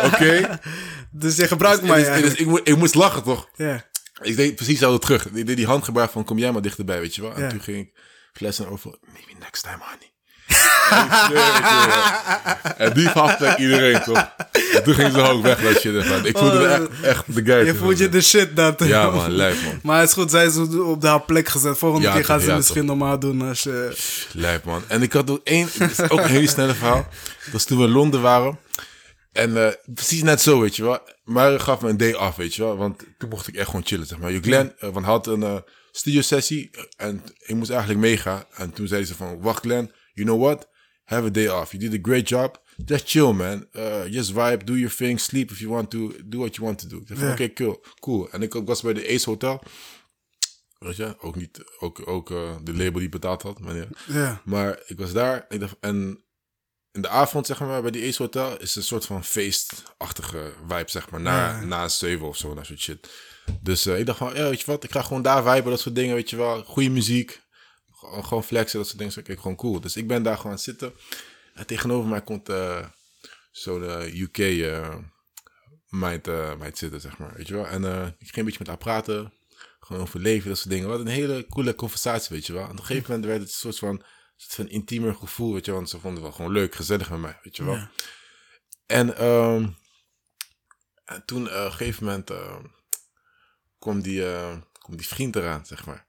oké. 0.06 0.60
Dus 1.14 1.36
je 1.36 1.48
gebruikt 1.48 1.80
Dus, 1.82 1.90
mij 1.90 1.98
dus, 2.00 2.08
dus 2.08 2.14
eigenlijk. 2.16 2.40
ik, 2.40 2.48
mo- 2.48 2.72
ik 2.74 2.78
moest 2.78 2.96
lachen, 2.96 3.24
toch? 3.24 3.50
Ja. 3.56 3.86
Ik 4.22 4.36
deed 4.36 4.56
precies 4.56 4.80
zo 4.80 4.98
terug. 4.98 5.26
Ik 5.32 5.46
deed 5.48 5.56
die 5.58 5.66
handgebaar 5.66 6.10
van, 6.10 6.24
kom 6.24 6.38
jij 6.38 6.52
maar 6.52 6.62
dichterbij, 6.62 7.00
weet 7.00 7.16
je 7.16 7.22
wel? 7.22 7.34
En 7.34 7.42
Ja. 7.42 7.50
toen 7.50 7.62
ging 7.62 7.78
ik 7.88 8.00
flessen 8.34 8.68
over, 8.68 8.98
maybe 9.02 9.32
next 9.40 9.64
time, 9.64 9.78
honey. 9.78 10.10
Ik 11.08 11.14
zweer. 11.26 12.78
En 12.78 12.94
die 12.94 13.08
gaf 13.08 13.40
ik 13.40 13.58
iedereen, 13.58 14.02
toch? 14.04 14.36
En 14.76 14.84
toen 14.84 14.94
ging 14.94 15.12
ze 15.14 15.22
ook 15.22 15.44
weg, 15.44 15.62
dat 15.62 15.80
shit. 15.80 15.96
ervan. 15.96 16.26
Ik 16.26 16.38
voelde 16.38 16.60
me 16.60 16.66
echt, 16.66 17.02
echt 17.02 17.36
de 17.36 17.44
guy. 17.46 17.66
Je 17.66 17.76
voelt 17.76 17.98
je 17.98 18.10
de 18.10 18.22
shit 18.22 18.56
dat. 18.56 18.84
Ja, 18.84 19.10
man, 19.10 19.32
lijf, 19.32 19.64
man. 19.66 19.80
Maar 19.84 20.00
het 20.00 20.08
is 20.10 20.14
goed, 20.16 20.32
zij 20.32 20.46
is 20.46 20.58
op 20.78 21.04
haar 21.04 21.22
plek 21.22 21.48
gezet. 21.50 21.78
Volgende 21.78 22.08
Ja, 22.08 22.14
keer 22.14 22.26
gaan 22.26 22.40
ze 22.40 22.48
ja, 22.48 22.56
misschien 22.56 22.86
normaal 22.86 23.20
doen 23.20 23.42
als 23.42 23.64
je... 23.64 23.98
Lijp, 24.34 24.64
man. 24.64 24.84
En 24.88 25.02
ik 25.02 25.14
had 25.14 25.30
ook 25.30 25.42
één, 25.44 25.68
is 25.80 26.10
ook 26.10 26.20
een 26.20 26.26
hele 26.30 26.48
snelle 26.48 26.74
verhaal. 26.74 27.08
Dat 27.44 27.52
was 27.54 27.64
toen 27.66 27.78
we 27.78 27.84
in 27.84 27.90
Londen 27.92 28.22
waren. 28.22 28.60
En 29.32 29.66
eh, 29.66 29.74
precies 29.94 30.22
net 30.24 30.42
zo, 30.42 30.60
weet 30.60 30.76
je 30.76 30.84
wel. 30.84 31.00
Maar 31.24 31.60
gaf 31.60 31.82
me 31.82 31.90
een 31.90 31.98
day 31.98 32.14
af, 32.14 32.36
weet 32.36 32.56
je 32.56 32.62
wel. 32.64 32.78
Want 32.78 33.04
toen 33.18 33.30
mocht 33.30 33.48
ik 33.48 33.56
echt 33.56 33.66
gewoon 33.66 33.86
chillen, 33.86 34.06
zeg 34.08 34.18
maar. 34.18 34.32
Glenn, 34.32 34.74
want 34.80 34.96
hij 34.96 35.04
had 35.14 35.28
een 35.28 35.44
eh 35.44 35.56
studio 35.92 36.22
sessie. 36.22 36.70
En 36.98 37.24
ik 37.46 37.56
moest 37.56 37.70
eigenlijk 37.70 38.00
meegaan. 38.00 38.44
En 38.56 38.74
toen 38.74 38.88
zei 38.88 39.06
ze 39.06 39.16
van, 39.16 39.42
wacht 39.42 39.62
Glenn, 39.62 39.92
you 40.14 40.28
know 40.28 40.42
what? 40.44 40.68
Have 41.04 41.26
a 41.26 41.30
day 41.30 41.48
off. 41.48 41.72
You 41.72 41.90
did 41.90 42.00
a 42.00 42.10
great 42.10 42.30
job. 42.30 42.62
Just 42.86 43.10
chill, 43.10 43.34
man. 43.34 43.68
Uh, 43.74 44.06
just 44.06 44.32
vibe, 44.32 44.64
do 44.64 44.74
your 44.74 44.96
thing, 44.96 45.20
sleep 45.20 45.52
if 45.52 45.60
you 45.60 45.72
want 45.72 45.90
to. 45.90 46.14
Do 46.26 46.38
what 46.40 46.56
you 46.56 46.66
want 46.66 46.80
to 46.80 46.88
do. 46.88 47.04
Ik 47.08 47.32
oké, 47.32 47.54
cool, 47.54 47.84
cool. 48.00 48.32
En 48.32 48.42
ik 48.42 48.54
was 48.54 48.82
bij 48.82 48.94
de 48.94 49.08
Ace 49.14 49.30
Hotel. 49.30 49.64
Weet 50.78 50.96
je, 50.96 51.16
ook 51.20 51.36
niet, 51.36 51.64
ook, 51.80 52.08
ook 52.08 52.32
eh, 52.32 52.56
de 52.64 52.74
label 52.74 53.00
die 53.00 53.10
betaald 53.10 53.42
had. 53.42 53.60
Maar 53.60 53.76
ja. 54.08 54.42
Maar 54.46 54.80
ik 54.86 54.98
was 54.98 55.12
daar 55.12 55.46
ik 55.50 55.60
dacht, 55.60 55.76
en 55.80 56.24
in 56.92 57.02
de 57.02 57.10
avond, 57.10 57.46
zeg 57.46 57.60
maar, 57.60 57.82
bij 57.82 57.92
die 57.92 58.08
Ace 58.08 58.22
Hotel 58.22 58.60
is 58.60 58.76
een 58.76 58.84
soort 58.84 59.06
van 59.06 59.24
feestachtige 59.24 60.54
vibe, 60.68 60.90
zeg 60.90 61.10
maar, 61.10 61.22
na, 61.22 61.62
na 61.64 61.88
zeven 61.88 62.28
of 62.28 62.38
zo, 62.38 62.54
dat 62.54 62.66
soort 62.66 62.80
shit. 62.80 63.10
Dus 63.62 63.86
eh, 63.86 64.00
ik 64.00 64.06
dacht 64.06 64.18
van, 64.18 64.36
ja, 64.36 64.50
weet 64.50 64.60
je 64.60 64.66
wat, 64.66 64.84
ik 64.84 64.92
ga 64.92 65.02
gewoon 65.02 65.22
daar 65.22 65.44
viben, 65.44 65.72
dat 65.72 65.80
soort 65.80 65.96
dingen, 65.96 66.16
weet 66.16 66.30
je 66.30 66.36
wel. 66.36 66.64
Goede 66.64 66.90
muziek, 66.90 67.42
gewoon 68.22 68.44
flexen, 68.44 68.78
dat 68.78 68.88
soort 68.88 69.00
dingen. 69.00 69.14
Dus 69.14 69.24
ik 69.28 69.40
gewoon 69.40 69.56
cool. 69.58 69.82
Dus 69.82 69.96
ik 69.96 70.08
ben 70.08 70.24
daar 70.24 70.38
gewoon 70.38 70.60
zitten. 70.60 70.94
En 71.54 71.66
tegenover 71.66 72.10
mij 72.10 72.22
komt 72.22 72.50
eh 72.50 72.88
zo'n 73.52 73.84
eh, 73.84 74.20
UK 74.22 74.38
eh 74.38 74.98
meid, 75.88 76.26
meid 76.58 76.78
zitten, 76.78 77.02
zeg 77.02 77.18
maar, 77.18 77.34
weet 77.34 77.48
je 77.48 77.54
wel. 77.54 77.68
En 77.68 77.84
ik 78.20 78.26
ging 78.26 78.36
een 78.38 78.44
beetje 78.46 78.60
met 78.60 78.68
haar 78.68 78.78
praten, 78.78 79.34
gewoon 79.80 80.02
over 80.02 80.20
leven, 80.20 80.50
dat 80.50 80.58
soort 80.58 80.70
dingen. 80.70 80.88
Wat 80.88 81.00
een 81.00 81.08
hele 81.08 81.46
coole 81.50 81.76
conversatie, 81.76 82.36
weet 82.36 82.46
je 82.46 82.54
wel. 82.54 82.64
En 82.64 82.72
op 82.72 82.78
een 82.80 82.86
gegeven 82.86 83.10
moment 83.12 83.28
werd 83.30 83.40
het 83.42 83.50
een 83.50 83.56
soort 83.58 83.80
van, 83.80 83.90
een 83.90 84.04
soort 84.36 84.56
van 84.56 84.70
intiemer 84.70 85.16
gevoel, 85.16 85.54
weet 85.54 85.66
je 85.66 85.72
wel. 85.72 85.80
Want 85.80 85.90
ze 85.92 86.00
vonden 86.00 86.14
het 86.14 86.24
wel 86.24 86.32
gewoon 86.32 86.52
leuk, 86.52 86.76
gezellig 86.76 87.10
met 87.10 87.20
mij, 87.20 87.40
weet 87.44 87.56
je 87.56 87.64
wel. 87.64 87.76
Ja. 87.76 87.92
En, 88.86 89.16
ehm, 89.16 89.68
en 91.06 91.26
toen 91.26 91.44
op 91.48 91.52
een 91.54 91.72
gegeven 91.72 92.06
moment 92.06 92.32
kwam, 93.80 94.02
die, 94.02 94.22
kwam 94.80 94.98
die 94.98 95.08
vriend 95.08 95.36
eraan, 95.36 95.66
zeg 95.66 95.86
maar. 95.86 96.08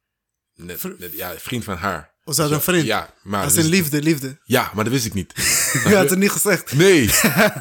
Net, 0.55 0.81
Vri- 0.81 0.95
net- 0.99 1.13
ja, 1.13 1.35
vriend 1.39 1.65
van 1.65 1.77
haar. 1.77 2.12
Was 2.25 2.37
dat 2.37 2.51
een 2.51 2.61
vriend? 2.61 2.85
Ja, 2.85 3.15
maar, 3.23 3.43
dat 3.43 3.51
in 3.51 3.57
wist- 3.57 3.69
liefde, 3.69 4.03
liefde. 4.03 4.39
ja, 4.45 4.71
maar 4.75 4.85
dat 4.85 4.93
wist 4.93 5.07
ik 5.07 5.15
niet. 5.15 5.33
Je 5.89 5.97
had 5.97 6.11
het 6.11 6.19
niet 6.19 6.31
gezegd. 6.31 6.73
Nee. 6.73 7.11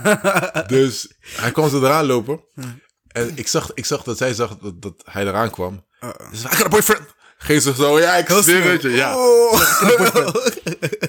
dus 0.68 1.14
hij 1.22 1.52
kwam 1.52 1.70
ze 1.70 1.78
eraan 1.78 2.06
lopen. 2.06 2.44
En 3.08 3.32
ik 3.36 3.48
zag, 3.48 3.72
ik 3.74 3.86
zag 3.86 4.04
dat 4.04 4.18
zij 4.18 4.34
zag 4.34 4.58
dat, 4.58 4.82
dat 4.82 4.94
hij 5.04 5.28
eraan 5.28 5.50
kwam. 5.52 5.86
Uh-uh. 6.04 6.32
Dus 6.32 6.44
I 6.44 6.48
got 6.48 6.66
a 6.66 6.70
boyfriend. 6.70 7.02
Ging 7.38 7.62
ze 7.62 7.74
zo, 7.74 8.00
ja, 8.00 8.16
ik 8.16 8.28
het 8.28 8.46
je. 8.82 8.90
Ja. 8.90 9.16
Oh. 9.18 9.62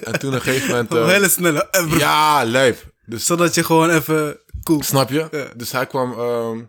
En 0.03 0.19
toen 0.19 0.29
op 0.29 0.35
een 0.35 0.41
gegeven 0.41 0.67
moment... 0.67 0.91
Een 0.91 0.97
eh, 0.97 1.07
hele 1.07 1.29
snelle. 1.29 1.67
ja, 1.97 2.43
lijp. 2.45 2.93
Dus 3.05 3.25
Zodat 3.25 3.55
je 3.55 3.63
gewoon 3.63 3.89
even 3.89 4.39
cool. 4.63 4.83
Snap 4.83 5.09
je? 5.09 5.27
Ja. 5.31 5.47
Dus 5.55 5.71
hij 5.71 5.87
kwam 5.87 6.13
ehm, 6.19 6.59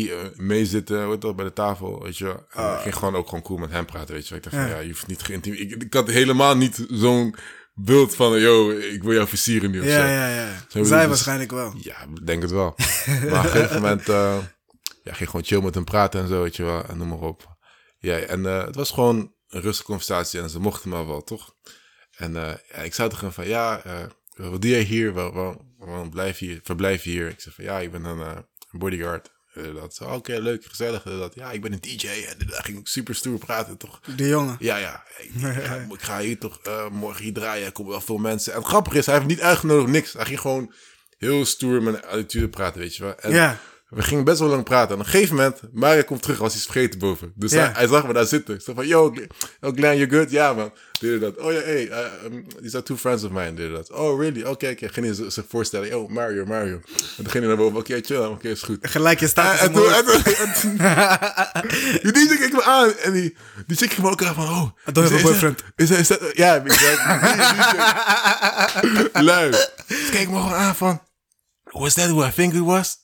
hier 0.00 0.18
eh, 0.18 0.38
mee 0.38 0.66
zitten, 0.66 1.08
weet 1.08 1.16
je 1.20 1.26
wel, 1.26 1.34
bij 1.34 1.44
de 1.44 1.52
tafel, 1.52 2.02
weet 2.02 2.18
je 2.18 2.28
ik 2.76 2.80
ging 2.82 2.94
gewoon 2.94 3.16
ook 3.16 3.28
gewoon 3.28 3.42
cool 3.42 3.58
met 3.58 3.70
hem 3.70 3.84
praten, 3.86 4.14
weet 4.14 4.28
je. 4.28 4.34
Ik 4.34 4.42
dacht 4.42 4.54
van, 4.54 4.64
Ah. 4.64 4.70
Ja. 4.70 4.74
ja, 4.76 4.80
je 4.82 4.88
hoeft 4.88 5.06
niet 5.06 5.22
geïntimideerd. 5.22 5.72
Ik, 5.72 5.82
ik 5.82 5.94
had 5.94 6.08
helemaal 6.10 6.56
niet 6.56 6.86
zo'n 6.90 7.34
beeld 7.74 8.14
van, 8.14 8.40
yo, 8.40 8.70
ik 8.70 9.02
wil 9.02 9.12
jou 9.12 9.28
versieren 9.28 9.70
nu 9.70 9.78
of 9.80 9.84
zo. 9.84 9.90
Ja, 9.90 10.06
ja, 10.06 10.28
ja. 10.28 10.64
Zij 10.68 10.80
dus- 10.82 10.88
waarschijnlijk 10.90 11.50
wel. 11.50 11.74
Ja, 11.80 11.96
denk 12.24 12.42
het 12.42 12.50
wel. 12.50 12.74
maar 13.06 13.38
op 13.38 13.44
een 13.44 13.50
gegeven 13.50 13.80
moment, 13.82 14.08
eh 14.08 14.38
ja, 15.02 15.12
ging 15.12 15.30
gewoon 15.30 15.44
chill 15.44 15.60
met 15.60 15.74
hem 15.74 15.84
praten 15.84 16.20
en 16.20 16.28
zo, 16.28 16.42
weet 16.42 16.56
je 16.56 16.62
wel. 16.62 16.84
En 16.84 16.98
noem 16.98 17.08
maar 17.08 17.18
op. 17.18 17.56
Ja, 17.98 18.16
en 18.18 18.46
eh, 18.46 18.64
het 18.64 18.74
was 18.74 18.90
gewoon 18.90 19.34
een 19.48 19.60
rustige 19.60 19.86
conversatie 19.86 20.40
en 20.40 20.50
ze 20.50 20.60
mochten 20.60 20.88
me 20.90 21.06
wel, 21.06 21.22
toch? 21.24 21.54
En 22.16 22.36
eh, 22.36 22.54
ja, 22.72 22.76
ik 22.76 22.94
zei 22.94 23.08
tegen 23.08 23.24
hem 23.24 23.34
van, 23.34 23.46
ja, 23.48 23.82
wat 24.36 24.62
doe 24.62 24.70
jij 24.70 24.82
hier? 24.82 25.12
Waar, 25.12 25.32
waar, 25.32 25.56
waarom 25.78 26.10
blijf 26.10 26.38
je 26.38 26.46
hier? 26.46 26.60
Verblijf 26.62 27.04
je 27.04 27.10
hier? 27.10 27.28
Ik 27.28 27.40
zei 27.40 27.54
van, 27.54 27.64
ja, 27.64 27.78
ik 27.80 27.90
ben 27.92 28.04
een 28.04 28.44
bodyguard. 28.70 29.30
Eh, 29.54 29.74
dat 29.74 29.94
zo, 29.94 30.04
oké, 30.04 30.38
leuk, 30.38 30.64
gezellig. 30.64 31.02
Dat, 31.02 31.34
ja, 31.34 31.50
ik 31.50 31.60
ben 31.60 31.72
een 31.72 31.80
DJ. 31.80 32.06
En 32.06 32.46
daar 32.46 32.64
ging 32.64 32.78
ik 32.78 32.86
super 32.86 33.14
stoer 33.14 33.38
praten, 33.38 33.76
toch? 33.76 34.00
Die 34.16 34.28
jongen. 34.28 34.56
Ja, 34.58 34.76
ja. 34.76 35.04
Ik, 35.18 35.30
ik 35.34 35.40
ga, 35.64 35.74
ik 35.90 36.02
ga 36.02 36.20
hier 36.20 36.38
toch 36.38 36.58
eh, 36.62 36.88
morgen 36.88 37.22
hier 37.22 37.32
draaien. 37.32 37.66
Er 37.66 37.72
komen 37.72 37.92
wel 37.92 38.00
veel 38.00 38.18
mensen. 38.18 38.52
En 38.52 38.58
het 38.58 38.68
grappige 38.68 38.98
is, 38.98 39.06
hij 39.06 39.14
heeft 39.14 39.26
niet 39.26 39.40
uitgenodigd, 39.40 39.88
niks. 39.90 40.12
Hij 40.12 40.24
ging 40.24 40.40
gewoon 40.40 40.72
heel 41.18 41.44
stoer 41.44 41.82
met 41.82 41.94
een 41.94 42.04
attitude 42.04 42.48
praten, 42.48 42.80
weet 42.80 42.96
je 42.96 43.02
wel. 43.02 43.14
En 43.18 43.30
Ja. 43.32 43.58
We 43.94 44.02
gingen 44.02 44.24
best 44.24 44.38
wel 44.38 44.48
lang 44.48 44.64
praten. 44.64 44.88
En 44.88 44.94
op 45.00 45.04
een 45.06 45.10
gegeven 45.10 45.34
moment, 45.36 45.60
Mario 45.72 46.02
komt 46.02 46.22
terug, 46.22 46.38
was 46.38 46.54
iets 46.54 46.64
vergeten 46.64 46.98
boven. 46.98 47.32
Dus 47.34 47.52
hij, 47.52 47.70
hij 47.72 47.86
zag 47.86 48.06
me 48.06 48.12
daar 48.12 48.26
zitten. 48.26 48.54
Ik 48.54 48.60
zei 48.60 48.76
van, 48.76 48.86
yo, 48.86 49.14
oh, 49.60 49.74
Glenn, 49.76 49.96
you 49.98 50.10
good? 50.10 50.30
Ja, 50.30 50.52
man. 50.52 50.72
En 51.00 51.18
dat. 51.18 51.36
Oh 51.38 51.52
ja, 51.52 51.58
hey, 51.60 51.88
uh, 51.88 51.98
um, 52.24 52.46
these 52.60 52.76
are 52.76 52.84
two 52.84 52.96
friends 52.96 53.24
of 53.24 53.30
mine. 53.30 53.62
En 53.64 53.72
dat. 53.72 53.90
Oh, 53.92 54.20
really? 54.20 54.42
Oké, 54.42 54.68
oké. 54.70 54.88
Ging 54.88 55.06
hij 55.06 55.14
zich 55.30 55.44
voorstellen. 55.48 55.88
Yo, 55.88 56.08
Mario, 56.08 56.44
Mario. 56.46 56.74
En 56.74 56.82
toen 57.16 57.30
ging 57.30 57.32
hij 57.32 57.46
naar 57.46 57.56
boven. 57.56 57.78
Oké, 57.78 58.00
chill. 58.02 58.16
Oké, 58.24 58.48
is 58.48 58.62
goed. 58.62 58.78
Gelijk 58.80 59.20
je 59.20 59.26
staat. 59.26 59.58
En, 59.58 59.66
en 59.66 59.72
toen, 59.72 59.92
en 59.92 60.04
toen, 60.04 60.22
en 60.24 60.52
toen- 60.60 60.76
die 62.12 62.38
keek 62.38 62.52
me 62.52 62.62
aan 62.64 62.92
en 62.92 63.12
die, 63.12 63.36
die 63.66 63.76
chick 63.76 63.92
ging 63.92 64.06
me 64.06 64.10
ook 64.12 64.22
aan 64.24 64.34
van, 64.34 64.44
oh. 64.48 64.62
I 64.88 64.92
don't 64.92 65.10
have 65.10 65.14
is- 65.14 65.22
is 65.22 65.30
boyfriend. 65.30 65.62
Is, 65.76 65.88
dat- 65.88 65.98
is 65.98 66.08
dat, 66.08 66.20
ja, 66.32 66.64
exactly. 66.64 67.18
Lui. 69.22 69.50
Dus 69.50 69.70
keek 70.10 70.28
me 70.28 70.36
gewoon 70.36 70.52
aan 70.54 70.76
van, 70.76 71.02
was 71.74 71.94
that 71.94 72.08
who 72.10 72.22
I 72.22 72.30
think 72.30 72.54
it 72.54 72.60
was? 72.64 72.98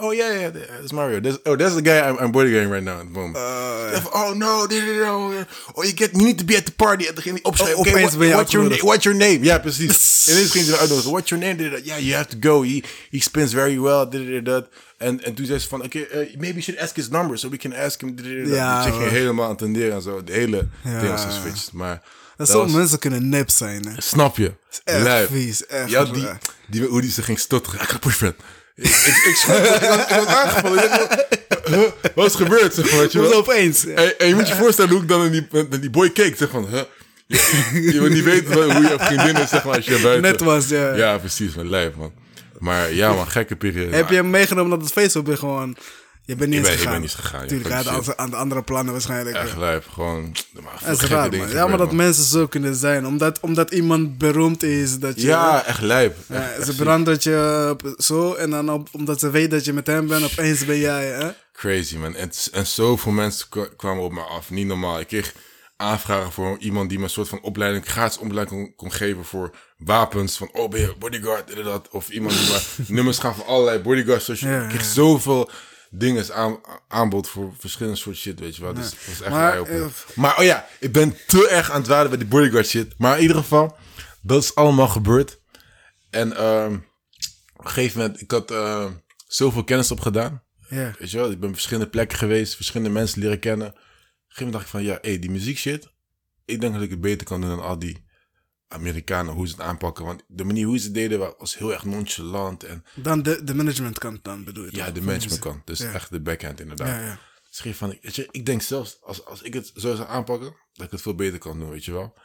Oh 0.00 0.12
yeah, 0.12 0.32
yeah, 0.40 0.50
it's 0.82 0.92
Mario. 0.92 1.20
That's, 1.20 1.38
oh, 1.44 1.56
that's 1.56 1.74
the 1.74 1.82
guy 1.82 1.98
I'm, 2.08 2.16
I'm 2.18 2.32
bodyguarding 2.32 2.70
right 2.70 2.82
now 2.82 3.02
moment. 3.04 3.36
Uh, 3.36 4.00
oh 4.14 4.32
no, 4.34 4.66
dit, 4.66 4.84
dit, 4.84 5.02
oh, 5.06 5.84
you 5.84 5.92
get, 5.94 6.10
you 6.12 6.24
need 6.24 6.38
to 6.38 6.44
be 6.44 6.56
at 6.56 6.64
the 6.64 6.72
party. 6.72 7.06
En 7.06 7.14
dan 7.14 7.22
ging 7.22 7.34
hij 7.34 7.44
opschrijven. 7.44 7.76
Oh, 7.78 7.80
Okay, 7.80 7.92
what- 7.92 8.02
what's, 8.02 8.26
your, 8.26 8.36
uitgenodigd. 8.38 8.80
na- 8.82 8.86
what's 8.88 9.04
your 9.04 9.18
name? 9.18 9.38
Ja, 9.44 9.58
precies. 9.58 10.26
en 10.26 10.32
ineens 10.34 10.50
ging 10.50 10.66
hij 10.66 10.76
uitnodigen. 10.78 11.10
What's 11.10 11.28
your 11.28 11.44
name? 11.44 11.56
Dit, 11.56 11.70
dit, 11.70 11.84
Yeah, 11.86 11.98
you 12.00 12.14
have 12.14 12.28
to 12.28 12.48
go. 12.48 12.62
He, 12.62 12.82
he 13.10 13.20
spins 13.20 13.52
very 13.52 13.80
well. 13.80 14.08
Dit, 14.08 14.26
dit, 14.26 14.44
dat. 14.44 14.68
En, 14.98 15.24
en 15.24 15.34
toen 15.34 15.46
zei 15.46 15.58
ze 15.58 15.68
van, 15.68 15.82
okay, 15.84 16.02
uh, 16.02 16.16
maybe 16.16 16.46
you 16.46 16.60
should 16.62 16.80
ask 16.80 16.96
his 16.96 17.08
number 17.08 17.38
so 17.38 17.48
we 17.48 17.56
can 17.56 17.74
ask 17.74 18.00
him. 18.00 18.14
Dit, 18.16 18.24
dit, 18.24 18.44
dat. 18.46 18.54
Ja, 18.54 18.82
Die 18.82 18.90
chick 18.92 19.00
ging 19.00 19.10
helemaal 19.12 19.48
aan 19.48 19.56
tenderen 19.56 19.92
en 19.94 20.02
zo. 20.02 20.24
De 20.24 20.32
hele 20.32 20.68
Ja. 20.84 21.06
was 21.06 21.24
geswitcht. 21.24 21.72
Maar 21.72 22.02
dat 22.36 22.46
dat 22.46 22.48
sommige 22.56 22.76
mensen 22.78 22.98
kunnen 22.98 23.28
nep 23.28 23.50
zijn, 23.50 23.86
hè. 23.86 23.92
Snap 24.00 24.36
je? 24.36 24.52
echt 24.84 25.28
vies, 25.30 25.66
echt 25.66 25.90
Ja, 25.90 26.04
die. 26.04 26.28
Die, 26.72 26.86
hoe 26.86 27.00
die 27.00 27.10
ze 27.10 27.22
ging 27.22 27.38
stotteren. 27.38 27.80
Ik 27.80 27.88
ga 27.88 27.98
pushpad. 27.98 28.34
Ik, 28.74 28.84
ik, 28.84 29.24
ik, 29.28 29.36
schrok, 29.36 29.56
ik, 29.56 30.20
ik 30.22 30.26
aangevallen. 30.26 30.90
Huh, 31.64 31.80
wat 32.14 32.26
is 32.26 32.34
gebeurd? 32.34 32.74
Zeg 32.74 32.90
maar, 32.90 33.00
weet 33.00 33.12
je 33.12 33.20
wel? 33.20 33.34
opeens? 33.34 33.86
En, 33.86 34.18
en 34.18 34.28
je 34.28 34.34
moet 34.34 34.48
je 34.48 34.54
voorstellen 34.54 34.90
hoe 34.90 35.02
ik 35.02 35.08
dan 35.08 35.20
naar 35.20 35.30
die, 35.30 35.46
naar 35.50 35.80
die 35.80 35.90
boy 35.90 36.10
keek. 36.10 36.36
Zeg 36.36 36.50
van, 36.50 36.66
huh? 36.70 36.80
je, 37.26 37.82
je 37.92 38.00
wil 38.00 38.10
niet 38.10 38.24
weten 38.24 38.72
hoe 38.72 38.82
je 38.82 38.96
vriendin 38.98 39.36
is, 39.36 39.48
zeg 39.48 39.64
maar, 39.64 39.76
als 39.76 39.84
je 39.84 39.98
buiten... 40.02 40.22
Net 40.22 40.40
was, 40.40 40.68
ja. 40.68 40.94
Ja, 40.94 41.18
precies, 41.18 41.54
mijn 41.54 41.70
lijf, 41.70 41.94
man. 41.94 42.12
Maar 42.58 42.92
ja, 42.92 43.12
man, 43.12 43.28
gekke 43.28 43.56
periode. 43.56 43.96
Heb 43.96 44.08
je 44.08 44.14
hem 44.14 44.30
meegenomen 44.30 44.70
naar 44.70 44.78
het 44.78 44.92
feest 44.92 45.16
of 45.16 45.22
ben 45.22 45.32
je 45.32 45.38
gewoon... 45.38 45.76
Je 46.24 46.36
bent 46.36 46.50
niet 46.50 46.58
Ik 46.58 46.64
ben- 46.64 46.72
ik 46.72 46.78
gegaan? 46.78 46.92
ben 46.92 47.00
niet 47.00 47.14
gegaan, 47.14 47.46
Tuurlijk, 47.46 47.70
hij 47.74 47.82
had 47.82 48.16
aan, 48.16 48.30
de 48.30 48.36
andere 48.36 48.62
plannen 48.62 48.92
waarschijnlijk. 48.92 49.36
Echt 49.36 49.50
ja. 49.52 49.58
lijf, 49.58 49.86
gewoon... 49.86 50.32
Dat 50.52 50.62
is 50.92 50.98
gekke 50.98 51.14
raar, 51.14 51.30
dingen 51.30 51.46
man. 51.46 51.56
Ja, 51.56 51.66
maar 51.66 51.78
dat 51.78 51.92
mensen 51.92 52.24
zo 52.24 52.46
kunnen 52.46 52.74
zijn. 52.74 53.06
Omdat, 53.06 53.40
omdat 53.40 53.70
iemand 53.72 54.18
beroemd 54.18 54.62
is. 54.62 54.98
Dat 54.98 55.20
je, 55.20 55.26
Ja, 55.26 55.64
echt 55.64 55.80
lijp. 55.80 56.16
Ja, 56.28 56.34
Echt- 56.48 56.56
echt 56.56 56.66
ze 56.66 56.74
verandert 56.74 57.22
je 57.22 57.76
zo. 57.98 58.34
En 58.34 58.50
dan 58.50 58.70
op, 58.70 58.88
omdat 58.92 59.20
ze 59.20 59.30
weet 59.30 59.50
dat 59.50 59.64
je 59.64 59.72
met 59.72 59.86
hem 59.86 60.06
bent, 60.06 60.24
opeens 60.24 60.64
ben 60.64 60.78
jij. 60.78 61.06
Hè? 61.06 61.30
Crazy, 61.52 61.96
man. 61.96 62.14
En, 62.14 62.30
en 62.52 62.66
zoveel 62.66 63.12
mensen 63.12 63.48
kwa- 63.48 63.68
kwamen 63.76 64.02
op 64.04 64.12
me 64.12 64.20
af. 64.20 64.50
Niet 64.50 64.66
normaal. 64.66 65.00
Ik 65.00 65.06
kreeg 65.06 65.32
aanvragen 65.76 66.32
voor 66.32 66.56
iemand 66.58 66.88
die 66.88 66.98
me 66.98 67.04
een 67.04 67.10
soort 67.10 67.28
van 67.28 67.40
opleiding, 67.42 67.86
gratis 67.86 68.18
opleiding 68.18 68.60
kon, 68.60 68.74
kon 68.76 68.92
geven 68.92 69.24
voor 69.24 69.54
wapens. 69.76 70.36
Van, 70.36 70.48
oh, 70.52 70.70
ben 70.70 70.80
je 70.80 70.94
bodyguard. 70.98 71.88
Of 71.90 72.08
iemand 72.08 72.34
die 72.38 72.48
me 72.48 72.60
nummers 72.96 73.18
gaf 73.18 73.36
van 73.36 73.46
allerlei 73.46 73.78
bodyguards. 73.78 74.26
Dus 74.26 74.40
Ja, 74.40 74.62
ik 74.62 74.68
kreeg 74.68 74.80
ja. 74.82 74.86
zoveel 74.88 75.50
dingen 75.94 76.34
aan, 76.34 76.60
aanbod 76.88 77.28
voor 77.28 77.54
verschillende 77.58 77.98
soort 77.98 78.16
shit, 78.16 78.40
weet 78.40 78.56
je 78.56 78.62
wel. 78.62 78.74
Dus 78.74 78.90
dat 78.90 78.98
was 79.06 79.20
echt 79.20 79.30
Maar, 79.30 79.62
eh, 79.62 79.86
maar 80.14 80.38
oh 80.38 80.44
ja, 80.44 80.66
ik 80.80 80.92
ben 80.92 81.16
te 81.26 81.48
erg 81.48 81.70
aan 81.70 81.80
het 81.80 81.88
waden 81.88 82.08
bij 82.08 82.18
die 82.18 82.28
bodyguard 82.28 82.66
shit. 82.66 82.94
Maar 82.98 83.16
in 83.16 83.22
ieder 83.22 83.36
geval, 83.36 83.76
dat 84.22 84.42
is 84.42 84.54
allemaal 84.54 84.88
gebeurd. 84.88 85.40
En 86.10 86.36
ehm, 86.36 86.74
op 87.56 87.64
een 87.64 87.70
gegeven 87.70 88.00
moment, 88.00 88.20
ik 88.20 88.30
had 88.30 88.50
eh, 88.50 88.86
zoveel 89.26 89.64
kennis 89.64 89.90
opgedaan. 89.90 90.42
Ja. 90.68 90.94
Weet 90.98 91.10
je 91.10 91.16
wel, 91.16 91.30
ik 91.30 91.40
ben 91.40 91.48
op 91.48 91.54
verschillende 91.54 91.90
plekken 91.90 92.18
geweest, 92.18 92.56
verschillende 92.56 92.92
mensen 92.92 93.20
leren 93.20 93.38
kennen. 93.38 93.68
Op 93.68 93.74
een 93.74 93.80
gegeven 94.28 94.44
moment 94.44 94.52
dacht 94.52 94.64
ik 94.64 94.70
van, 94.70 94.82
ja, 94.82 94.98
hé, 95.00 95.18
die 95.18 95.30
muziek 95.30 95.58
shit. 95.58 95.90
Ik 96.44 96.60
denk 96.60 96.72
dat 96.72 96.82
ik 96.82 96.90
het 96.90 97.00
beter 97.00 97.26
kan 97.26 97.40
doen 97.40 97.50
dan 97.50 97.62
al 97.62 97.78
die 97.78 98.04
Amerikanen, 98.72 99.34
hoe 99.34 99.46
ze 99.46 99.52
het 99.52 99.62
aanpakken. 99.62 100.04
Want 100.04 100.22
de 100.26 100.44
manier 100.44 100.66
hoe 100.66 100.78
ze 100.78 100.84
het 100.84 100.94
deden 100.94 101.18
wa- 101.18 101.34
was 101.38 101.58
heel 101.58 101.72
erg 101.72 101.84
nonchalant. 101.84 102.64
En 102.64 102.84
Dan 102.94 103.22
de, 103.22 103.44
de 103.44 103.54
managementkant 103.54 104.24
dan 104.24 104.44
bedoel 104.44 104.64
je? 104.64 104.70
ja, 104.76 104.84
toch? 104.84 104.86
de 104.94 105.00
Van 105.00 105.04
management 105.08 105.44
muziek. 105.44 105.52
kant. 105.54 105.66
Dus 105.66 105.78
Ja. 105.78 105.92
echt 105.92 106.10
de 106.10 106.20
backhand 106.20 106.60
inderdaad. 106.60 106.88
Ja, 106.88 107.00
ja. 107.00 107.18
Dus 107.48 107.64
ik 107.64 107.74
van, 107.74 107.98
weet 108.02 108.16
je, 108.16 108.28
ik 108.30 108.46
denk 108.46 108.62
zelfs, 108.62 108.98
als, 109.02 109.24
als 109.24 109.42
ik 109.42 109.54
het 109.54 109.72
zo 109.76 109.94
zou 109.94 110.08
aanpakken, 110.08 110.56
dat 110.72 110.86
ik 110.86 110.92
het 110.92 111.02
veel 111.02 111.14
beter 111.14 111.38
kan 111.38 111.58
doen, 111.58 111.70
weet 111.70 111.84
je 111.84 111.92
wel. 111.92 112.18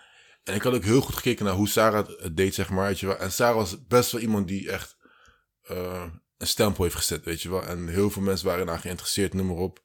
En 0.43 0.53
ik 0.55 0.61
had 0.61 0.73
ook 0.73 0.83
heel 0.83 1.01
goed 1.01 1.15
gekeken 1.15 1.45
naar 1.45 1.53
hoe 1.53 1.67
Sarah 1.67 2.07
het- 2.07 2.37
deed, 2.37 2.53
zeg 2.55 2.69
maar, 2.69 2.87
weet 2.87 2.99
je 2.99 3.05
wel. 3.07 3.17
En 3.17 3.31
Sarah 3.31 3.55
was 3.55 3.85
best 3.87 4.11
wel 4.11 4.21
iemand 4.21 4.47
die 4.47 4.71
echt 4.71 4.95
eh, 5.61 6.05
een 6.37 6.47
stempel 6.47 6.83
heeft 6.83 6.95
gezet, 6.95 7.23
weet 7.25 7.41
je 7.41 7.49
wel. 7.49 7.63
En 7.65 7.87
heel 7.87 8.09
veel 8.09 8.21
mensen 8.21 8.47
waren 8.47 8.65
daar 8.65 8.79
geïnteresseerd, 8.79 9.33
noem 9.33 9.47
maar 9.47 9.55
op. 9.55 9.83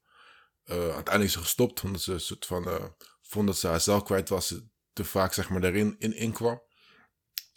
Eh, 0.64 0.76
uiteindelijk 0.76 1.24
is 1.24 1.32
ze 1.32 1.38
gestopt, 1.38 1.82
omdat 1.82 2.00
ze 2.02 2.12
een 2.12 2.20
soort 2.20 2.46
van, 2.46 2.68
eh, 2.68 2.84
vond 3.22 3.46
dat 3.46 3.58
ze 3.58 3.66
haarzelf 3.68 4.02
kwijt 4.02 4.28
was, 4.28 4.46
ze 4.46 4.68
te 4.93 5.05
vaak, 5.05 5.32
zeg 5.32 5.49
maar, 5.49 5.61
daarin 5.61 5.97
in, 5.99 6.16
in 6.16 6.32
kwam. 6.32 6.62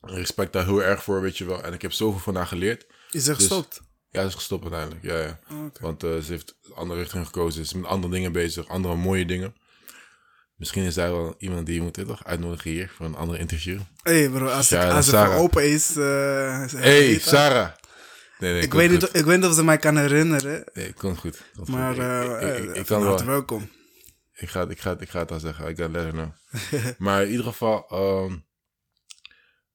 Respect 0.02 0.54
daar 0.54 0.66
heel 0.66 0.84
erg 0.84 1.04
voor, 1.04 1.22
weet 1.22 1.38
je 1.38 1.46
wel. 1.46 1.64
En 1.64 1.74
ik 1.74 1.82
heb 1.82 1.92
zoveel 1.92 2.20
van 2.20 2.36
haar 2.36 2.48
geleerd. 2.48 2.86
Is 3.10 3.28
er 3.28 3.36
Dus- 3.36 3.44
gestopt? 3.48 3.82
Ja, 4.10 4.22
ze 4.22 4.28
is 4.28 4.34
gestopt 4.34 4.64
uiteindelijk, 4.64 5.04
ja, 5.04 5.18
ja. 5.20 5.40
Oh. 5.52 5.66
Want 5.80 6.04
eh, 6.04 6.18
ze 6.18 6.32
heeft 6.32 6.56
een 6.64 6.74
andere 6.74 7.00
richting 7.00 7.26
gekozen. 7.26 7.54
Ze 7.66 7.76
is 7.76 7.82
met 7.82 7.90
andere 7.92 8.14
dingen 8.14 8.32
bezig, 8.32 8.68
andere 8.68 8.96
mooie 8.96 9.26
dingen. 9.26 9.56
Misschien 10.56 10.84
is 10.84 10.94
daar 10.94 11.12
wel 11.12 11.36
iemand 11.38 11.66
die 11.66 11.76
je 11.76 11.82
moet 11.82 11.98
eh, 11.98 12.06
toch 12.06 12.24
uitnodigen 12.26 12.72
hier 12.72 12.92
voor 12.96 13.06
een 13.06 13.16
andere 13.16 13.40
interview. 13.40 13.80
hey 14.04 14.30
bro, 14.30 14.48
als, 14.48 14.70
Ja, 14.70 14.84
ik, 14.86 14.92
als 14.92 15.06
het 15.06 15.16
Sarah. 15.16 15.40
open 15.40 15.64
is... 15.72 15.96
eh, 15.96 16.64
is- 16.66 16.72
Hey, 16.72 17.20
Sarah! 17.20 17.70
Nee, 18.40 18.54
nee, 18.54 18.62
Ik 18.62 18.74
weet, 18.74 18.92
niet, 18.92 19.04
ik 19.16 19.26
weet 19.26 19.40
niet 19.40 19.50
of 19.50 19.56
ze 19.56 19.64
mij 19.64 19.78
kan 19.78 19.98
herinneren. 19.98 20.64
Nee, 20.74 20.94
komt 20.94 21.18
goed. 21.18 21.42
Komt 21.56 21.68
Maar 21.68 21.94
goed. 21.94 22.04
Ik- 22.04 22.42
eh 22.50 22.58
ik, 22.58 22.64
ik, 22.64 22.70
ik, 22.70 22.76
eh, 22.76 22.86
kan 22.86 23.04
wel. 23.04 23.26
welkom. 23.26 23.70
Ik 24.38 24.50
ga, 24.50 24.60
het- 24.60 24.72
ik, 24.72 24.80
ga, 24.80 25.00
ik 25.00 25.10
ga 25.10 25.20
het 25.20 25.32
al 25.32 25.40
zeggen. 25.40 25.68
Ik 25.68 25.78
ga 25.78 25.88
let 25.90 26.12
know. 26.12 26.32
maar 27.06 27.24
in 27.24 27.30
ieder 27.30 27.46
geval, 27.46 27.88
ehm, 27.90 28.38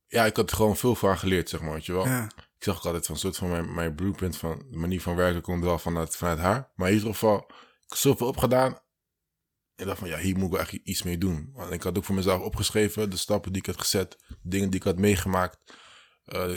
ja, 0.06 0.24
ik 0.26 0.36
had 0.36 0.50
er 0.50 0.56
gewoon 0.56 0.76
veel 0.76 0.94
van 0.94 1.18
geleerd, 1.18 1.48
zeg 1.48 1.60
maar, 1.60 1.72
weet 1.72 1.86
je 1.86 1.92
wel. 1.92 2.06
Ja. 2.06 2.24
Ik 2.58 2.66
zag 2.66 2.76
ook 2.76 2.84
altijd 2.84 3.06
van 3.06 3.16
soort 3.16 3.36
van 3.36 3.48
mijn, 3.50 3.74
mijn 3.74 3.94
blueprint 3.94 4.36
van 4.36 4.66
de 4.70 4.76
manier 4.76 5.00
van 5.00 5.16
werken 5.16 5.42
komt 5.42 5.64
wel 5.64 5.78
vanuit, 5.78 6.16
vanuit 6.16 6.38
haar. 6.38 6.72
Maar 6.74 6.88
in 6.88 6.94
ieder 6.94 7.10
geval, 7.10 7.36
ik 7.38 7.54
heb 7.88 7.98
zoveel 7.98 8.26
opgedaan. 8.26 8.78
Ik 9.76 9.86
dacht 9.86 9.98
van, 9.98 10.08
ja, 10.08 10.18
hier 10.18 10.38
moet 10.38 10.52
ik 10.54 10.60
echt 10.60 10.72
iets 10.72 11.02
mee 11.02 11.18
doen. 11.18 11.50
Want 11.54 11.72
ik 11.72 11.82
had 11.82 11.96
ook 11.98 12.04
voor 12.04 12.14
mezelf 12.14 12.40
opgeschreven, 12.42 13.10
de 13.10 13.16
stappen 13.16 13.52
die 13.52 13.60
ik 13.60 13.66
had 13.66 13.80
gezet, 13.80 14.18
dingen 14.42 14.70
die 14.70 14.80
ik 14.80 14.86
had 14.86 14.98
meegemaakt. 14.98 15.58
eh, 16.24 16.54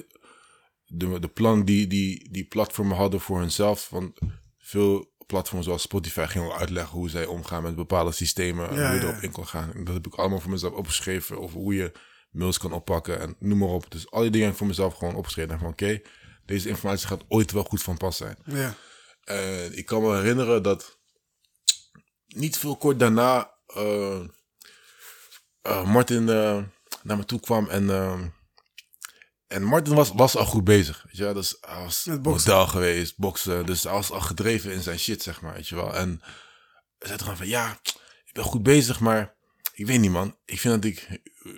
de, 0.85 1.19
de 1.19 1.27
plannen 1.27 1.65
die, 1.65 1.87
die, 1.87 2.31
die 2.31 2.45
platformen 2.47 2.97
hadden 2.97 3.19
voor 3.19 3.39
hunzelf. 3.39 3.89
Want 3.89 4.19
veel 4.57 5.12
platforms 5.25 5.65
zoals 5.65 5.81
Spotify 5.81 6.25
gingen 6.25 6.47
wel 6.47 6.57
uitleggen 6.57 6.97
hoe 6.97 7.09
zij 7.09 7.25
omgaan 7.25 7.63
met 7.63 7.75
bepaalde 7.75 8.11
systemen. 8.11 8.69
en 8.69 8.75
Ja, 8.75 8.87
hoe 8.87 8.99
je 8.99 9.05
erop 9.05 9.21
in 9.21 9.31
kan 9.31 9.47
gaan. 9.47 9.73
En 9.73 9.83
dat 9.83 9.93
heb 9.93 10.07
ik 10.07 10.13
allemaal 10.13 10.39
voor 10.39 10.51
mezelf 10.51 10.73
opgeschreven. 10.73 11.39
Of 11.39 11.53
hoe 11.53 11.75
je 11.75 11.91
mails 12.31 12.57
kan 12.57 12.71
oppakken 12.71 13.19
en 13.19 13.35
noem 13.39 13.57
maar 13.57 13.69
op. 13.69 13.91
Dus 13.91 14.11
al 14.11 14.21
die 14.21 14.29
dingen 14.29 14.45
heb 14.45 14.53
ik 14.53 14.59
voor 14.59 14.67
mezelf 14.67 14.93
gewoon 14.97 15.15
opgeschreven. 15.15 15.51
En 15.51 15.59
van 15.59 15.69
oké, 15.69 16.01
deze 16.45 16.69
informatie 16.69 17.07
gaat 17.07 17.23
ooit 17.27 17.51
wel 17.51 17.63
goed 17.63 17.83
van 17.83 17.97
pas 17.97 18.17
zijn. 18.17 18.37
Ja. 18.45 18.75
En 19.23 19.77
ik 19.77 19.85
kan 19.85 20.01
me 20.01 20.15
herinneren 20.15 20.63
dat 20.63 20.97
niet 22.27 22.57
veel 22.57 22.77
kort 22.77 22.99
daarna 22.99 23.53
eh, 23.65 24.21
Martin 25.85 26.29
eh, 26.29 26.63
naar 27.03 27.17
me 27.17 27.25
toe 27.25 27.39
kwam 27.39 27.69
en, 27.69 27.89
en 29.47 29.63
Martin 29.63 29.93
was, 29.95 30.09
was 30.13 30.35
al 30.35 30.45
goed 30.45 30.63
bezig. 30.63 31.03
Weet 31.05 31.17
je 31.17 31.23
wel? 31.23 31.33
Dus 31.33 31.57
hij 31.61 31.83
was 31.83 32.05
model 32.21 32.67
geweest, 32.67 33.17
boksen. 33.17 33.65
Dus 33.65 33.83
hij 33.83 33.91
was 33.91 34.11
al 34.11 34.21
gedreven 34.21 34.71
in 34.71 34.81
zijn 34.81 34.99
shit, 34.99 35.23
zeg 35.23 35.41
maar. 35.41 35.53
Weet 35.53 35.67
je 35.67 35.75
wel? 35.75 35.95
En 35.95 36.19
hij 36.97 37.07
zei 37.07 37.19
gewoon 37.19 37.37
van 37.37 37.47
ja, 37.47 37.79
ik 38.25 38.33
ben 38.33 38.43
goed 38.43 38.63
bezig, 38.63 38.99
maar 38.99 39.35
ik 39.73 39.85
weet 39.85 39.99
niet 39.99 40.11
man. 40.11 40.37
Ik 40.45 40.59
vind 40.59 40.73
dat 40.81 40.91
ik 40.91 41.07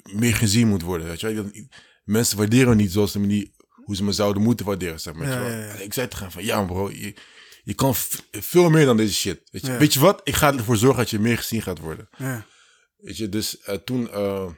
meer 0.04 0.36
gezien 0.36 0.68
moet 0.68 0.82
worden. 0.82 1.08
Weet 1.08 1.20
je 1.20 1.34
wel? 1.34 1.46
Ik- 1.52 1.94
Mensen 2.04 2.38
waarderen 2.38 2.70
me 2.70 2.76
niet 2.76 2.92
zoals 2.92 3.12
de 3.12 3.20
manier 3.20 3.50
hoe 3.84 3.96
ze 3.96 4.04
me 4.04 4.12
zouden 4.12 4.42
moeten 4.42 4.66
waarderen, 4.66 5.00
zeg 5.00 5.14
maar. 5.14 5.28
Ja, 5.28 5.48
ja, 5.50 5.66
ja. 5.66 5.74
Ik 5.74 5.94
zei 5.94 6.08
tegen 6.08 6.24
hem 6.24 6.34
van 6.34 6.44
ja 6.44 6.64
bro, 6.64 6.92
je, 6.92 7.16
je 7.64 7.74
kan 7.74 7.96
veel 8.32 8.70
meer 8.70 8.86
dan 8.86 8.98
deze 8.98 9.14
shit. 9.14 9.42
Weet 9.52 9.66
je, 9.66 9.78
weet 9.78 9.94
je 9.94 10.00
wat? 10.00 10.22
Ik 10.24 10.36
ga 10.36 10.54
ervoor 10.54 10.78
zorgen 10.78 10.98
dat 10.98 11.10
je 11.10 11.20
meer 11.20 11.38
gezien 11.38 11.62
gaat 11.62 11.80
worden. 11.80 12.10
Ja. 12.18 12.46
Weet 12.98 13.18
je, 13.18 13.30
dus 13.30 13.60
eh, 13.60 13.76
toen 13.76 14.12
eh, 14.12 14.50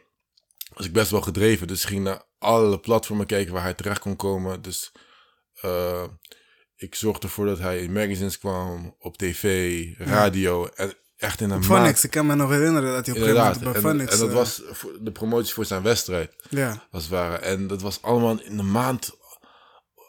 was 0.74 0.86
ik 0.86 0.94
best 0.94 1.12
wel 1.12 1.22
gedreven. 1.22 1.68
Dus 1.68 1.82
ik 1.82 1.88
ging 1.88 2.04
naar 2.04 2.24
alle 2.40 2.80
platformen 2.80 3.26
kijken 3.26 3.54
waar 3.54 3.64
hij 3.64 3.74
terecht 3.74 4.00
kon 4.00 4.16
komen. 4.16 4.62
Dus 4.62 4.92
eh, 5.62 6.04
ik 6.76 6.96
zorgde 6.96 7.28
ervoor 7.28 7.46
dat 7.46 7.60
hij 7.60 7.80
in 7.80 7.92
magazines 7.92 8.40
kwam, 8.40 8.96
op 9.00 9.18
tv, 9.18 9.84
radio. 9.98 10.68
En 10.68 10.94
echt 11.18 11.42
in 11.42 11.50
een 11.50 11.68
maand. 11.68 12.04
ik 12.04 12.12
kan 12.12 12.26
me 12.26 12.36
nog 12.36 12.50
herinneren 12.50 12.94
dat 12.94 13.06
hij 13.06 13.16
op 13.16 13.22
een 13.22 13.28
gegeven 13.36 13.82
moment 13.82 14.10
bij 14.10 14.14
En, 14.14 14.20
dat 14.20 14.30
eh, 14.30 14.36
was 14.36 14.62
de 15.00 15.12
promotie 15.12 15.54
voor 15.54 15.66
zijn 15.66 15.84
wedstrijd, 15.84 16.36
Ja. 16.50 16.88
als 16.92 17.04
het 17.04 17.12
ware. 17.12 17.38
En 17.38 17.68
dat 17.68 17.82
was 17.82 18.02
allemaal 18.02 18.42
in 18.42 18.60
een 18.60 18.72
maand, 18.72 19.12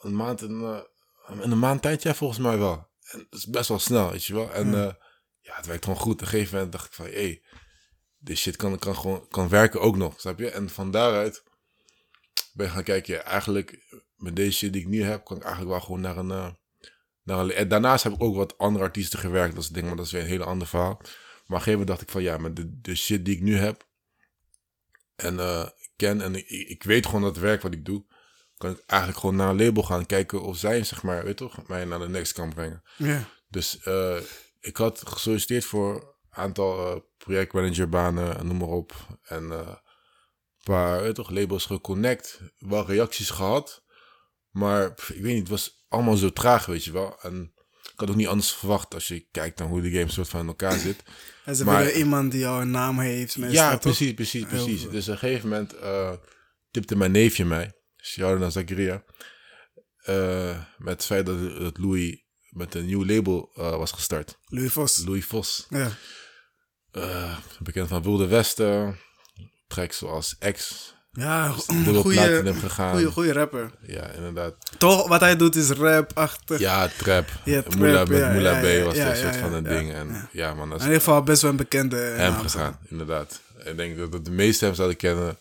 een 0.00 0.16
maand, 0.16 0.42
in, 0.42 0.60
eh, 0.60 1.42
in 1.42 1.50
een 1.50 1.58
maand 1.58 1.82
tijd, 1.82 2.02
ja, 2.02 2.14
volgens 2.14 2.38
mij 2.38 2.58
wel. 2.58 2.86
En 3.00 3.26
dat 3.30 3.38
is 3.38 3.46
best 3.46 3.68
wel 3.68 3.78
snel, 3.78 4.10
weet 4.10 4.24
je 4.24 4.34
wel. 4.34 4.52
En 4.52 4.70
Ja. 4.70 4.82
ja, 4.82 4.98
ja 5.40 5.56
het 5.56 5.66
werkt 5.66 5.84
gewoon 5.84 6.00
goed. 6.00 6.12
Op 6.12 6.20
een 6.20 6.26
gegeven 6.26 6.54
moment 6.54 6.72
dacht 6.72 6.86
ik 6.86 6.92
van, 6.92 7.04
hé, 7.04 7.12
hey, 7.12 7.42
dit 8.18 8.38
shit 8.38 8.56
kan, 8.56 8.78
kan 8.78 8.96
gewoon 8.96 9.28
kan 9.28 9.48
werken 9.48 9.80
ook 9.80 9.96
nog, 9.96 10.20
snap 10.20 10.38
je? 10.38 10.50
En 10.50 10.70
van 10.70 10.90
daaruit 10.90 11.42
ben 12.58 12.66
ik 12.66 12.72
gaan 12.72 12.82
kijken, 12.82 13.14
ja, 13.14 13.20
eigenlijk 13.20 13.98
met 14.16 14.36
deze 14.36 14.52
shit 14.52 14.72
die 14.72 14.82
ik 14.82 14.88
nu 14.88 15.02
heb, 15.02 15.24
kan 15.24 15.36
ik 15.36 15.42
eigenlijk 15.42 15.72
wel 15.72 15.80
gewoon 15.80 16.00
naar 16.00 16.16
een... 16.16 16.30
eh, 16.30 16.50
naar 17.22 17.38
een 17.38 17.52
en 17.52 17.68
daarnaast 17.68 18.04
heb 18.04 18.12
ik 18.12 18.22
ook 18.22 18.36
wat 18.36 18.58
andere 18.58 18.84
artiesten 18.84 19.18
gewerkt, 19.18 19.54
dat 19.54 19.64
is 19.64 19.70
ding, 19.70 19.86
maar 19.86 19.96
dat 19.96 20.06
is 20.06 20.12
weer 20.12 20.20
een 20.20 20.26
hele 20.26 20.44
ander 20.44 20.66
verhaal. 20.66 20.94
Maar 20.94 21.02
op 21.02 21.08
een 21.48 21.56
gegeven 21.56 21.70
moment 21.70 21.88
dacht 21.88 22.02
ik 22.02 22.10
van, 22.10 22.22
ja, 22.22 22.38
met 22.38 22.56
de, 22.56 22.80
de 22.80 22.94
shit 22.94 23.24
die 23.24 23.36
ik 23.36 23.42
nu 23.42 23.56
heb 23.56 23.86
en 25.16 25.38
eh, 25.38 25.68
ken 25.96 26.20
en 26.20 26.34
ik, 26.34 26.48
ik 26.48 26.82
weet 26.82 27.06
gewoon 27.06 27.22
dat 27.22 27.34
het 27.34 27.44
werk 27.44 27.62
wat 27.62 27.72
ik 27.72 27.84
doe, 27.84 28.04
kan 28.56 28.70
ik 28.70 28.82
eigenlijk 28.86 29.20
gewoon 29.20 29.36
naar 29.36 29.48
een 29.48 29.64
label 29.64 29.82
gaan 29.82 30.06
kijken 30.06 30.42
of 30.42 30.56
zij, 30.56 30.84
zeg 30.84 31.02
maar, 31.02 31.24
weet 31.24 31.36
toch, 31.36 31.66
mij 31.66 31.84
naar 31.84 31.98
de 31.98 32.08
next 32.08 32.32
kan 32.32 32.54
brengen. 32.54 32.82
Ja. 32.96 33.28
Dus 33.48 33.80
eh, 33.80 34.20
ik 34.60 34.76
had 34.76 35.08
gesolliciteerd 35.08 35.64
voor 35.64 35.94
een 35.94 36.42
aantal 36.42 37.04
projectmanagerbanen, 37.18 38.38
en 38.38 38.46
noem 38.46 38.56
maar 38.56 38.68
op. 38.68 38.94
En 39.22 39.52
paar 40.74 41.06
je 41.06 41.12
toch, 41.12 41.30
labels 41.30 41.64
geconnect, 41.64 42.40
wel 42.58 42.86
reacties 42.86 43.30
gehad. 43.30 43.84
Maar 44.50 44.94
pff, 44.94 45.10
ik 45.10 45.22
weet 45.22 45.32
niet, 45.32 45.40
het 45.40 45.48
was 45.48 45.84
allemaal 45.88 46.16
zo 46.16 46.32
traag, 46.32 46.66
weet 46.66 46.84
je 46.84 46.92
wel. 46.92 47.18
En 47.20 47.52
ik 47.82 47.92
had 48.00 48.10
ook 48.10 48.16
niet 48.16 48.26
anders 48.26 48.52
verwacht 48.52 48.94
als 48.94 49.08
je 49.08 49.26
kijkt 49.30 49.58
naar 49.58 49.68
hoe 49.68 49.80
de 49.80 49.90
game 49.90 50.10
soort 50.10 50.28
van 50.28 50.40
in 50.40 50.46
elkaar 50.46 50.78
zit. 50.88 51.02
En 51.44 51.56
ze 51.56 51.64
Maar- 51.64 51.78
willen 51.84 51.98
iemand 51.98 52.32
die 52.32 52.46
een 52.60 52.70
naam 52.70 52.98
heeft. 52.98 53.34
Ja, 53.34 53.76
precies, 53.76 54.14
precies, 54.14 54.44
Heel 54.48 54.64
precies. 54.64 54.88
Dus 54.90 55.06
op 55.08 55.12
een 55.12 55.18
gegeven 55.18 55.48
moment 55.48 55.72
eh, 55.76 56.12
tipte 56.70 56.96
mijn 56.96 57.10
neefje 57.10 57.44
mij, 57.44 57.72
naar 58.38 58.50
Zakaria, 58.52 59.04
eh, 59.98 60.64
met 60.78 60.92
het 60.94 61.04
feit 61.04 61.26
dat, 61.26 61.58
dat 61.60 61.78
Louis 61.78 62.22
met 62.48 62.74
een 62.74 62.86
nieuw 62.86 63.04
label 63.06 63.50
eh, 63.54 63.76
was 63.76 63.92
gestart. 63.92 64.38
Louis 64.44 64.72
Vos. 64.72 65.04
Louis 65.04 65.24
Vos, 65.24 65.66
Ja. 65.70 65.90
eh, 66.90 67.38
bekend 67.58 67.88
van 67.88 68.02
Wilde 68.02 68.26
Westen, 68.26 68.98
tracks 69.68 69.98
zoals 69.98 70.36
X, 70.52 70.94
Ja, 71.12 71.54
dubbel 71.66 72.02
goede, 72.02 72.54
gegaan. 72.54 72.92
goede, 72.92 73.10
goede 73.10 73.32
rapper. 73.32 73.70
Ja, 73.82 74.10
inderdaad. 74.10 74.54
Toch, 74.78 75.08
wat 75.08 75.20
hij 75.20 75.36
doet 75.36 75.56
is 75.56 75.70
rap-achtig. 75.70 76.58
Ja, 76.58 76.88
trap. 76.88 77.28
Ja, 77.44 77.62
trap, 77.62 77.74
Moula 77.74 78.04
met 78.04 78.18
ja, 78.18 78.32
Moula 78.32 78.58
ja, 78.60 78.80
B 78.80 78.84
was 78.84 78.96
dat 78.96 79.16
soort 79.16 79.36
van 79.36 79.52
een 79.52 79.62
ding. 79.64 79.92
En 79.92 80.28
ja, 80.32 80.54
man, 80.54 80.68
dat 80.70 80.78
In 80.80 80.84
ieder 80.86 81.00
geval 81.00 81.22
best 81.22 81.42
wel 81.42 81.50
een 81.50 81.56
bekende 81.56 81.96
hem 81.96 82.32
naam. 82.32 82.40
gegaan, 82.40 82.78
inderdaad. 82.88 83.40
Ik 83.64 83.76
denk 83.76 83.96
dat, 83.98 84.12
dat 84.12 84.24
de 84.24 84.30
meeste 84.30 84.64
hem 84.64 84.74
zouden 84.74 84.96
kennen 84.96 85.38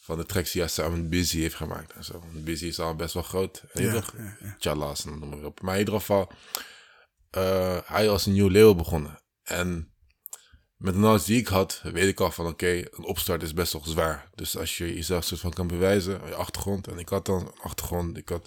van 0.00 0.18
de 0.18 0.26
tracks 0.26 0.52
die 0.52 0.60
hij 0.62 0.70
samen 0.70 0.98
met 1.00 1.10
Busy 1.10 1.40
heeft 1.40 1.54
gemaakt. 1.54 1.92
En 1.92 2.04
zo. 2.04 2.22
Busy 2.32 2.66
is 2.66 2.78
al 2.80 2.94
best 2.94 3.14
wel 3.14 3.22
groot. 3.22 3.62
En 3.72 3.82
Ja, 3.82 3.92
toch? 3.92 4.14
Chalas 4.58 5.04
en 5.04 5.18
noem 5.18 5.28
maar 5.28 5.44
op. 5.44 5.60
Maar 5.60 5.72
in 5.74 5.78
ieder 5.78 5.94
geval, 5.94 6.32
eh, 7.30 7.76
hij 7.84 8.08
was 8.08 8.26
een 8.26 8.32
nieuw 8.32 8.48
leeuw 8.48 8.74
begonnen. 8.74 9.18
En 9.42 9.92
met 10.78 10.92
de 10.92 10.98
knowledge 10.98 11.26
die 11.26 11.40
ik 11.40 11.46
had, 11.46 11.80
weet 11.82 12.08
ik 12.08 12.20
al 12.20 12.30
van 12.30 12.46
oké, 12.46 12.68
een 12.76 13.04
opstart 13.04 13.42
is 13.42 13.54
best 13.54 13.72
wel 13.72 13.82
zwaar. 13.84 14.30
Dus 14.34 14.56
als 14.56 14.78
je 14.78 14.94
jezelf 14.94 15.24
soort 15.24 15.40
van 15.40 15.52
kan 15.52 15.66
bewijzen, 15.66 16.20
je 16.26 16.34
achtergrond. 16.34 16.86
En 16.88 16.98
ik 16.98 17.08
had 17.08 17.26
dan 17.26 17.40
een 17.40 17.60
achtergrond, 17.62 18.16
ik 18.16 18.28
had 18.28 18.46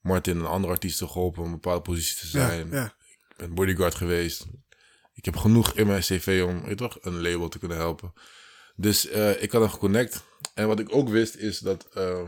Martin 0.00 0.38
en 0.38 0.46
andere 0.48 0.72
artiesten 0.72 1.08
geholpen 1.08 1.40
om 1.42 1.46
een 1.46 1.52
bepaalde 1.60 1.80
positie 1.82 2.30
te 2.30 2.38
Ja, 2.38 2.46
zijn. 2.46 2.70
ja. 2.70 2.84
Ik 3.28 3.36
ben 3.36 3.54
bodyguard 3.54 3.94
geweest. 3.94 4.46
Ik 5.14 5.24
heb 5.24 5.36
genoeg 5.36 5.72
in 5.72 5.86
mijn 5.86 6.00
cv 6.00 6.44
om 6.46 6.62
weet 6.64 6.76
toch, 6.78 6.98
een 7.00 7.20
label 7.22 7.48
te 7.48 7.58
kunnen 7.58 7.76
helpen. 7.76 8.12
Dus 8.76 9.08
eh, 9.08 9.42
ik 9.42 9.52
had 9.52 9.60
hem 9.60 9.70
geconnect. 9.70 10.22
En 10.54 10.66
wat 10.66 10.80
ik 10.80 10.94
ook 10.94 11.08
wist 11.08 11.34
is 11.34 11.58
dat 11.58 11.86
eh 11.94 12.22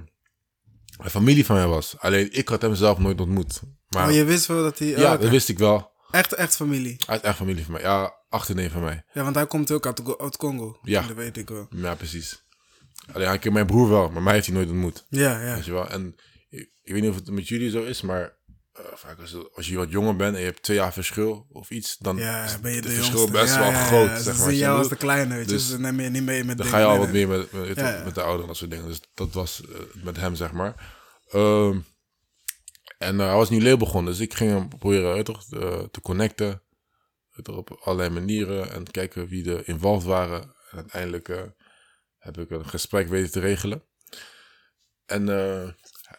hij 0.96 1.10
familie 1.10 1.44
van 1.44 1.56
mij 1.56 1.66
was. 1.66 1.98
Alleen 1.98 2.32
ik 2.32 2.48
had 2.48 2.62
hem 2.62 2.74
zelf 2.74 2.98
nooit 2.98 3.20
ontmoet. 3.20 3.60
Maar 3.88 4.08
Oh, 4.08 4.14
je 4.14 4.24
wist 4.24 4.46
wel 4.46 4.62
dat 4.62 4.78
hij... 4.78 4.88
ja, 4.88 5.06
oh, 5.06 5.12
oké. 5.12 5.22
dat 5.22 5.30
wist 5.30 5.48
ik 5.48 5.58
wel. 5.58 5.90
Echt, 6.10 6.32
echt 6.32 6.56
familie. 6.56 6.96
Hij 7.06 7.16
is 7.16 7.22
echt 7.22 7.36
familie 7.36 7.64
van 7.64 7.72
mij. 7.72 7.82
Ja, 7.82 8.14
achterneef 8.28 8.72
van 8.72 8.82
mij. 8.82 9.04
Ja, 9.12 9.22
want 9.22 9.34
hij 9.34 9.46
komt 9.46 9.70
ook 9.70 9.86
uit, 9.86 10.18
uit 10.18 10.36
Congo. 10.36 10.78
Ja. 10.82 11.06
Dat 11.06 11.16
weet 11.16 11.36
ik 11.36 11.48
wel. 11.48 11.66
Ja, 11.70 11.94
precies. 11.94 12.46
Alleen 13.12 13.28
hij 13.28 13.38
kent 13.38 13.54
mijn 13.54 13.66
broer 13.66 13.88
wel, 13.88 14.08
maar 14.10 14.22
mij 14.22 14.32
heeft 14.34 14.46
hij 14.46 14.54
nooit 14.54 14.68
ontmoet. 14.68 15.06
Ja, 15.08 15.40
ja. 15.40 15.54
Weet 15.54 15.64
je 15.64 15.72
wel? 15.72 15.88
En 15.88 16.14
ik, 16.48 16.70
ik 16.82 16.92
weet 16.92 17.00
niet 17.02 17.10
of 17.10 17.16
het 17.16 17.30
met 17.30 17.48
jullie 17.48 17.70
zo 17.70 17.82
is, 17.82 18.00
maar 18.02 18.36
eh, 18.72 18.84
vaak 18.94 19.20
als, 19.20 19.36
als 19.54 19.68
je 19.68 19.76
wat 19.76 19.90
jonger 19.90 20.16
bent 20.16 20.34
en 20.34 20.40
je 20.40 20.46
hebt 20.46 20.62
twee 20.62 20.76
jaar 20.76 20.92
verschil 20.92 21.46
of 21.50 21.70
iets, 21.70 21.96
dan 21.96 22.16
Ja, 22.16 22.44
is 22.44 22.60
ben 22.60 22.70
je 22.70 22.76
het 22.76 22.86
de 22.86 22.92
verschil 22.92 23.18
jongste. 23.18 23.38
best 23.38 23.54
Ja, 23.54 23.60
wel 23.60 23.70
ja, 23.70 23.78
ja. 23.78 23.84
groot. 23.84 24.08
Ze 24.16 24.22
zeg 24.22 24.24
maar. 24.24 24.34
zien 24.34 24.46
Als 24.46 24.58
jou 24.58 24.88
de 24.88 24.96
kleine, 24.96 25.34
weet 25.34 25.44
je. 25.44 25.52
Dus 25.52 25.62
Dus 25.62 25.70
ze 25.70 25.80
nemen 25.80 26.04
je 26.04 26.10
niet 26.10 26.22
mee 26.22 26.44
met 26.44 26.58
dan 26.58 26.66
ga 26.66 26.78
je 26.78 26.84
al 26.84 26.98
wat 26.98 27.10
meer 27.12 27.28
met, 27.28 27.52
met, 27.52 27.74
de 28.14 28.22
ouderen 28.22 28.40
en 28.40 28.46
dat 28.46 28.56
soort 28.56 28.70
dingen. 28.70 28.86
Dus 28.86 29.00
dat 29.14 29.32
was 29.32 29.62
eh, 29.64 29.78
met 30.04 30.16
hem, 30.16 30.34
zeg 30.34 30.52
maar. 30.52 30.96
Ehm, 31.28 31.78
en 32.98 33.20
eh, 33.20 33.26
hij 33.26 33.36
was 33.36 33.50
nu 33.50 33.62
label 33.62 33.76
begonnen, 33.76 34.12
dus 34.12 34.20
ik 34.20 34.34
ging 34.34 34.50
hem 34.50 34.68
proberen 34.68 35.24
toch, 35.24 35.44
te 35.90 36.00
connecten. 36.02 36.62
Toch, 37.42 37.56
op 37.56 37.70
allerlei 37.70 38.10
manieren 38.10 38.70
en 38.72 38.90
kijken 38.90 39.28
wie 39.28 39.50
er 39.54 39.68
involved 39.68 40.06
waren. 40.06 40.42
En 40.42 40.78
uiteindelijk 40.78 41.28
eh, 41.28 41.42
heb 42.18 42.38
ik 42.38 42.50
een 42.50 42.68
gesprek 42.68 43.08
weten 43.08 43.30
te 43.30 43.40
regelen. 43.40 43.82
En 45.06 45.28
eh, 45.28 45.70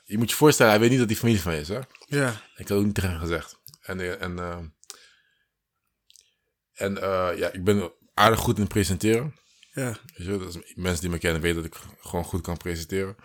je 0.04 0.18
moet 0.18 0.30
je 0.30 0.36
voorstellen, 0.36 0.72
hij 0.72 0.82
weet 0.82 0.90
niet 0.90 1.00
dat 1.00 1.10
hij 1.10 1.18
familie 1.18 1.42
van 1.42 1.54
je 1.54 1.60
is, 1.60 1.68
hè? 1.68 1.80
Ja, 2.06 2.42
Ik 2.56 2.68
had 2.68 2.78
ook 2.78 2.86
niet 2.86 2.96
tegen 2.96 3.10
hem 3.10 3.20
gezegd. 3.20 3.60
En, 3.82 4.00
eh, 4.00 4.22
en, 4.22 4.40
en 6.74 6.94
ja, 7.38 7.52
ik 7.52 7.64
ben 7.64 7.92
aardig 8.14 8.40
goed 8.40 8.56
in 8.56 8.62
het 8.62 8.72
presenteren. 8.72 9.36
ja. 9.72 9.98
Weet 10.16 10.28
je, 10.28 10.38
dat 10.38 10.56
is, 10.56 10.74
mensen 10.76 11.02
die 11.02 11.10
me 11.10 11.18
kennen 11.18 11.42
weten 11.42 11.62
dat 11.62 11.66
ik 11.66 11.80
gewoon 12.00 12.26
goed 12.26 12.42
kan 12.42 12.58
presenteren. 12.58 13.16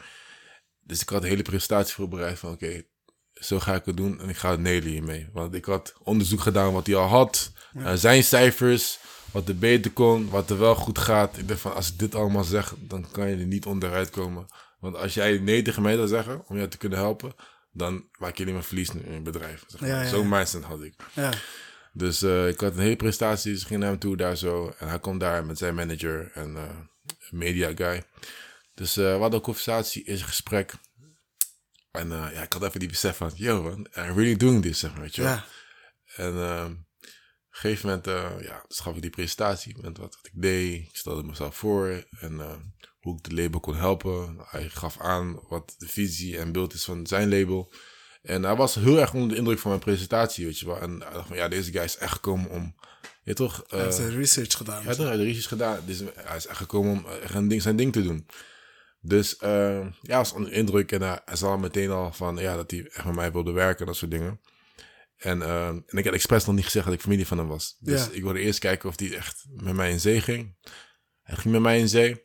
Dus 0.80 1.00
ik 1.00 1.08
had 1.08 1.22
de 1.22 1.28
hele 1.28 1.42
presentatie 1.42 1.94
voorbereid 1.94 2.38
van 2.38 2.52
oké, 2.52 2.84
zo 3.32 3.60
ga 3.60 3.74
ik 3.74 3.84
het 3.84 3.96
doen 3.96 4.20
en 4.20 4.28
ik 4.28 4.36
ga 4.36 4.50
het 4.50 4.60
nailen 4.60 4.90
hiermee. 4.90 5.28
Want 5.32 5.54
ik 5.54 5.64
had 5.64 5.94
onderzoek 5.98 6.40
gedaan 6.40 6.72
wat 6.72 6.86
hij 6.86 6.96
al 6.96 7.08
had, 7.08 7.52
naar 7.74 7.98
zijn 7.98 8.24
cijfers, 8.24 8.98
wat 9.30 9.48
er 9.48 9.56
beter 9.58 9.90
kon, 9.90 10.28
wat 10.30 10.50
er 10.50 10.58
wel 10.58 10.74
goed 10.74 10.98
gaat. 10.98 11.38
Ik 11.38 11.48
dacht 11.48 11.60
van 11.60 11.74
als 11.74 11.88
ik 11.92 11.98
dit 11.98 12.14
allemaal 12.14 12.44
zeg, 12.44 12.74
dan 12.78 13.06
kan 13.10 13.28
je 13.28 13.36
er 13.36 13.46
niet 13.46 13.66
onderuit 13.66 14.10
komen. 14.10 14.46
Want 14.80 14.96
als 14.96 15.14
jij 15.14 15.38
nee 15.38 15.62
tegen 15.62 15.82
mij 15.82 15.94
zou 15.94 16.08
zeggen 16.08 16.42
om 16.46 16.56
jou 16.56 16.68
te 16.68 16.76
kunnen 16.76 16.98
helpen, 16.98 17.34
dan 17.72 18.04
maak 18.18 18.36
je 18.36 18.42
alleen 18.42 18.54
maar 18.54 18.64
verlies 18.64 18.90
in 18.90 19.12
je 19.12 19.20
bedrijf. 19.20 19.64
Zeg 19.66 19.80
maar. 19.80 19.88
Ja, 19.90 20.02
ja, 20.02 20.08
Zo'n 20.08 20.28
mindset 20.28 20.62
had 20.62 20.82
ik. 20.82 20.94
ja. 21.12 21.30
Dus 21.92 22.22
eh, 22.22 22.48
ik 22.48 22.60
had 22.60 22.72
een 22.74 22.82
hele 22.82 22.96
prestatie, 22.96 23.52
dus 23.52 23.64
ging 23.64 23.80
naar 23.80 23.88
hem 23.88 23.98
toe 23.98 24.16
daar 24.16 24.36
zo. 24.36 24.74
En 24.78 24.88
hij 24.88 24.98
komt 24.98 25.20
daar 25.20 25.44
met 25.44 25.58
zijn 25.58 25.74
manager 25.74 26.30
en 26.34 26.56
eh, 26.56 26.62
media 27.30 27.72
guy. 27.74 28.02
Dus 28.74 28.96
eh 28.96 29.04
we 29.04 29.10
hadden 29.10 29.34
een 29.34 29.40
conversatie, 29.40 30.02
eerst 30.04 30.22
een 30.22 30.28
gesprek. 30.28 30.72
En 31.90 32.08
ja, 32.08 32.42
ik 32.42 32.52
had 32.52 32.62
even 32.62 32.80
die 32.80 32.88
besef 32.88 33.16
van, 33.16 33.30
yo 33.34 33.62
man, 33.62 33.78
I'm 33.78 34.14
really 34.16 34.36
doing 34.36 34.62
this, 34.62 34.78
zeg 34.78 34.92
maar, 34.92 35.00
weet 35.00 35.14
je 35.14 35.38
En 36.16 36.34
eh, 36.36 36.64
op 36.64 36.93
een 37.54 37.60
gegeven 37.60 37.88
moment, 37.88 38.06
eh, 38.06 38.46
ja, 38.46 38.64
dus 38.68 38.78
gaf 38.78 38.94
ik 38.94 39.02
die 39.02 39.10
presentatie 39.10 39.76
met 39.80 39.98
wat, 39.98 40.16
wat 40.16 40.26
ik 40.32 40.42
deed. 40.42 40.74
Ik 40.74 40.96
stelde 40.96 41.22
mezelf 41.22 41.56
voor 41.56 42.04
en 42.20 42.40
eh, 42.40 42.52
hoe 43.00 43.16
ik 43.16 43.22
de 43.22 43.34
label 43.34 43.60
kon 43.60 43.76
helpen. 43.76 44.36
Hij 44.44 44.68
gaf 44.68 45.00
aan 45.00 45.40
wat 45.48 45.74
de 45.78 45.88
visie 45.88 46.38
en 46.38 46.52
beeld 46.52 46.74
is 46.74 46.84
van 46.84 47.06
zijn 47.06 47.28
label. 47.28 47.72
En 48.22 48.42
hij 48.42 48.56
was 48.56 48.74
heel 48.74 48.98
erg 48.98 49.14
onder 49.14 49.28
de 49.28 49.36
indruk 49.36 49.58
van 49.58 49.70
mijn 49.70 49.82
presentatie, 49.82 50.44
weet 50.44 50.58
je 50.58 50.66
wel. 50.66 50.80
En 50.80 51.00
hij 51.00 51.12
dacht 51.12 51.26
van, 51.26 51.36
ja, 51.36 51.48
deze 51.48 51.72
guy 51.72 51.82
is 51.82 51.96
echt 51.96 52.12
gekomen 52.12 52.50
om, 52.50 52.74
je 53.22 53.34
toch... 53.34 53.64
hij 53.68 53.80
heeft 53.80 53.98
eh, 53.98 54.04
zijn 54.04 54.16
research 54.16 54.56
gedaan. 54.56 54.84
hij 54.84 54.96
had 54.96 55.06
er 55.06 55.16
research 55.16 55.48
gedaan. 55.48 55.80
Dus 55.86 56.02
hij 56.14 56.36
is 56.36 56.46
echt 56.46 56.58
gekomen 56.58 56.92
om 56.92 57.06
echt 57.06 57.48
ding, 57.48 57.62
zijn 57.62 57.76
ding 57.76 57.92
te 57.92 58.02
doen. 58.02 58.26
Dus 59.00 59.36
ja, 59.40 59.92
hij 60.02 60.16
was 60.16 60.32
onder 60.32 60.50
de 60.50 60.56
indruk. 60.56 60.92
En 60.92 61.02
hij, 61.02 61.20
hij 61.24 61.36
zag 61.36 61.58
meteen 61.58 61.90
al 61.90 62.12
van 62.12 62.36
ja, 62.36 62.56
dat 62.56 62.70
hij 62.70 62.88
echt 62.92 63.04
met 63.04 63.14
mij 63.14 63.32
wilde 63.32 63.52
werken 63.52 63.80
en 63.80 63.86
dat 63.86 63.96
soort 63.96 64.10
dingen. 64.10 64.40
En, 65.16 65.42
eh, 65.42 65.66
en 65.68 65.84
ik 65.90 66.04
had 66.04 66.14
expres 66.14 66.44
nog 66.44 66.54
niet 66.54 66.64
gezegd 66.64 66.84
dat 66.84 66.94
ik 66.94 67.00
familie 67.00 67.26
van 67.26 67.38
hem 67.38 67.48
was. 67.48 67.76
Dus 67.78 68.04
Ja. 68.04 68.10
ik 68.12 68.22
wilde 68.22 68.38
eerst 68.40 68.58
kijken 68.58 68.88
of 68.88 68.98
hij 68.98 69.16
echt 69.16 69.44
met 69.48 69.74
mij 69.74 69.90
in 69.90 70.00
zee 70.00 70.20
ging. 70.20 70.56
Hij 71.22 71.36
ging 71.36 71.52
met 71.54 71.62
mij 71.62 71.78
in 71.78 71.88
zee. 71.88 72.22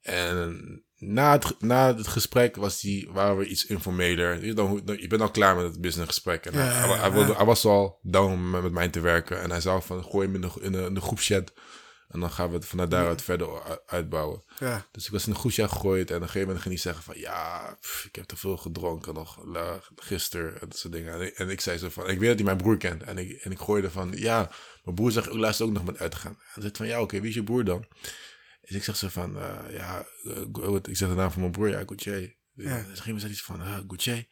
En 0.00 0.84
na 0.96 1.32
het, 1.32 1.60
na 1.60 1.96
het 1.96 2.06
gesprek 2.08 2.56
was 2.56 2.80
die, 2.80 3.08
waren 3.10 3.36
we 3.36 3.46
iets 3.46 3.66
informeler. 3.66 4.44
Je, 4.44 4.54
dan, 4.54 4.82
je 4.96 5.06
bent 5.06 5.20
al 5.22 5.30
klaar 5.30 5.56
met 5.56 5.64
het 5.64 5.80
businessgesprek. 5.80 6.46
En 6.46 6.52
Ja, 6.52 6.58
hij, 6.58 6.66
ja, 6.66 6.86
hij, 6.88 6.96
hij 6.98 7.08
ja. 7.08 7.12
wilde, 7.14 7.34
hij 7.34 7.44
was 7.44 7.64
al 7.64 7.98
down 8.02 8.32
om 8.32 8.50
met, 8.50 8.62
met 8.62 8.72
mij 8.72 8.88
te 8.88 9.00
werken. 9.00 9.40
En 9.40 9.50
hij 9.50 9.60
zou 9.60 9.82
van, 9.82 10.04
gooi 10.04 10.26
hem 10.26 10.34
in 10.34 10.40
de, 10.40 10.50
in 10.60 10.72
de, 10.72 10.78
in 10.82 10.94
de 10.94 11.00
groepchat. 11.00 11.52
En 12.10 12.20
dan 12.20 12.30
gaan 12.30 12.48
we 12.48 12.54
het 12.54 12.64
vanuit 12.66 12.90
daaruit 12.90 13.22
verder 13.22 13.80
uitbouwen. 13.86 14.42
Ja, 14.58 14.86
Dus 14.92 15.06
ik 15.06 15.12
was 15.12 15.26
in 15.26 15.32
een 15.32 15.38
groepchat 15.38 15.70
gegooid. 15.72 16.10
En 16.10 16.16
op 16.16 16.22
een 16.22 16.26
gegeven 16.26 16.46
moment 16.46 16.62
ging 16.64 16.74
hij 16.74 16.82
zeggen 16.82 17.02
van... 17.04 17.18
Ja, 17.18 17.76
pff, 17.80 18.04
ik 18.04 18.14
heb 18.14 18.24
te 18.24 18.36
veel 18.36 18.56
gedronken 18.56 19.14
nog 19.14 19.44
la- 19.44 19.80
gisteren. 19.96 20.60
En 20.60 20.68
dat 20.68 20.78
soort 20.78 20.92
dingen. 20.92 21.12
En 21.14 21.20
ik, 21.20 21.34
en 21.34 21.48
ik 21.50 21.60
zei 21.60 21.78
zo 21.78 21.88
van... 21.88 22.08
Ik 22.08 22.18
weet 22.18 22.28
dat 22.28 22.36
hij 22.36 22.44
mijn 22.44 22.56
broer 22.56 22.76
kent. 22.76 23.02
En 23.02 23.18
ik, 23.18 23.30
en 23.42 23.50
ik 23.50 23.58
gooide 23.58 23.90
van... 23.90 24.12
Ja, 24.16 24.50
mijn 24.84 24.96
broer 24.96 25.12
zegt 25.12 25.28
ook 25.28 25.36
laatst 25.36 25.60
ook 25.60 25.72
nog 25.72 25.84
met 25.84 25.98
uitgaan. 25.98 26.32
En 26.32 26.38
hij 26.52 26.62
zegt 26.62 26.76
van... 26.76 26.86
Ja, 26.86 27.00
oké, 27.00 27.20
wie 27.20 27.28
is 27.28 27.34
je 27.34 27.42
broer 27.44 27.64
dan? 27.64 27.86
Dus 28.60 28.70
ik 28.76 28.84
zeg 28.84 28.96
zo 28.96 29.08
van... 29.08 29.36
eh, 29.38 29.58
ja, 29.70 30.06
eh, 30.24 30.74
ik 30.82 30.96
zeg 30.96 31.08
de 31.08 31.14
naam 31.14 31.30
van 31.30 31.40
mijn 31.40 31.52
broer. 31.52 31.68
Ja, 31.68 31.78
Gauthier. 31.86 32.20
Ja. 32.54 32.64
Dus 32.64 32.64
op 32.64 32.78
een 32.78 32.96
gegeven 32.96 33.04
moment 33.14 33.20
zei 33.20 33.32
hij 33.32 33.42
van... 33.42 33.60
Uh, 33.60 33.74
Gauthier. 33.88 34.26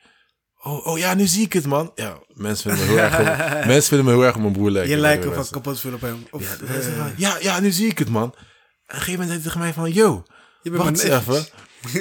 Oh, 0.62 0.86
oh 0.86 0.98
ja, 0.98 1.14
nu 1.14 1.26
zie 1.26 1.44
ik 1.44 1.52
het, 1.52 1.66
man. 1.66 1.92
Ja, 1.94 2.18
mensen 2.34 2.70
vinden 2.76 2.86
me 2.94 3.00
heel 3.00 3.10
erg... 3.10 3.18
op- 3.18 3.64
mensen 3.72 3.88
vinden 3.88 4.04
me 4.06 4.12
heel 4.12 4.24
erg 4.24 4.34
op 4.34 4.40
mijn 4.40 4.52
broer 4.52 4.70
lijken. 4.70 4.90
je 4.94 5.00
lijkt 5.00 5.24
Mensen. 5.24 5.44
van 5.44 5.52
kapot 5.62 5.84
op 5.94 6.00
hem. 6.00 6.26
Of, 6.30 6.42
Ja, 6.60 6.66
eh, 6.74 6.80
van, 6.98 7.12
ja, 7.16 7.36
ja, 7.40 7.60
nu 7.60 7.70
zie 7.70 7.88
ik 7.90 7.98
het, 7.98 8.08
man. 8.08 8.22
En 8.22 8.28
op 8.28 8.36
een 8.86 8.98
gegeven 8.98 9.12
moment 9.20 9.28
zei 9.30 9.32
hij 9.40 9.42
tegen 9.42 9.60
mij 9.60 9.72
van... 9.72 9.92
Yo, 9.92 10.22
je 10.62 10.70
bent 10.70 10.82
wacht 10.82 11.02
even. 11.02 11.46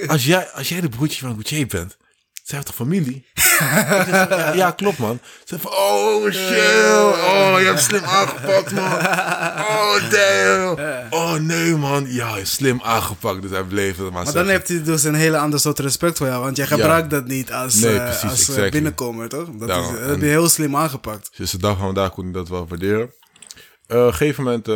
Als 0.07 0.25
jij, 0.25 0.49
als 0.49 0.69
jij 0.69 0.81
de 0.81 0.89
broertje 0.89 1.19
van 1.19 1.31
Gauthier 1.33 1.67
bent... 1.67 1.97
Zijn 2.47 2.61
we 2.61 2.67
toch 2.67 2.75
familie? 2.75 3.25
Ja, 3.59 4.53
ja, 4.53 4.71
klopt, 4.71 4.97
man. 4.97 5.19
Ze 5.43 5.59
van... 5.59 5.71
Oh, 5.71 6.23
shit. 6.31 6.57
Oh, 7.23 7.55
je 7.59 7.65
hebt 7.65 7.79
slim 7.79 8.03
aangepakt, 8.03 8.71
man. 8.71 8.91
Oh, 9.71 10.11
damn. 10.11 10.79
Oh, 11.09 11.33
nee, 11.33 11.75
man. 11.75 12.05
Ja, 12.13 12.45
slim 12.45 12.81
aangepakt. 12.83 13.41
Dus 13.41 13.51
hij 13.51 13.63
bleef 13.63 13.97
het 13.97 13.97
maar 13.97 14.11
Maar 14.11 14.23
dan 14.23 14.33
zeggen. 14.33 14.51
heeft 14.51 14.67
hij 14.67 14.83
dus 14.83 15.03
een 15.03 15.13
hele 15.13 15.37
ander 15.37 15.59
soort 15.59 15.79
respect 15.79 16.17
voor 16.17 16.27
jou. 16.27 16.43
Want 16.43 16.57
jij 16.57 16.67
gebruikt 16.67 17.09
dat 17.09 17.25
niet 17.25 17.51
als, 17.51 17.75
Nee, 17.75 17.97
eh, 17.97 18.03
precies, 18.03 18.23
als 18.23 18.31
eh, 18.33 18.39
exactly. 18.39 18.69
binnenkomer, 18.69 19.29
toch? 19.29 19.49
Dat, 19.51 19.67
Daarom, 19.67 19.93
is, 19.93 19.99
dat 19.99 20.09
heb 20.09 20.19
je 20.19 20.25
heel 20.25 20.49
slim 20.49 20.75
aangepakt. 20.75 21.29
Dus 21.37 21.51
de 21.51 21.57
dag 21.57 21.77
van 21.77 21.85
vandaag 21.85 22.11
kon 22.11 22.27
ik 22.27 22.33
dat 22.33 22.49
wel 22.49 22.67
waarderen. 22.67 23.13
Eh, 23.87 23.97
op 23.97 24.07
een 24.07 24.13
gegeven 24.13 24.43
moment, 24.43 24.67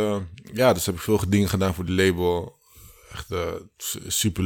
ja, 0.52 0.72
dus 0.72 0.86
heb 0.86 0.94
ik 0.94 1.00
veel 1.00 1.20
dingen 1.28 1.48
gedaan 1.48 1.74
voor 1.74 1.84
de 1.84 1.92
label. 1.92 2.58
Echt 3.12 3.30
eh, 3.30 3.38
super 4.06 4.44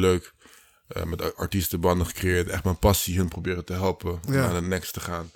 leuk. 0.89 1.05
met 1.07 1.37
artiestenbanden 1.37 2.07
gecreëerd. 2.07 2.49
Echt 2.49 2.65
mijn 2.65 2.79
passie 2.79 3.17
hun 3.17 3.29
proberen 3.29 3.65
te 3.65 3.73
helpen 3.73 4.21
om 4.27 4.33
naar 4.33 4.61
de 4.61 4.67
next 4.67 4.93
te 4.93 5.01
gaan. 5.01 5.31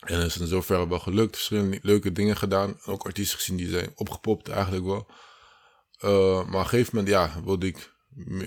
En 0.00 0.18
dat 0.18 0.26
is 0.26 0.36
in 0.36 0.46
zoverre 0.46 0.88
wel 0.88 0.98
gelukt. 0.98 1.36
Verschillende 1.36 1.78
leuke 1.82 2.12
dingen 2.12 2.36
gedaan. 2.36 2.80
Ook 2.84 3.04
artiesten 3.04 3.38
gezien 3.38 3.56
die 3.56 3.68
zijn 3.68 3.92
opgepopt 3.94 4.48
eigenlijk 4.48 4.84
wel. 4.84 5.06
Eh, 5.98 6.34
maar 6.34 6.44
op 6.44 6.54
een 6.54 6.68
gegeven 6.68 6.96
moment, 6.96 7.12
ja, 7.12 7.42
wilde 7.44 7.66
ik 7.66 7.94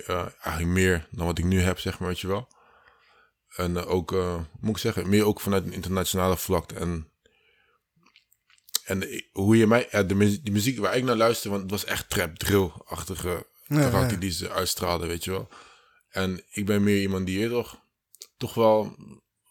eh, 0.07 0.26
eigenlijk 0.41 0.65
meer 0.65 1.07
dan 1.11 1.26
wat 1.26 1.38
ik 1.38 1.45
nu 1.45 1.61
heb, 1.61 1.80
zeg 1.80 1.99
maar, 1.99 2.07
weet 2.07 2.19
je 2.19 2.27
wel. 2.27 2.47
En 3.55 3.77
eh, 3.77 3.89
ook, 3.89 4.11
eh, 4.11 4.39
moet 4.59 4.76
ik 4.76 4.81
zeggen, 4.81 5.09
meer 5.09 5.26
ook 5.26 5.39
vanuit 5.39 5.65
een 5.65 5.73
internationale 5.73 6.38
vlakte. 6.38 6.76
En, 6.76 7.11
en 8.84 9.23
hoe 9.31 9.57
je 9.57 9.67
mij, 9.67 9.88
ja, 9.91 10.03
de 10.03 10.15
muziek, 10.15 10.43
die 10.43 10.53
muziek 10.53 10.80
waar 10.80 10.97
ik 10.97 11.03
naar 11.03 11.15
luister, 11.15 11.49
want 11.49 11.61
het 11.61 11.71
was 11.71 11.85
echt 11.85 12.09
trap, 12.09 12.38
drill-achtige 12.38 13.45
Ja, 13.65 13.80
karakter 13.80 14.11
ja. 14.11 14.19
die 14.19 14.31
ze 14.31 14.51
uitstraalde, 14.51 15.07
weet 15.07 15.23
je 15.23 15.31
wel. 15.31 15.49
En 16.10 16.41
ik 16.49 16.65
ben 16.65 16.84
meer 16.84 17.02
iemand 17.02 17.26
die 17.26 17.40
je 17.40 17.49
toch, 17.49 17.80
toch 18.38 18.53
wel 18.53 18.95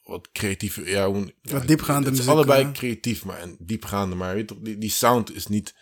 wat 0.03 0.29
creatief, 0.33 0.87
ja, 0.87 1.07
hoe, 1.11 1.35
ja, 1.43 1.59
diepgaande 1.61 2.11
muziek, 2.11 2.29
allebei 2.29 2.73
creatief, 2.73 3.25
maar 3.25 3.39
en 3.39 3.57
diepgaande, 3.59 4.15
maar 4.15 4.35
weet 4.35 4.47
toch, 4.49 4.59
die, 4.61 4.79
die 4.79 4.91
sound 4.91 5.35
is 5.35 5.47
niet 5.47 5.75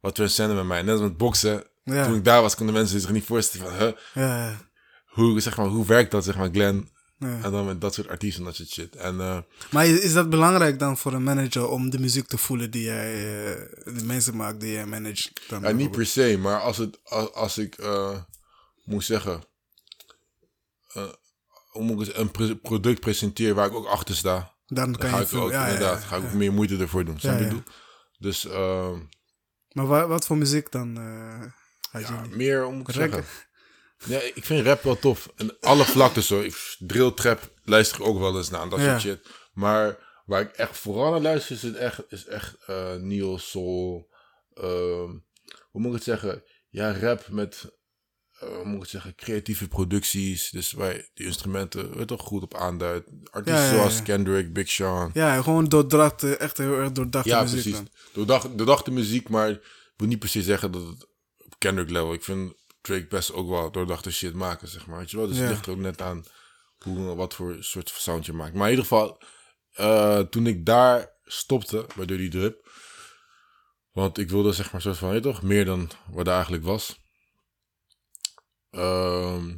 wat 0.00 0.14
transcenden 0.14 0.56
bij 0.56 0.64
mij. 0.64 0.82
Net 0.82 0.92
als 0.92 1.00
met 1.00 1.16
boksen, 1.16 1.64
Ja. 1.84 2.04
toen 2.06 2.14
ik 2.16 2.24
daar 2.24 2.42
was, 2.42 2.54
konden 2.54 2.74
mensen 2.74 3.00
zich 3.00 3.10
niet 3.10 3.24
voorstellen 3.24 3.66
van, 3.70 3.78
huh, 3.78 3.92
Ja, 4.14 4.70
hoe, 5.06 5.40
zeg 5.40 5.56
maar, 5.56 5.66
hoe 5.66 5.86
werkt 5.86 6.10
dat, 6.10 6.24
zeg 6.24 6.36
maar, 6.36 6.50
Glenn? 6.52 6.92
En 7.18 7.50
dan 7.50 7.64
met 7.64 7.80
dat 7.80 7.94
soort 7.94 8.08
artiesten 8.08 8.40
en 8.40 8.46
dat 8.46 8.56
soort 8.56 8.68
shit. 8.68 8.96
En 8.96 9.20
eh, 9.20 9.38
Maar 9.70 9.86
is 9.86 10.00
is 10.00 10.12
dat 10.12 10.30
belangrijk 10.30 10.78
dan 10.78 10.96
voor 10.98 11.12
een 11.12 11.22
manager 11.22 11.68
om 11.68 11.90
de 11.90 11.98
muziek 11.98 12.26
te 12.26 12.38
voelen 12.38 12.70
die 12.70 12.82
jij, 12.82 13.12
eh, 13.14 13.94
de 13.96 14.04
mensen 14.04 14.36
maakt 14.36 14.60
die 14.60 14.72
jij? 14.72 14.84
Dan 15.48 15.62
ja, 15.62 15.70
niet 15.70 15.90
per 15.90 16.06
se, 16.06 16.36
maar 16.40 16.60
als, 16.60 16.76
het, 16.76 17.00
als, 17.04 17.32
als 17.32 17.58
ik 17.58 17.74
eh, 17.74 18.18
moet 18.84 19.04
zeggen, 19.04 19.42
hoe 21.70 21.82
moet 21.82 22.00
ik 22.00 22.06
het, 22.06 22.16
een 22.16 22.30
pre- 22.30 22.56
product 22.56 23.00
presenteer 23.00 23.54
waar 23.54 23.66
ik 23.66 23.74
ook 23.74 23.86
achter 23.86 24.14
sta, 24.16 24.54
dan 24.66 24.84
dan 24.92 24.96
kan 25.00 25.10
ga 25.10 25.18
je 25.18 25.24
ik 25.24 25.34
ook, 25.34 25.50
Ja, 25.50 25.66
inderdaad, 25.66 26.00
ja, 26.02 26.06
ga 26.06 26.16
ik 26.16 26.24
ook 26.24 26.32
meer 26.32 26.52
moeite 26.52 26.76
ervoor 26.76 27.04
doen. 27.04 27.20
Snap 27.20 27.38
je 27.38 27.44
bedoel? 27.44 27.62
Dus 28.18 28.44
eh, 28.46 28.92
Maar 29.72 29.86
wa- 29.86 30.06
wat 30.06 30.26
voor 30.26 30.36
muziek 30.36 30.70
dan? 30.70 30.96
eh 30.96 32.00
ja, 32.02 32.24
meer, 32.30 32.64
ik 32.66 32.86
Rap. 32.86 32.94
zeggen? 32.94 33.24
Ja, 34.06 34.20
ik 34.34 34.44
vind 34.44 34.66
rap 34.66 34.82
wel 34.82 34.98
tof. 34.98 35.32
En 35.36 35.56
alle 35.60 35.84
vlakten 35.84 36.22
zo. 36.22 36.40
Ik- 36.40 36.76
Drill, 36.78 37.10
trap 37.12 37.50
luister 37.62 38.00
ik 38.00 38.06
ook 38.06 38.18
wel 38.18 38.36
eens 38.36 38.50
naar. 38.50 38.62
en 38.62 38.68
Dat 38.68 38.80
soort 38.80 39.00
shit. 39.00 39.28
Maar 39.52 39.98
waar 40.26 40.40
ik 40.40 40.50
echt 40.52 40.78
vooral 40.78 41.10
naar 41.10 41.20
luister 41.20 41.54
is 41.56 41.62
het 41.62 41.76
echt, 41.76 42.02
is 42.08 42.26
echt 42.26 42.56
eh 42.66 42.94
neo 42.94 43.36
soul. 43.36 44.12
ehm, 44.54 45.10
hoe 45.70 45.80
moet 45.80 45.86
ik 45.86 45.92
het 45.94 46.02
zeggen? 46.02 46.42
Ja, 46.68 46.98
rap 46.98 47.28
met, 47.28 47.72
hoe 48.56 48.64
moet 48.64 48.82
ik 48.84 48.88
zeggen, 48.90 49.14
creatieve 49.14 49.68
producties. 49.68 50.50
Dus 50.50 50.72
waar 50.72 51.08
die 51.14 51.26
instrumenten 51.26 51.98
je 51.98 52.04
toch 52.04 52.22
goed 52.22 52.42
op 52.42 52.54
aanduidt. 52.54 53.08
Artiesten 53.30 53.62
Ja, 53.62 53.68
ja, 53.68 53.74
ja. 53.74 53.78
zoals 53.78 54.02
Kendrick, 54.02 54.52
Big 54.52 54.70
Sean. 54.70 55.10
Ja, 55.14 55.42
gewoon 55.42 55.64
doordachte, 55.64 56.36
echt 56.36 56.58
heel 56.58 56.78
erg 56.78 56.92
doordachte 56.92 57.28
Ja, 57.28 57.40
muziek 57.42 57.60
precies. 57.62 57.72
dan. 57.78 57.88
Doordacht, 58.12 58.58
doordachte 58.58 58.90
muziek, 58.90 59.28
maar 59.28 59.50
ik 59.50 59.60
wil 59.96 60.08
niet 60.08 60.18
per 60.18 60.28
se 60.28 60.42
zeggen 60.42 60.72
dat 60.72 60.86
het 60.86 61.06
op 61.38 61.54
Kendrick 61.58 61.90
level. 61.90 62.12
Ik 62.12 62.24
vind 62.24 62.54
Drake 62.80 63.06
best 63.06 63.32
ook 63.32 63.48
wel 63.48 63.70
doordachte 63.70 64.12
shit 64.12 64.34
maken, 64.34 64.68
zeg 64.68 64.86
maar. 64.86 64.98
Weet 64.98 65.10
je 65.10 65.16
wel? 65.16 65.26
Dus 65.26 65.36
Ja. 65.36 65.42
het 65.42 65.50
ligt 65.50 65.66
er 65.66 65.72
ook 65.72 65.78
net 65.78 66.02
aan 66.02 66.24
hoe, 66.78 67.14
wat 67.14 67.34
voor 67.34 67.56
soort 67.60 67.92
sound 67.96 68.26
je 68.26 68.32
maakt. 68.32 68.54
Maar 68.54 68.64
in 68.64 68.70
ieder 68.70 68.84
geval, 68.84 69.22
eh, 69.72 70.18
toen 70.20 70.46
ik 70.46 70.64
daar 70.66 71.10
stopte 71.24 71.86
bij 71.96 72.06
Dirty 72.06 72.28
Drip, 72.28 72.70
want 73.92 74.18
ik 74.18 74.30
wilde 74.30 74.52
zeg 74.52 74.72
maar 74.72 74.80
soort 74.80 74.96
van, 74.98 75.10
weet 75.10 75.22
toch, 75.22 75.42
meer 75.42 75.64
dan 75.64 75.90
wat 76.10 76.26
er 76.26 76.32
eigenlijk 76.32 76.64
was. 76.64 77.02
Ehm, 78.74 79.56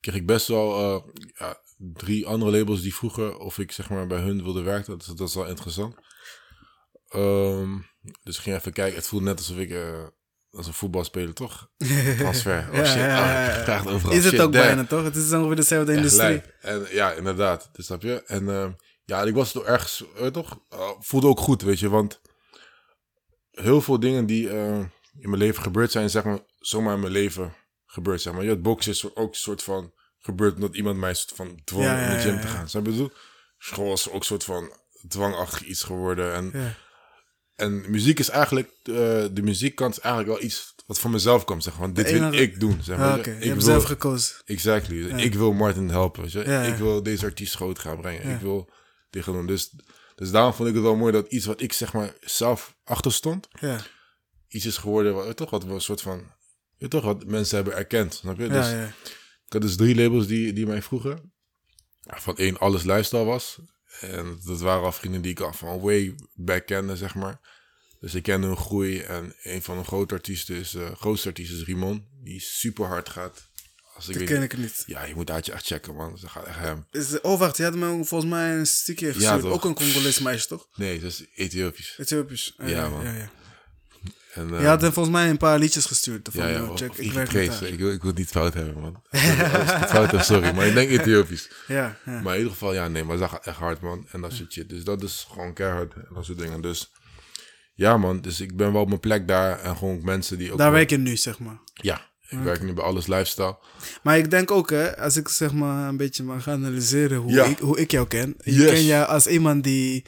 kreeg 0.00 0.14
ik 0.14 0.26
best 0.26 0.46
wel 0.48 0.74
eh, 0.74 1.12
ja, 1.34 1.60
drie 1.76 2.26
andere 2.26 2.50
labels 2.58 2.82
die 2.82 2.94
vroegen 2.94 3.38
of 3.40 3.58
ik 3.58 3.72
zeg 3.72 3.90
maar 3.90 4.06
bij 4.06 4.20
hun 4.20 4.42
wilde 4.42 4.62
werken. 4.62 4.98
Dat, 4.98 5.16
dat 5.18 5.28
is 5.28 5.34
wel 5.34 5.46
interessant. 5.46 5.94
Ehm, 7.08 7.78
dus 8.22 8.36
ik 8.36 8.42
ging 8.42 8.56
even 8.56 8.72
kijken. 8.72 8.96
Het 8.96 9.06
voelde 9.06 9.24
net 9.24 9.38
alsof 9.38 9.56
ik 9.56 9.70
eh, 9.70 10.04
als 10.50 10.66
een 10.66 10.72
voetbalspeler 10.72 11.34
toch 11.34 11.70
transfer. 12.18 12.68
Oh 12.68 12.74
Ja, 12.76 12.84
shit, 12.84 12.96
ja, 12.96 13.64
ja, 13.66 13.80
oh, 13.80 13.92
overal. 13.92 14.14
Is 14.16 14.24
het 14.24 14.32
Shit, 14.32 14.40
ook 14.42 14.52
damn. 14.52 14.66
bijna, 14.66 14.84
toch? 14.84 15.02
Het 15.04 15.16
is 15.16 15.32
ongeveer 15.32 15.56
dezelfde 15.56 15.94
industrie. 15.94 16.20
lijp. 16.28 16.54
En 16.60 16.86
ja, 16.90 17.12
inderdaad. 17.12 17.68
Dus 17.72 17.86
snap 17.86 18.02
je? 18.02 18.22
En 18.26 18.48
ehm, 18.48 18.72
ja, 19.04 19.22
ik 19.22 19.34
was 19.34 19.52
toch 19.52 19.64
ergens, 19.64 20.04
je 20.22 20.30
toch? 20.30 20.60
eh, 20.68 20.90
voelde 20.98 21.26
ook 21.26 21.40
goed, 21.40 21.62
weet 21.62 21.78
je. 21.78 21.88
Want 21.88 22.20
heel 23.50 23.80
veel 23.80 24.00
dingen 24.00 24.26
die 24.26 24.48
eh, 24.50 24.78
in 25.18 25.28
mijn 25.30 25.36
leven 25.42 25.62
gebeurd 25.62 25.90
zijn, 25.90 26.10
zeg 26.10 26.24
maar, 26.24 26.38
zomaar 26.58 26.94
in 26.94 27.00
mijn 27.00 27.12
leven 27.12 27.54
gebeurd, 27.98 28.20
zeg 28.22 28.32
maar. 28.32 28.44
Ja, 28.44 28.50
het 28.50 28.62
boksen 28.62 28.92
is 28.92 29.14
ook 29.14 29.28
een 29.30 29.34
soort 29.34 29.62
van 29.62 29.92
gebeurd 30.18 30.54
omdat 30.54 30.76
iemand 30.76 30.96
mij 30.96 31.14
soort 31.14 31.34
van 31.36 31.60
dwong 31.64 31.84
Ja, 31.84 32.00
ja, 32.00 32.06
in 32.08 32.16
de 32.16 32.22
gym 32.22 32.40
te 32.40 32.46
gaan. 32.46 32.68
Snap 32.68 32.84
je 32.84 32.90
ik 32.90 32.96
bedoel? 32.96 33.12
School 33.58 33.92
is 33.92 34.08
ook 34.08 34.14
een 34.20 34.22
soort 34.26 34.44
van 34.44 34.72
dwangachtig 35.08 35.64
iets 35.64 35.82
geworden. 35.82 36.34
En, 36.34 36.74
en 37.54 37.90
muziek 37.90 38.18
is 38.18 38.28
eigenlijk, 38.28 38.68
eh, 38.82 38.94
de 39.32 39.40
muziekkant 39.42 39.96
is 39.96 40.00
eigenlijk 40.02 40.34
wel 40.38 40.44
iets 40.48 40.74
wat 40.86 40.98
van 40.98 41.10
mezelf 41.10 41.44
komt, 41.44 41.62
zeg 41.62 41.72
maar. 41.72 41.82
Want 41.82 41.96
dit 41.96 42.10
wil 42.10 42.32
ik 42.32 42.60
doen, 42.60 42.80
zeg 42.82 42.98
maar. 42.98 43.28
Je 43.28 43.34
Ik 43.38 43.52
wil- 43.52 43.60
zelf 43.60 43.84
gekozen. 43.84 44.36
Exactly. 44.44 45.04
Ik 45.08 45.34
wil 45.34 45.52
Martin 45.52 45.88
helpen. 45.88 46.22
Weet 46.22 46.32
je? 46.32 46.42
Ik 46.44 46.74
wil 46.74 47.02
deze 47.02 47.24
artiest 47.24 47.54
groot 47.54 47.78
gaan 47.78 48.00
brengen. 48.00 48.34
Ik 48.34 48.40
wil 48.40 48.70
dit 49.10 49.22
gaan 49.24 49.32
doen. 49.34 49.46
Dus, 49.46 49.74
dus 50.14 50.30
daarom 50.30 50.52
vond 50.52 50.68
ik 50.68 50.74
het 50.74 50.84
wel 50.84 50.96
mooi 50.96 51.12
dat 51.12 51.26
iets 51.28 51.46
wat 51.46 51.60
ik 51.60 51.72
zeg 51.72 51.92
maar 51.92 52.14
zelf 52.20 52.74
achter 52.84 53.12
stond, 53.12 53.48
Ja, 53.60 53.80
iets 54.48 54.66
is 54.66 54.76
geworden 54.76 55.14
wat, 55.14 55.36
toch, 55.36 55.50
wat 55.50 55.64
we 55.64 55.72
een 55.72 55.80
soort 55.80 56.00
van, 56.02 56.32
weet 56.78 56.90
toch, 56.90 57.04
wat 57.04 57.24
mensen 57.26 57.56
hebben 57.56 57.74
erkend. 57.76 58.14
Snap 58.14 58.38
je? 58.38 58.48
Dus, 58.48 58.66
ja, 58.66 58.80
ja. 58.80 58.86
Ik 59.46 59.52
had 59.52 59.62
dus 59.62 59.76
drie 59.76 59.94
labels 59.94 60.26
die, 60.26 60.52
die 60.52 60.66
mij 60.66 60.82
vroegen. 60.82 61.32
Van 62.06 62.36
één, 62.36 62.58
alles 62.58 62.82
lifestyle 62.82 63.24
was. 63.24 63.58
En 64.00 64.40
dat 64.44 64.60
waren 64.60 64.84
al 64.84 64.92
vrienden 64.92 65.22
die 65.22 65.30
ik 65.30 65.40
al 65.40 65.52
van 65.52 65.80
way 65.80 66.14
back 66.34 66.66
kende, 66.66 66.96
zeg 66.96 67.14
maar. 67.14 67.40
Dus 68.00 68.14
ik 68.14 68.22
kende 68.22 68.46
hun 68.46 68.56
groei. 68.56 69.00
En 69.00 69.34
een 69.42 69.62
van 69.62 69.76
hun 69.76 69.84
grote 69.84 70.14
artiesten 70.14 70.56
is, 70.56 70.74
eh 70.74 70.90
grootste 70.96 71.28
artiest 71.28 71.52
is 71.52 71.64
Rimon. 71.64 72.06
Die 72.22 72.40
super 72.40 72.86
hard 72.86 73.08
gaat. 73.08 73.46
Als 73.94 74.08
ik 74.08 74.12
Dat 74.12 74.22
weet, 74.22 74.32
ken 74.32 74.42
ik 74.42 74.56
niet. 74.56 74.82
ja, 74.86 75.04
je 75.04 75.14
moet 75.14 75.30
Aatje 75.30 75.52
echt 75.52 75.66
checken, 75.66 75.94
man. 75.94 76.18
Ze 76.18 76.28
gaat 76.28 76.46
echt 76.46 76.58
hem. 76.58 76.86
Is, 76.90 77.20
oh, 77.20 77.38
wacht. 77.38 77.56
Je 77.56 77.62
had 77.62 77.74
me 77.74 78.04
volgens 78.04 78.30
mij 78.30 78.56
een 78.56 78.66
stukje 78.66 79.12
gestuurd. 79.12 79.40
toch. 79.40 79.52
ook 79.52 79.64
een 79.64 79.74
Congolese 79.74 80.22
meisje, 80.22 80.46
toch? 80.46 80.68
Nee, 80.74 81.00
dat 81.00 81.10
is 81.10 81.24
Ethiopisch. 81.34 81.94
Ethiopisch. 81.98 82.54
Ah, 82.56 82.68
Ja, 82.68 82.88
man. 82.88 83.04
Ja, 83.04 83.12
ja. 83.12 83.30
En, 84.32 84.54
eh, 84.54 84.60
Je 84.60 84.66
had 84.66 84.80
hem 84.80 84.92
volgens 84.92 85.14
mij 85.14 85.30
een 85.30 85.36
paar 85.36 85.58
liedjes 85.58 85.84
gestuurd. 85.86 86.28
Van, 86.32 86.42
ja, 86.42 86.50
ja, 86.50 86.64
of- 86.70 86.78
check, 86.78 86.90
of 86.90 86.98
ik 86.98 87.12
werk 87.12 87.32
ik, 87.32 87.78
wil, 87.78 87.92
ik 87.92 88.00
wil 88.00 88.10
het 88.10 88.18
niet 88.18 88.28
fout 88.28 88.54
hebben, 88.54 88.80
man. 88.80 89.02
Als 89.10 89.20
ik 89.22 89.36
het 89.78 89.90
fout 89.90 90.10
heb, 90.10 90.20
sorry. 90.20 90.54
Maar 90.54 90.66
ik 90.66 90.74
denk 90.74 90.90
Ethiopisch. 90.90 91.50
Ja, 91.66 91.96
ja. 92.04 92.20
Maar 92.20 92.32
in 92.32 92.38
ieder 92.38 92.52
geval, 92.52 92.74
ja, 92.74 92.88
nee, 92.88 93.04
maar 93.04 93.16
dat 93.18 93.30
gaat 93.30 93.46
echt 93.46 93.56
hard, 93.56 93.80
man. 93.80 94.06
En 94.12 94.20
dat 94.20 94.32
soort 94.32 94.52
shit. 94.52 94.68
Dus 94.68 94.84
dat 94.84 95.02
is 95.02 95.26
gewoon 95.30 95.52
keihard 95.52 95.94
en 95.94 96.06
dat 96.14 96.24
soort 96.24 96.38
dingen. 96.38 96.60
Dus 96.60 96.92
ja, 97.74 97.96
man. 97.96 98.20
Dus 98.20 98.40
ik 98.40 98.56
ben 98.56 98.72
wel 98.72 98.82
op 98.82 98.88
mijn 98.88 99.00
plek 99.00 99.28
daar. 99.28 99.60
En 99.60 99.76
gewoon 99.76 100.00
mensen 100.04 100.38
die 100.38 100.52
ook... 100.52 100.58
Daar 100.58 100.72
werk 100.72 100.90
je 100.90 100.98
nu, 100.98 101.16
zeg 101.16 101.38
maar. 101.38 101.58
Ja, 101.74 102.00
ik 102.28 102.38
werk 102.38 102.62
nu 102.62 102.72
bij 102.72 102.84
Alles 102.84 103.06
Lifestyle. 103.06 103.58
Maar 104.02 104.18
ik 104.18 104.30
denk 104.30 104.50
ook, 104.50 104.70
hè, 104.70 104.98
als 104.98 105.16
ik 105.16 105.28
zeg 105.28 105.52
maar 105.52 105.88
een 105.88 105.96
beetje 105.96 106.22
mag 106.22 106.48
analyseren 106.48 107.18
hoe, 107.18 107.40
ik, 107.40 107.58
hoe 107.58 107.78
ik 107.80 107.90
jou 107.90 108.06
ken. 108.06 108.34
Je 108.44 108.52
Yes. 108.52 108.70
ken 108.70 108.84
jou 108.84 109.06
als 109.06 109.26
iemand 109.26 109.64
die 109.64 110.04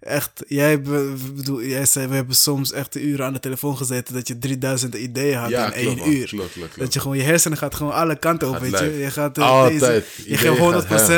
echt, 0.00 0.30
jij, 0.46 0.80
be- 0.80 1.12
bedoel, 1.34 1.62
jij 1.62 1.86
zei, 1.86 2.06
we 2.06 2.14
hebben 2.14 2.36
soms 2.36 2.72
echt 2.72 2.96
uren 2.96 3.26
aan 3.26 3.32
de 3.32 3.40
telefoon 3.40 3.76
gezeten 3.76 4.14
dat 4.14 4.28
je 4.28 4.38
3000 4.38 4.94
ideeën 4.94 5.38
had 5.38 5.50
Ja, 5.50 5.64
in 5.64 5.82
klopt, 5.82 5.86
één 5.86 5.98
man. 5.98 6.08
uur. 6.16 6.28
Klopt, 6.28 6.52
klopt, 6.52 6.52
klopt. 6.52 6.78
Dat 6.78 6.92
je 6.94 7.00
gewoon, 7.00 7.16
je 7.16 7.22
hersenen 7.22 7.58
gaat 7.58 7.74
gewoon 7.74 7.92
alle 7.92 8.16
kanten 8.18 8.48
op, 8.48 8.52
Gaat 8.54 8.62
weet 8.62 8.78
je. 8.78 8.84
lijf. 8.86 8.98
Je 8.98 9.10
gaat 9.10 9.38
Altijd. 9.38 9.80
deze, 9.80 10.04
je 10.26 10.36
geeft 10.36 10.58
100% 10.58 10.60
gaat 10.86 11.08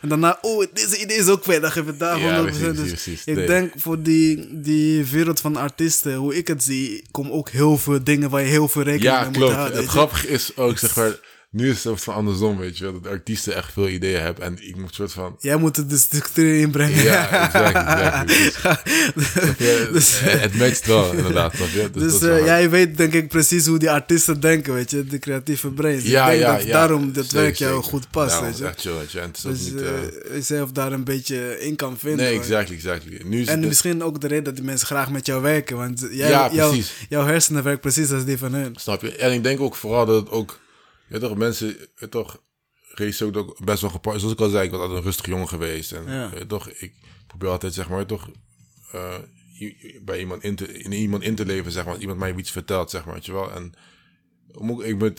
en 0.00 0.10
daarna, 0.10 0.38
oh, 0.42 0.64
deze 0.72 1.00
idee 1.00 1.16
is 1.16 1.28
ook 1.28 1.44
vet, 1.44 1.62
dan 1.62 1.70
geef 1.72 1.84
je 1.86 1.96
daar 1.96 2.18
100%. 2.18 2.20
Ja, 2.22 2.42
precies, 2.42 2.60
dus 2.76 2.88
precies. 2.88 3.24
ik 3.24 3.36
Nee. 3.36 3.46
denk 3.46 3.72
voor 3.76 4.02
die, 4.02 4.48
die 4.60 5.04
wereld 5.04 5.40
van 5.40 5.56
artiesten, 5.56 6.14
hoe 6.14 6.36
ik 6.36 6.48
het 6.48 6.62
zie, 6.62 7.04
komen 7.10 7.32
ook 7.32 7.48
heel 7.50 7.78
veel 7.78 8.04
dingen 8.04 8.30
waar 8.30 8.40
je 8.40 8.46
heel 8.48 8.68
veel 8.68 8.82
rekening 8.82 9.14
Ja, 9.14 9.30
mee 9.30 9.40
moet 9.40 9.50
houden. 9.52 9.76
Het 9.78 9.86
grappige 9.86 10.28
is 10.28 10.56
ook, 10.56 10.78
zeg 10.78 10.96
maar... 10.96 11.18
Nu 11.54 11.70
is 11.70 11.84
het 11.84 12.00
van 12.02 12.14
andersom, 12.14 12.58
weet 12.58 12.78
je 12.78 12.84
wel. 12.84 13.00
Dat 13.00 13.12
artiesten 13.12 13.54
echt 13.56 13.72
veel 13.72 13.88
ideeën 13.88 14.20
hebben. 14.20 14.44
En 14.44 14.68
ik 14.68 14.76
moet 14.76 14.94
soort 14.94 15.12
van... 15.12 15.36
Jij 15.40 15.56
moet 15.56 15.76
er 15.76 15.88
de 15.88 15.96
structuur 15.96 16.60
inbrengen. 16.60 17.02
Ja, 17.02 17.44
exactly, 17.44 18.34
exactly. 18.44 19.12
Dus, 19.14 19.32
Dus- 19.92 20.20
eh, 20.20 20.40
het 20.40 20.54
matcht 20.56 20.86
wel, 20.86 21.12
inderdaad. 21.12 21.52
Je? 21.56 21.88
Dus, 21.92 22.02
Dus 22.18 22.28
eh, 22.28 22.44
jij 22.44 22.70
weet 22.70 22.96
denk 22.96 23.12
ik 23.12 23.28
precies 23.28 23.66
hoe 23.66 23.78
die 23.78 23.90
artiesten 23.90 24.40
denken, 24.40 24.74
weet 24.74 24.90
je, 24.90 25.04
de 25.04 25.18
creatieve 25.18 25.70
brains. 25.70 26.04
Ja, 26.04 26.24
ik 26.24 26.30
denk 26.30 26.42
ja, 26.42 26.56
dat 26.56 26.66
ja. 26.66 26.72
daarom 26.72 27.12
dat 27.12 27.24
Zeker, 27.24 27.40
werk 27.42 27.56
jou 27.56 27.74
zeker. 27.74 27.88
goed 27.88 28.10
past, 28.10 28.34
Ja, 28.38 28.44
weet 28.44 28.58
je. 28.58 28.64
echt 28.66 28.80
chill, 28.80 28.92
weet 28.98 29.12
je. 29.12 29.20
En 29.20 29.26
het 29.26 29.36
is 29.36 29.42
Dus 29.42 29.60
niet... 29.70 29.80
eh 30.50 30.62
daar 30.72 30.92
een 30.92 31.04
beetje 31.04 31.60
in 31.60 31.76
kan 31.76 31.98
vinden. 31.98 32.24
nee, 32.24 32.32
hoor. 32.34 32.42
exactly, 32.42 32.74
exactly. 32.74 33.20
Nu 33.24 33.40
is 33.40 33.46
En 33.46 33.58
het... 33.58 33.68
misschien 33.68 34.02
ook 34.02 34.20
de 34.20 34.26
reden 34.28 34.44
dat 34.44 34.54
die 34.56 34.64
mensen 34.64 34.86
graag 34.86 35.10
met 35.10 35.26
jou 35.26 35.42
werken, 35.42 35.76
want 35.76 36.06
jij, 36.10 36.28
Ja, 36.28 36.48
jouw, 36.52 36.68
precies. 36.70 36.92
jouw 37.08 37.24
hersenen 37.26 37.62
werken 37.62 37.80
precies 37.80 38.10
als 38.10 38.24
die 38.24 38.38
van 38.38 38.54
hun. 38.54 38.74
Snap 38.76 39.02
je? 39.02 39.16
En 39.16 39.32
ik 39.32 39.42
denk 39.42 39.60
ook 39.60 39.76
vooral 39.76 40.06
dat 40.06 40.20
het 40.20 40.30
ook... 40.30 40.62
Weet 41.08 41.20
toch, 41.20 41.36
mensen... 41.36 41.76
Weet 41.94 42.10
toch, 42.10 42.42
Rees 42.94 43.22
ook 43.22 43.36
ook 43.36 43.64
best 43.64 43.80
wel 43.80 43.90
gepast. 43.90 44.18
Zoals 44.18 44.34
ik 44.34 44.40
al 44.40 44.48
zei, 44.48 44.64
ik 44.64 44.70
was 44.70 44.80
altijd 44.80 44.98
een 44.98 45.04
rustig 45.04 45.26
jongen 45.26 45.48
geweest. 45.48 45.92
En 45.92 46.04
Ja. 46.12 46.32
toch, 46.46 46.68
ik 46.68 46.94
probeer 47.26 47.48
altijd, 47.48 47.74
zeg 47.74 47.88
maar, 47.88 48.06
toch... 48.06 48.30
eh, 48.92 49.18
bij 50.02 50.18
iemand 50.20 50.42
in, 50.42 50.56
te, 50.56 50.72
in 50.72 50.92
iemand 50.92 51.22
in 51.22 51.34
te 51.34 51.46
leven, 51.46 51.72
zeg 51.72 51.84
maar. 51.84 51.98
Iemand 51.98 52.18
mij 52.18 52.34
iets 52.34 52.50
vertelt, 52.50 52.90
zeg 52.90 53.04
maar, 53.04 53.14
weet 53.14 53.26
je 53.26 53.32
wel. 53.32 53.52
En 53.52 53.72
ik- 54.84 54.98
ben 54.98 55.16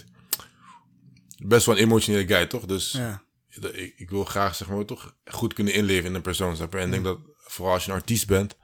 best 1.45 1.65
wel 1.65 1.75
een 1.77 1.81
emotionele 1.83 2.27
guy, 2.27 2.45
toch? 2.45 2.65
Dus 2.65 2.91
Ja. 2.91 3.23
ik, 3.71 3.93
ik 3.97 4.09
wil 4.09 4.25
graag, 4.25 4.55
zeg 4.55 4.67
maar, 4.69 4.85
toch 4.85 5.15
goed 5.25 5.53
kunnen 5.53 5.73
inleven 5.73 6.05
in 6.05 6.15
een 6.15 6.21
persoon, 6.21 6.55
snap 6.55 6.71
je? 6.73 6.77
En 6.79 6.85
ik 6.85 6.91
denk 6.91 7.03
dat, 7.03 7.19
vooral 7.37 7.73
als 7.73 7.85
je 7.85 7.91
een 7.91 7.97
artiest 7.97 8.27
bent, 8.27 8.57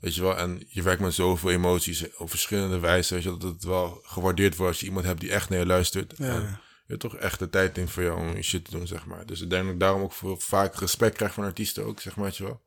weet 0.00 0.14
je 0.14 0.22
wel, 0.22 0.36
en 0.36 0.62
je 0.68 0.82
werkt 0.82 1.00
met 1.00 1.14
zoveel 1.14 1.50
emoties 1.50 2.04
op 2.16 2.30
verschillende 2.30 2.78
wijzen, 2.78 3.14
weet 3.14 3.22
je, 3.24 3.30
dat 3.36 3.42
het 3.52 3.64
wel 3.64 4.00
gewaardeerd 4.02 4.56
wordt 4.56 4.70
als 4.72 4.80
je 4.80 4.86
iemand 4.86 5.04
hebt 5.04 5.20
die 5.20 5.30
echt 5.32 5.48
naar 5.48 5.58
je 5.58 5.66
luistert. 5.66 6.14
Ja, 6.16 6.24
En 6.34 6.60
je 6.86 6.96
toch 6.96 7.16
echt 7.16 7.38
de 7.38 7.50
tijd 7.50 7.78
in 7.78 7.88
voor 7.88 8.02
jou 8.02 8.18
om 8.18 8.36
je 8.36 8.42
shit 8.42 8.64
te 8.64 8.70
doen, 8.70 8.86
zeg 8.86 9.06
maar. 9.06 9.26
Dus 9.26 9.40
ik 9.40 9.50
denk 9.50 9.64
dat 9.64 9.72
ik 9.72 9.80
daarom 9.80 10.02
ook 10.02 10.12
voor, 10.12 10.40
vaak 10.40 10.74
respect 10.76 11.16
krijg 11.16 11.32
van 11.32 11.44
artiesten 11.44 11.84
ook, 11.84 12.00
zeg 12.00 12.16
maar, 12.16 12.24
weet 12.24 12.36
je 12.36 12.44
wel. 12.44 12.64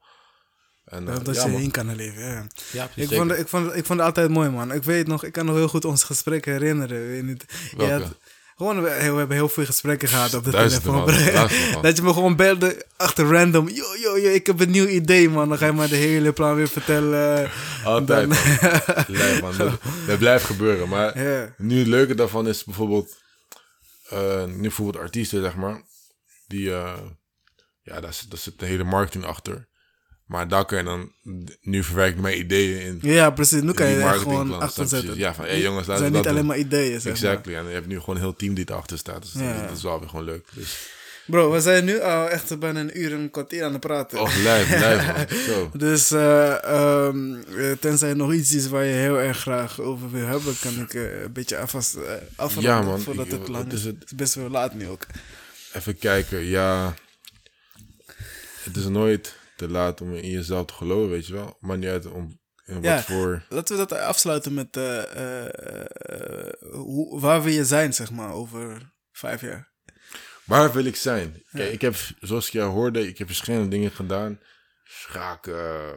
En, 0.85 1.07
eh, 1.07 1.13
Dat, 1.13 1.25
dat 1.25 1.35
ja, 1.35 1.43
je 1.45 1.49
man. 1.51 1.59
heen 1.61 1.71
kan 1.71 1.95
leven, 1.95 2.21
ja. 2.23 2.47
Ja, 2.71 2.85
precies, 2.87 3.11
Ik 3.11 3.17
vond, 3.17 3.29
het- 3.29 3.39
ik, 3.39 3.47
vond, 3.47 3.65
ik 3.75 3.85
vond 3.85 3.99
het 3.99 4.07
altijd 4.07 4.29
mooi, 4.29 4.49
man. 4.49 4.71
Ik 4.73 4.83
weet 4.83 5.07
nog, 5.07 5.23
ik 5.23 5.31
kan 5.31 5.45
nog 5.45 5.55
heel 5.55 5.67
goed 5.67 5.85
ons 5.85 6.03
gesprek 6.03 6.45
herinneren. 6.45 7.07
Weet 7.07 7.23
niet. 7.23 7.45
Je 7.71 7.77
Welke? 7.77 8.03
had- 8.03 8.17
gewoon, 8.59 8.81
we, 8.81 8.89
hebben 8.89 9.31
heel 9.31 9.49
veel 9.49 9.65
gesprekken 9.65 10.07
gehad 10.07 10.33
op 10.33 10.43
de 10.43 10.51
telefoon. 10.51 11.05
dat 11.81 11.97
je 11.97 12.01
me 12.03 12.13
gewoon 12.13 12.35
belde 12.35 12.85
achter 12.97 13.25
random. 13.25 13.69
Yo, 13.69 13.95
yo, 14.01 14.17
yo, 14.19 14.29
ik 14.29 14.47
heb 14.47 14.59
een 14.59 14.71
nieuw 14.71 14.85
idee, 14.87 15.29
man. 15.29 15.49
Dan 15.49 15.57
ga 15.57 15.65
je 15.65 15.71
maar 15.71 15.87
de 15.89 15.95
hele 15.95 16.33
plan 16.33 16.55
weer 16.55 16.67
vertellen. 16.67 17.51
Altijd, 17.83 18.29
Dan- 18.29 18.37
man. 19.41 19.57
Dat, 19.57 19.79
dat 20.07 20.19
blijft 20.19 20.45
gebeuren. 20.45 20.89
Maar 20.89 21.17
nu 21.57 21.77
het 21.79 21.87
leuke 21.87 22.15
daarvan 22.15 22.47
is 22.47 22.63
bijvoorbeeld... 22.63 23.17
eh, 24.09 24.45
nu 24.45 24.61
bijvoorbeeld 24.61 25.03
artiesten, 25.03 25.41
zeg 25.41 25.55
maar. 25.55 25.81
Die... 26.47 26.73
eh, 26.73 26.97
ja, 27.81 27.99
daar 27.99 28.13
zit, 28.13 28.29
daar 28.29 28.39
zit 28.39 28.59
de 28.59 28.65
hele 28.65 28.83
marketing 28.83 29.25
achter. 29.25 29.67
Maar 30.29 30.47
daar 30.47 30.65
kan 30.65 30.77
je 30.77 30.83
dan... 30.83 31.11
Nu 31.61 31.83
verwerk 31.83 32.15
ik 32.15 32.21
mijn 32.21 32.39
ideeën 32.39 32.81
in. 32.81 32.99
Ja, 33.01 33.29
precies. 33.29 33.61
Nu 33.61 33.73
kan 33.73 33.87
je 33.87 33.95
er 33.95 34.13
gewoon 34.13 34.59
achter 34.59 34.87
zetten. 34.87 35.17
Ja, 35.17 35.33
van, 35.33 35.45
hey, 35.45 35.61
jongens, 35.61 35.87
Het 35.87 35.87
laten 35.87 35.97
zijn 36.01 36.11
we 36.11 36.17
niet 36.17 36.25
dat 36.25 36.25
alleen 36.25 36.35
doen. 36.37 36.45
maar 36.45 36.57
ideeën, 36.57 37.01
zeg 37.01 37.03
maar. 37.03 37.11
Exactly. 37.31 37.55
En 37.55 37.65
je 37.67 37.73
hebt 37.73 37.87
nu 37.87 37.99
gewoon 37.99 38.15
een 38.15 38.21
heel 38.21 38.35
team 38.35 38.53
die 38.53 38.65
erachter 38.69 38.97
staat. 38.97 39.21
Dus 39.21 39.31
dat- 39.31 39.41
Ja. 39.43 39.61
dat 39.67 39.77
is 39.77 39.83
wel 39.83 39.99
weer 39.99 40.09
gewoon 40.09 40.25
leuk. 40.25 40.45
Dus, 40.53 40.77
Bro, 41.25 41.51
we 41.51 41.61
zijn 41.61 41.85
nu 41.85 41.99
al 42.01 42.29
echt 42.29 42.59
bijna 42.59 42.79
een 42.79 42.99
uur 42.99 43.13
en 43.13 43.19
een 43.19 43.29
kwartier 43.31 43.63
aan 43.63 43.71
het 43.71 43.81
praten. 43.81 44.19
oh, 44.21 44.35
lijf, 44.43 44.69
lijf. 44.79 45.45
Zo. 45.45 45.69
Dus 45.77 46.11
eh, 46.11 46.63
ehm, 46.63 47.35
eh, 47.57 47.71
tenzij 47.79 48.09
er 48.09 48.15
nog 48.15 48.33
iets 48.33 48.53
is 48.53 48.67
waar 48.67 48.83
je 48.85 48.93
heel 48.93 49.19
erg 49.19 49.37
graag 49.39 49.79
over 49.79 50.11
wil 50.11 50.25
hebben, 50.25 50.55
kan 50.61 50.79
ik 50.79 50.93
eh, 50.93 51.21
een 51.21 51.31
beetje 51.33 51.57
afvast 51.57 51.95
uh, 51.95 52.01
afronden 52.35 52.71
Ja, 52.71 52.81
man. 52.81 52.99
voordat 52.99 53.25
Ik- 53.25 53.31
het 53.31 53.47
lang 53.47 53.67
is. 53.67 53.73
is 53.73 53.83
het? 53.83 53.95
Het 53.99 54.05
is 54.05 54.15
best 54.15 54.33
wel 54.35 54.49
laat 54.49 54.73
nu 54.73 54.87
ook. 54.87 55.05
Even 55.73 55.97
kijken, 55.97 56.39
ja. 56.45 56.93
Het 58.63 58.75
is 58.77 58.85
nooit 58.87 59.35
te 59.59 59.69
laat 59.69 60.01
om 60.01 60.13
in 60.13 60.29
jezelf 60.29 60.65
te 60.65 60.73
geloven, 60.73 61.09
weet 61.09 61.27
je 61.27 61.33
wel. 61.33 61.57
Maar 61.59 61.77
niet 61.77 61.89
uit 61.89 62.05
om 62.05 62.39
in 62.65 62.81
Ja. 62.81 62.95
wat 62.95 63.05
voor... 63.05 63.45
Laten 63.49 63.77
we 63.77 63.85
dat 63.85 63.99
afsluiten 63.99 64.53
met 64.53 64.77
eh, 64.77 65.03
eh, 65.15 65.45
eh, 65.91 66.53
hoe, 66.71 67.19
waar 67.19 67.43
wil 67.43 67.53
je 67.53 67.65
zijn, 67.65 67.93
zeg 67.93 68.11
maar, 68.11 68.31
over 68.33 68.91
vijf 69.11 69.41
jaar. 69.41 69.71
Waar 70.45 70.73
wil 70.73 70.85
ik 70.85 70.95
zijn? 70.95 71.43
Kijk, 71.51 71.71
ik 71.71 71.81
heb, 71.81 71.95
zoals 72.19 72.47
ik 72.47 72.53
jou 72.53 72.71
hoorde, 72.71 73.07
ik 73.07 73.17
heb 73.17 73.27
verschillende 73.27 73.67
dingen 73.67 73.91
gedaan. 73.91 74.39
Schaken, 74.83 75.95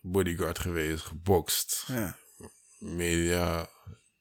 bodyguard 0.00 0.58
geweest, 0.58 1.04
gebokst, 1.04 1.84
Ja. 1.86 2.16
media, 2.78 3.68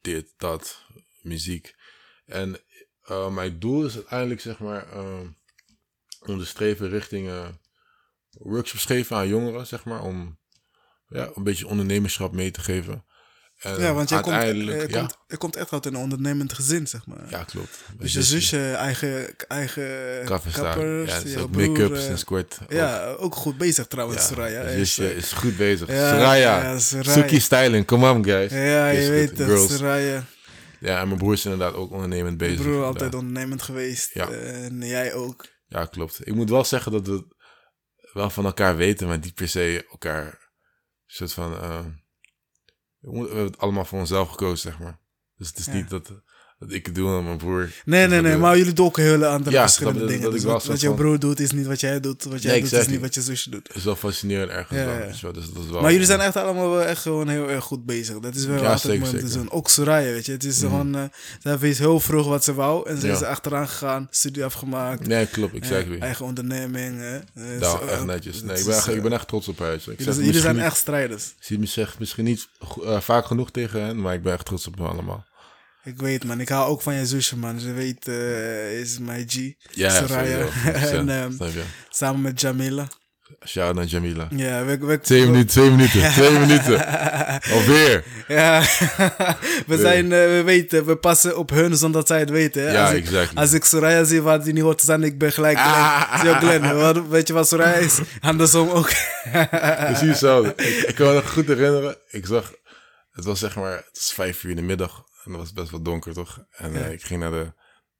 dit, 0.02 0.34
dat, 0.38 0.86
muziek. 1.22 1.76
En 2.26 2.58
mijn 3.32 3.60
doel 3.60 3.86
is 3.86 3.96
uiteindelijk, 3.96 4.42
zeg 4.42 4.60
maar, 4.60 4.86
om 6.20 6.38
te 6.40 6.46
streven 6.46 6.90
richting 6.90 7.30
workshops 8.40 8.86
geven 8.86 9.16
aan 9.16 9.28
jongeren, 9.28 9.68
zeg 9.68 9.84
maar, 9.86 10.02
om 10.02 10.40
ja, 11.08 11.30
een 11.36 11.44
beetje 11.44 11.68
ondernemerschap 11.68 12.32
mee 12.34 12.52
te 12.52 12.62
geven. 12.62 13.06
En 13.58 13.80
ja, 13.80 13.94
want 13.94 14.10
jij 14.10 14.22
komt, 14.22 14.42
je, 14.42 14.86
ja, 14.88 15.00
komt, 15.00 15.18
je 15.28 15.38
komt 15.38 15.56
echt 15.56 15.72
uit 15.74 15.86
een 15.86 15.96
ondernemend 15.96 16.54
gezin, 16.54 16.88
zeg 16.88 17.06
maar. 17.06 17.30
ja, 17.30 17.44
klopt. 17.44 17.80
Dus 17.98 18.14
je 18.14 18.24
zusje, 18.24 18.72
eigen, 18.72 19.36
eigen 19.48 20.26
kappers, 20.26 20.56
Ja, 20.56 20.78
het 20.78 21.26
is 21.26 21.34
jouw 21.34 21.42
ook 21.44 21.52
broer, 21.52 21.68
make-up 21.70 21.94
eh, 21.96 22.02
sinds 22.02 22.24
kort. 22.24 22.58
ook. 22.64 22.72
Ja, 22.72 23.06
ook 23.06 23.36
goed 23.36 23.58
bezig 23.58 23.88
trouwens, 23.88 24.28
Soraya. 24.28 24.54
mijn 24.54 24.66
Hij 24.66 24.78
zusje 24.78 25.10
eh, 25.10 25.16
is 25.18 25.32
goed 25.32 25.58
bezig. 25.58 25.88
ja, 25.88 26.10
Soraya. 26.10 26.62
ja, 26.64 26.80
Soraya. 26.80 27.12
Suki 27.14 27.40
Styling, 27.40 27.86
come 27.86 28.12
on 28.12 28.24
guys. 28.24 28.52
Ja, 28.52 28.90
Is 28.90 29.04
je 29.06 29.12
weet 29.12 29.30
het, 29.38 29.48
girls. 29.48 29.76
Soraya. 29.76 30.24
Ja, 30.80 31.00
en 31.02 31.08
mijn 31.08 31.20
broer 31.20 31.34
is 31.34 31.44
inderdaad 31.46 31.74
ook 31.74 31.92
ondernemend 31.92 32.38
bezig. 32.38 32.62
Broer 32.62 32.84
altijd 32.84 33.16
ondernemend 33.16 33.62
geweest. 33.62 34.14
Ja. 34.14 34.30
eh, 34.30 34.66
En 34.66 34.78
jij 34.84 35.14
ook. 35.14 35.46
Ja, 35.68 35.86
klopt. 35.86 36.28
Ik 36.28 36.36
moet 36.36 36.50
wel 36.50 36.64
zeggen 36.64 36.92
dat 36.92 37.08
we 37.08 37.26
wel 38.14 38.30
van 38.30 38.46
elkaar 38.46 38.76
weten, 38.76 39.08
maar 39.08 39.20
niet 39.20 39.34
per 39.36 39.48
se 39.48 39.88
elkaar 39.92 40.52
soort 41.06 41.34
van... 41.34 41.54
eh, 41.54 41.86
we 43.00 43.18
hebben 43.18 43.44
het 43.44 43.58
allemaal 43.58 43.86
voor 43.86 44.00
onszelf 44.00 44.30
gekozen, 44.30 44.72
zeg 44.72 44.80
maar. 44.80 45.00
Dus 45.36 45.48
het 45.48 45.58
is 45.58 45.66
Ja. 45.66 45.74
niet 45.74 45.90
dat, 45.90 46.14
dat 46.62 46.72
ik 46.72 46.96
doe 46.96 47.18
en 47.18 47.24
mijn 47.24 47.38
broer... 47.38 47.70
Nee, 47.86 48.08
nee, 48.08 48.22
nee, 48.22 48.38
maar 48.38 48.58
jullie 48.58 48.74
doen 48.74 48.86
ook 48.86 48.98
hele 48.98 49.28
andere 49.28 49.56
Ja, 49.56 49.62
verschillende 49.62 50.00
dat- 50.00 50.08
dingen. 50.08 50.24
dat 50.24 50.32
Dus 50.32 50.42
ik 50.42 50.48
wat, 50.48 50.66
wat 50.66 50.82
jouw 50.82 50.92
van- 50.96 51.00
broer 51.00 51.20
doet 51.20 51.40
is 51.40 51.52
niet 51.52 51.66
wat 51.66 51.80
jij 51.80 52.00
doet. 52.00 52.24
Wat 52.24 52.42
jij 52.42 52.52
Nee, 52.52 52.62
doet 52.62 52.72
is 52.74 52.88
niet 52.88 53.00
wat 53.00 53.14
je 53.14 53.22
zusje 53.22 53.50
doet. 53.50 53.68
Het 53.68 53.76
is 53.78 53.84
wel 53.84 53.96
fascinerend 53.96 54.52
ergens 54.52 54.80
Ja, 54.80 54.86
wel, 54.86 54.94
ja. 54.96 55.00
je. 55.06 55.10
Dus 55.12 55.22
dat 55.54 55.64
is 55.64 55.70
wel 55.70 55.82
Maar 55.82 55.92
jullie 55.92 56.06
zijn 56.06 56.20
echt 56.20 56.36
allemaal 56.36 56.70
wel 56.70 56.84
echt 56.84 57.02
gewoon 57.02 57.28
heel 57.28 57.50
erg 57.50 57.64
goed 57.64 57.86
bezig. 57.86 58.20
Dat 58.20 58.36
is 58.36 58.46
wel 58.46 58.56
Ja, 58.56 58.62
altijd 58.62 58.80
zeker, 58.82 59.08
zeker. 59.08 59.28
zien. 59.28 59.52
Ook 59.52 59.70
Soraya, 59.70 60.12
weet 60.12 60.26
je. 60.26 60.32
Het 60.32 60.44
is 60.44 60.58
Mhm. 60.60 60.68
gewoon, 60.70 60.96
eh 60.96 61.04
zij 61.40 61.58
wist 61.60 61.80
heel 61.80 62.00
vroeg 62.00 62.28
wat 62.28 62.44
ze 62.44 62.54
wou. 62.54 62.90
En 62.90 62.98
ze 63.00 63.08
is 63.08 63.22
er 63.22 63.28
achteraan 63.28 63.68
gegaan, 63.68 64.08
studie 64.12 64.46
afgemaakt. 64.46 65.08
Nee, 65.08 65.26
klopt, 65.26 65.54
eh, 65.54 65.58
exactly. 65.62 65.98
eigen 66.00 66.26
onderneming. 66.26 67.00
hè. 67.00 67.16
Eh, 67.18 67.70
zo, 67.70 67.78
echt 67.86 68.06
netjes. 68.06 68.42
Nee, 68.44 68.58
ik 68.60 68.66
ben, 68.66 68.76
echt, 68.76 68.88
ik 68.88 69.02
ben 69.02 69.14
echt 69.14 69.28
trots 69.28 69.48
op 69.48 69.60
haar. 69.60 69.74
Ik 69.74 69.82
zeg 69.82 70.16
Jullie, 70.16 70.40
zijn 70.40 70.60
echt 70.60 70.78
strijders. 70.78 71.34
Ik 71.48 71.68
zeg 71.68 72.00
misschien 72.00 72.24
niet 72.26 72.48
vaak 73.00 73.26
genoeg 73.26 73.52
tegen 73.52 73.82
hen, 73.86 74.02
maar 74.02 74.14
ik 74.14 74.22
ben 74.24 74.34
echt 74.34 74.46
trots 74.46 74.68
op 74.68 74.78
hen 74.78 74.88
allemaal. 74.90 75.26
Ik 75.84 76.00
weet, 76.00 76.24
man. 76.24 76.40
Ik 76.40 76.50
hou 76.50 76.70
ook 76.70 76.82
van 76.82 76.94
je 76.94 77.06
zusje, 77.06 77.38
man. 77.38 77.60
Ze 77.60 77.72
weet, 77.72 78.08
eh, 78.08 78.80
is 78.80 79.00
mijn 79.00 79.26
G. 79.30 79.54
Ja, 79.72 79.90
Soraya. 79.90 80.46
en 80.74 81.10
ehm, 81.10 81.32
samen 81.90 82.22
met 82.22 82.42
Jamila. 82.42 82.88
Shout 83.48 83.76
naar 83.76 83.86
Jamila. 83.86 84.28
Ja, 84.36 84.66
we, 84.66 84.78
we, 84.78 85.00
Twee 85.00 85.26
minuten, 85.26 85.48
twee 85.48 85.70
minuten, 85.70 86.12
twee 86.12 86.40
minuten. 86.40 86.86
Alweer. 87.54 88.04
Ja, 88.28 88.62
we 89.68 89.78
zijn, 89.78 90.04
eh, 90.12 90.20
we 90.26 90.42
weten, 90.46 90.86
we 90.86 90.96
passen 90.96 91.38
op 91.38 91.50
hun 91.50 91.76
zonder 91.78 92.00
dat 92.00 92.08
zij 92.08 92.20
het 92.20 92.30
weten. 92.30 92.62
Hè? 92.62 92.72
Ja, 92.72 92.82
als, 92.86 92.94
ik, 92.94 93.04
exactly. 93.04 93.38
als 93.42 93.54
ik 93.54 93.64
Soraya 93.66 94.04
zie 94.04 94.22
waar 94.22 94.44
die 94.44 94.54
niet 94.54 94.64
hoort 94.64 94.78
te 94.78 94.86
zijn, 94.86 95.04
ik 95.04 95.18
ben 95.18 95.32
gelijk 95.32 95.58
Glenn. 95.58 95.76
Ah. 95.76 96.40
Glenn, 96.40 96.76
wat- 96.76 97.08
weet 97.08 97.28
je 97.28 97.34
wat 97.34 97.48
Soraya 97.48 97.74
is? 97.74 98.00
Andersom 98.22 98.70
ook. 98.70 98.92
Precies 99.80 100.08
hetzelfde. 100.08 100.54
Ik, 100.56 100.76
ik 100.88 100.96
kan 100.96 101.08
me 101.08 101.14
nog 101.14 101.32
goed 101.32 101.48
herinneren. 101.48 101.98
Ik 102.10 102.26
zag, 102.26 102.54
het 103.12 103.26
was 103.26 103.40
zeg 103.40 103.56
maar, 103.56 103.76
het 103.76 103.90
was 103.94 104.14
vijf 104.14 104.44
uur 104.44 104.50
in 104.50 104.56
de 104.56 104.62
middag. 104.62 105.04
En 105.34 105.40
het 105.40 105.54
was 105.54 105.54
best 105.54 105.72
wel 105.72 105.82
donker, 105.82 106.14
toch? 106.14 106.46
En 106.50 106.76
eh, 106.76 106.92
ik 106.92 107.04
ging 107.04 107.20
naar 107.20 107.32
de, 107.32 107.54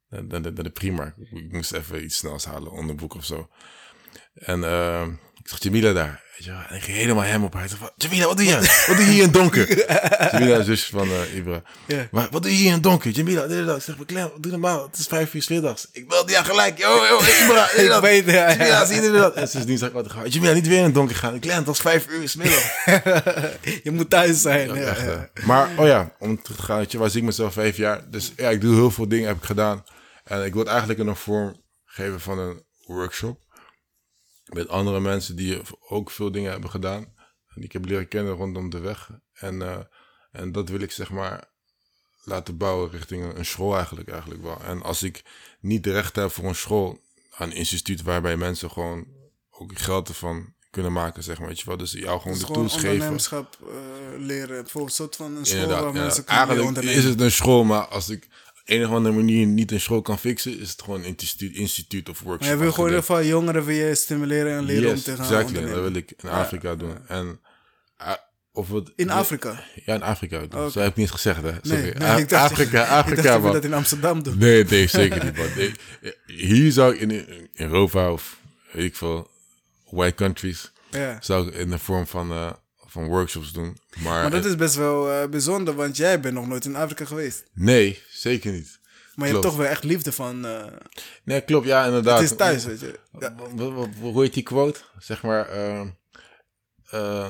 naar 0.08 0.42
de, 0.42 0.52
naar 0.52 0.64
de 0.64 0.70
Primark. 0.70 1.18
Ik 1.18 1.52
moest 1.52 1.74
even 1.74 2.04
iets 2.04 2.18
snels 2.18 2.46
halen, 2.46 2.72
onderbroek 2.72 3.14
of 3.14 3.26
zo. 3.26 3.50
En 4.34 4.64
eh, 4.64 5.08
ik 5.44 5.50
zag 5.50 5.64
Jamila 5.64 5.94
daar. 5.94 6.24
Weet 6.38 6.46
je 6.46 6.52
wel. 6.52 6.62
En 6.70 6.76
ik 6.76 6.84
ging 6.84 6.98
helemaal 6.98 7.24
hem 7.24 7.44
op 7.44 7.54
haar. 7.54 7.70
Van, 7.70 7.90
Jamila, 7.96 8.26
wat 8.26 8.38
doe 8.38 8.46
je? 8.46 8.56
Wat 8.88 8.96
doe 8.98 9.06
je 9.06 9.12
hier 9.12 9.18
in 9.18 9.24
het 9.24 9.34
donker? 9.34 9.68
Jamila, 10.32 10.58
de 10.58 10.64
zusje 10.64 10.92
van 10.92 11.08
eh, 11.08 11.36
Ibra. 11.36 11.62
Ja. 11.88 12.08
Maar 12.12 12.28
wat 12.32 12.42
doe 12.42 12.52
je 12.52 12.58
hier 12.58 12.68
in 12.68 12.74
het 12.74 12.84
donker? 12.84 13.12
Jamila, 13.12 13.48
dit 13.48 13.66
dat. 13.66 13.78
Ik 13.78 13.84
zeg, 13.84 13.96
Clem, 14.06 14.32
doe 14.38 14.52
normaal. 14.52 14.84
Het 14.88 14.98
is 14.98 15.08
vijf 15.08 15.34
uur 15.34 15.42
's 15.42 15.48
middags. 15.48 15.88
Ik 15.92 16.08
belde 16.08 16.32
ja 16.32 16.44
gelijk. 16.44 16.78
Yo, 16.78 17.06
yo, 17.06 17.20
Ibra. 17.44 17.66
dit 17.66 17.76
en 17.76 17.84
ik 17.84 17.90
dat. 17.90 18.02
weet 18.02 18.26
het, 18.26 18.34
ja, 18.34 18.50
ja. 18.50 18.56
Jamila, 18.56 18.86
zie 18.86 19.02
je 19.02 19.12
dat? 19.12 19.34
En 19.34 19.48
sindsdien 19.48 19.78
zag 19.78 19.88
ik 19.88 19.94
wat 19.94 20.12
gaan. 20.12 20.28
Jamila, 20.30 20.54
niet 20.54 20.68
weer 20.68 20.78
in 20.78 20.84
het 20.84 20.94
donker 20.94 21.16
gaan. 21.16 21.40
Clem, 21.40 21.58
het 21.58 21.66
was 21.66 21.80
vijf 21.80 22.08
uur 22.10 22.30
's 22.30 22.36
middag. 22.36 22.86
je 23.84 23.92
moet 23.92 24.10
thuis 24.10 24.42
zijn. 24.42 24.74
Ja, 24.74 24.82
echt. 24.82 25.46
Maar, 25.46 25.70
oh 25.78 25.86
ja, 25.86 26.12
om 26.20 26.42
terug 26.42 26.58
te 26.58 26.64
gaan, 26.64 26.78
weet 26.78 26.92
je, 26.92 26.98
waar 26.98 27.10
zie 27.10 27.20
ik 27.20 27.26
mezelf 27.26 27.54
vijf 27.54 27.78
jaar? 27.78 28.10
Dus 28.10 28.32
ja, 28.36 28.50
ik 28.50 28.62
doe 28.62 28.76
heel 28.76 28.92
veel 28.92 29.08
dingen, 29.08 29.28
heb 29.28 29.38
ik 29.38 29.44
gedaan. 29.44 29.84
En 30.24 30.44
ik 30.44 30.52
wil 30.54 30.62
het 30.62 30.70
eigenlijk 30.70 31.00
in 31.00 31.08
een 31.08 31.16
vorm 31.16 31.62
geven 31.86 32.20
van 32.20 32.40
een 32.40 32.64
workshop. 32.86 33.40
Met 34.54 34.68
andere 34.68 35.00
mensen 35.00 35.36
die 35.36 35.62
ook 35.88 36.12
veel 36.12 36.32
dingen 36.32 36.52
hebben 36.52 36.70
gedaan. 36.70 37.14
Die 37.54 37.64
ik 37.64 37.72
heb 37.72 37.86
leren 37.86 38.08
kennen 38.08 38.34
rondom 38.34 38.70
de 38.70 38.80
weg. 38.80 39.10
En, 39.34 39.62
eh, 39.62 39.80
en 40.32 40.52
dat 40.52 40.70
wil 40.70 40.80
ik 40.80 40.92
zeg 40.92 41.12
maar 41.12 41.50
laten 42.24 42.58
bouwen 42.58 42.92
richting 42.92 43.36
een, 43.36 43.46
school 43.46 43.76
eigenlijk, 43.76 44.10
eigenlijk 44.10 44.42
wel. 44.42 44.62
En 44.64 44.82
als 44.82 45.04
ik 45.04 45.24
niet 45.60 45.84
de 45.84 45.92
recht 45.92 46.16
heb 46.16 46.32
voor 46.32 46.46
een 46.46 46.56
school, 46.56 47.00
een 47.38 47.52
instituut 47.52 48.02
waarbij 48.02 48.38
mensen 48.38 48.72
gewoon 48.72 49.08
ook 49.50 49.80
geld 49.80 50.08
ervan 50.08 50.54
kunnen 50.70 50.94
maken, 50.94 51.24
zeg 51.24 51.40
maar, 51.40 51.48
weet 51.48 51.60
je 51.60 51.66
wel. 51.66 51.78
Dus 51.78 51.92
jou 51.92 52.20
gewoon 52.20 52.38
Dus 52.38 52.42
de 52.42 52.54
gewoon 52.54 52.68
tools 52.68 52.74
geven. 52.74 52.92
ondernemerschap 52.92 53.58
eh, 53.62 53.68
leren. 54.18 54.62
Bijvoorbeeld 54.62 54.90
een 54.90 54.96
soort 54.96 55.16
van 55.16 55.36
een 55.36 55.46
school 55.46 55.62
Inderdaad, 55.62 55.84
waar 55.84 55.94
ja. 55.94 56.02
mensen 56.02 56.24
kunnen 56.24 56.48
Eigenlijk 56.48 56.88
is 56.88 57.04
het 57.04 57.22
een 57.22 57.32
school, 57.32 57.64
maar 57.64 57.88
als 57.88 58.10
ik 58.10 58.28
of 58.80 58.92
andere 58.92 59.16
manier 59.16 59.46
niet 59.46 59.72
een 59.72 59.80
school 59.82 60.02
kan 60.02 60.20
fixen, 60.20 60.60
is 60.60 60.70
het 60.70 60.82
gewoon 60.82 61.00
een 61.00 61.06
instituut, 61.06 61.56
instituut 61.56 62.10
of 62.10 62.20
workshop. 62.20 62.42
Maar 62.48 62.58
je 62.58 62.64
wil 62.64 62.72
gewoon 62.72 62.92
geval 62.92 63.24
jongeren 63.24 63.66
wil 63.66 63.76
je 63.76 63.96
stimuleren 63.96 64.58
en 64.58 64.64
leren 64.64 64.90
om 64.90 64.96
te 64.96 65.12
gaan 65.12 65.20
exactly. 65.20 65.46
ondernemen. 65.48 65.84
Dat 65.84 65.92
wil 65.92 66.02
ik 66.02 66.14
in 66.18 66.30
Afrika 66.30 66.76
doen. 66.76 67.08
En, 67.08 67.40
uh, 68.02 68.14
of 68.54 68.70
het, 68.72 68.92
In 68.96 69.10
Afrika? 69.10 69.64
Ja, 69.86 69.94
in 69.96 70.02
Afrika. 70.04 70.40
doen. 70.40 70.62
Oké. 70.62 70.70
Zo 70.72 70.80
heb 70.80 70.90
ik 70.90 70.96
niet 70.96 71.12
gezegd, 71.12 71.42
hè. 71.42 71.52
Sorry. 71.62 71.82
Nee, 71.82 71.94
nee, 71.94 72.22
ik 72.22 72.30
dacht, 72.30 72.52
Afrika, 72.52 72.84
ik 72.86 72.90
Afrika, 72.90 73.22
dacht 73.22 73.44
dat 73.44 73.54
dat 73.54 73.64
in 73.64 73.74
Amsterdam 73.74 74.24
doen. 74.24 74.38
Nee, 74.38 74.64
nee, 74.64 74.88
zeker 74.88 75.24
niet, 75.24 75.38
man. 75.38 75.48
Hier 76.26 76.72
zou 76.72 76.94
ik 76.94 77.00
in, 77.00 77.12
in 77.12 77.50
Europa 77.54 78.12
of 78.12 78.38
weet 78.72 78.86
ik 78.86 78.96
veel, 78.96 79.30
white 79.90 80.16
countries, 80.16 80.72
Ja. 80.92 81.18
zou 81.22 81.48
ik 81.48 81.54
in 81.54 81.70
de 81.70 81.78
vorm 81.80 82.08
van, 82.08 82.32
eh, 82.32 82.52
van 82.88 83.08
workshops 83.08 83.52
doen. 83.52 83.78
Maar, 84.00 84.22
Maar 84.22 84.32
dat 84.32 84.46
is 84.46 84.56
best 84.56 84.76
wel 84.76 85.12
eh, 85.12 85.30
bijzonder, 85.30 85.74
want 85.76 85.98
jij 85.98 86.20
bent 86.20 86.34
nog 86.34 86.48
nooit 86.48 86.66
in 86.66 86.76
Afrika 86.76 87.06
geweest. 87.06 87.44
nee, 87.54 88.02
zeker 88.22 88.52
niet. 88.52 88.80
Maar 89.16 89.28
je 89.28 89.34
hebt 89.34 89.46
toch 89.46 89.56
wel 89.58 89.66
echt 89.68 89.84
liefde 89.84 90.12
van... 90.12 90.46
eh, 90.46 90.66
Nee, 91.24 91.42
klopt, 91.42 91.66
ja, 91.68 91.86
inderdaad. 91.86 92.20
het 92.22 92.32
is 92.32 92.38
thuis, 92.38 92.66
weet 92.66 92.80
je. 92.80 93.00
Ja. 93.20 93.36
Hoe 94.00 94.22
heet 94.22 94.34
die 94.34 94.44
quote? 94.44 94.80
Zeg 95.00 95.22
maar, 95.24 95.50
eh, 95.50 95.82
eh, 96.90 97.30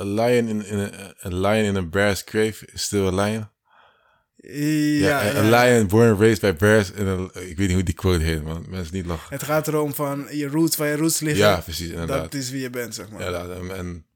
a 0.00 0.04
lion 0.04 0.48
in, 0.48 0.64
in 0.66 0.78
a, 0.78 1.14
a 1.26 1.28
lion 1.28 1.64
in 1.64 1.76
a 1.76 1.82
bear's 1.82 2.22
grave 2.24 2.66
is 2.72 2.82
still 2.82 3.06
a 3.06 3.24
lion. 3.24 3.48
Ja, 4.36 5.22
Ja, 5.22 5.36
a 5.36 5.42
lion 5.64 5.86
born 5.86 6.10
and 6.10 6.20
raised 6.20 6.40
by 6.40 6.52
bears. 6.52 6.92
En 6.92 7.30
ik 7.34 7.56
weet 7.56 7.58
niet 7.58 7.72
hoe 7.72 7.82
die 7.82 7.94
quote 7.94 8.24
heet, 8.24 8.42
man. 8.44 8.64
Mensen 8.68 8.94
niet 8.94 9.06
lachen. 9.06 9.32
Het 9.32 9.42
gaat 9.42 9.68
erom 9.68 9.94
van 9.94 10.26
je 10.30 10.48
roots, 10.48 10.76
waar 10.76 10.88
je 10.88 10.96
roots 10.96 11.20
liggen. 11.20 11.44
Ja, 11.44 11.60
precies, 11.60 11.88
inderdaad. 11.88 12.22
Dat 12.22 12.34
is 12.34 12.50
wie 12.50 12.60
je 12.60 12.70
bent, 12.70 12.94
zeg 12.94 13.10
maar. 13.10 13.30
Ja, 13.30 13.46
en, 13.76 14.06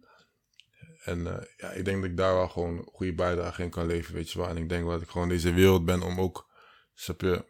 en 1.08 1.26
eh, 1.26 1.46
ja, 1.56 1.70
ik 1.70 1.84
denk 1.84 2.00
dat 2.00 2.10
ik 2.10 2.16
daar 2.16 2.34
wel 2.34 2.48
gewoon 2.48 2.78
een 2.78 2.88
goede 2.92 3.14
bijdrage 3.14 3.62
in 3.62 3.70
kan 3.70 3.86
leveren, 3.86 4.14
weet 4.14 4.30
je 4.30 4.38
wel. 4.38 4.48
En 4.48 4.56
ik 4.56 4.68
denk 4.68 4.82
wel 4.82 4.92
dat 4.92 5.02
ik 5.02 5.08
gewoon 5.08 5.28
deze 5.28 5.52
wereld 5.52 5.84
ben 5.84 6.02
om 6.02 6.20
ook, 6.20 6.48
snap 6.94 7.20
je, 7.20 7.44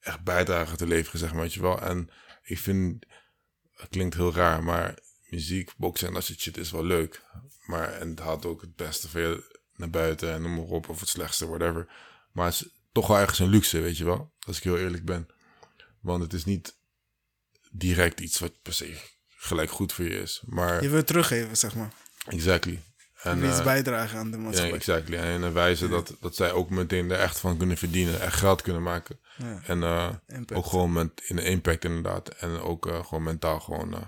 echt 0.00 0.22
bijdrage 0.22 0.76
te 0.76 0.86
leveren, 0.86 1.18
zeg 1.18 1.32
maar, 1.32 1.42
weet 1.42 1.54
je 1.54 1.60
wel. 1.60 1.80
En 1.80 2.10
ik 2.42 2.58
vind, 2.58 3.06
het 3.74 3.88
klinkt 3.88 4.14
heel 4.14 4.34
raar, 4.34 4.64
maar 4.64 4.98
muziek, 5.26 5.70
boksen 5.76 6.08
en 6.08 6.14
dat 6.14 6.24
soort 6.24 6.40
shit 6.40 6.56
is 6.56 6.70
wel 6.70 6.84
leuk. 6.84 7.22
Maar, 7.66 7.92
en 7.92 8.08
het 8.08 8.18
haalt 8.18 8.46
ook 8.46 8.60
het 8.60 8.76
beste 8.76 9.08
van 9.08 9.20
je 9.20 9.58
naar 9.76 9.90
buiten 9.90 10.32
en 10.32 10.42
noem 10.42 10.54
maar 10.54 10.64
op, 10.64 10.88
of 10.88 11.00
het 11.00 11.08
slechtste, 11.08 11.46
whatever. 11.46 11.88
Maar 12.32 12.46
het 12.46 12.54
is 12.54 12.68
toch 12.92 13.06
wel 13.06 13.18
ergens 13.18 13.38
een 13.38 13.48
luxe, 13.48 13.80
weet 13.80 13.96
je 13.96 14.04
wel, 14.04 14.32
als 14.46 14.56
ik 14.56 14.62
heel 14.62 14.78
eerlijk 14.78 15.04
ben. 15.04 15.28
Want 16.00 16.22
het 16.22 16.32
is 16.32 16.44
niet 16.44 16.76
direct 17.70 18.20
iets 18.20 18.38
wat 18.38 18.62
per 18.62 18.72
se 18.72 18.96
gelijk 19.28 19.70
goed 19.70 19.92
voor 19.92 20.04
je 20.04 20.20
is. 20.20 20.42
Maar 20.46 20.82
Je 20.82 20.88
wil 20.88 21.04
teruggeven, 21.04 21.56
zeg 21.56 21.74
maar. 21.74 21.92
Exactly. 22.26 22.82
En, 23.26 23.38
Je 23.40 23.48
iets 23.48 23.58
eh, 23.58 23.64
bijdragen 23.64 24.18
aan 24.18 24.30
de 24.30 24.36
ja, 24.36 24.42
maatschappij. 24.42 24.76
exactly. 24.76 25.16
En 25.16 25.42
een 25.42 25.52
wijze 25.52 25.88
dat, 25.88 26.12
dat 26.20 26.36
zij 26.36 26.52
ook 26.52 26.70
meteen 26.70 27.10
er 27.10 27.18
echt 27.18 27.38
van 27.38 27.56
kunnen 27.56 27.76
verdienen. 27.76 28.20
Echt 28.20 28.38
geld 28.38 28.62
kunnen 28.62 28.82
maken. 28.82 29.18
Ja. 29.36 29.60
En 29.66 29.82
eh, 29.82 30.08
ook 30.54 30.66
gewoon 30.66 30.92
met, 30.92 31.10
in 31.26 31.36
de 31.36 31.42
impact 31.42 31.84
inderdaad. 31.84 32.28
En 32.28 32.60
ook 32.60 32.86
eh, 32.86 33.04
gewoon 33.04 33.22
mentaal 33.24 33.60
gewoon 33.60 33.94
eh, 33.94 34.00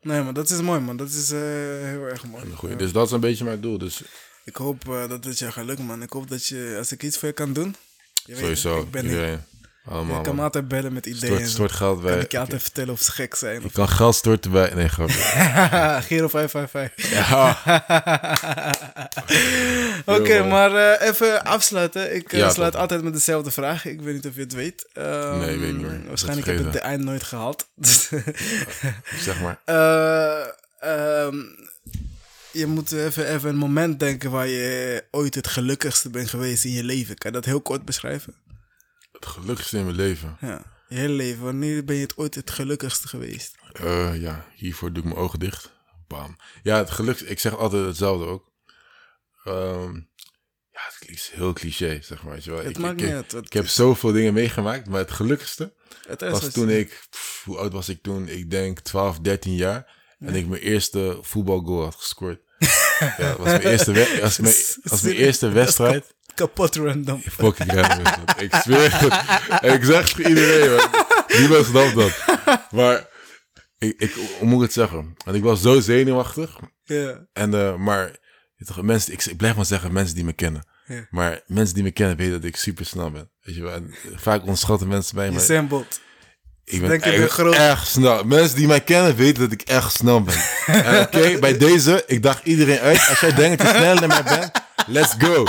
Nee, 0.00 0.22
maar 0.22 0.34
dat 0.34 0.50
is 0.50 0.60
mooi, 0.60 0.80
man. 0.80 0.96
Dat 0.96 1.10
is 1.10 1.30
eh, 1.30 1.38
heel 1.82 2.04
erg 2.04 2.24
mooi. 2.26 2.76
Dus 2.76 2.92
dat 2.92 3.06
is 3.06 3.12
een 3.12 3.20
beetje 3.20 3.44
mijn 3.44 3.60
doel. 3.60 3.78
Dus 3.78 4.02
Ik 4.44 4.56
hoop 4.56 4.88
eh, 4.88 5.08
dat 5.08 5.24
het 5.24 5.38
jou 5.38 5.52
gaat 5.52 5.64
lukken, 5.64 5.84
man. 5.84 6.02
Ik 6.02 6.10
hoop 6.12 6.28
dat 6.28 6.46
je, 6.46 6.74
als 6.78 6.92
ik 6.92 7.02
iets 7.02 7.18
voor 7.18 7.28
je 7.28 7.34
kan 7.34 7.52
doen. 7.52 7.76
Je 8.24 8.32
weet, 8.32 8.40
sowieso. 8.40 8.80
ik 8.80 8.90
ben 8.90 9.04
iedereen. 9.04 9.40
Allemaal. 9.88 10.16
Je 10.16 10.22
kan 10.22 10.34
me 10.34 10.42
altijd 10.42 10.68
bellen 10.68 10.92
met 10.92 11.06
ideeën. 11.06 11.34
Stort, 11.34 11.48
stort 11.50 11.72
geld 11.72 12.02
kan 12.02 12.10
bij. 12.12 12.20
ik 12.20 12.32
je 12.32 12.38
altijd 12.38 12.62
vertellen 12.62 12.92
of 12.92 13.00
ze 13.00 13.12
gek 13.12 13.34
zijn. 13.34 13.62
Je 13.62 13.70
kan 13.72 13.88
geld 13.88 14.14
storten 14.14 14.50
bij. 14.50 14.74
Nee, 14.74 14.88
grapje. 14.88 15.14
Giro 16.08 16.28
555. 16.28 17.10
Ja. 17.10 17.58
Oké, 20.18 20.44
maar 20.44 20.74
eh, 20.74 21.08
even 21.08 21.44
afsluiten. 21.44 22.14
Ik 22.14 22.32
eh, 22.32 22.38
Ja, 22.38 22.50
sluit 22.50 22.76
altijd 22.76 23.02
met 23.02 23.12
dezelfde 23.12 23.50
vraag. 23.50 23.84
Ik 23.84 24.00
weet 24.00 24.14
niet 24.14 24.26
of 24.26 24.34
je 24.34 24.40
het 24.40 24.52
weet. 24.52 24.86
Ehm, 24.92 25.38
Nee, 25.38 25.54
ik 25.54 25.60
weet 25.60 25.72
niet 25.76 25.86
meer. 25.86 26.00
Waarschijnlijk 26.08 26.46
heb 26.46 26.58
ik 26.58 26.72
de 26.72 26.78
eind 26.78 27.04
nooit 27.04 27.22
gehaald. 27.22 27.66
zeg 29.26 29.40
maar. 29.40 29.60
Eh, 29.64 30.46
ehm, 30.80 31.36
je 32.50 32.66
moet 32.66 32.92
even, 32.92 33.28
even 33.34 33.48
een 33.48 33.56
moment 33.56 34.00
denken 34.00 34.30
waar 34.30 34.48
je 34.48 35.04
ooit 35.10 35.34
het 35.34 35.46
gelukkigste 35.46 36.10
bent 36.10 36.28
geweest 36.28 36.64
in 36.64 36.72
je 36.72 36.84
leven. 36.84 37.18
Kan 37.18 37.30
je 37.30 37.36
dat 37.36 37.46
heel 37.46 37.60
kort 37.60 37.84
beschrijven? 37.84 38.34
Het 39.24 39.32
gelukkigste 39.32 39.78
in 39.78 39.84
mijn 39.84 39.96
leven. 39.96 40.36
Ja, 40.40 40.62
je 40.88 40.96
hele 40.96 41.12
leven. 41.12 41.44
Wanneer 41.44 41.84
ben 41.84 41.94
je 41.96 42.02
het 42.02 42.16
ooit 42.16 42.34
het 42.34 42.50
gelukkigste 42.50 43.08
geweest? 43.08 43.54
Eh, 43.72 44.20
ja, 44.20 44.46
hiervoor 44.54 44.92
doe 44.92 45.02
ik 45.02 45.08
mijn 45.08 45.20
ogen 45.20 45.38
dicht. 45.38 45.72
Bam. 46.06 46.36
Ja, 46.62 46.76
het 46.78 46.90
geluk, 46.90 47.20
ik 47.20 47.38
zeg 47.40 47.56
altijd 47.56 47.86
hetzelfde 47.86 48.24
ook. 48.26 48.52
Ehm, 49.44 49.94
ja, 50.70 50.80
het 50.98 51.08
is 51.08 51.30
heel 51.34 51.52
cliché, 51.52 51.98
zeg 52.02 52.22
maar. 52.22 52.32
Weet 52.32 52.44
je 52.44 52.50
wel. 52.50 52.58
Het 52.58 52.68
ik, 52.68 52.78
maakt 52.78 53.00
ik, 53.00 53.06
niet 53.06 53.14
uit. 53.14 53.32
ik 53.46 53.52
heb 53.52 53.66
zoveel 53.68 54.12
dingen 54.12 54.34
meegemaakt, 54.34 54.88
maar 54.88 55.00
het 55.00 55.10
gelukkigste 55.10 55.74
Het 56.06 56.20
was 56.20 56.52
toen 56.52 56.70
ik, 56.70 57.06
pff, 57.10 57.44
hoe 57.44 57.56
oud 57.58 57.72
was 57.72 57.88
ik 57.88 58.02
toen? 58.02 58.28
Ik 58.28 58.50
denk 58.50 58.80
12, 58.80 59.18
13 59.18 59.54
jaar. 59.54 60.02
En 60.18 60.34
ik 60.34 60.46
mijn 60.46 60.62
eerste 60.62 61.18
voetbalgoal 61.22 61.82
had 61.82 61.94
gescoord. 61.94 62.40
ja, 63.18 63.36
was 63.36 63.46
mijn 63.46 63.60
eerste, 63.60 63.92
we- 63.92 64.18
was 64.20 64.38
mijn, 64.38 64.54
was 64.82 65.02
mijn 65.02 65.16
eerste 65.16 65.48
wedstrijd. 65.48 66.14
Kapot 66.34 66.76
random. 66.76 67.20
Fucking 67.20 67.72
random 67.72 67.98
is 68.06 68.12
dat. 68.24 68.40
Ik 68.40 68.54
zweer 68.54 69.00
het. 69.00 69.12
En 69.60 69.74
ik 69.74 69.84
zeg 69.84 70.00
het 70.00 70.10
voor 70.10 70.24
iedereen, 70.28 70.70
man. 70.76 70.90
Niemand 71.38 71.66
snapt 71.66 71.94
dat. 71.94 72.12
Maar, 72.70 73.06
ik, 73.78 73.94
ik, 73.98 74.12
hoe 74.38 74.48
moet 74.48 74.56
ik 74.56 74.62
het 74.62 74.72
zeggen? 74.72 75.14
Want 75.24 75.36
ik 75.36 75.42
was 75.42 75.60
zo 75.62 75.80
zenuwachtig. 75.80 76.58
Ja. 76.84 77.26
En, 77.32 77.54
eh, 77.54 77.76
maar, 77.76 78.16
toch, 78.64 78.82
mensen, 78.82 79.12
ik, 79.12 79.24
ik 79.24 79.36
blijf 79.36 79.56
maar 79.56 79.64
zeggen, 79.64 79.92
mensen 79.92 80.14
die 80.14 80.24
me 80.24 80.32
kennen. 80.32 80.66
Ja. 80.86 81.06
Maar 81.10 81.40
mensen 81.46 81.74
die 81.74 81.82
me 81.82 81.90
kennen 81.90 82.16
weten 82.16 82.32
dat 82.32 82.44
ik 82.44 82.56
super 82.56 82.86
snel 82.86 83.10
ben. 83.10 83.30
Weet 83.42 83.54
je 83.54 83.62
wel? 83.62 83.72
En 83.72 83.94
vaak 84.16 84.40
onderschatten 84.40 84.88
mensen 84.88 85.16
mij, 85.16 85.30
Je 85.30 85.40
ik 86.64 86.80
ben 86.80 86.88
denk 86.88 87.02
echt, 87.02 87.30
groot. 87.30 87.54
echt 87.54 87.86
snel. 87.86 88.24
Mensen 88.24 88.56
die 88.56 88.66
mij 88.66 88.80
kennen 88.80 89.16
weten 89.16 89.42
dat 89.42 89.52
ik 89.52 89.62
echt 89.62 89.92
snel 89.92 90.22
ben. 90.22 90.34
En 90.66 91.00
Oké, 91.00 91.38
bij 91.38 91.58
deze, 91.58 92.02
ik 92.06 92.22
daag 92.22 92.42
iedereen 92.42 92.78
uit. 92.78 93.06
Als 93.08 93.20
jij 93.20 93.34
denkt 93.34 93.58
dat 93.62 93.70
je 93.70 93.76
sneller 93.76 94.00
dan 94.00 94.08
mij 94.08 94.22
bent, 94.22 94.50
let's 94.86 95.14
go. 95.18 95.44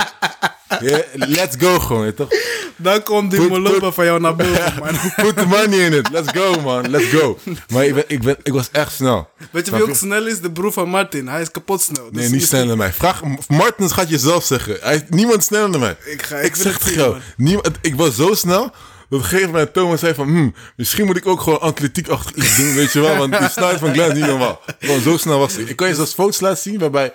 Let's 1.14 1.56
go 1.58 1.78
gewoon, 1.78 2.14
toch? 2.14 2.28
Dan 2.76 3.02
komt 3.02 3.30
die 3.30 3.40
molopa 3.40 3.90
van 3.92 4.04
jou 4.04 4.20
naar 4.20 4.36
boven, 4.36 4.72
man. 4.84 4.94
Put 5.16 5.36
the 5.36 5.46
money 5.46 5.78
in 5.86 5.92
it. 5.92 6.08
Let's 6.10 6.30
go, 6.38 6.60
man. 6.60 6.90
Let's 6.90 7.08
go. 7.08 7.38
Maar 7.72 7.84
ik, 7.84 7.94
ben, 7.94 8.04
ik, 8.06 8.22
ben, 8.22 8.36
ik 8.42 8.52
was 8.52 8.68
echt 8.72 8.92
snel. 8.92 9.28
Weet 9.50 9.66
je 9.66 9.72
wie 9.72 9.82
ook 9.82 9.94
snel 9.94 10.26
is? 10.26 10.40
De 10.40 10.50
broer 10.50 10.72
van 10.72 10.88
Martin. 10.88 11.28
Hij 11.28 11.40
is 11.40 11.50
kapot 11.50 11.82
snel. 11.82 12.08
Dus 12.12 12.22
Nee, 12.22 12.30
niet 12.30 12.46
sneller 12.46 12.66
dan 12.66 12.76
mij. 12.78 12.92
Vraag, 12.92 13.22
Martens 13.48 13.92
gaat 13.92 14.08
je 14.08 14.18
zelf 14.18 14.44
zeggen. 14.44 14.76
Hij, 14.80 15.06
niemand 15.10 15.44
sneller 15.44 15.70
dan 15.70 15.80
mij. 15.80 15.96
Ik 16.04 16.22
ga- 16.22 16.36
ik 16.36 16.54
zeg 16.56 16.84
het 16.84 16.96
man. 16.96 17.20
Niemand, 17.36 17.70
ik 17.80 17.94
was 17.94 18.14
zo 18.16 18.34
snel. 18.34 18.62
Dat 18.62 19.18
op 19.18 19.24
een 19.24 19.28
gegeven 19.30 19.50
moment 19.50 19.72
Thomas 19.74 20.00
zei 20.00 20.14
van... 20.14 20.26
Hmm, 20.28 20.54
misschien 20.76 21.06
moet 21.06 21.16
ik 21.16 21.26
ook 21.26 21.40
gewoon 21.40 21.60
atletiekachtig 21.60 22.36
iets 22.36 22.56
doen, 22.56 22.74
weet 22.74 22.92
je 22.92 23.00
wel. 23.00 23.16
Want 23.16 23.38
die 23.38 23.48
snelheid 23.56 23.78
van 23.78 23.92
Glenn 23.92 24.10
is 24.12 24.16
niet 24.18 24.26
normaal. 24.26 24.60
Gewoon 24.80 25.00
zo 25.00 25.16
snel 25.16 25.38
was 25.38 25.56
ik. 25.56 25.68
Ik 25.68 25.76
kan 25.76 25.88
je 25.88 25.94
zelfs 25.94 26.12
foto's 26.14 26.40
laten 26.40 26.62
zien 26.62 26.78
waarbij 26.78 27.12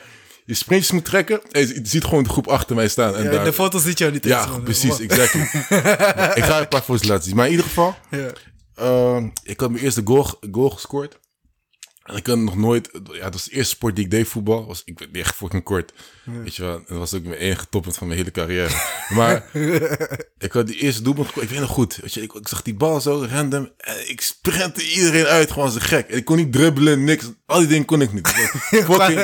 je 0.52 0.58
sprintjes 0.58 0.92
moet 0.92 1.06
trekken. 1.06 1.42
En 1.52 1.68
je 1.68 1.80
ziet 1.84 2.04
gewoon 2.04 2.24
de 2.24 2.30
groep 2.30 2.48
achter 2.48 2.76
mij 2.76 2.88
staan. 2.88 3.16
En 3.16 3.24
Ja, 3.24 3.32
daar, 3.32 3.44
de 3.44 3.54
foto 3.54 3.80
ziet 3.80 3.98
jou 3.98 4.12
niet 4.12 4.24
ja, 4.24 4.60
precies, 4.64 5.00
exactly. 5.00 5.42
ik 6.40 6.44
ga 6.44 6.60
een 6.60 6.68
paar 6.68 6.82
foto's 6.82 7.08
laten 7.08 7.24
zien. 7.24 7.36
Maar 7.36 7.46
in 7.46 7.52
ieder 7.52 7.66
geval... 7.66 7.96
Ja. 8.10 8.32
Ehm, 8.76 9.30
ik 9.44 9.60
had 9.60 9.70
mijn 9.72 9.84
eerste 9.84 10.02
goal, 10.04 10.28
goal 10.52 10.70
gescoord. 10.70 11.20
En 12.04 12.16
ik 12.16 12.28
had 12.28 12.38
nog 12.38 12.58
nooit... 12.58 12.90
Ja, 13.12 13.24
dat 13.24 13.34
was 13.34 13.44
de 13.44 13.52
eerste 13.52 13.76
sport 13.76 13.96
die 13.96 14.06
ik 14.06 14.12
deed, 14.12 14.28
voetbal. 14.28 14.66
Was, 14.66 14.82
ik 14.86 14.98
ben 14.98 15.22
echt 15.22 15.36
fucking 15.36 15.64
kort. 15.64 15.94
Weet 16.24 16.56
je 16.56 16.64
wel. 16.64 16.82
Dat 16.88 16.98
was 16.98 17.14
ook 17.14 17.24
mijn 17.24 17.40
enige 17.40 17.66
toppunt 17.70 17.98
van 17.98 18.08
mijn 18.08 18.20
hele 18.20 18.32
carrière. 18.32 18.70
Maar 19.12 19.44
ik 20.38 20.52
had 20.52 20.68
die 20.68 20.78
eerste 20.78 21.02
doelpunt. 21.02 21.28
Ik 21.28 21.50
weet 21.50 21.60
nog 21.60 21.70
goed. 21.70 21.98
Weet 22.02 22.14
je, 22.14 22.22
ik, 22.22 22.34
ik 22.34 22.48
zag 22.48 22.62
die 22.62 22.74
bal 22.74 23.02
zo 23.02 23.28
random. 23.32 23.70
En 23.78 24.10
ik 24.10 24.22
sprintte 24.22 24.92
iedereen 24.92 25.26
uit. 25.26 25.52
Gewoon 25.52 25.66
als 25.66 25.76
een 25.76 25.82
gek. 25.82 26.10
En 26.10 26.18
ik 26.18 26.26
kon 26.26 26.36
niet 26.36 26.54
dribbelen, 26.54 27.04
niks. 27.04 27.26
Al 27.46 27.60
die 27.60 27.68
dingen 27.68 27.86
kon 27.86 28.02
ik 28.02 28.14
niet. 28.14 28.28
Ik 28.70 28.86
was 28.86 28.98
fucking, 29.06 29.20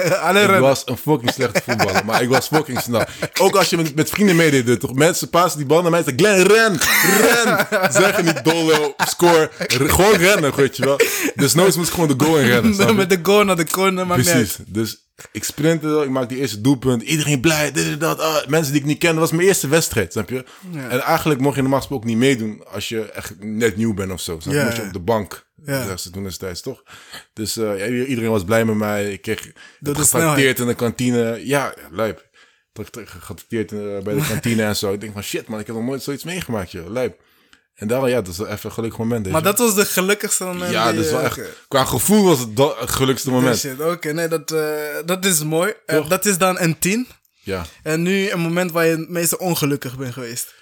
ik 0.54 0.60
was 0.60 0.82
een 0.86 0.98
fucking 0.98 1.32
slechte 1.32 1.62
voetballer. 1.66 2.06
Maar 2.06 2.22
ik 2.22 2.30
was 2.30 2.48
fucking 2.48 2.80
snel. 2.80 3.06
Ook 3.40 3.56
als 3.56 3.70
je 3.70 3.78
met, 3.78 3.96
met 3.96 4.10
vrienden 4.10 4.36
meedeed. 4.36 4.80
Toch? 4.80 4.94
Mensen 4.94 5.30
passen 5.30 5.58
die 5.58 5.68
bal 5.68 5.82
naar 5.82 5.92
mij. 5.92 6.04
Zeggen, 6.04 6.20
Glenn, 6.20 6.48
ren! 6.48 6.80
Ren! 7.22 7.92
Zeggen 7.92 8.26
niet 8.26 8.44
dolle, 8.44 8.94
score. 8.98 9.50
Gewoon 9.68 10.16
rennen, 10.16 10.56
weet 10.56 10.78
je 10.78 10.86
wel. 10.86 11.00
Dus 11.36 11.54
nooit 11.54 11.76
moest 11.76 11.88
ik 11.88 11.94
gewoon 11.94 12.18
de 12.18 12.26
goal 12.26 12.40
in 12.40 12.48
rennen. 12.48 12.96
Met 12.96 13.10
de 13.10 13.20
goal 13.24 13.44
naar 13.44 13.56
de 13.56 13.68
corner, 13.68 14.06
niet 14.06 14.14
Precies. 14.14 14.58
Dus 14.68 15.07
ik 15.32 15.44
sprintte, 15.44 16.02
ik 16.04 16.10
maakte 16.10 16.34
die 16.34 16.42
eerste 16.42 16.62
doelpunt. 16.62 17.02
Iedereen 17.02 17.42
blij, 17.42 17.72
dit 17.72 17.86
en 17.86 18.00
dat. 18.00 18.20
Ah, 18.20 18.48
mensen 18.48 18.74
die 18.74 18.82
ik 18.82 18.88
niet 18.88 18.98
kende. 18.98 19.20
Was 19.20 19.32
mijn 19.32 19.48
eerste 19.48 19.68
wedstrijd, 19.68 20.12
snap 20.12 20.30
je? 20.30 20.46
Ja. 20.72 20.90
En 20.90 21.00
eigenlijk 21.00 21.40
mocht 21.40 21.56
je 21.56 21.62
normaal 21.62 21.80
gesproken 21.80 22.06
ook 22.06 22.12
niet 22.12 22.22
meedoen 22.22 22.64
als 22.68 22.90
je 22.90 23.12
echt 23.12 23.36
net 23.40 23.76
nieuw 23.76 23.94
bent 23.94 24.12
of 24.12 24.22
zo. 24.22 24.40
Snap 24.40 24.54
je? 24.54 24.60
Ja, 24.60 24.66
moest 24.66 24.78
je 24.78 24.84
op 24.84 24.94
de 24.94 25.00
bank. 25.00 25.46
Ja. 25.66 25.98
Ze 25.98 26.10
toen 26.10 26.24
destijds, 26.24 26.62
toch? 26.62 26.84
Dus 27.34 27.58
eh, 27.58 27.78
ja, 27.78 28.06
iedereen 28.06 28.30
was 28.30 28.44
blij 28.44 28.66
met 28.66 28.76
mij. 28.76 29.12
Ik 29.12 29.22
kreeg 29.22 29.52
getrakteerd 29.82 30.60
in 30.60 30.68
de 30.68 30.76
kantine. 30.76 31.24
Ja, 31.24 31.42
ja 31.46 31.74
lijp. 31.92 32.26
Getrakteerd 32.92 33.72
eh, 33.72 33.80
bij 34.04 34.14
de 34.14 34.28
kantine 34.28 34.64
en 34.64 34.76
zo. 34.76 34.94
Ik 34.94 35.02
denk 35.02 35.14
van 35.14 35.24
shit 35.24 35.48
man, 35.48 35.60
ik 35.60 35.68
heb 35.68 35.76
nog 35.76 35.86
nooit 35.86 36.04
zoiets 36.04 36.24
meegemaakt, 36.24 36.72
joh. 36.72 36.90
Lijp. 36.90 37.22
En 37.78 37.88
daarom, 37.88 38.08
ja, 38.08 38.22
dat 38.22 38.28
is 38.28 38.38
wel 38.38 38.48
even 38.48 38.66
een 38.66 38.72
gelukkig 38.72 39.00
moment. 39.00 39.30
Maar 39.30 39.44
dat 39.44 39.58
was 39.58 39.76
de 39.76 39.86
gelukkigste 39.86 40.44
moment. 40.44 40.72
ja, 40.72 40.94
dat 40.94 41.06
is 41.06 41.12
wel 41.12 41.22
echt... 41.22 41.40
Qua 41.68 41.86
gevoel 41.86 42.24
was 42.24 42.40
het 42.40 42.58
het 42.80 42.92
gelukkigste 42.92 43.32
moment. 43.32 43.58
Shit, 43.58 43.80
Oké, 43.80 44.12
nee, 44.12 44.28
dat, 44.28 44.52
eh, 44.52 44.96
dat 45.06 45.26
is 45.26 45.44
mooi. 45.44 45.74
Eh, 45.86 46.10
dat 46.10 46.26
is 46.26 46.38
dan 46.38 46.60
een 46.60 46.80
10. 46.80 47.08
Ja. 47.44 47.66
En 47.84 48.02
nu 48.02 48.30
een 48.30 48.40
moment 48.40 48.72
waar 48.72 48.86
je 48.86 48.98
het 48.98 49.10
meest 49.10 49.38
ongelukkig 49.38 49.98
bent 49.98 50.14
geweest. 50.14 50.54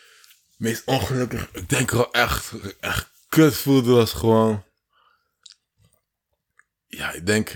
meest 0.58 0.82
ongelukkig. 0.86 1.50
Ik 1.52 1.70
denk 1.70 1.92
wel 1.92 2.12
echt, 2.12 2.52
echt 2.80 3.10
kut 3.30 3.56
voelde 3.56 3.92
was 3.92 4.14
gewoon. 4.14 4.64
Ja, 6.88 7.12
ik 7.12 7.26
denk. 7.26 7.50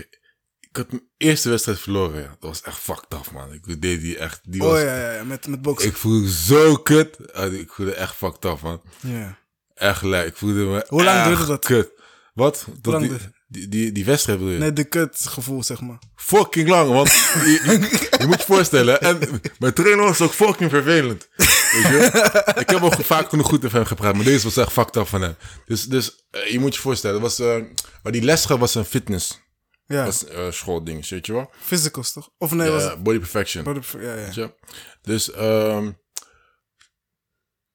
Ik 0.59 0.75
had 0.77 0.91
mijn 0.91 1.09
eerste 1.17 1.49
wedstrijd 1.49 1.79
verloren. 1.79 2.21
Ja. 2.21 2.27
Dat 2.27 2.37
was 2.39 2.61
echt 2.61 2.77
fucked 2.77 3.13
up, 3.13 3.31
man. 3.31 3.53
Ik 3.53 3.81
deed 3.81 4.01
die 4.01 4.17
echt. 4.17 4.39
Die 4.43 4.61
Oh 4.61 4.71
was, 4.71 4.81
ja, 4.81 4.97
ja, 4.97 5.11
ja, 5.11 5.23
met, 5.23 5.47
met 5.47 5.61
boksen. 5.61 5.89
Ik 5.89 5.97
voelde 5.97 6.31
zo 6.31 6.75
kut. 6.75 7.17
Ik 7.51 7.71
voelde 7.71 7.93
echt 7.93 8.15
fucked 8.15 8.45
up, 8.45 8.61
man. 8.61 8.81
Ja. 8.99 9.38
Echt 9.79 9.97
gelijk. 9.97 10.27
Ik 10.27 10.35
voelde 10.35 10.63
me. 10.65 10.85
Hoe 10.87 11.03
lang 11.03 11.23
duurde 11.23 11.45
dat? 11.45 11.65
Kut. 11.65 11.91
Wat? 12.33 12.65
Dat 12.81 12.93
lang 12.93 12.99
die, 13.07 13.09
duurde- 13.09 13.33
die, 13.47 13.67
die, 13.67 13.91
die 13.91 14.05
wedstrijd 14.05 14.37
bedoel 14.39 14.53
je? 14.53 14.59
Nee, 14.59 14.73
de 14.73 14.83
kutgevoel, 14.83 15.63
zeg 15.63 15.81
maar. 15.81 15.97
Fucking 16.15 16.67
lang, 16.69 16.91
want 16.91 17.11
je, 17.11 17.59
je- 17.65 18.07
je 18.19 18.25
moet 18.27 18.39
je 18.39 18.45
voorstellen. 18.45 19.01
En 19.01 19.19
mijn 19.59 19.73
trainer 19.73 20.05
was 20.05 20.21
ook 20.21 20.33
fucking 20.33 20.69
vervelend. 20.69 21.27
Weet 21.35 21.47
je? 21.83 22.51
Ik 22.59 22.69
heb 22.69 22.81
ook 22.81 22.93
vaak 23.03 23.29
genoeg 23.29 23.47
goed 23.47 23.61
met 23.61 23.71
hem 23.71 23.85
gepraat, 23.85 24.15
maar 24.15 24.23
deze 24.23 24.43
was 24.43 24.57
echt 24.57 24.71
fucked 24.71 24.95
up 24.95 25.07
van 25.07 25.21
hem. 25.21 25.35
Dus, 25.65 25.85
dus 25.85 26.25
eh, 26.31 26.51
je 26.51 26.59
moet 26.59 26.75
je 26.75 26.81
voorstellen, 26.81 27.21
was, 27.21 27.39
eh 27.39 27.55
waar 28.03 28.11
die 28.11 28.21
les 28.23 28.45
was 28.45 28.75
een 28.75 28.85
fitness 28.85 29.39
Ja, 29.85 30.05
was, 30.05 30.25
eh, 30.27 30.51
schoolding, 30.51 31.09
weet 31.09 31.25
je 31.25 31.33
wel? 31.33 31.51
physicals 31.61 32.13
toch? 32.13 32.29
Of 32.37 32.51
nee, 32.51 32.69
was 32.69 32.83
Eh, 32.83 32.89
het... 32.89 33.03
body 33.03 33.17
perfection. 33.19 33.63
body- 33.63 33.79
Ja, 33.99 34.13
ja. 34.33 34.53
Dus, 35.01 35.31
ehm 35.31 35.91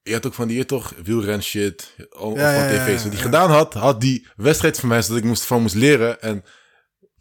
je 0.04 0.12
had 0.12 0.26
ook 0.26 0.34
van 0.34 0.48
die, 0.48 0.56
je 0.56 0.64
toch, 0.64 0.92
wielren 1.04 1.42
shit, 1.42 1.94
of 2.10 2.38
Ja, 2.38 2.54
van 2.54 2.68
tv's. 2.86 3.02
Wat 3.02 3.12
hij 3.12 3.22
gedaan 3.22 3.50
had, 3.50 3.74
had 3.74 4.00
die 4.00 4.26
wedstrijd 4.36 4.78
van 4.80 4.88
mij, 4.88 5.02
zodat 5.02 5.18
ik 5.18 5.24
moest, 5.24 5.44
van 5.44 5.62
moest 5.62 5.74
leren 5.74 6.22
en 6.22 6.44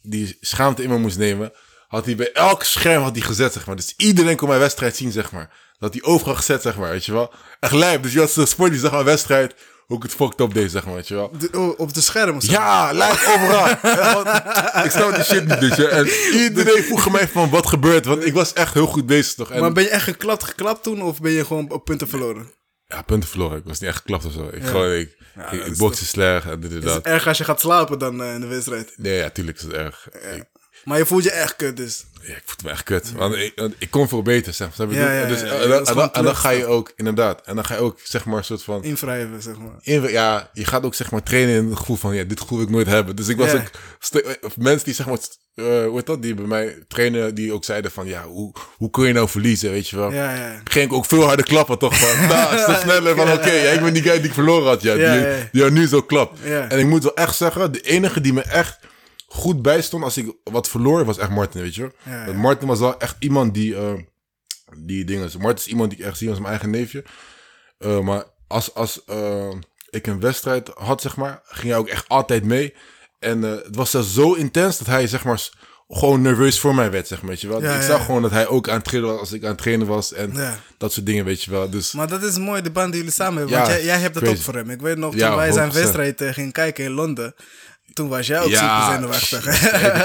die 0.02 0.38
schaamte 0.42 0.84
in 0.84 0.90
me 0.90 0.98
moest 0.98 1.18
nemen, 1.18 1.52
had 1.88 2.06
hij 2.06 2.16
bij 2.16 2.32
elk 2.32 2.64
scherm 2.64 3.04
had 3.04 3.16
hij 3.16 3.26
gezet, 3.26 3.54
zeg 3.54 3.66
maar. 3.66 3.76
Dus 3.76 3.94
iedereen 3.98 4.36
kon 4.36 4.48
mijn 4.48 4.60
wedstrijd 4.60 4.96
zien, 4.96 5.12
zeg 5.12 5.32
maar. 5.32 5.54
Dat 5.80 5.94
hij 5.94 6.04
overal 6.04 6.36
gezet, 6.36 6.62
zeg 6.62 6.78
maar, 6.78 6.90
weet 6.90 7.06
je 7.06 7.12
wel. 7.12 7.34
Echt 7.60 7.74
lijp. 7.74 8.04
Dus 8.04 8.14
je 8.14 8.20
had 8.20 8.32
zo'n 8.32 8.48
sport, 8.48 8.72
die 8.72 8.80
zag 8.80 8.92
mijn 8.92 9.06
wedstrijd, 9.06 9.56
hoe 9.86 9.98
ik 9.98 10.04
het 10.04 10.14
fucked 10.14 10.40
up 10.40 10.54
deed, 10.54 10.72
zeg 10.72 10.86
maar, 10.86 10.94
weet 10.94 11.08
je 11.08 11.14
wel. 11.16 11.32
De- 11.38 11.78
op 11.78 11.94
de 11.94 12.02
scherm 12.02 12.36
of 12.36 12.44
zo? 12.44 12.52
Ja, 12.52 12.92
lijp 12.94 13.12
overal. 13.28 13.68
Ik 14.86 14.92
snap 14.92 15.16
die 15.16 15.24
shit 15.24 15.48
niet, 15.48 15.60
dus 15.60 15.76
ja. 15.76 15.88
En 15.88 16.08
iedereen 16.34 16.84
vroeg 16.84 17.12
mij 17.12 17.28
van, 17.28 17.50
wat 17.50 17.68
gebeurt? 17.68 18.06
Want 18.06 18.26
ik 18.26 18.34
was 18.34 18.54
echt 18.54 18.74
heel 18.74 18.86
goed 18.88 19.06
bezig, 19.06 19.34
toch. 19.34 19.52
En, 19.52 19.62
Maar 19.62 19.72
ben 19.72 19.84
je 19.84 19.90
echt 19.90 20.04
geklapt, 20.04 20.44
geklapt 20.44 20.84
toen 20.84 21.02
of 21.02 21.22
ben 21.22 21.32
je 21.32 21.46
gewoon 21.46 21.72
op 21.72 21.86
punten 21.86 22.08
verloren? 22.08 22.52
Ja, 22.94 23.02
punten 23.02 23.30
verloren. 23.30 23.58
Ik 23.58 23.64
was 23.66 23.80
niet 23.80 23.90
echt 23.90 23.98
geklapt 24.00 24.26
of 24.26 24.32
zo. 24.34 24.50
Ik, 24.52 24.64
gewoon, 24.64 24.92
ik, 24.92 25.18
Ja, 25.36 25.52
ik, 25.52 25.66
ik 25.66 25.78
bokste 25.78 26.06
slecht 26.06 26.46
en 26.46 26.60
dit 26.60 26.70
en 26.70 26.76
Het 26.76 26.86
dat. 26.86 27.06
is 27.06 27.12
erg 27.12 27.28
als 27.28 27.38
je 27.38 27.44
gaat 27.44 27.60
slapen 27.60 28.00
dan 28.00 28.22
eh, 28.24 28.34
in 28.34 28.40
de 28.42 28.48
wedstrijd. 28.48 28.94
Nee, 28.98 29.18
ja, 29.18 29.30
tuurlijk 29.30 29.58
is 29.58 29.64
het 29.64 29.74
erg. 29.74 30.10
Ik, 30.12 30.44
Maar 30.84 30.98
je 30.98 31.06
voelt 31.06 31.24
je 31.24 31.32
echt 31.32 31.56
kut 31.56 31.78
dus. 31.78 32.06
ja, 32.22 32.36
ik 32.36 32.42
voelde 32.46 32.64
me 32.64 32.70
echt 32.70 32.84
kut. 32.84 33.12
Want 33.12 33.36
ik, 33.36 33.52
want 33.56 33.74
ik 33.78 33.90
kon 33.90 34.08
veel 34.08 34.22
beter, 34.22 34.54
zeg 34.54 34.78
maar. 34.78 34.92
Ja, 34.94 35.12
ja, 35.12 35.20
ja, 35.20 35.28
dus, 35.28 35.42
ja. 35.42 35.46
en, 35.46 35.70
dan- 35.70 35.82
is 35.82 35.88
en, 35.88 35.94
gewoon 35.94 35.96
dan, 35.96 36.14
en 36.14 36.24
dan 36.24 36.36
ga 36.36 36.50
je 36.50 36.66
ook, 36.66 36.92
inderdaad. 36.96 37.42
En 37.46 37.56
dan 37.56 37.66
ga 37.66 37.74
je 37.74 37.80
ook, 37.80 38.00
zeg 38.04 38.26
maar, 38.26 38.38
een 38.38 38.44
soort 38.44 38.64
van... 38.64 38.84
Invrijven, 38.84 39.42
zeg 39.42 39.58
maar. 39.58 39.74
In, 39.82 40.02
ja, 40.02 40.50
je 40.54 40.66
gaat 40.66 40.84
ook 40.84 40.96
zeg 40.96 41.12
maar 41.12 41.24
trainen 41.24 41.56
in 41.56 41.70
het 41.70 41.78
gevoel 41.80 41.96
van, 41.96 42.16
ja, 42.16 42.24
dit 42.24 42.40
gevoel 42.42 42.58
wil 42.58 42.68
ik 42.68 42.74
nooit 42.74 42.88
hebben. 42.88 43.16
Dus 43.16 43.28
ik 43.28 43.38
was 43.38 43.54
ook, 43.54 43.70
mensen 44.58 44.86
die 44.86 44.94
zeg 44.94 45.06
maar, 45.06 45.18
eh 45.56 45.66
hoe 45.86 45.96
heet 45.96 46.06
dat, 46.06 46.22
die 46.22 46.34
bij 46.34 46.46
mij 46.46 46.84
trainen, 46.88 47.36
die 47.36 47.54
ook 47.54 47.66
zeiden 47.66 47.92
van, 47.92 48.08
ja, 48.08 48.24
hoe, 48.24 48.54
hoe 48.78 48.90
kun 48.90 49.08
je 49.08 49.14
nou 49.14 49.30
verliezen, 49.30 49.72
weet 49.72 49.90
je 49.90 49.96
wel. 49.96 50.12
Ja, 50.12 50.36
ja. 50.36 50.62
ging 50.64 50.86
ik 50.86 50.94
ook 50.94 51.06
veel 51.06 51.24
harder 51.24 51.46
klappen, 51.46 51.78
toch? 51.80 51.98
Van, 51.98 52.28
nou, 52.28 52.76
sneller 52.82 53.16
van, 53.16 53.32
oké, 53.32 53.52
ik 53.52 53.82
ben 53.82 53.94
die 53.94 54.04
guy 54.04 54.18
die 54.18 54.28
ik 54.28 54.34
verloren 54.34 54.68
had, 54.68 54.82
ja. 54.82 54.96
Die, 54.96 55.50
die 55.52 55.72
nu 55.72 55.88
zo 55.88 56.02
klapt. 56.02 56.40
En 56.44 56.80
ik 56.80 56.86
moet 56.86 57.04
wel 57.04 57.16
echt 57.16 57.36
zeggen, 57.36 57.72
de 57.72 57.82
enige 57.82 58.22
die 58.22 58.34
me 58.34 58.42
echt 58.42 58.80
goed 59.34 59.62
bijstond 59.62 60.04
als 60.04 60.18
ik 60.18 60.36
wat 60.44 60.70
verloor, 60.70 61.06
was 61.06 61.18
echt 61.18 61.30
Martin, 61.30 61.62
weet 61.62 61.76
je 61.76 61.82
wel. 61.82 61.92
Ja, 62.04 62.34
Martin 62.34 62.68
was 62.68 62.80
wel 62.80 63.00
echt 63.00 63.16
iemand 63.20 63.54
die, 63.54 63.76
eh, 63.76 63.94
die 64.78 65.06
dingen... 65.06 65.30
Martin 65.40 65.66
is 65.66 65.68
iemand 65.68 65.90
die 65.90 66.00
ik 66.00 66.06
echt 66.06 66.18
zie 66.18 66.30
als 66.30 66.38
mijn 66.38 66.50
eigen 66.50 66.70
neefje. 66.70 67.04
Eh, 67.78 68.00
maar 68.00 68.24
als, 68.48 68.74
als 68.74 69.04
eh, 69.06 69.52
ik 69.90 70.08
een 70.08 70.20
wedstrijd 70.20 70.72
had, 70.76 71.02
zeg 71.02 71.16
maar, 71.16 71.42
ging 71.44 71.68
hij 71.68 71.78
ook 71.78 71.88
echt 71.88 72.10
altijd 72.10 72.44
mee. 72.44 72.74
En 73.20 73.42
het 73.42 73.76
was 73.76 73.90
zelfs 73.92 74.14
zo 74.14 74.34
intens 74.34 74.78
dat 74.78 74.88
hij, 74.88 75.08
zeg 75.08 75.24
maar, 75.24 75.50
gewoon 75.88 76.22
nerveus 76.22 76.60
voor 76.60 76.76
mij 76.76 76.92
werd, 76.92 77.08
zeg 77.08 77.22
maar, 77.22 77.30
weet 77.30 77.42
je 77.42 77.48
wel. 77.48 77.62
Ja, 77.62 77.76
ik 77.76 77.82
zag 77.82 78.06
gewoon 78.06 78.22
dat 78.22 78.32
hij 78.32 78.48
ook 78.48 78.70
aan 78.70 78.76
het 78.76 78.84
trainen 78.84 79.12
was 79.12 79.20
als 79.20 79.32
ik 79.32 79.44
aan 79.44 79.50
het 79.50 79.58
trainen 79.58 79.88
was. 79.88 80.14
En 80.14 80.34
dat 80.78 80.94
soort 80.94 81.06
dingen, 81.06 81.26
weet 81.26 81.44
je 81.44 81.52
wel. 81.52 81.70
Dus 81.70 81.92
Maar 81.92 82.08
dat 82.08 82.24
is 82.24 82.38
mooi, 82.38 82.62
de 82.62 82.72
band 82.72 82.92
die 82.92 82.98
jullie 82.98 83.16
samen 83.16 83.38
hebben. 83.38 83.58
Ja, 83.58 83.64
Want 83.64 83.74
jij, 83.74 83.86
jij 83.86 83.98
hebt 83.98 84.14
dat 84.14 84.24
crazy. 84.24 84.38
ook 84.38 84.44
voor 84.44 84.56
hem. 84.56 84.70
Ik 84.70 84.82
weet 84.82 84.98
nog, 84.98 85.16
toen 85.16 85.36
wij 85.36 85.52
zijn 85.52 85.72
100%. 85.72 85.74
wedstrijd 85.74 86.24
gingen 86.24 86.52
kijken 86.52 86.84
in 86.84 86.92
Londen. 86.92 87.36
Toen 87.94 88.08
was 88.08 88.28
jij 88.28 88.40
ook 88.40 88.50
super 88.50 88.94
zenuwachtig. 88.94 89.46
ik 89.48 89.54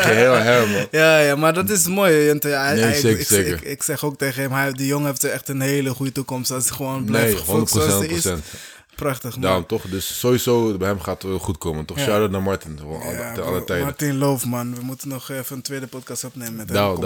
ging 0.00 0.16
heel 0.16 0.32
her, 0.34 0.68
man. 0.68 0.86
Ja, 0.90 1.18
ja, 1.18 1.36
maar 1.36 1.54
dat 1.54 1.70
is 1.70 1.86
mooi. 1.86 2.26
Want, 2.28 2.42
ja, 2.42 2.64
hij- 2.64 2.74
Nee, 2.74 2.82
hij- 2.84 3.00
zeker, 3.00 3.20
ik, 3.20 3.26
zeker. 3.26 3.52
Ik, 3.52 3.60
ik 3.60 3.82
zeg 3.82 4.04
ook 4.04 4.18
tegen 4.18 4.42
hem, 4.42 4.52
hij, 4.52 4.72
die 4.72 4.86
jongen 4.86 5.06
heeft 5.06 5.24
echt 5.24 5.48
een 5.48 5.60
hele 5.60 5.90
goede 5.90 6.12
toekomst. 6.12 6.50
Als 6.50 6.66
hij 6.68 6.76
gewoon 6.76 6.96
Nee, 6.96 7.04
blijft 7.04 7.32
100%, 7.32 7.38
gefocust 7.38 7.72
zoals 7.72 8.06
hij 8.06 8.06
is. 8.08 8.24
100%. 8.98 9.00
Prachtig, 9.00 9.30
man. 9.30 9.40
Daarom 9.40 9.66
toch, 9.66 9.82
dus 9.82 10.18
sowieso 10.18 10.76
bij 10.76 10.88
hem 10.88 11.00
gaat 11.00 11.22
het 11.22 11.30
wel 11.30 11.38
goed 11.38 11.58
komen. 11.58 11.84
Toch, 11.84 11.98
shout-out 11.98 12.30
naar 12.30 12.42
Martin, 12.42 12.78
alle, 12.82 13.32
te 13.34 13.40
alle 13.40 13.64
tijden. 13.64 13.84
Martin 13.84 14.18
Loof, 14.18 14.44
man. 14.44 14.74
We 14.74 14.82
moeten 14.82 15.08
nog 15.08 15.30
even 15.30 15.56
een 15.56 15.62
tweede 15.62 15.86
podcast 15.86 16.24
opnemen 16.24 16.56
met 16.56 16.68
hem. 16.68 16.96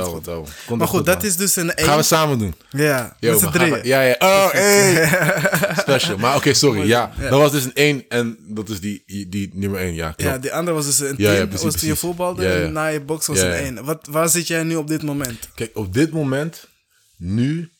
Komt 0.67 0.79
Maar 0.79 0.89
goed, 0.89 1.07
dat 1.07 1.23
is 1.23 1.37
dus 1.37 1.57
een 1.57 1.75
één. 1.75 1.87
Gaan 1.87 1.97
we 1.97 2.03
samen 2.03 2.39
doen. 2.39 2.55
Ja, 2.71 3.17
Yo, 3.21 3.41
met 3.41 3.53
z'n. 3.53 3.81
Ja, 3.83 4.01
ja. 4.01 4.17
Oh, 4.19 4.51
hey. 4.61 5.75
Special. 5.77 6.19
Maar 6.19 6.37
oké, 6.37 6.55
sorry. 6.55 6.87
Ja, 6.87 7.13
dat 7.19 7.31
was 7.31 7.51
dus 7.51 7.65
een 7.65 7.75
1 7.75 8.05
en 8.09 8.37
dat 8.41 8.69
is 8.69 8.81
die, 8.81 9.03
die 9.29 9.51
nummer 9.53 9.81
1. 9.81 9.95
Ja, 9.95 10.07
klopt. 10.13 10.23
Ja, 10.23 10.39
die 10.39 10.53
andere 10.53 10.77
was 10.77 10.87
dus 10.87 10.99
een 10.99 11.15
Ja, 11.17 11.31
team. 11.31 11.35
ja, 11.35 11.47
precies, 11.47 11.65
was 11.65 11.75
toen 11.75 11.89
je 11.89 11.97
voetbalde 11.97 12.47
en 12.47 12.73
na 12.73 12.87
je 12.87 13.01
box 13.01 13.27
was 13.27 13.41
een 13.41 13.47
ja. 13.47 13.55
één. 13.55 13.85
Wat, 13.85 14.07
waar 14.11 14.29
zit 14.29 14.47
jij 14.47 14.63
nu 14.63 14.77
op 14.77 14.89
dit 14.89 15.03
moment? 15.03 15.49
Kijk, 15.55 15.71
op 15.75 15.95
dit 15.95 16.13
moment, 16.13 16.69
nu... 17.17 17.71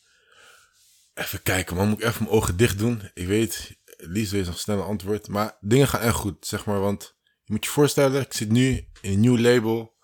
Even 1.13 1.43
kijken, 1.43 1.75
man. 1.75 1.87
Moet 1.89 1.99
ik 1.99 2.05
even 2.05 2.23
mijn 2.23 2.35
ogen 2.35 2.57
dicht 2.57 2.77
doen? 2.77 3.01
Ik 3.13 3.27
weet, 3.27 3.75
het 4.03 4.11
liefst 4.11 4.31
je 4.31 4.43
nog 4.43 4.59
snel 4.59 4.81
antwoord. 4.81 5.27
Maar 5.27 5.57
dingen 5.59 5.87
gaan 5.87 6.01
echt 6.01 6.15
goed, 6.15 6.45
zeg 6.45 6.65
maar. 6.65 6.79
Want 6.79 7.15
je 7.43 7.53
moet 7.53 7.65
je 7.65 7.71
voorstellen, 7.71 8.21
ik 8.21 8.33
zit 8.33 8.51
nu 8.51 8.87
in 9.01 9.11
een 9.11 9.19
nieuw 9.19 9.37
label. 9.37 9.95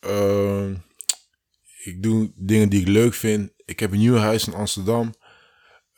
Ehm, 0.00 0.74
ik 1.84 2.02
doe 2.02 2.32
dingen 2.36 2.68
die 2.68 2.80
ik 2.80 2.88
leuk 2.88 3.14
vind. 3.14 3.52
Ik 3.64 3.80
heb 3.80 3.92
een 3.92 3.98
nieuw 3.98 4.16
huis 4.16 4.46
in 4.46 4.54
Amsterdam. 4.54 5.14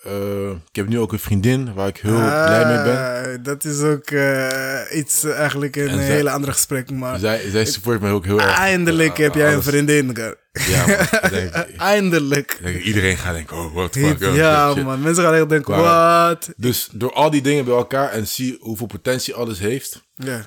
Eh, 0.05 0.51
ik 0.51 0.77
heb 0.77 0.89
nu 0.89 0.99
ook 0.99 1.13
een 1.13 1.19
vriendin 1.19 1.75
waar 1.75 1.89
ik 1.89 1.97
heel 1.97 2.15
blij 2.17 2.65
mee 2.67 2.83
ben. 2.85 2.99
Ah, 2.99 3.45
Dat 3.45 3.65
is 3.65 3.81
ook 3.81 4.11
eh, 4.11 4.81
iets 4.99 5.25
eh, 5.25 5.39
eigenlijk 5.39 5.77
een 5.77 5.89
En 5.89 5.97
zij- 5.97 6.05
hele 6.05 6.31
andere 6.31 6.53
gesprek. 6.53 6.91
Maar 6.91 7.19
Zij, 7.19 7.51
zij 7.51 7.65
support 7.65 8.01
me 8.01 8.11
ook 8.11 8.25
heel 8.25 8.41
erg. 8.41 8.59
eindelijk 8.59 9.17
heb 9.17 9.35
jij 9.35 9.55
een 9.55 9.63
vriendin. 9.63 10.17
girl. 10.17 10.35
Ja, 10.53 10.87
man. 10.87 11.31
Denk, 11.31 11.53
Eindelijk. 11.77 12.59
denk, 12.63 12.83
iedereen 12.83 13.17
gaat 13.17 13.35
denken, 13.35 13.57
oh, 13.57 13.75
what 13.75 13.93
the 13.93 14.01
fuck. 14.01 14.29
oh, 14.29 14.35
ja, 14.35 14.75
man. 14.75 15.03
Mensen 15.03 15.25
gaan 15.25 15.35
echt 15.35 15.49
denken, 15.49 15.77
wat? 15.77 16.51
Dus 16.57 16.89
door 16.93 17.13
al 17.13 17.31
die 17.31 17.43
dingen 17.43 17.65
bij 17.65 17.75
elkaar 17.75 18.11
en 18.11 18.27
zie 18.27 18.57
hoeveel 18.61 18.87
potentie 18.87 19.35
alles 19.35 19.59
heeft, 19.59 20.03
Ja. 20.17 20.47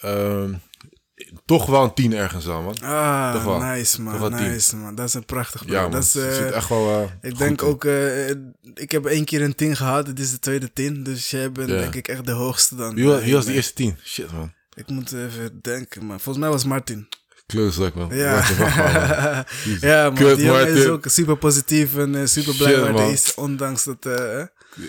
ehm, 0.00 0.50
toch 1.44 1.66
wel 1.66 1.84
een 1.84 1.94
tien 1.94 2.12
ergens 2.12 2.48
aan, 2.48 2.64
man. 2.64 2.76
Ah, 2.82 3.32
Toch 3.32 3.44
wel. 3.44 3.58
nice, 3.58 4.02
man. 4.02 4.18
wel 4.18 4.30
tien. 4.30 4.50
Nice, 4.50 4.76
man. 4.76 4.94
Dat 4.94 5.06
is 5.08 5.14
een 5.14 5.24
prachtig 5.24 5.64
bro. 5.64 5.74
Ja, 5.74 5.82
man. 5.82 5.90
Dat 5.90 6.02
is, 6.02 6.14
het 6.14 6.24
eh, 6.24 6.34
zit 6.34 6.50
echt 6.50 6.68
wel. 6.68 7.02
eh, 7.02 7.30
ik 7.30 7.38
denk 7.38 7.62
in. 7.62 7.66
ook, 7.68 7.84
eh, 7.84 8.28
ik 8.74 8.90
heb 8.90 9.04
één 9.06 9.24
keer 9.24 9.42
een 9.42 9.54
10 9.54 9.76
gehad. 9.76 10.06
Dit 10.06 10.18
is 10.20 10.30
de 10.30 10.38
tweede 10.38 10.72
10. 10.72 11.02
Dus 11.02 11.30
jij 11.30 11.52
bent 11.52 11.68
denk 11.68 11.94
ik 11.94 12.08
echt 12.08 12.24
de 12.26 12.32
hoogste 12.32 12.76
dan. 12.76 12.94
Wie 12.94 13.06
was, 13.06 13.22
wie 13.22 13.34
was 13.34 13.44
de 13.44 13.52
eerste 13.52 13.74
tien? 13.74 13.96
Shit, 14.04 14.32
man. 14.32 14.52
Ik 14.74 14.88
moet 14.88 15.12
even 15.12 15.58
denken, 15.62 16.06
maar 16.06 16.20
volgens 16.20 16.44
mij 16.44 16.52
was 16.52 16.64
Martin. 16.64 17.08
Close 17.48 17.80
luck, 17.80 17.94
man. 17.94 18.08
Ja, 18.12 18.32
maar, 18.58 18.92
man. 18.92 19.44
Jezus. 19.64 19.80
ja 19.80 20.02
man, 20.04 20.14
Kut, 20.14 20.36
die 20.36 20.44
jongen 20.46 20.68
is 20.76 20.86
ook 20.86 21.04
super 21.08 21.36
positief 21.36 21.96
en 21.96 22.14
eh, 22.14 22.26
super 22.26 22.54
blij 22.56 22.72
Shit, 22.72 22.80
waar 22.80 22.94
hij 22.94 23.12
is. 23.12 23.34
Ondanks 23.34 23.84
dat 23.84 24.06
eh, 24.06 24.42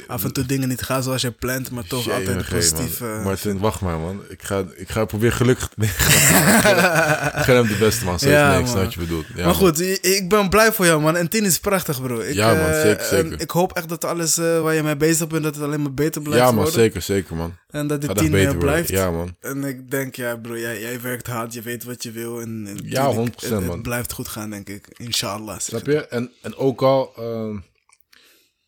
af 0.08 0.24
en 0.24 0.34
toe 0.34 0.46
dingen 0.46 0.68
niet 0.70 0.82
gaan 0.82 1.04
zoals 1.04 1.22
je 1.22 1.32
plant, 1.32 1.72
maar 1.72 1.84
toch 1.88 2.02
Shit, 2.04 2.14
altijd 2.14 2.50
positief. 2.50 3.02
eh, 3.02 3.24
Martin, 3.24 3.60
wacht 3.60 3.82
maar, 3.82 3.98
man. 3.98 4.22
Ik 4.30 4.44
ga, 4.44 4.64
ik 4.76 4.90
ga 4.90 5.06
proberen 5.06 5.36
gelukkig 5.36 5.68
te 5.68 5.74
nee, 5.78 5.90
Ik 7.40 7.46
ga 7.46 7.54
hem 7.54 7.68
de 7.68 7.76
beste, 7.80 8.06
man. 8.06 8.20
Zo 8.20 8.30
Ja, 8.30 8.48
nee, 8.50 8.58
ik 8.58 8.64
man. 8.64 8.72
snap 8.72 8.84
wat 8.84 8.94
je 8.94 9.00
bedoelt. 9.00 9.26
Ja, 9.28 9.34
maar 9.36 9.46
man. 9.46 9.56
goed, 9.56 9.80
ik 10.06 10.26
ben 10.30 10.50
blij 10.50 10.72
voor 10.72 10.86
jou, 10.86 11.02
man. 11.02 11.16
En 11.18 11.30
10 11.30 11.44
is 11.46 11.60
prachtig, 11.60 12.02
bro. 12.02 12.20
Ik, 12.20 12.34
Ja, 12.34 12.54
man, 12.54 12.66
eh, 12.66 12.82
zeker, 12.82 13.02
en 13.02 13.08
zeker. 13.26 13.42
ik 13.42 13.50
hoop 13.52 13.74
echt 13.74 13.90
dat 13.90 14.06
alles 14.06 14.38
eh, 14.38 14.62
waar 14.62 14.74
je 14.74 14.84
mee 14.84 14.98
bezig 14.98 15.28
bent, 15.28 15.44
dat 15.44 15.56
het 15.56 15.64
alleen 15.64 15.82
maar 15.82 15.94
beter 15.94 16.22
blijft 16.22 16.40
Ja, 16.40 16.46
man, 16.46 16.56
worden. 16.56 16.74
zeker, 16.74 17.02
zeker, 17.02 17.36
man. 17.36 17.56
En 17.70 17.88
dat 17.88 18.02
dit 18.02 18.10
Gaat 18.10 18.20
echt 18.20 18.26
10 18.30 18.36
eh, 18.36 18.42
beter 18.44 18.58
worden. 18.58 18.70
blijft. 18.72 18.90
Ja, 18.90 19.12
man. 19.12 19.36
En 19.42 19.64
ik 19.64 19.92
denk, 19.92 20.16
ja, 20.16 20.36
bro, 20.36 20.58
jij, 20.58 20.80
jij 20.82 21.02
werkt 21.02 21.28
hard, 21.28 21.54
je 21.54 21.62
weet 21.62 21.84
wat 21.84 22.04
je 22.04 22.12
wil. 22.12 22.40
En, 22.50 22.68
en 22.68 22.90
Ja, 22.90 23.10
tuurlijk, 23.10 23.32
100%, 23.34 23.40
het, 23.40 23.50
het 23.50 23.66
man. 23.66 23.82
blijft 23.82 24.12
goed 24.12 24.28
gaan, 24.28 24.50
denk 24.50 24.70
ik. 24.70 24.88
Inshallah. 24.98 25.60
Snap 25.60 25.86
je? 25.86 26.08
En, 26.08 26.32
en 26.42 26.56
ook 26.56 26.82
al, 26.82 27.16
ehm, 27.16 27.60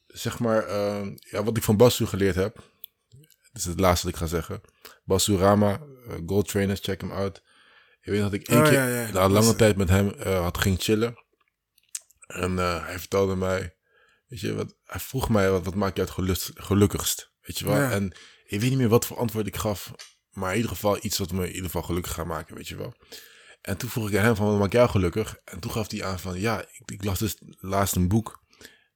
zeg 0.07 0.39
maar, 0.39 0.63
ehm, 0.67 1.15
ja, 1.19 1.43
wat 1.43 1.57
ik 1.57 1.63
van 1.63 1.77
Basu 1.77 2.05
geleerd 2.05 2.35
heb. 2.35 2.55
Dat 3.51 3.61
is 3.61 3.65
het 3.65 3.79
laatste 3.79 4.05
wat 4.05 4.15
ik 4.15 4.21
ga 4.21 4.27
zeggen. 4.27 4.61
Basu 5.03 5.35
Rama, 5.35 5.81
eh, 6.07 6.15
Gold 6.25 6.47
Trainers, 6.47 6.79
check 6.79 7.01
hem 7.01 7.11
out. 7.11 7.41
Ik 8.01 8.11
weet 8.11 8.21
dat 8.21 8.33
ik 8.33 8.47
één 8.47 8.57
Oh, 8.61 8.63
keer 8.63 8.73
ja, 8.73 8.87
ja. 9.01 9.11
na 9.11 9.29
lange 9.29 9.45
Dat 9.45 9.57
tijd 9.57 9.75
met 9.77 9.89
hem 9.89 10.09
eh, 10.09 10.41
had 10.41 10.57
ging 10.57 10.81
chillen. 10.81 11.15
En 12.27 12.59
eh, 12.59 12.85
hij 12.85 12.99
vertelde 12.99 13.35
mij, 13.35 13.75
weet 14.27 14.39
je, 14.39 14.53
wat, 14.53 14.75
hij 14.85 14.99
vroeg 14.99 15.29
mij, 15.29 15.51
wat, 15.51 15.65
wat 15.65 15.75
maakt 15.75 15.95
je 15.95 16.01
het 16.01 16.11
gelukkigst? 16.55 17.31
Weet 17.41 17.59
je 17.59 17.65
wel? 17.65 17.75
Ja. 17.75 17.91
En 17.91 18.05
ik 18.45 18.59
weet 18.61 18.69
niet 18.69 18.77
meer 18.79 18.89
wat 18.89 19.05
voor 19.05 19.17
antwoord 19.17 19.47
ik 19.47 19.55
gaf. 19.55 19.91
Maar 20.31 20.49
in 20.49 20.55
ieder 20.55 20.71
geval 20.71 20.97
iets 21.01 21.17
wat 21.17 21.31
me 21.31 21.41
in 21.41 21.47
ieder 21.47 21.65
geval 21.65 21.81
gelukkig 21.81 22.13
gaat 22.13 22.25
maken, 22.25 22.55
weet 22.55 22.67
je 22.67 22.75
wel. 22.75 22.93
En 23.61 23.77
toen 23.77 23.89
vroeg 23.89 24.09
ik 24.09 24.17
aan 24.17 24.23
hem 24.23 24.35
van, 24.35 24.45
wat 24.47 24.59
maakt 24.59 24.71
jou 24.71 24.89
gelukkig? 24.89 25.37
En 25.43 25.59
toen 25.59 25.71
gaf 25.71 25.91
hij 25.91 26.03
aan 26.03 26.19
van, 26.19 26.39
ja, 26.39 26.61
ik, 26.61 26.81
ik 26.91 27.03
las 27.03 27.19
dus 27.19 27.35
laatst 27.59 27.95
een 27.95 28.07
boek. 28.07 28.43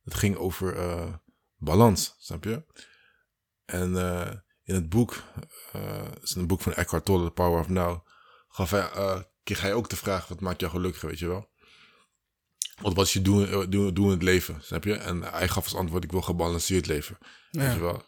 Dat 0.03 0.13
ging 0.13 0.35
over 0.35 0.77
eh, 0.77 1.13
balans, 1.57 2.15
snap 2.19 2.43
je? 2.43 2.65
En 3.65 3.97
eh, 3.97 4.31
in 4.63 4.75
het 4.75 4.89
boek, 4.89 5.23
eh 5.71 6.03
het 6.09 6.23
is 6.23 6.35
een 6.35 6.47
boek 6.47 6.61
van 6.61 6.73
Eckhart 6.73 7.05
Tolle, 7.05 7.25
The 7.25 7.31
Power 7.31 7.59
of 7.59 7.69
Now, 7.69 8.07
gaf 8.47 8.69
hij, 8.71 8.89
kreeg 9.43 9.61
hij 9.61 9.73
ook 9.73 9.89
de 9.89 9.95
vraag, 9.95 10.27
wat 10.27 10.39
maakt 10.39 10.59
jou 10.59 10.71
gelukkig, 10.71 11.01
weet 11.01 11.19
je 11.19 11.27
wel? 11.27 11.53
Wat 12.81 12.93
was 12.93 13.13
je 13.13 13.21
doen, 13.21 13.69
doen, 13.69 13.93
doen 13.93 14.05
in 14.05 14.11
het 14.11 14.23
leven, 14.23 14.61
snap 14.63 14.83
je? 14.83 14.93
En 14.93 15.21
hij 15.21 15.47
gaf 15.47 15.63
als 15.63 15.75
antwoord, 15.75 16.03
ik 16.03 16.11
wil 16.11 16.21
gebalanceerd 16.21 16.85
leven, 16.85 17.17
weet 17.51 17.63
je 17.65 17.69
Ja. 17.71 17.79
wel? 17.79 18.03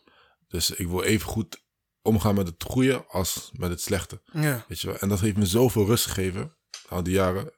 Dus 0.48 0.70
ik 0.72 0.88
wil 0.88 1.04
even 1.04 1.28
goed 1.28 1.66
omgaan 2.08 2.36
met 2.36 2.48
het 2.48 2.64
goede 2.64 3.06
als 3.08 3.50
met 3.54 3.70
het 3.70 3.82
slechte. 3.82 4.22
Ja. 4.32 4.66
Weet 4.68 4.80
je 4.82 4.88
wel? 4.88 4.98
En 4.98 5.10
dat 5.10 5.20
heeft 5.20 5.38
me 5.38 5.46
zoveel 5.46 5.86
rust 5.86 6.06
gegeven 6.06 6.56
al 6.90 7.04
die 7.04 7.14
jaren. 7.14 7.52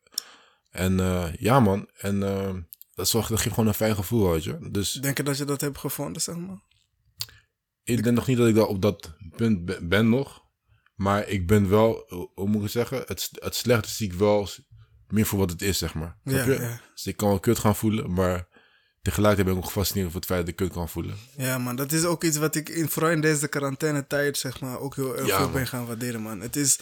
En 0.70 1.00
eh, 1.00 1.34
ja, 1.36 1.60
man. 1.60 1.90
En 1.98 2.24
eh, 2.24 2.56
dat, 2.94 3.08
zorgt, 3.10 3.30
dat 3.30 3.40
geeft 3.40 3.54
gewoon 3.54 3.70
een 3.70 3.76
fijn 3.76 3.96
gevoel, 3.96 4.30
weet 4.32 4.44
je. 4.44 4.70
Dus 4.72 4.92
Denk 4.92 5.18
je 5.18 5.24
dat 5.24 5.38
je 5.38 5.46
dat 5.46 5.62
hebt 5.62 5.78
gevonden, 5.78 6.22
zeg 6.22 6.36
maar? 6.36 6.62
ik 7.84 8.04
denk 8.04 8.16
nog 8.16 8.28
niet 8.28 8.38
dat 8.38 8.48
ik 8.48 8.56
daar 8.56 8.66
op 8.68 8.82
dat 8.82 9.16
punt 9.36 9.66
be- 9.66 9.80
ben 9.88 10.10
nog. 10.10 10.42
Maar 10.96 11.28
ik 11.28 11.48
ben 11.48 11.70
wel, 11.70 12.04
hoe- 12.34 12.48
moet 12.50 12.64
ik 12.64 12.70
zeggen? 12.70 13.04
Het, 13.06 13.30
het 13.32 13.56
slechte 13.56 13.90
zie 13.90 14.08
ik 14.08 14.14
wel 14.14 14.48
meer 15.08 15.26
voor 15.26 15.40
wat 15.40 15.50
het 15.50 15.62
is, 15.62 15.78
zeg 15.78 15.94
maar. 15.94 16.20
Ja, 16.24 16.46
ja. 16.46 16.82
Dus 16.94 17.06
ik 17.08 17.18
kan 17.18 17.30
wel 17.30 17.40
kut 17.40 17.60
gaan 17.60 17.76
voelen, 17.76 18.14
maar 18.14 18.48
tegelijkertijd 19.02 19.48
ben 19.48 19.58
ik 19.58 19.62
ook 19.64 19.74
gefascineerd 19.74 20.08
over 20.08 20.20
het 20.20 20.30
feit 20.30 20.40
dat 20.40 20.50
ik 20.50 20.56
kut 20.56 20.72
kan 20.72 20.90
voelen. 20.90 21.16
Ja, 21.38 21.58
man, 21.58 21.76
dat 21.76 21.92
is 21.92 22.04
ook 22.06 22.24
iets 22.24 22.38
wat 22.38 22.56
ik 22.56 22.70
in, 22.70 22.90
vooral 22.90 23.12
in 23.12 23.22
deze 23.22 23.48
quarantaine-tijd, 23.48 24.38
zeg 24.38 24.60
maar, 24.60 24.80
ook 24.80 24.96
heel 24.96 25.18
erg 25.18 25.28
Ja, 25.28 25.38
veel 25.38 25.50
ben 25.52 25.68
gaan 25.68 25.86
waarderen, 25.86 26.22
man. 26.22 26.42
Het 26.42 26.56
is, 26.56 26.80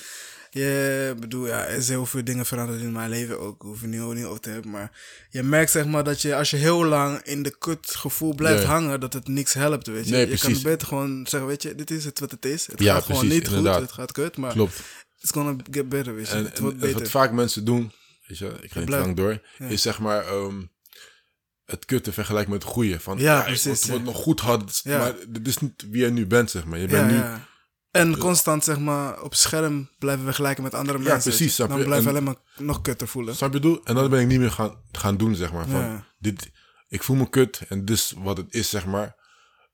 je 0.49 1.15
bedoel, 1.19 1.47
ja, 1.47 1.65
er 1.65 1.75
is 1.77 1.87
heel 1.89 2.05
veel 2.05 2.23
dingen 2.23 2.45
veranderd 2.45 2.81
in 2.81 2.91
mijn 2.91 3.09
leven 3.09 3.39
ook, 3.39 3.61
hoef 3.61 3.81
je 3.81 3.87
niet, 3.87 4.13
niet 4.13 4.25
over 4.25 4.41
te 4.41 4.49
hebben, 4.49 4.71
maar 4.71 4.91
je 5.29 5.43
merkt, 5.43 5.71
zeg 5.71 5.85
maar, 5.85 6.03
dat 6.03 6.21
je 6.21 6.35
als 6.35 6.49
je 6.49 6.57
heel 6.57 6.85
lang 6.85 7.21
in 7.23 7.43
de 7.43 7.57
kutgevoel 7.57 8.35
blijft 8.35 8.61
Ja. 8.61 8.67
hangen, 8.67 8.99
dat 8.99 9.13
het 9.13 9.27
niks 9.27 9.53
helpt, 9.53 9.87
weet 9.87 10.05
je. 10.05 10.11
Nee, 10.11 10.29
je 10.29 10.37
kan 10.37 10.61
beter 10.61 10.87
gewoon 10.87 11.25
zeggen, 11.29 11.49
weet 11.49 11.61
je, 11.61 11.75
dit 11.75 11.91
is 11.91 12.05
het 12.05 12.19
wat 12.19 12.31
het 12.31 12.45
is. 12.45 12.67
Het 12.67 12.79
Ja, 12.79 12.93
gaat 12.93 13.03
gewoon 13.03 13.27
niet 13.27 13.47
inderdaad. 13.47 13.73
goed, 13.73 13.81
het 13.83 13.91
gaat 13.91 14.11
kut, 14.11 14.37
maar 14.37 14.51
Klopt. 14.51 14.81
it's 15.21 15.31
gonna 15.31 15.55
get 15.71 15.89
better, 15.89 16.15
weet 16.15 16.27
je. 16.27 16.33
En, 16.33 16.43
het 16.45 16.59
wordt 16.59 16.75
en 16.75 16.81
beter. 16.81 16.99
wat 16.99 17.09
vaak 17.09 17.31
mensen 17.31 17.65
doen, 17.65 17.91
weet 18.27 18.37
je, 18.37 18.45
ik 18.61 18.71
ga 18.71 18.77
niet 18.79 18.85
blijft- 18.87 19.05
lang 19.05 19.17
door, 19.17 19.41
ja. 19.57 19.65
is 19.67 19.81
zeg 19.81 19.99
maar 19.99 20.25
ehm, 20.25 20.61
het 21.67 21.85
kutte 21.85 22.11
vergelijken 22.13 22.51
met 22.53 22.63
het 22.63 22.71
goede. 22.71 22.99
Van, 22.99 23.17
Ja, 23.17 23.41
precies, 23.41 23.63
Het 23.63 23.83
ja. 23.83 23.89
wordt 23.89 24.05
nog 24.05 24.15
goed 24.15 24.39
had, 24.39 24.79
Ja. 24.83 24.97
maar 24.97 25.13
dit 25.29 25.47
is 25.47 25.57
niet 25.57 25.85
wie 25.89 26.03
je 26.03 26.09
nu 26.09 26.27
bent, 26.27 26.51
zeg 26.51 26.65
maar. 26.65 26.79
Je 26.79 26.87
ja, 26.87 26.91
bent 26.91 27.09
nu, 27.11 27.15
ja. 27.17 27.45
En 27.91 28.17
constant, 28.17 28.63
zeg 28.63 28.79
maar, 28.79 29.21
op 29.21 29.35
scherm 29.35 29.89
blijven 29.99 30.23
vergelijken 30.23 30.63
met 30.63 30.73
andere 30.73 30.97
mensen. 30.97 31.13
weet 31.15 31.23
precies, 31.23 31.55
snap 31.55 31.69
Dan 31.69 31.83
blijf 31.83 32.01
je 32.01 32.09
En- 32.09 32.09
alleen 32.09 32.23
maar 32.23 32.35
nog 32.57 32.81
kutter 32.81 33.07
voelen. 33.07 33.35
Snap 33.35 33.53
je 33.53 33.59
bedoel? 33.59 33.81
En 33.83 33.95
dat 33.95 34.09
ben 34.09 34.21
ik 34.21 34.27
niet 34.27 34.39
meer 34.39 34.51
gaan, 34.51 34.81
gaan 34.91 35.17
doen, 35.17 35.35
zeg 35.35 35.51
maar. 35.53 35.67
Van, 35.67 35.79
Ja. 35.79 36.05
dit, 36.19 36.49
ik 36.87 37.03
voel 37.03 37.15
me 37.15 37.29
kut 37.29 37.61
en 37.69 37.85
dit 37.85 37.95
is 37.97 38.13
wat 38.17 38.37
het 38.37 38.53
is, 38.53 38.69
zeg 38.69 38.85
maar. 38.85 39.15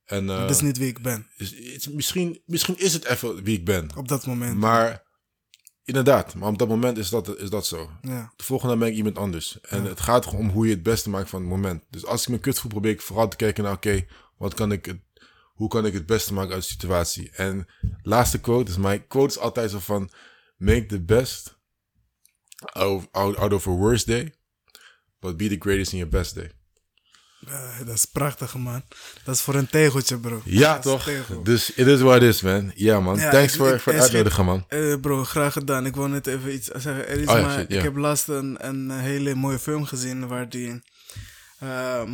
En 0.05 0.29
eh, 0.29 0.39
Dat 0.39 0.49
is 0.49 0.61
niet 0.61 0.77
wie 0.77 0.87
ik 0.87 1.01
ben 1.01 1.27
is- 1.37 1.53
is- 1.53 1.89
misschien, 1.89 2.41
misschien 2.45 2.77
is 2.79 2.93
het 2.93 3.05
even 3.05 3.43
wie 3.43 3.57
ik 3.57 3.65
ben. 3.65 3.89
op 3.95 4.07
dat 4.07 4.25
moment. 4.25 4.57
Maar 4.57 5.03
inderdaad, 5.83 6.35
maar 6.35 6.49
op 6.49 6.57
dat 6.57 6.67
moment 6.67 6.97
is 6.97 7.09
dat, 7.09 7.37
is 7.37 7.49
dat 7.49 7.65
zo. 7.65 7.91
ja. 8.01 8.33
De 8.35 8.43
volgende 8.43 8.73
dag 8.73 8.83
ben 8.83 8.91
ik 8.91 8.97
iemand 8.97 9.17
anders. 9.17 9.61
En 9.61 9.83
het 9.83 10.01
gaat 10.01 10.25
gewoon 10.25 10.39
om 10.39 10.49
hoe 10.49 10.65
je 10.65 10.73
het 10.73 10.83
beste 10.83 11.09
maakt 11.09 11.29
van 11.29 11.41
het 11.41 11.49
moment. 11.49 11.83
Dus 11.89 12.05
als 12.05 12.21
ik 12.21 12.27
me 12.27 12.39
kut 12.39 12.59
voel, 12.59 12.71
probeer 12.71 12.91
ik 12.91 13.01
vooral 13.01 13.27
te 13.27 13.35
kijken 13.35 13.63
naar... 13.63 13.73
Oké, 13.73 14.05
wat 14.37 14.53
kan 14.53 14.71
ik 14.71 14.95
hoe 15.53 15.67
kan 15.67 15.85
ik 15.85 15.93
het 15.93 16.05
beste 16.05 16.33
maken 16.33 16.53
uit 16.53 16.61
de 16.61 16.69
situatie? 16.69 17.31
En 17.31 17.67
laatste 18.01 18.39
quote 18.39 18.71
is... 18.71 18.77
Mijn 18.77 19.07
quote 19.07 19.35
is 19.35 19.39
altijd 19.39 19.71
zo 19.71 19.79
van... 19.79 20.09
Make 20.57 20.85
the 20.85 21.01
best 21.01 21.57
out, 22.55 23.07
out, 23.11 23.37
out 23.37 23.53
of 23.53 23.67
a 23.67 23.71
worst 23.71 24.07
day. 24.07 24.33
But 25.19 25.37
be 25.37 25.47
the 25.47 25.59
greatest 25.59 25.91
in 25.91 25.97
your 25.97 26.11
best 26.11 26.35
day. 26.35 26.51
Dat 27.85 27.95
is 27.95 28.05
prachtig, 28.05 28.55
man. 28.55 28.83
Dat 29.23 29.35
is 29.35 29.41
voor 29.41 29.55
een 29.55 29.67
tegeltje, 29.69 30.17
bro. 30.17 30.41
Ja, 30.45 30.79
toch? 30.79 31.03
tegel. 31.03 31.43
Dus 31.43 31.73
it 31.73 31.87
is 31.87 31.99
what 32.01 32.15
it 32.15 32.23
is, 32.23 32.41
man. 32.41 32.71
Ja, 32.75 32.99
man. 32.99 33.17
Ja, 33.19 33.29
Thanks 33.31 33.55
voor, 33.55 33.67
het 33.83 33.87
uitnodigen, 33.87 34.45
man. 34.45 34.65
Eh, 34.67 34.95
bro, 35.01 35.23
graag 35.23 35.53
gedaan. 35.53 35.85
Ik 35.85 35.95
wil 35.95 36.07
net 36.07 36.27
even 36.27 36.53
iets 36.53 36.67
zeggen. 36.67 37.07
Er 37.07 37.19
is 37.19 37.27
Oh 37.27 37.35
ja, 37.35 37.41
maar, 37.41 37.59
shit. 37.59 37.71
Ik 37.73 37.81
heb 37.81 37.95
laatst 37.95 38.27
een, 38.27 38.57
een 38.67 38.91
hele 38.91 39.35
mooie 39.35 39.59
film 39.59 39.85
gezien 39.85 40.27
waar 40.27 40.49
die... 40.49 40.81
eh, 41.59 42.01
eh, 42.01 42.05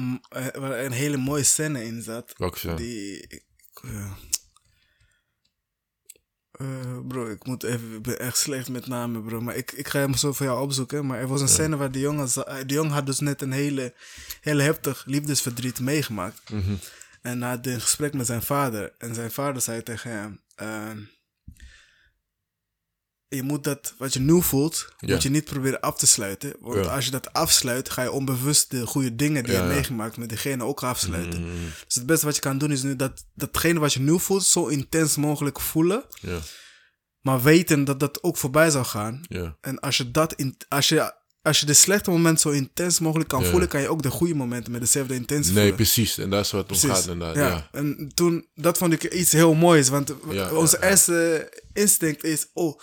waar 0.54 0.80
een 0.86 0.92
hele 0.92 1.18
mooie 1.18 1.44
scène 1.44 1.86
in 1.86 2.02
zat. 2.02 2.34
Welke 2.38 2.60
zo? 2.60 2.76
Die... 2.76 3.26
ik- 3.28 3.44
eh, 6.60 6.68
bro, 7.08 7.30
ik 7.30 7.46
moet 7.46 7.64
even... 7.64 7.94
Ik 7.96 8.02
ben 8.02 8.20
echt 8.20 8.38
slecht 8.38 8.70
met 8.70 8.88
namen, 8.88 9.24
bro. 9.24 9.42
Maar 9.42 9.56
ik, 9.56 9.72
ik 9.72 9.88
ga 9.88 10.00
hem 10.00 10.14
zo 10.14 10.34
voor 10.34 10.46
jou 10.46 10.62
opzoeken. 10.62 11.06
Maar 11.06 11.20
er 11.20 11.28
was 11.28 11.42
een 11.42 11.48
scène 11.48 11.78
waar 11.78 11.92
die 11.92 12.02
jongen... 12.02 12.28
eh, 12.46 12.56
Die 12.66 12.76
jongen 12.76 12.92
had 12.92 13.06
dus 13.06 13.20
net 13.20 13.42
een 13.42 13.52
hele, 13.52 13.94
hele 14.42 14.62
heftig 14.64 15.04
liefdesverdriet 15.06 15.80
meegemaakt. 15.80 16.50
Mhm. 16.52 16.74
En 17.22 17.42
hij 17.42 17.50
had 17.52 17.66
een 17.66 17.82
gesprek 17.82 18.14
met 18.14 18.26
zijn 18.26 18.42
vader. 18.42 18.94
En 18.98 19.16
zijn 19.16 19.32
vader 19.32 19.62
zei 19.62 19.84
tegen 19.84 20.12
hem... 20.12 20.40
ehm, 20.56 20.98
je 23.30 23.44
moet 23.44 23.64
dat, 23.64 23.94
wat 23.98 24.14
je 24.14 24.20
nu 24.20 24.42
voelt, 24.42 24.94
Ja. 24.98 25.14
moet 25.14 25.24
je 25.24 25.30
niet 25.30 25.44
proberen 25.46 25.80
af 25.80 25.98
te 25.98 26.08
sluiten. 26.08 26.54
Want 26.60 26.86
Ja. 26.86 26.96
als 26.96 27.06
je 27.06 27.12
dat 27.12 27.34
afsluit, 27.34 27.90
ga 27.90 28.02
je 28.02 28.12
onbewust 28.12 28.72
de 28.72 28.86
goede 28.86 29.16
dingen 29.16 29.44
die 29.44 29.52
Ja, 29.54 29.58
je 29.58 29.64
hebt 29.64 29.76
meegemaakt 29.76 30.18
met 30.18 30.30
diegene 30.30 30.64
ook 30.64 30.84
afsluiten. 30.84 31.42
Mhm. 31.42 31.52
Dus 31.86 31.96
het 31.96 32.06
beste 32.06 32.26
wat 32.26 32.36
je 32.36 32.42
kan 32.42 32.58
doen 32.58 32.72
is 32.72 32.82
nu 32.84 32.96
dat, 32.96 33.26
datgene 33.36 33.80
wat 33.80 33.94
je 33.94 34.00
nu 34.00 34.20
voelt, 34.20 34.44
zo 34.46 34.68
intens 34.68 35.16
mogelijk 35.16 35.60
voelen. 35.60 36.04
Ja, 36.22 36.38
Maar 37.22 37.42
weten 37.42 37.84
dat 37.84 38.00
dat 38.00 38.24
ook 38.24 38.38
voorbij 38.38 38.70
zal 38.70 38.84
gaan. 38.86 39.22
ja. 39.28 39.58
En 39.62 39.80
als 39.80 39.98
je 39.98 40.12
dat, 40.12 40.34
in, 40.34 40.58
als 40.68 40.90
je, 40.90 41.14
als 41.42 41.60
je 41.60 41.66
de 41.66 41.74
slechte 41.74 42.10
momenten 42.10 42.40
zo 42.42 42.50
intens 42.50 43.00
mogelijk 43.00 43.30
kan 43.30 43.46
voelen, 43.46 43.68
kan 43.70 43.82
je 43.82 43.90
ook 43.90 44.02
de 44.04 44.10
goede 44.10 44.36
momenten 44.36 44.72
met 44.72 44.82
dezelfde 44.82 45.14
intentie 45.16 45.46
Nee, 45.52 45.54
voelen. 45.60 45.76
precies. 45.76 46.18
En 46.18 46.30
dat 46.30 46.46
is 46.46 46.52
wat 46.52 46.70
het 46.70 46.84
om 46.84 46.90
gaat, 46.90 47.08
inderdaad. 47.08 47.36
Ja. 47.36 47.70
En 47.72 48.12
toen, 48.14 48.48
dat 48.56 48.78
vond 48.78 48.94
ik 48.94 49.04
iets 49.14 49.32
heel 49.32 49.54
moois. 49.54 49.90
Want 49.90 50.14
onze 50.52 50.84
eerste 50.90 51.50
instinct 51.74 52.24
is, 52.24 52.48
oh, 52.54 52.80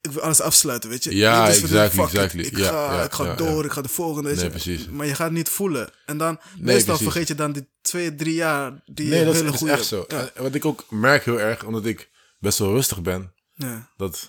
ik 0.00 0.10
wil 0.10 0.22
alles 0.22 0.40
afsluiten, 0.40 0.90
weet 0.90 1.04
je. 1.04 1.16
Ja, 1.16 1.48
is 1.48 1.56
de- 1.56 1.62
exactly, 1.62 2.02
exactly. 2.02 2.42
Ik 2.42 2.56
Ja, 2.58 2.64
ga, 2.68 2.94
ja, 2.94 3.02
ik 3.04 3.12
ga 3.12 3.24
ja, 3.24 3.34
door, 3.34 3.64
ik 3.64 3.70
ga 3.72 3.80
de 3.82 3.88
volgende, 3.88 4.28
weet 4.28 4.36
Nee, 4.36 4.44
je. 4.44 4.50
precies. 4.50 4.88
Maar 4.88 5.06
je 5.06 5.14
gaat 5.14 5.30
niet 5.30 5.48
voelen. 5.48 5.90
En 6.06 6.18
dan, 6.18 6.38
meestal 6.58 6.84
precies. 6.84 7.02
vergeet 7.02 7.28
je 7.28 7.34
dan 7.34 7.52
die 7.52 7.68
twee, 7.82 8.14
drie 8.14 8.34
jaar, 8.34 8.72
die 8.84 9.08
Nee, 9.08 9.24
dat 9.24 9.34
is, 9.34 9.40
hele 9.40 9.44
dat 9.44 9.54
is 9.54 9.58
goede... 9.60 9.72
echt 9.74 9.84
zo. 9.86 10.06
Wat 10.36 10.54
ik 10.54 10.64
ook 10.64 10.84
merk 10.90 11.24
heel 11.24 11.40
erg, 11.40 11.64
omdat 11.64 11.84
ik 11.86 12.08
best 12.38 12.58
wel 12.58 12.72
rustig 12.72 13.02
ben, 13.02 13.32
ja. 13.54 13.90
dat 13.96 14.28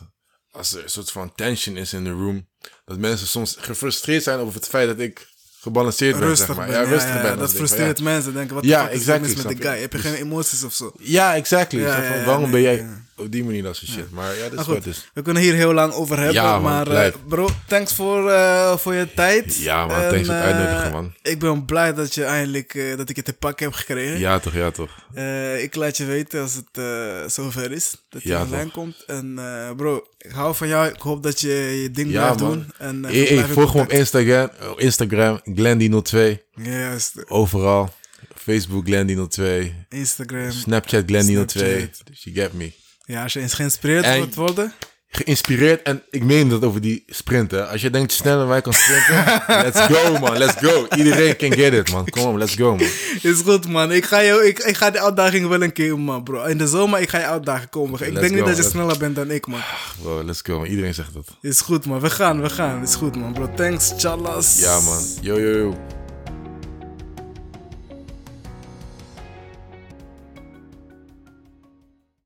als 0.51 0.73
er 0.73 0.83
een 0.83 0.89
soort 0.89 1.11
van 1.11 1.33
tension 1.35 1.77
is 1.77 1.93
in 1.93 2.03
de 2.03 2.11
room, 2.11 2.47
dat 2.85 2.97
mensen 2.97 3.27
soms 3.27 3.55
gefrustreerd 3.59 4.23
zijn 4.23 4.39
over 4.39 4.53
het 4.53 4.67
feit 4.67 4.87
dat 4.87 4.99
ik 4.99 5.27
gebalanceerd 5.59 6.19
ben, 6.19 6.27
Rustig 6.27 6.47
zeg 6.47 6.55
maar. 6.55 6.67
ben, 6.67 6.75
Ja, 6.75 6.83
rustig 6.89 7.13
ja, 7.13 7.21
ben. 7.21 7.37
Dat 7.37 7.49
van, 7.49 7.57
frustreert 7.57 8.01
mensen. 8.01 8.33
Denken, 8.33 8.53
wat 8.55 8.63
de 8.63 8.69
fuck 8.69 8.91
is 8.91 9.05
mis 9.05 9.43
met 9.43 9.57
je. 9.57 9.63
guy? 9.63 9.79
Heb 9.79 9.91
je 9.93 9.99
geen 9.99 10.13
emoties 10.13 10.63
of 10.63 10.73
zo? 10.73 10.93
Ja, 10.99 11.35
exactly. 11.35 11.79
Van, 11.83 12.23
waarom 12.25 12.41
nee, 12.41 12.51
ben 12.51 12.61
jij 12.61 12.75
ja. 12.75 13.05
Op 13.19 13.31
die 13.31 13.43
manier 13.43 13.63
soort 13.63 13.77
shit? 13.91 14.11
Maar 14.11 14.35
ja, 14.37 14.49
dat 14.49 14.59
is 14.59 14.65
goed, 14.65 14.85
is. 14.85 15.09
we 15.13 15.21
kunnen 15.21 15.41
hier 15.43 15.53
heel 15.53 15.73
lang 15.73 15.93
over 15.93 16.15
hebben. 16.17 16.33
Ja, 16.33 16.51
man, 16.51 16.61
maar 16.61 16.87
eh, 16.87 17.13
bro, 17.27 17.49
thanks 17.67 17.93
voor, 17.93 18.29
eh, 18.31 18.77
voor 18.77 18.93
je 18.93 19.13
tijd. 19.13 19.55
Ja, 19.55 19.85
man, 19.85 19.95
En, 20.01 20.09
thanks 20.09 20.25
voor 20.27 20.35
het 20.35 20.43
eh, 20.45 20.49
uitnodigen, 20.57 20.91
man. 20.91 21.13
Ik 21.21 21.39
ben 21.39 21.65
blij 21.65 21.93
dat 21.93 22.13
je 22.13 22.23
eindelijk 22.23 22.73
eh, 22.73 22.97
dat 22.97 23.09
ik 23.09 23.15
het 23.15 23.25
te 23.25 23.33
pakken 23.33 23.65
heb 23.65 23.75
gekregen. 23.75 24.19
Ja, 24.19 24.39
toch, 24.39 24.53
ja, 24.53 24.71
toch. 24.71 25.05
Eh, 25.13 25.63
ik 25.63 25.75
laat 25.75 25.97
je 25.97 26.05
weten 26.05 26.41
als 26.41 26.53
het 26.53 26.69
eh, 26.71 27.27
zover 27.27 27.71
is. 27.71 27.95
Dat 28.09 28.23
je 28.23 28.29
Ja, 28.29 28.41
online 28.43 28.71
komt. 28.71 29.03
En 29.07 29.33
eh, 29.37 29.71
bro, 29.75 30.03
ik 30.17 30.31
hou 30.31 30.55
van 30.55 30.67
jou. 30.67 30.87
Ik 30.87 31.01
hoop 31.01 31.23
dat 31.23 31.41
je 31.41 31.49
je 31.81 31.91
ding 31.91 32.11
blijft 32.11 32.39
man. 32.39 32.51
doen. 32.51 32.71
En, 32.77 33.05
eh, 33.05 33.11
Hey, 33.27 33.37
hey, 33.37 33.45
volg 33.47 33.73
me 33.75 33.81
op 33.81 33.91
Instagram, 33.91 34.49
Instagram 34.77 35.41
Glendy02. 35.55 36.37
Juist. 36.63 37.29
Overal. 37.29 37.93
Facebook 38.35 38.87
Glendy02. 38.87 39.41
Instagram. 39.89 40.51
Snapchat 40.51 41.03
Glendy02. 41.03 41.45
Snapchat. 41.49 42.01
Dus 42.03 42.23
you 42.23 42.35
get 42.35 42.53
me. 42.53 42.71
Ja, 43.09 43.23
als 43.23 43.33
je 43.33 43.39
eens 43.39 43.53
geïnspireerd 43.53 44.03
En- 44.05 44.15
wilt 44.17 44.35
worden. 44.35 44.73
Geïnspireerd 45.11 45.81
en 45.81 46.03
ik 46.09 46.23
meen 46.23 46.49
dat 46.49 46.63
over 46.63 46.81
die 46.81 47.03
sprinten. 47.07 47.69
Als 47.69 47.81
je 47.81 47.89
denkt 47.89 48.11
sneller 48.11 48.47
wij 48.47 48.61
kan 48.61 48.73
sprinten, 48.73 49.23
let's 49.65 49.79
go 49.79 50.19
man, 50.19 50.37
let's 50.37 50.53
go. 50.67 50.87
Iedereen 50.95 51.35
can 51.35 51.51
get 51.53 51.73
it 51.73 51.91
man. 51.91 52.09
Kom 52.09 52.23
op, 52.27 52.35
let's 52.37 52.55
go 52.55 52.69
man. 52.75 52.87
Is 53.21 53.41
goed, 53.45 53.67
man. 53.67 53.91
Ik 53.91 54.05
ga, 54.05 54.23
jou, 54.23 54.45
ik, 54.45 54.59
ik 54.59 54.75
ga 54.77 54.89
de 54.91 54.99
uitdaging 55.01 55.47
wel 55.47 55.61
een 55.63 55.73
keer, 55.73 55.99
man, 55.99 56.23
bro. 56.23 56.43
In 56.43 56.57
de 56.57 56.67
zomer, 56.67 56.99
ik 57.01 57.09
ga 57.09 57.17
je 57.17 57.25
uitdagen 57.25 57.69
komen. 57.69 57.93
Ik 57.93 57.99
let's 57.99 58.19
denk 58.19 58.31
niet 58.31 58.39
go, 58.41 58.45
dat 58.47 58.55
je 58.55 58.61
let's- 58.61 58.73
sneller 58.73 58.97
bent 58.97 59.15
dan 59.15 59.31
ik, 59.31 59.47
man. 59.47 59.59
Bro, 60.01 60.23
let's 60.23 60.41
go 60.43 60.57
man. 60.57 60.65
Iedereen 60.67 60.93
zegt 60.93 61.13
dat. 61.13 61.27
Is 61.41 61.61
goed, 61.61 61.85
man. 61.85 61.99
We 61.99 62.09
gaan, 62.09 62.41
we 62.41 62.49
gaan. 62.49 62.81
Is 62.83 62.95
goed, 62.95 63.15
man, 63.15 63.33
bro. 63.33 63.49
Thanks, 63.55 63.93
chalas. 63.97 64.59
Ja 64.59 64.79
man. 64.79 65.03
Yo 65.21 65.39
yo 65.39 65.57
yo. 65.57 65.77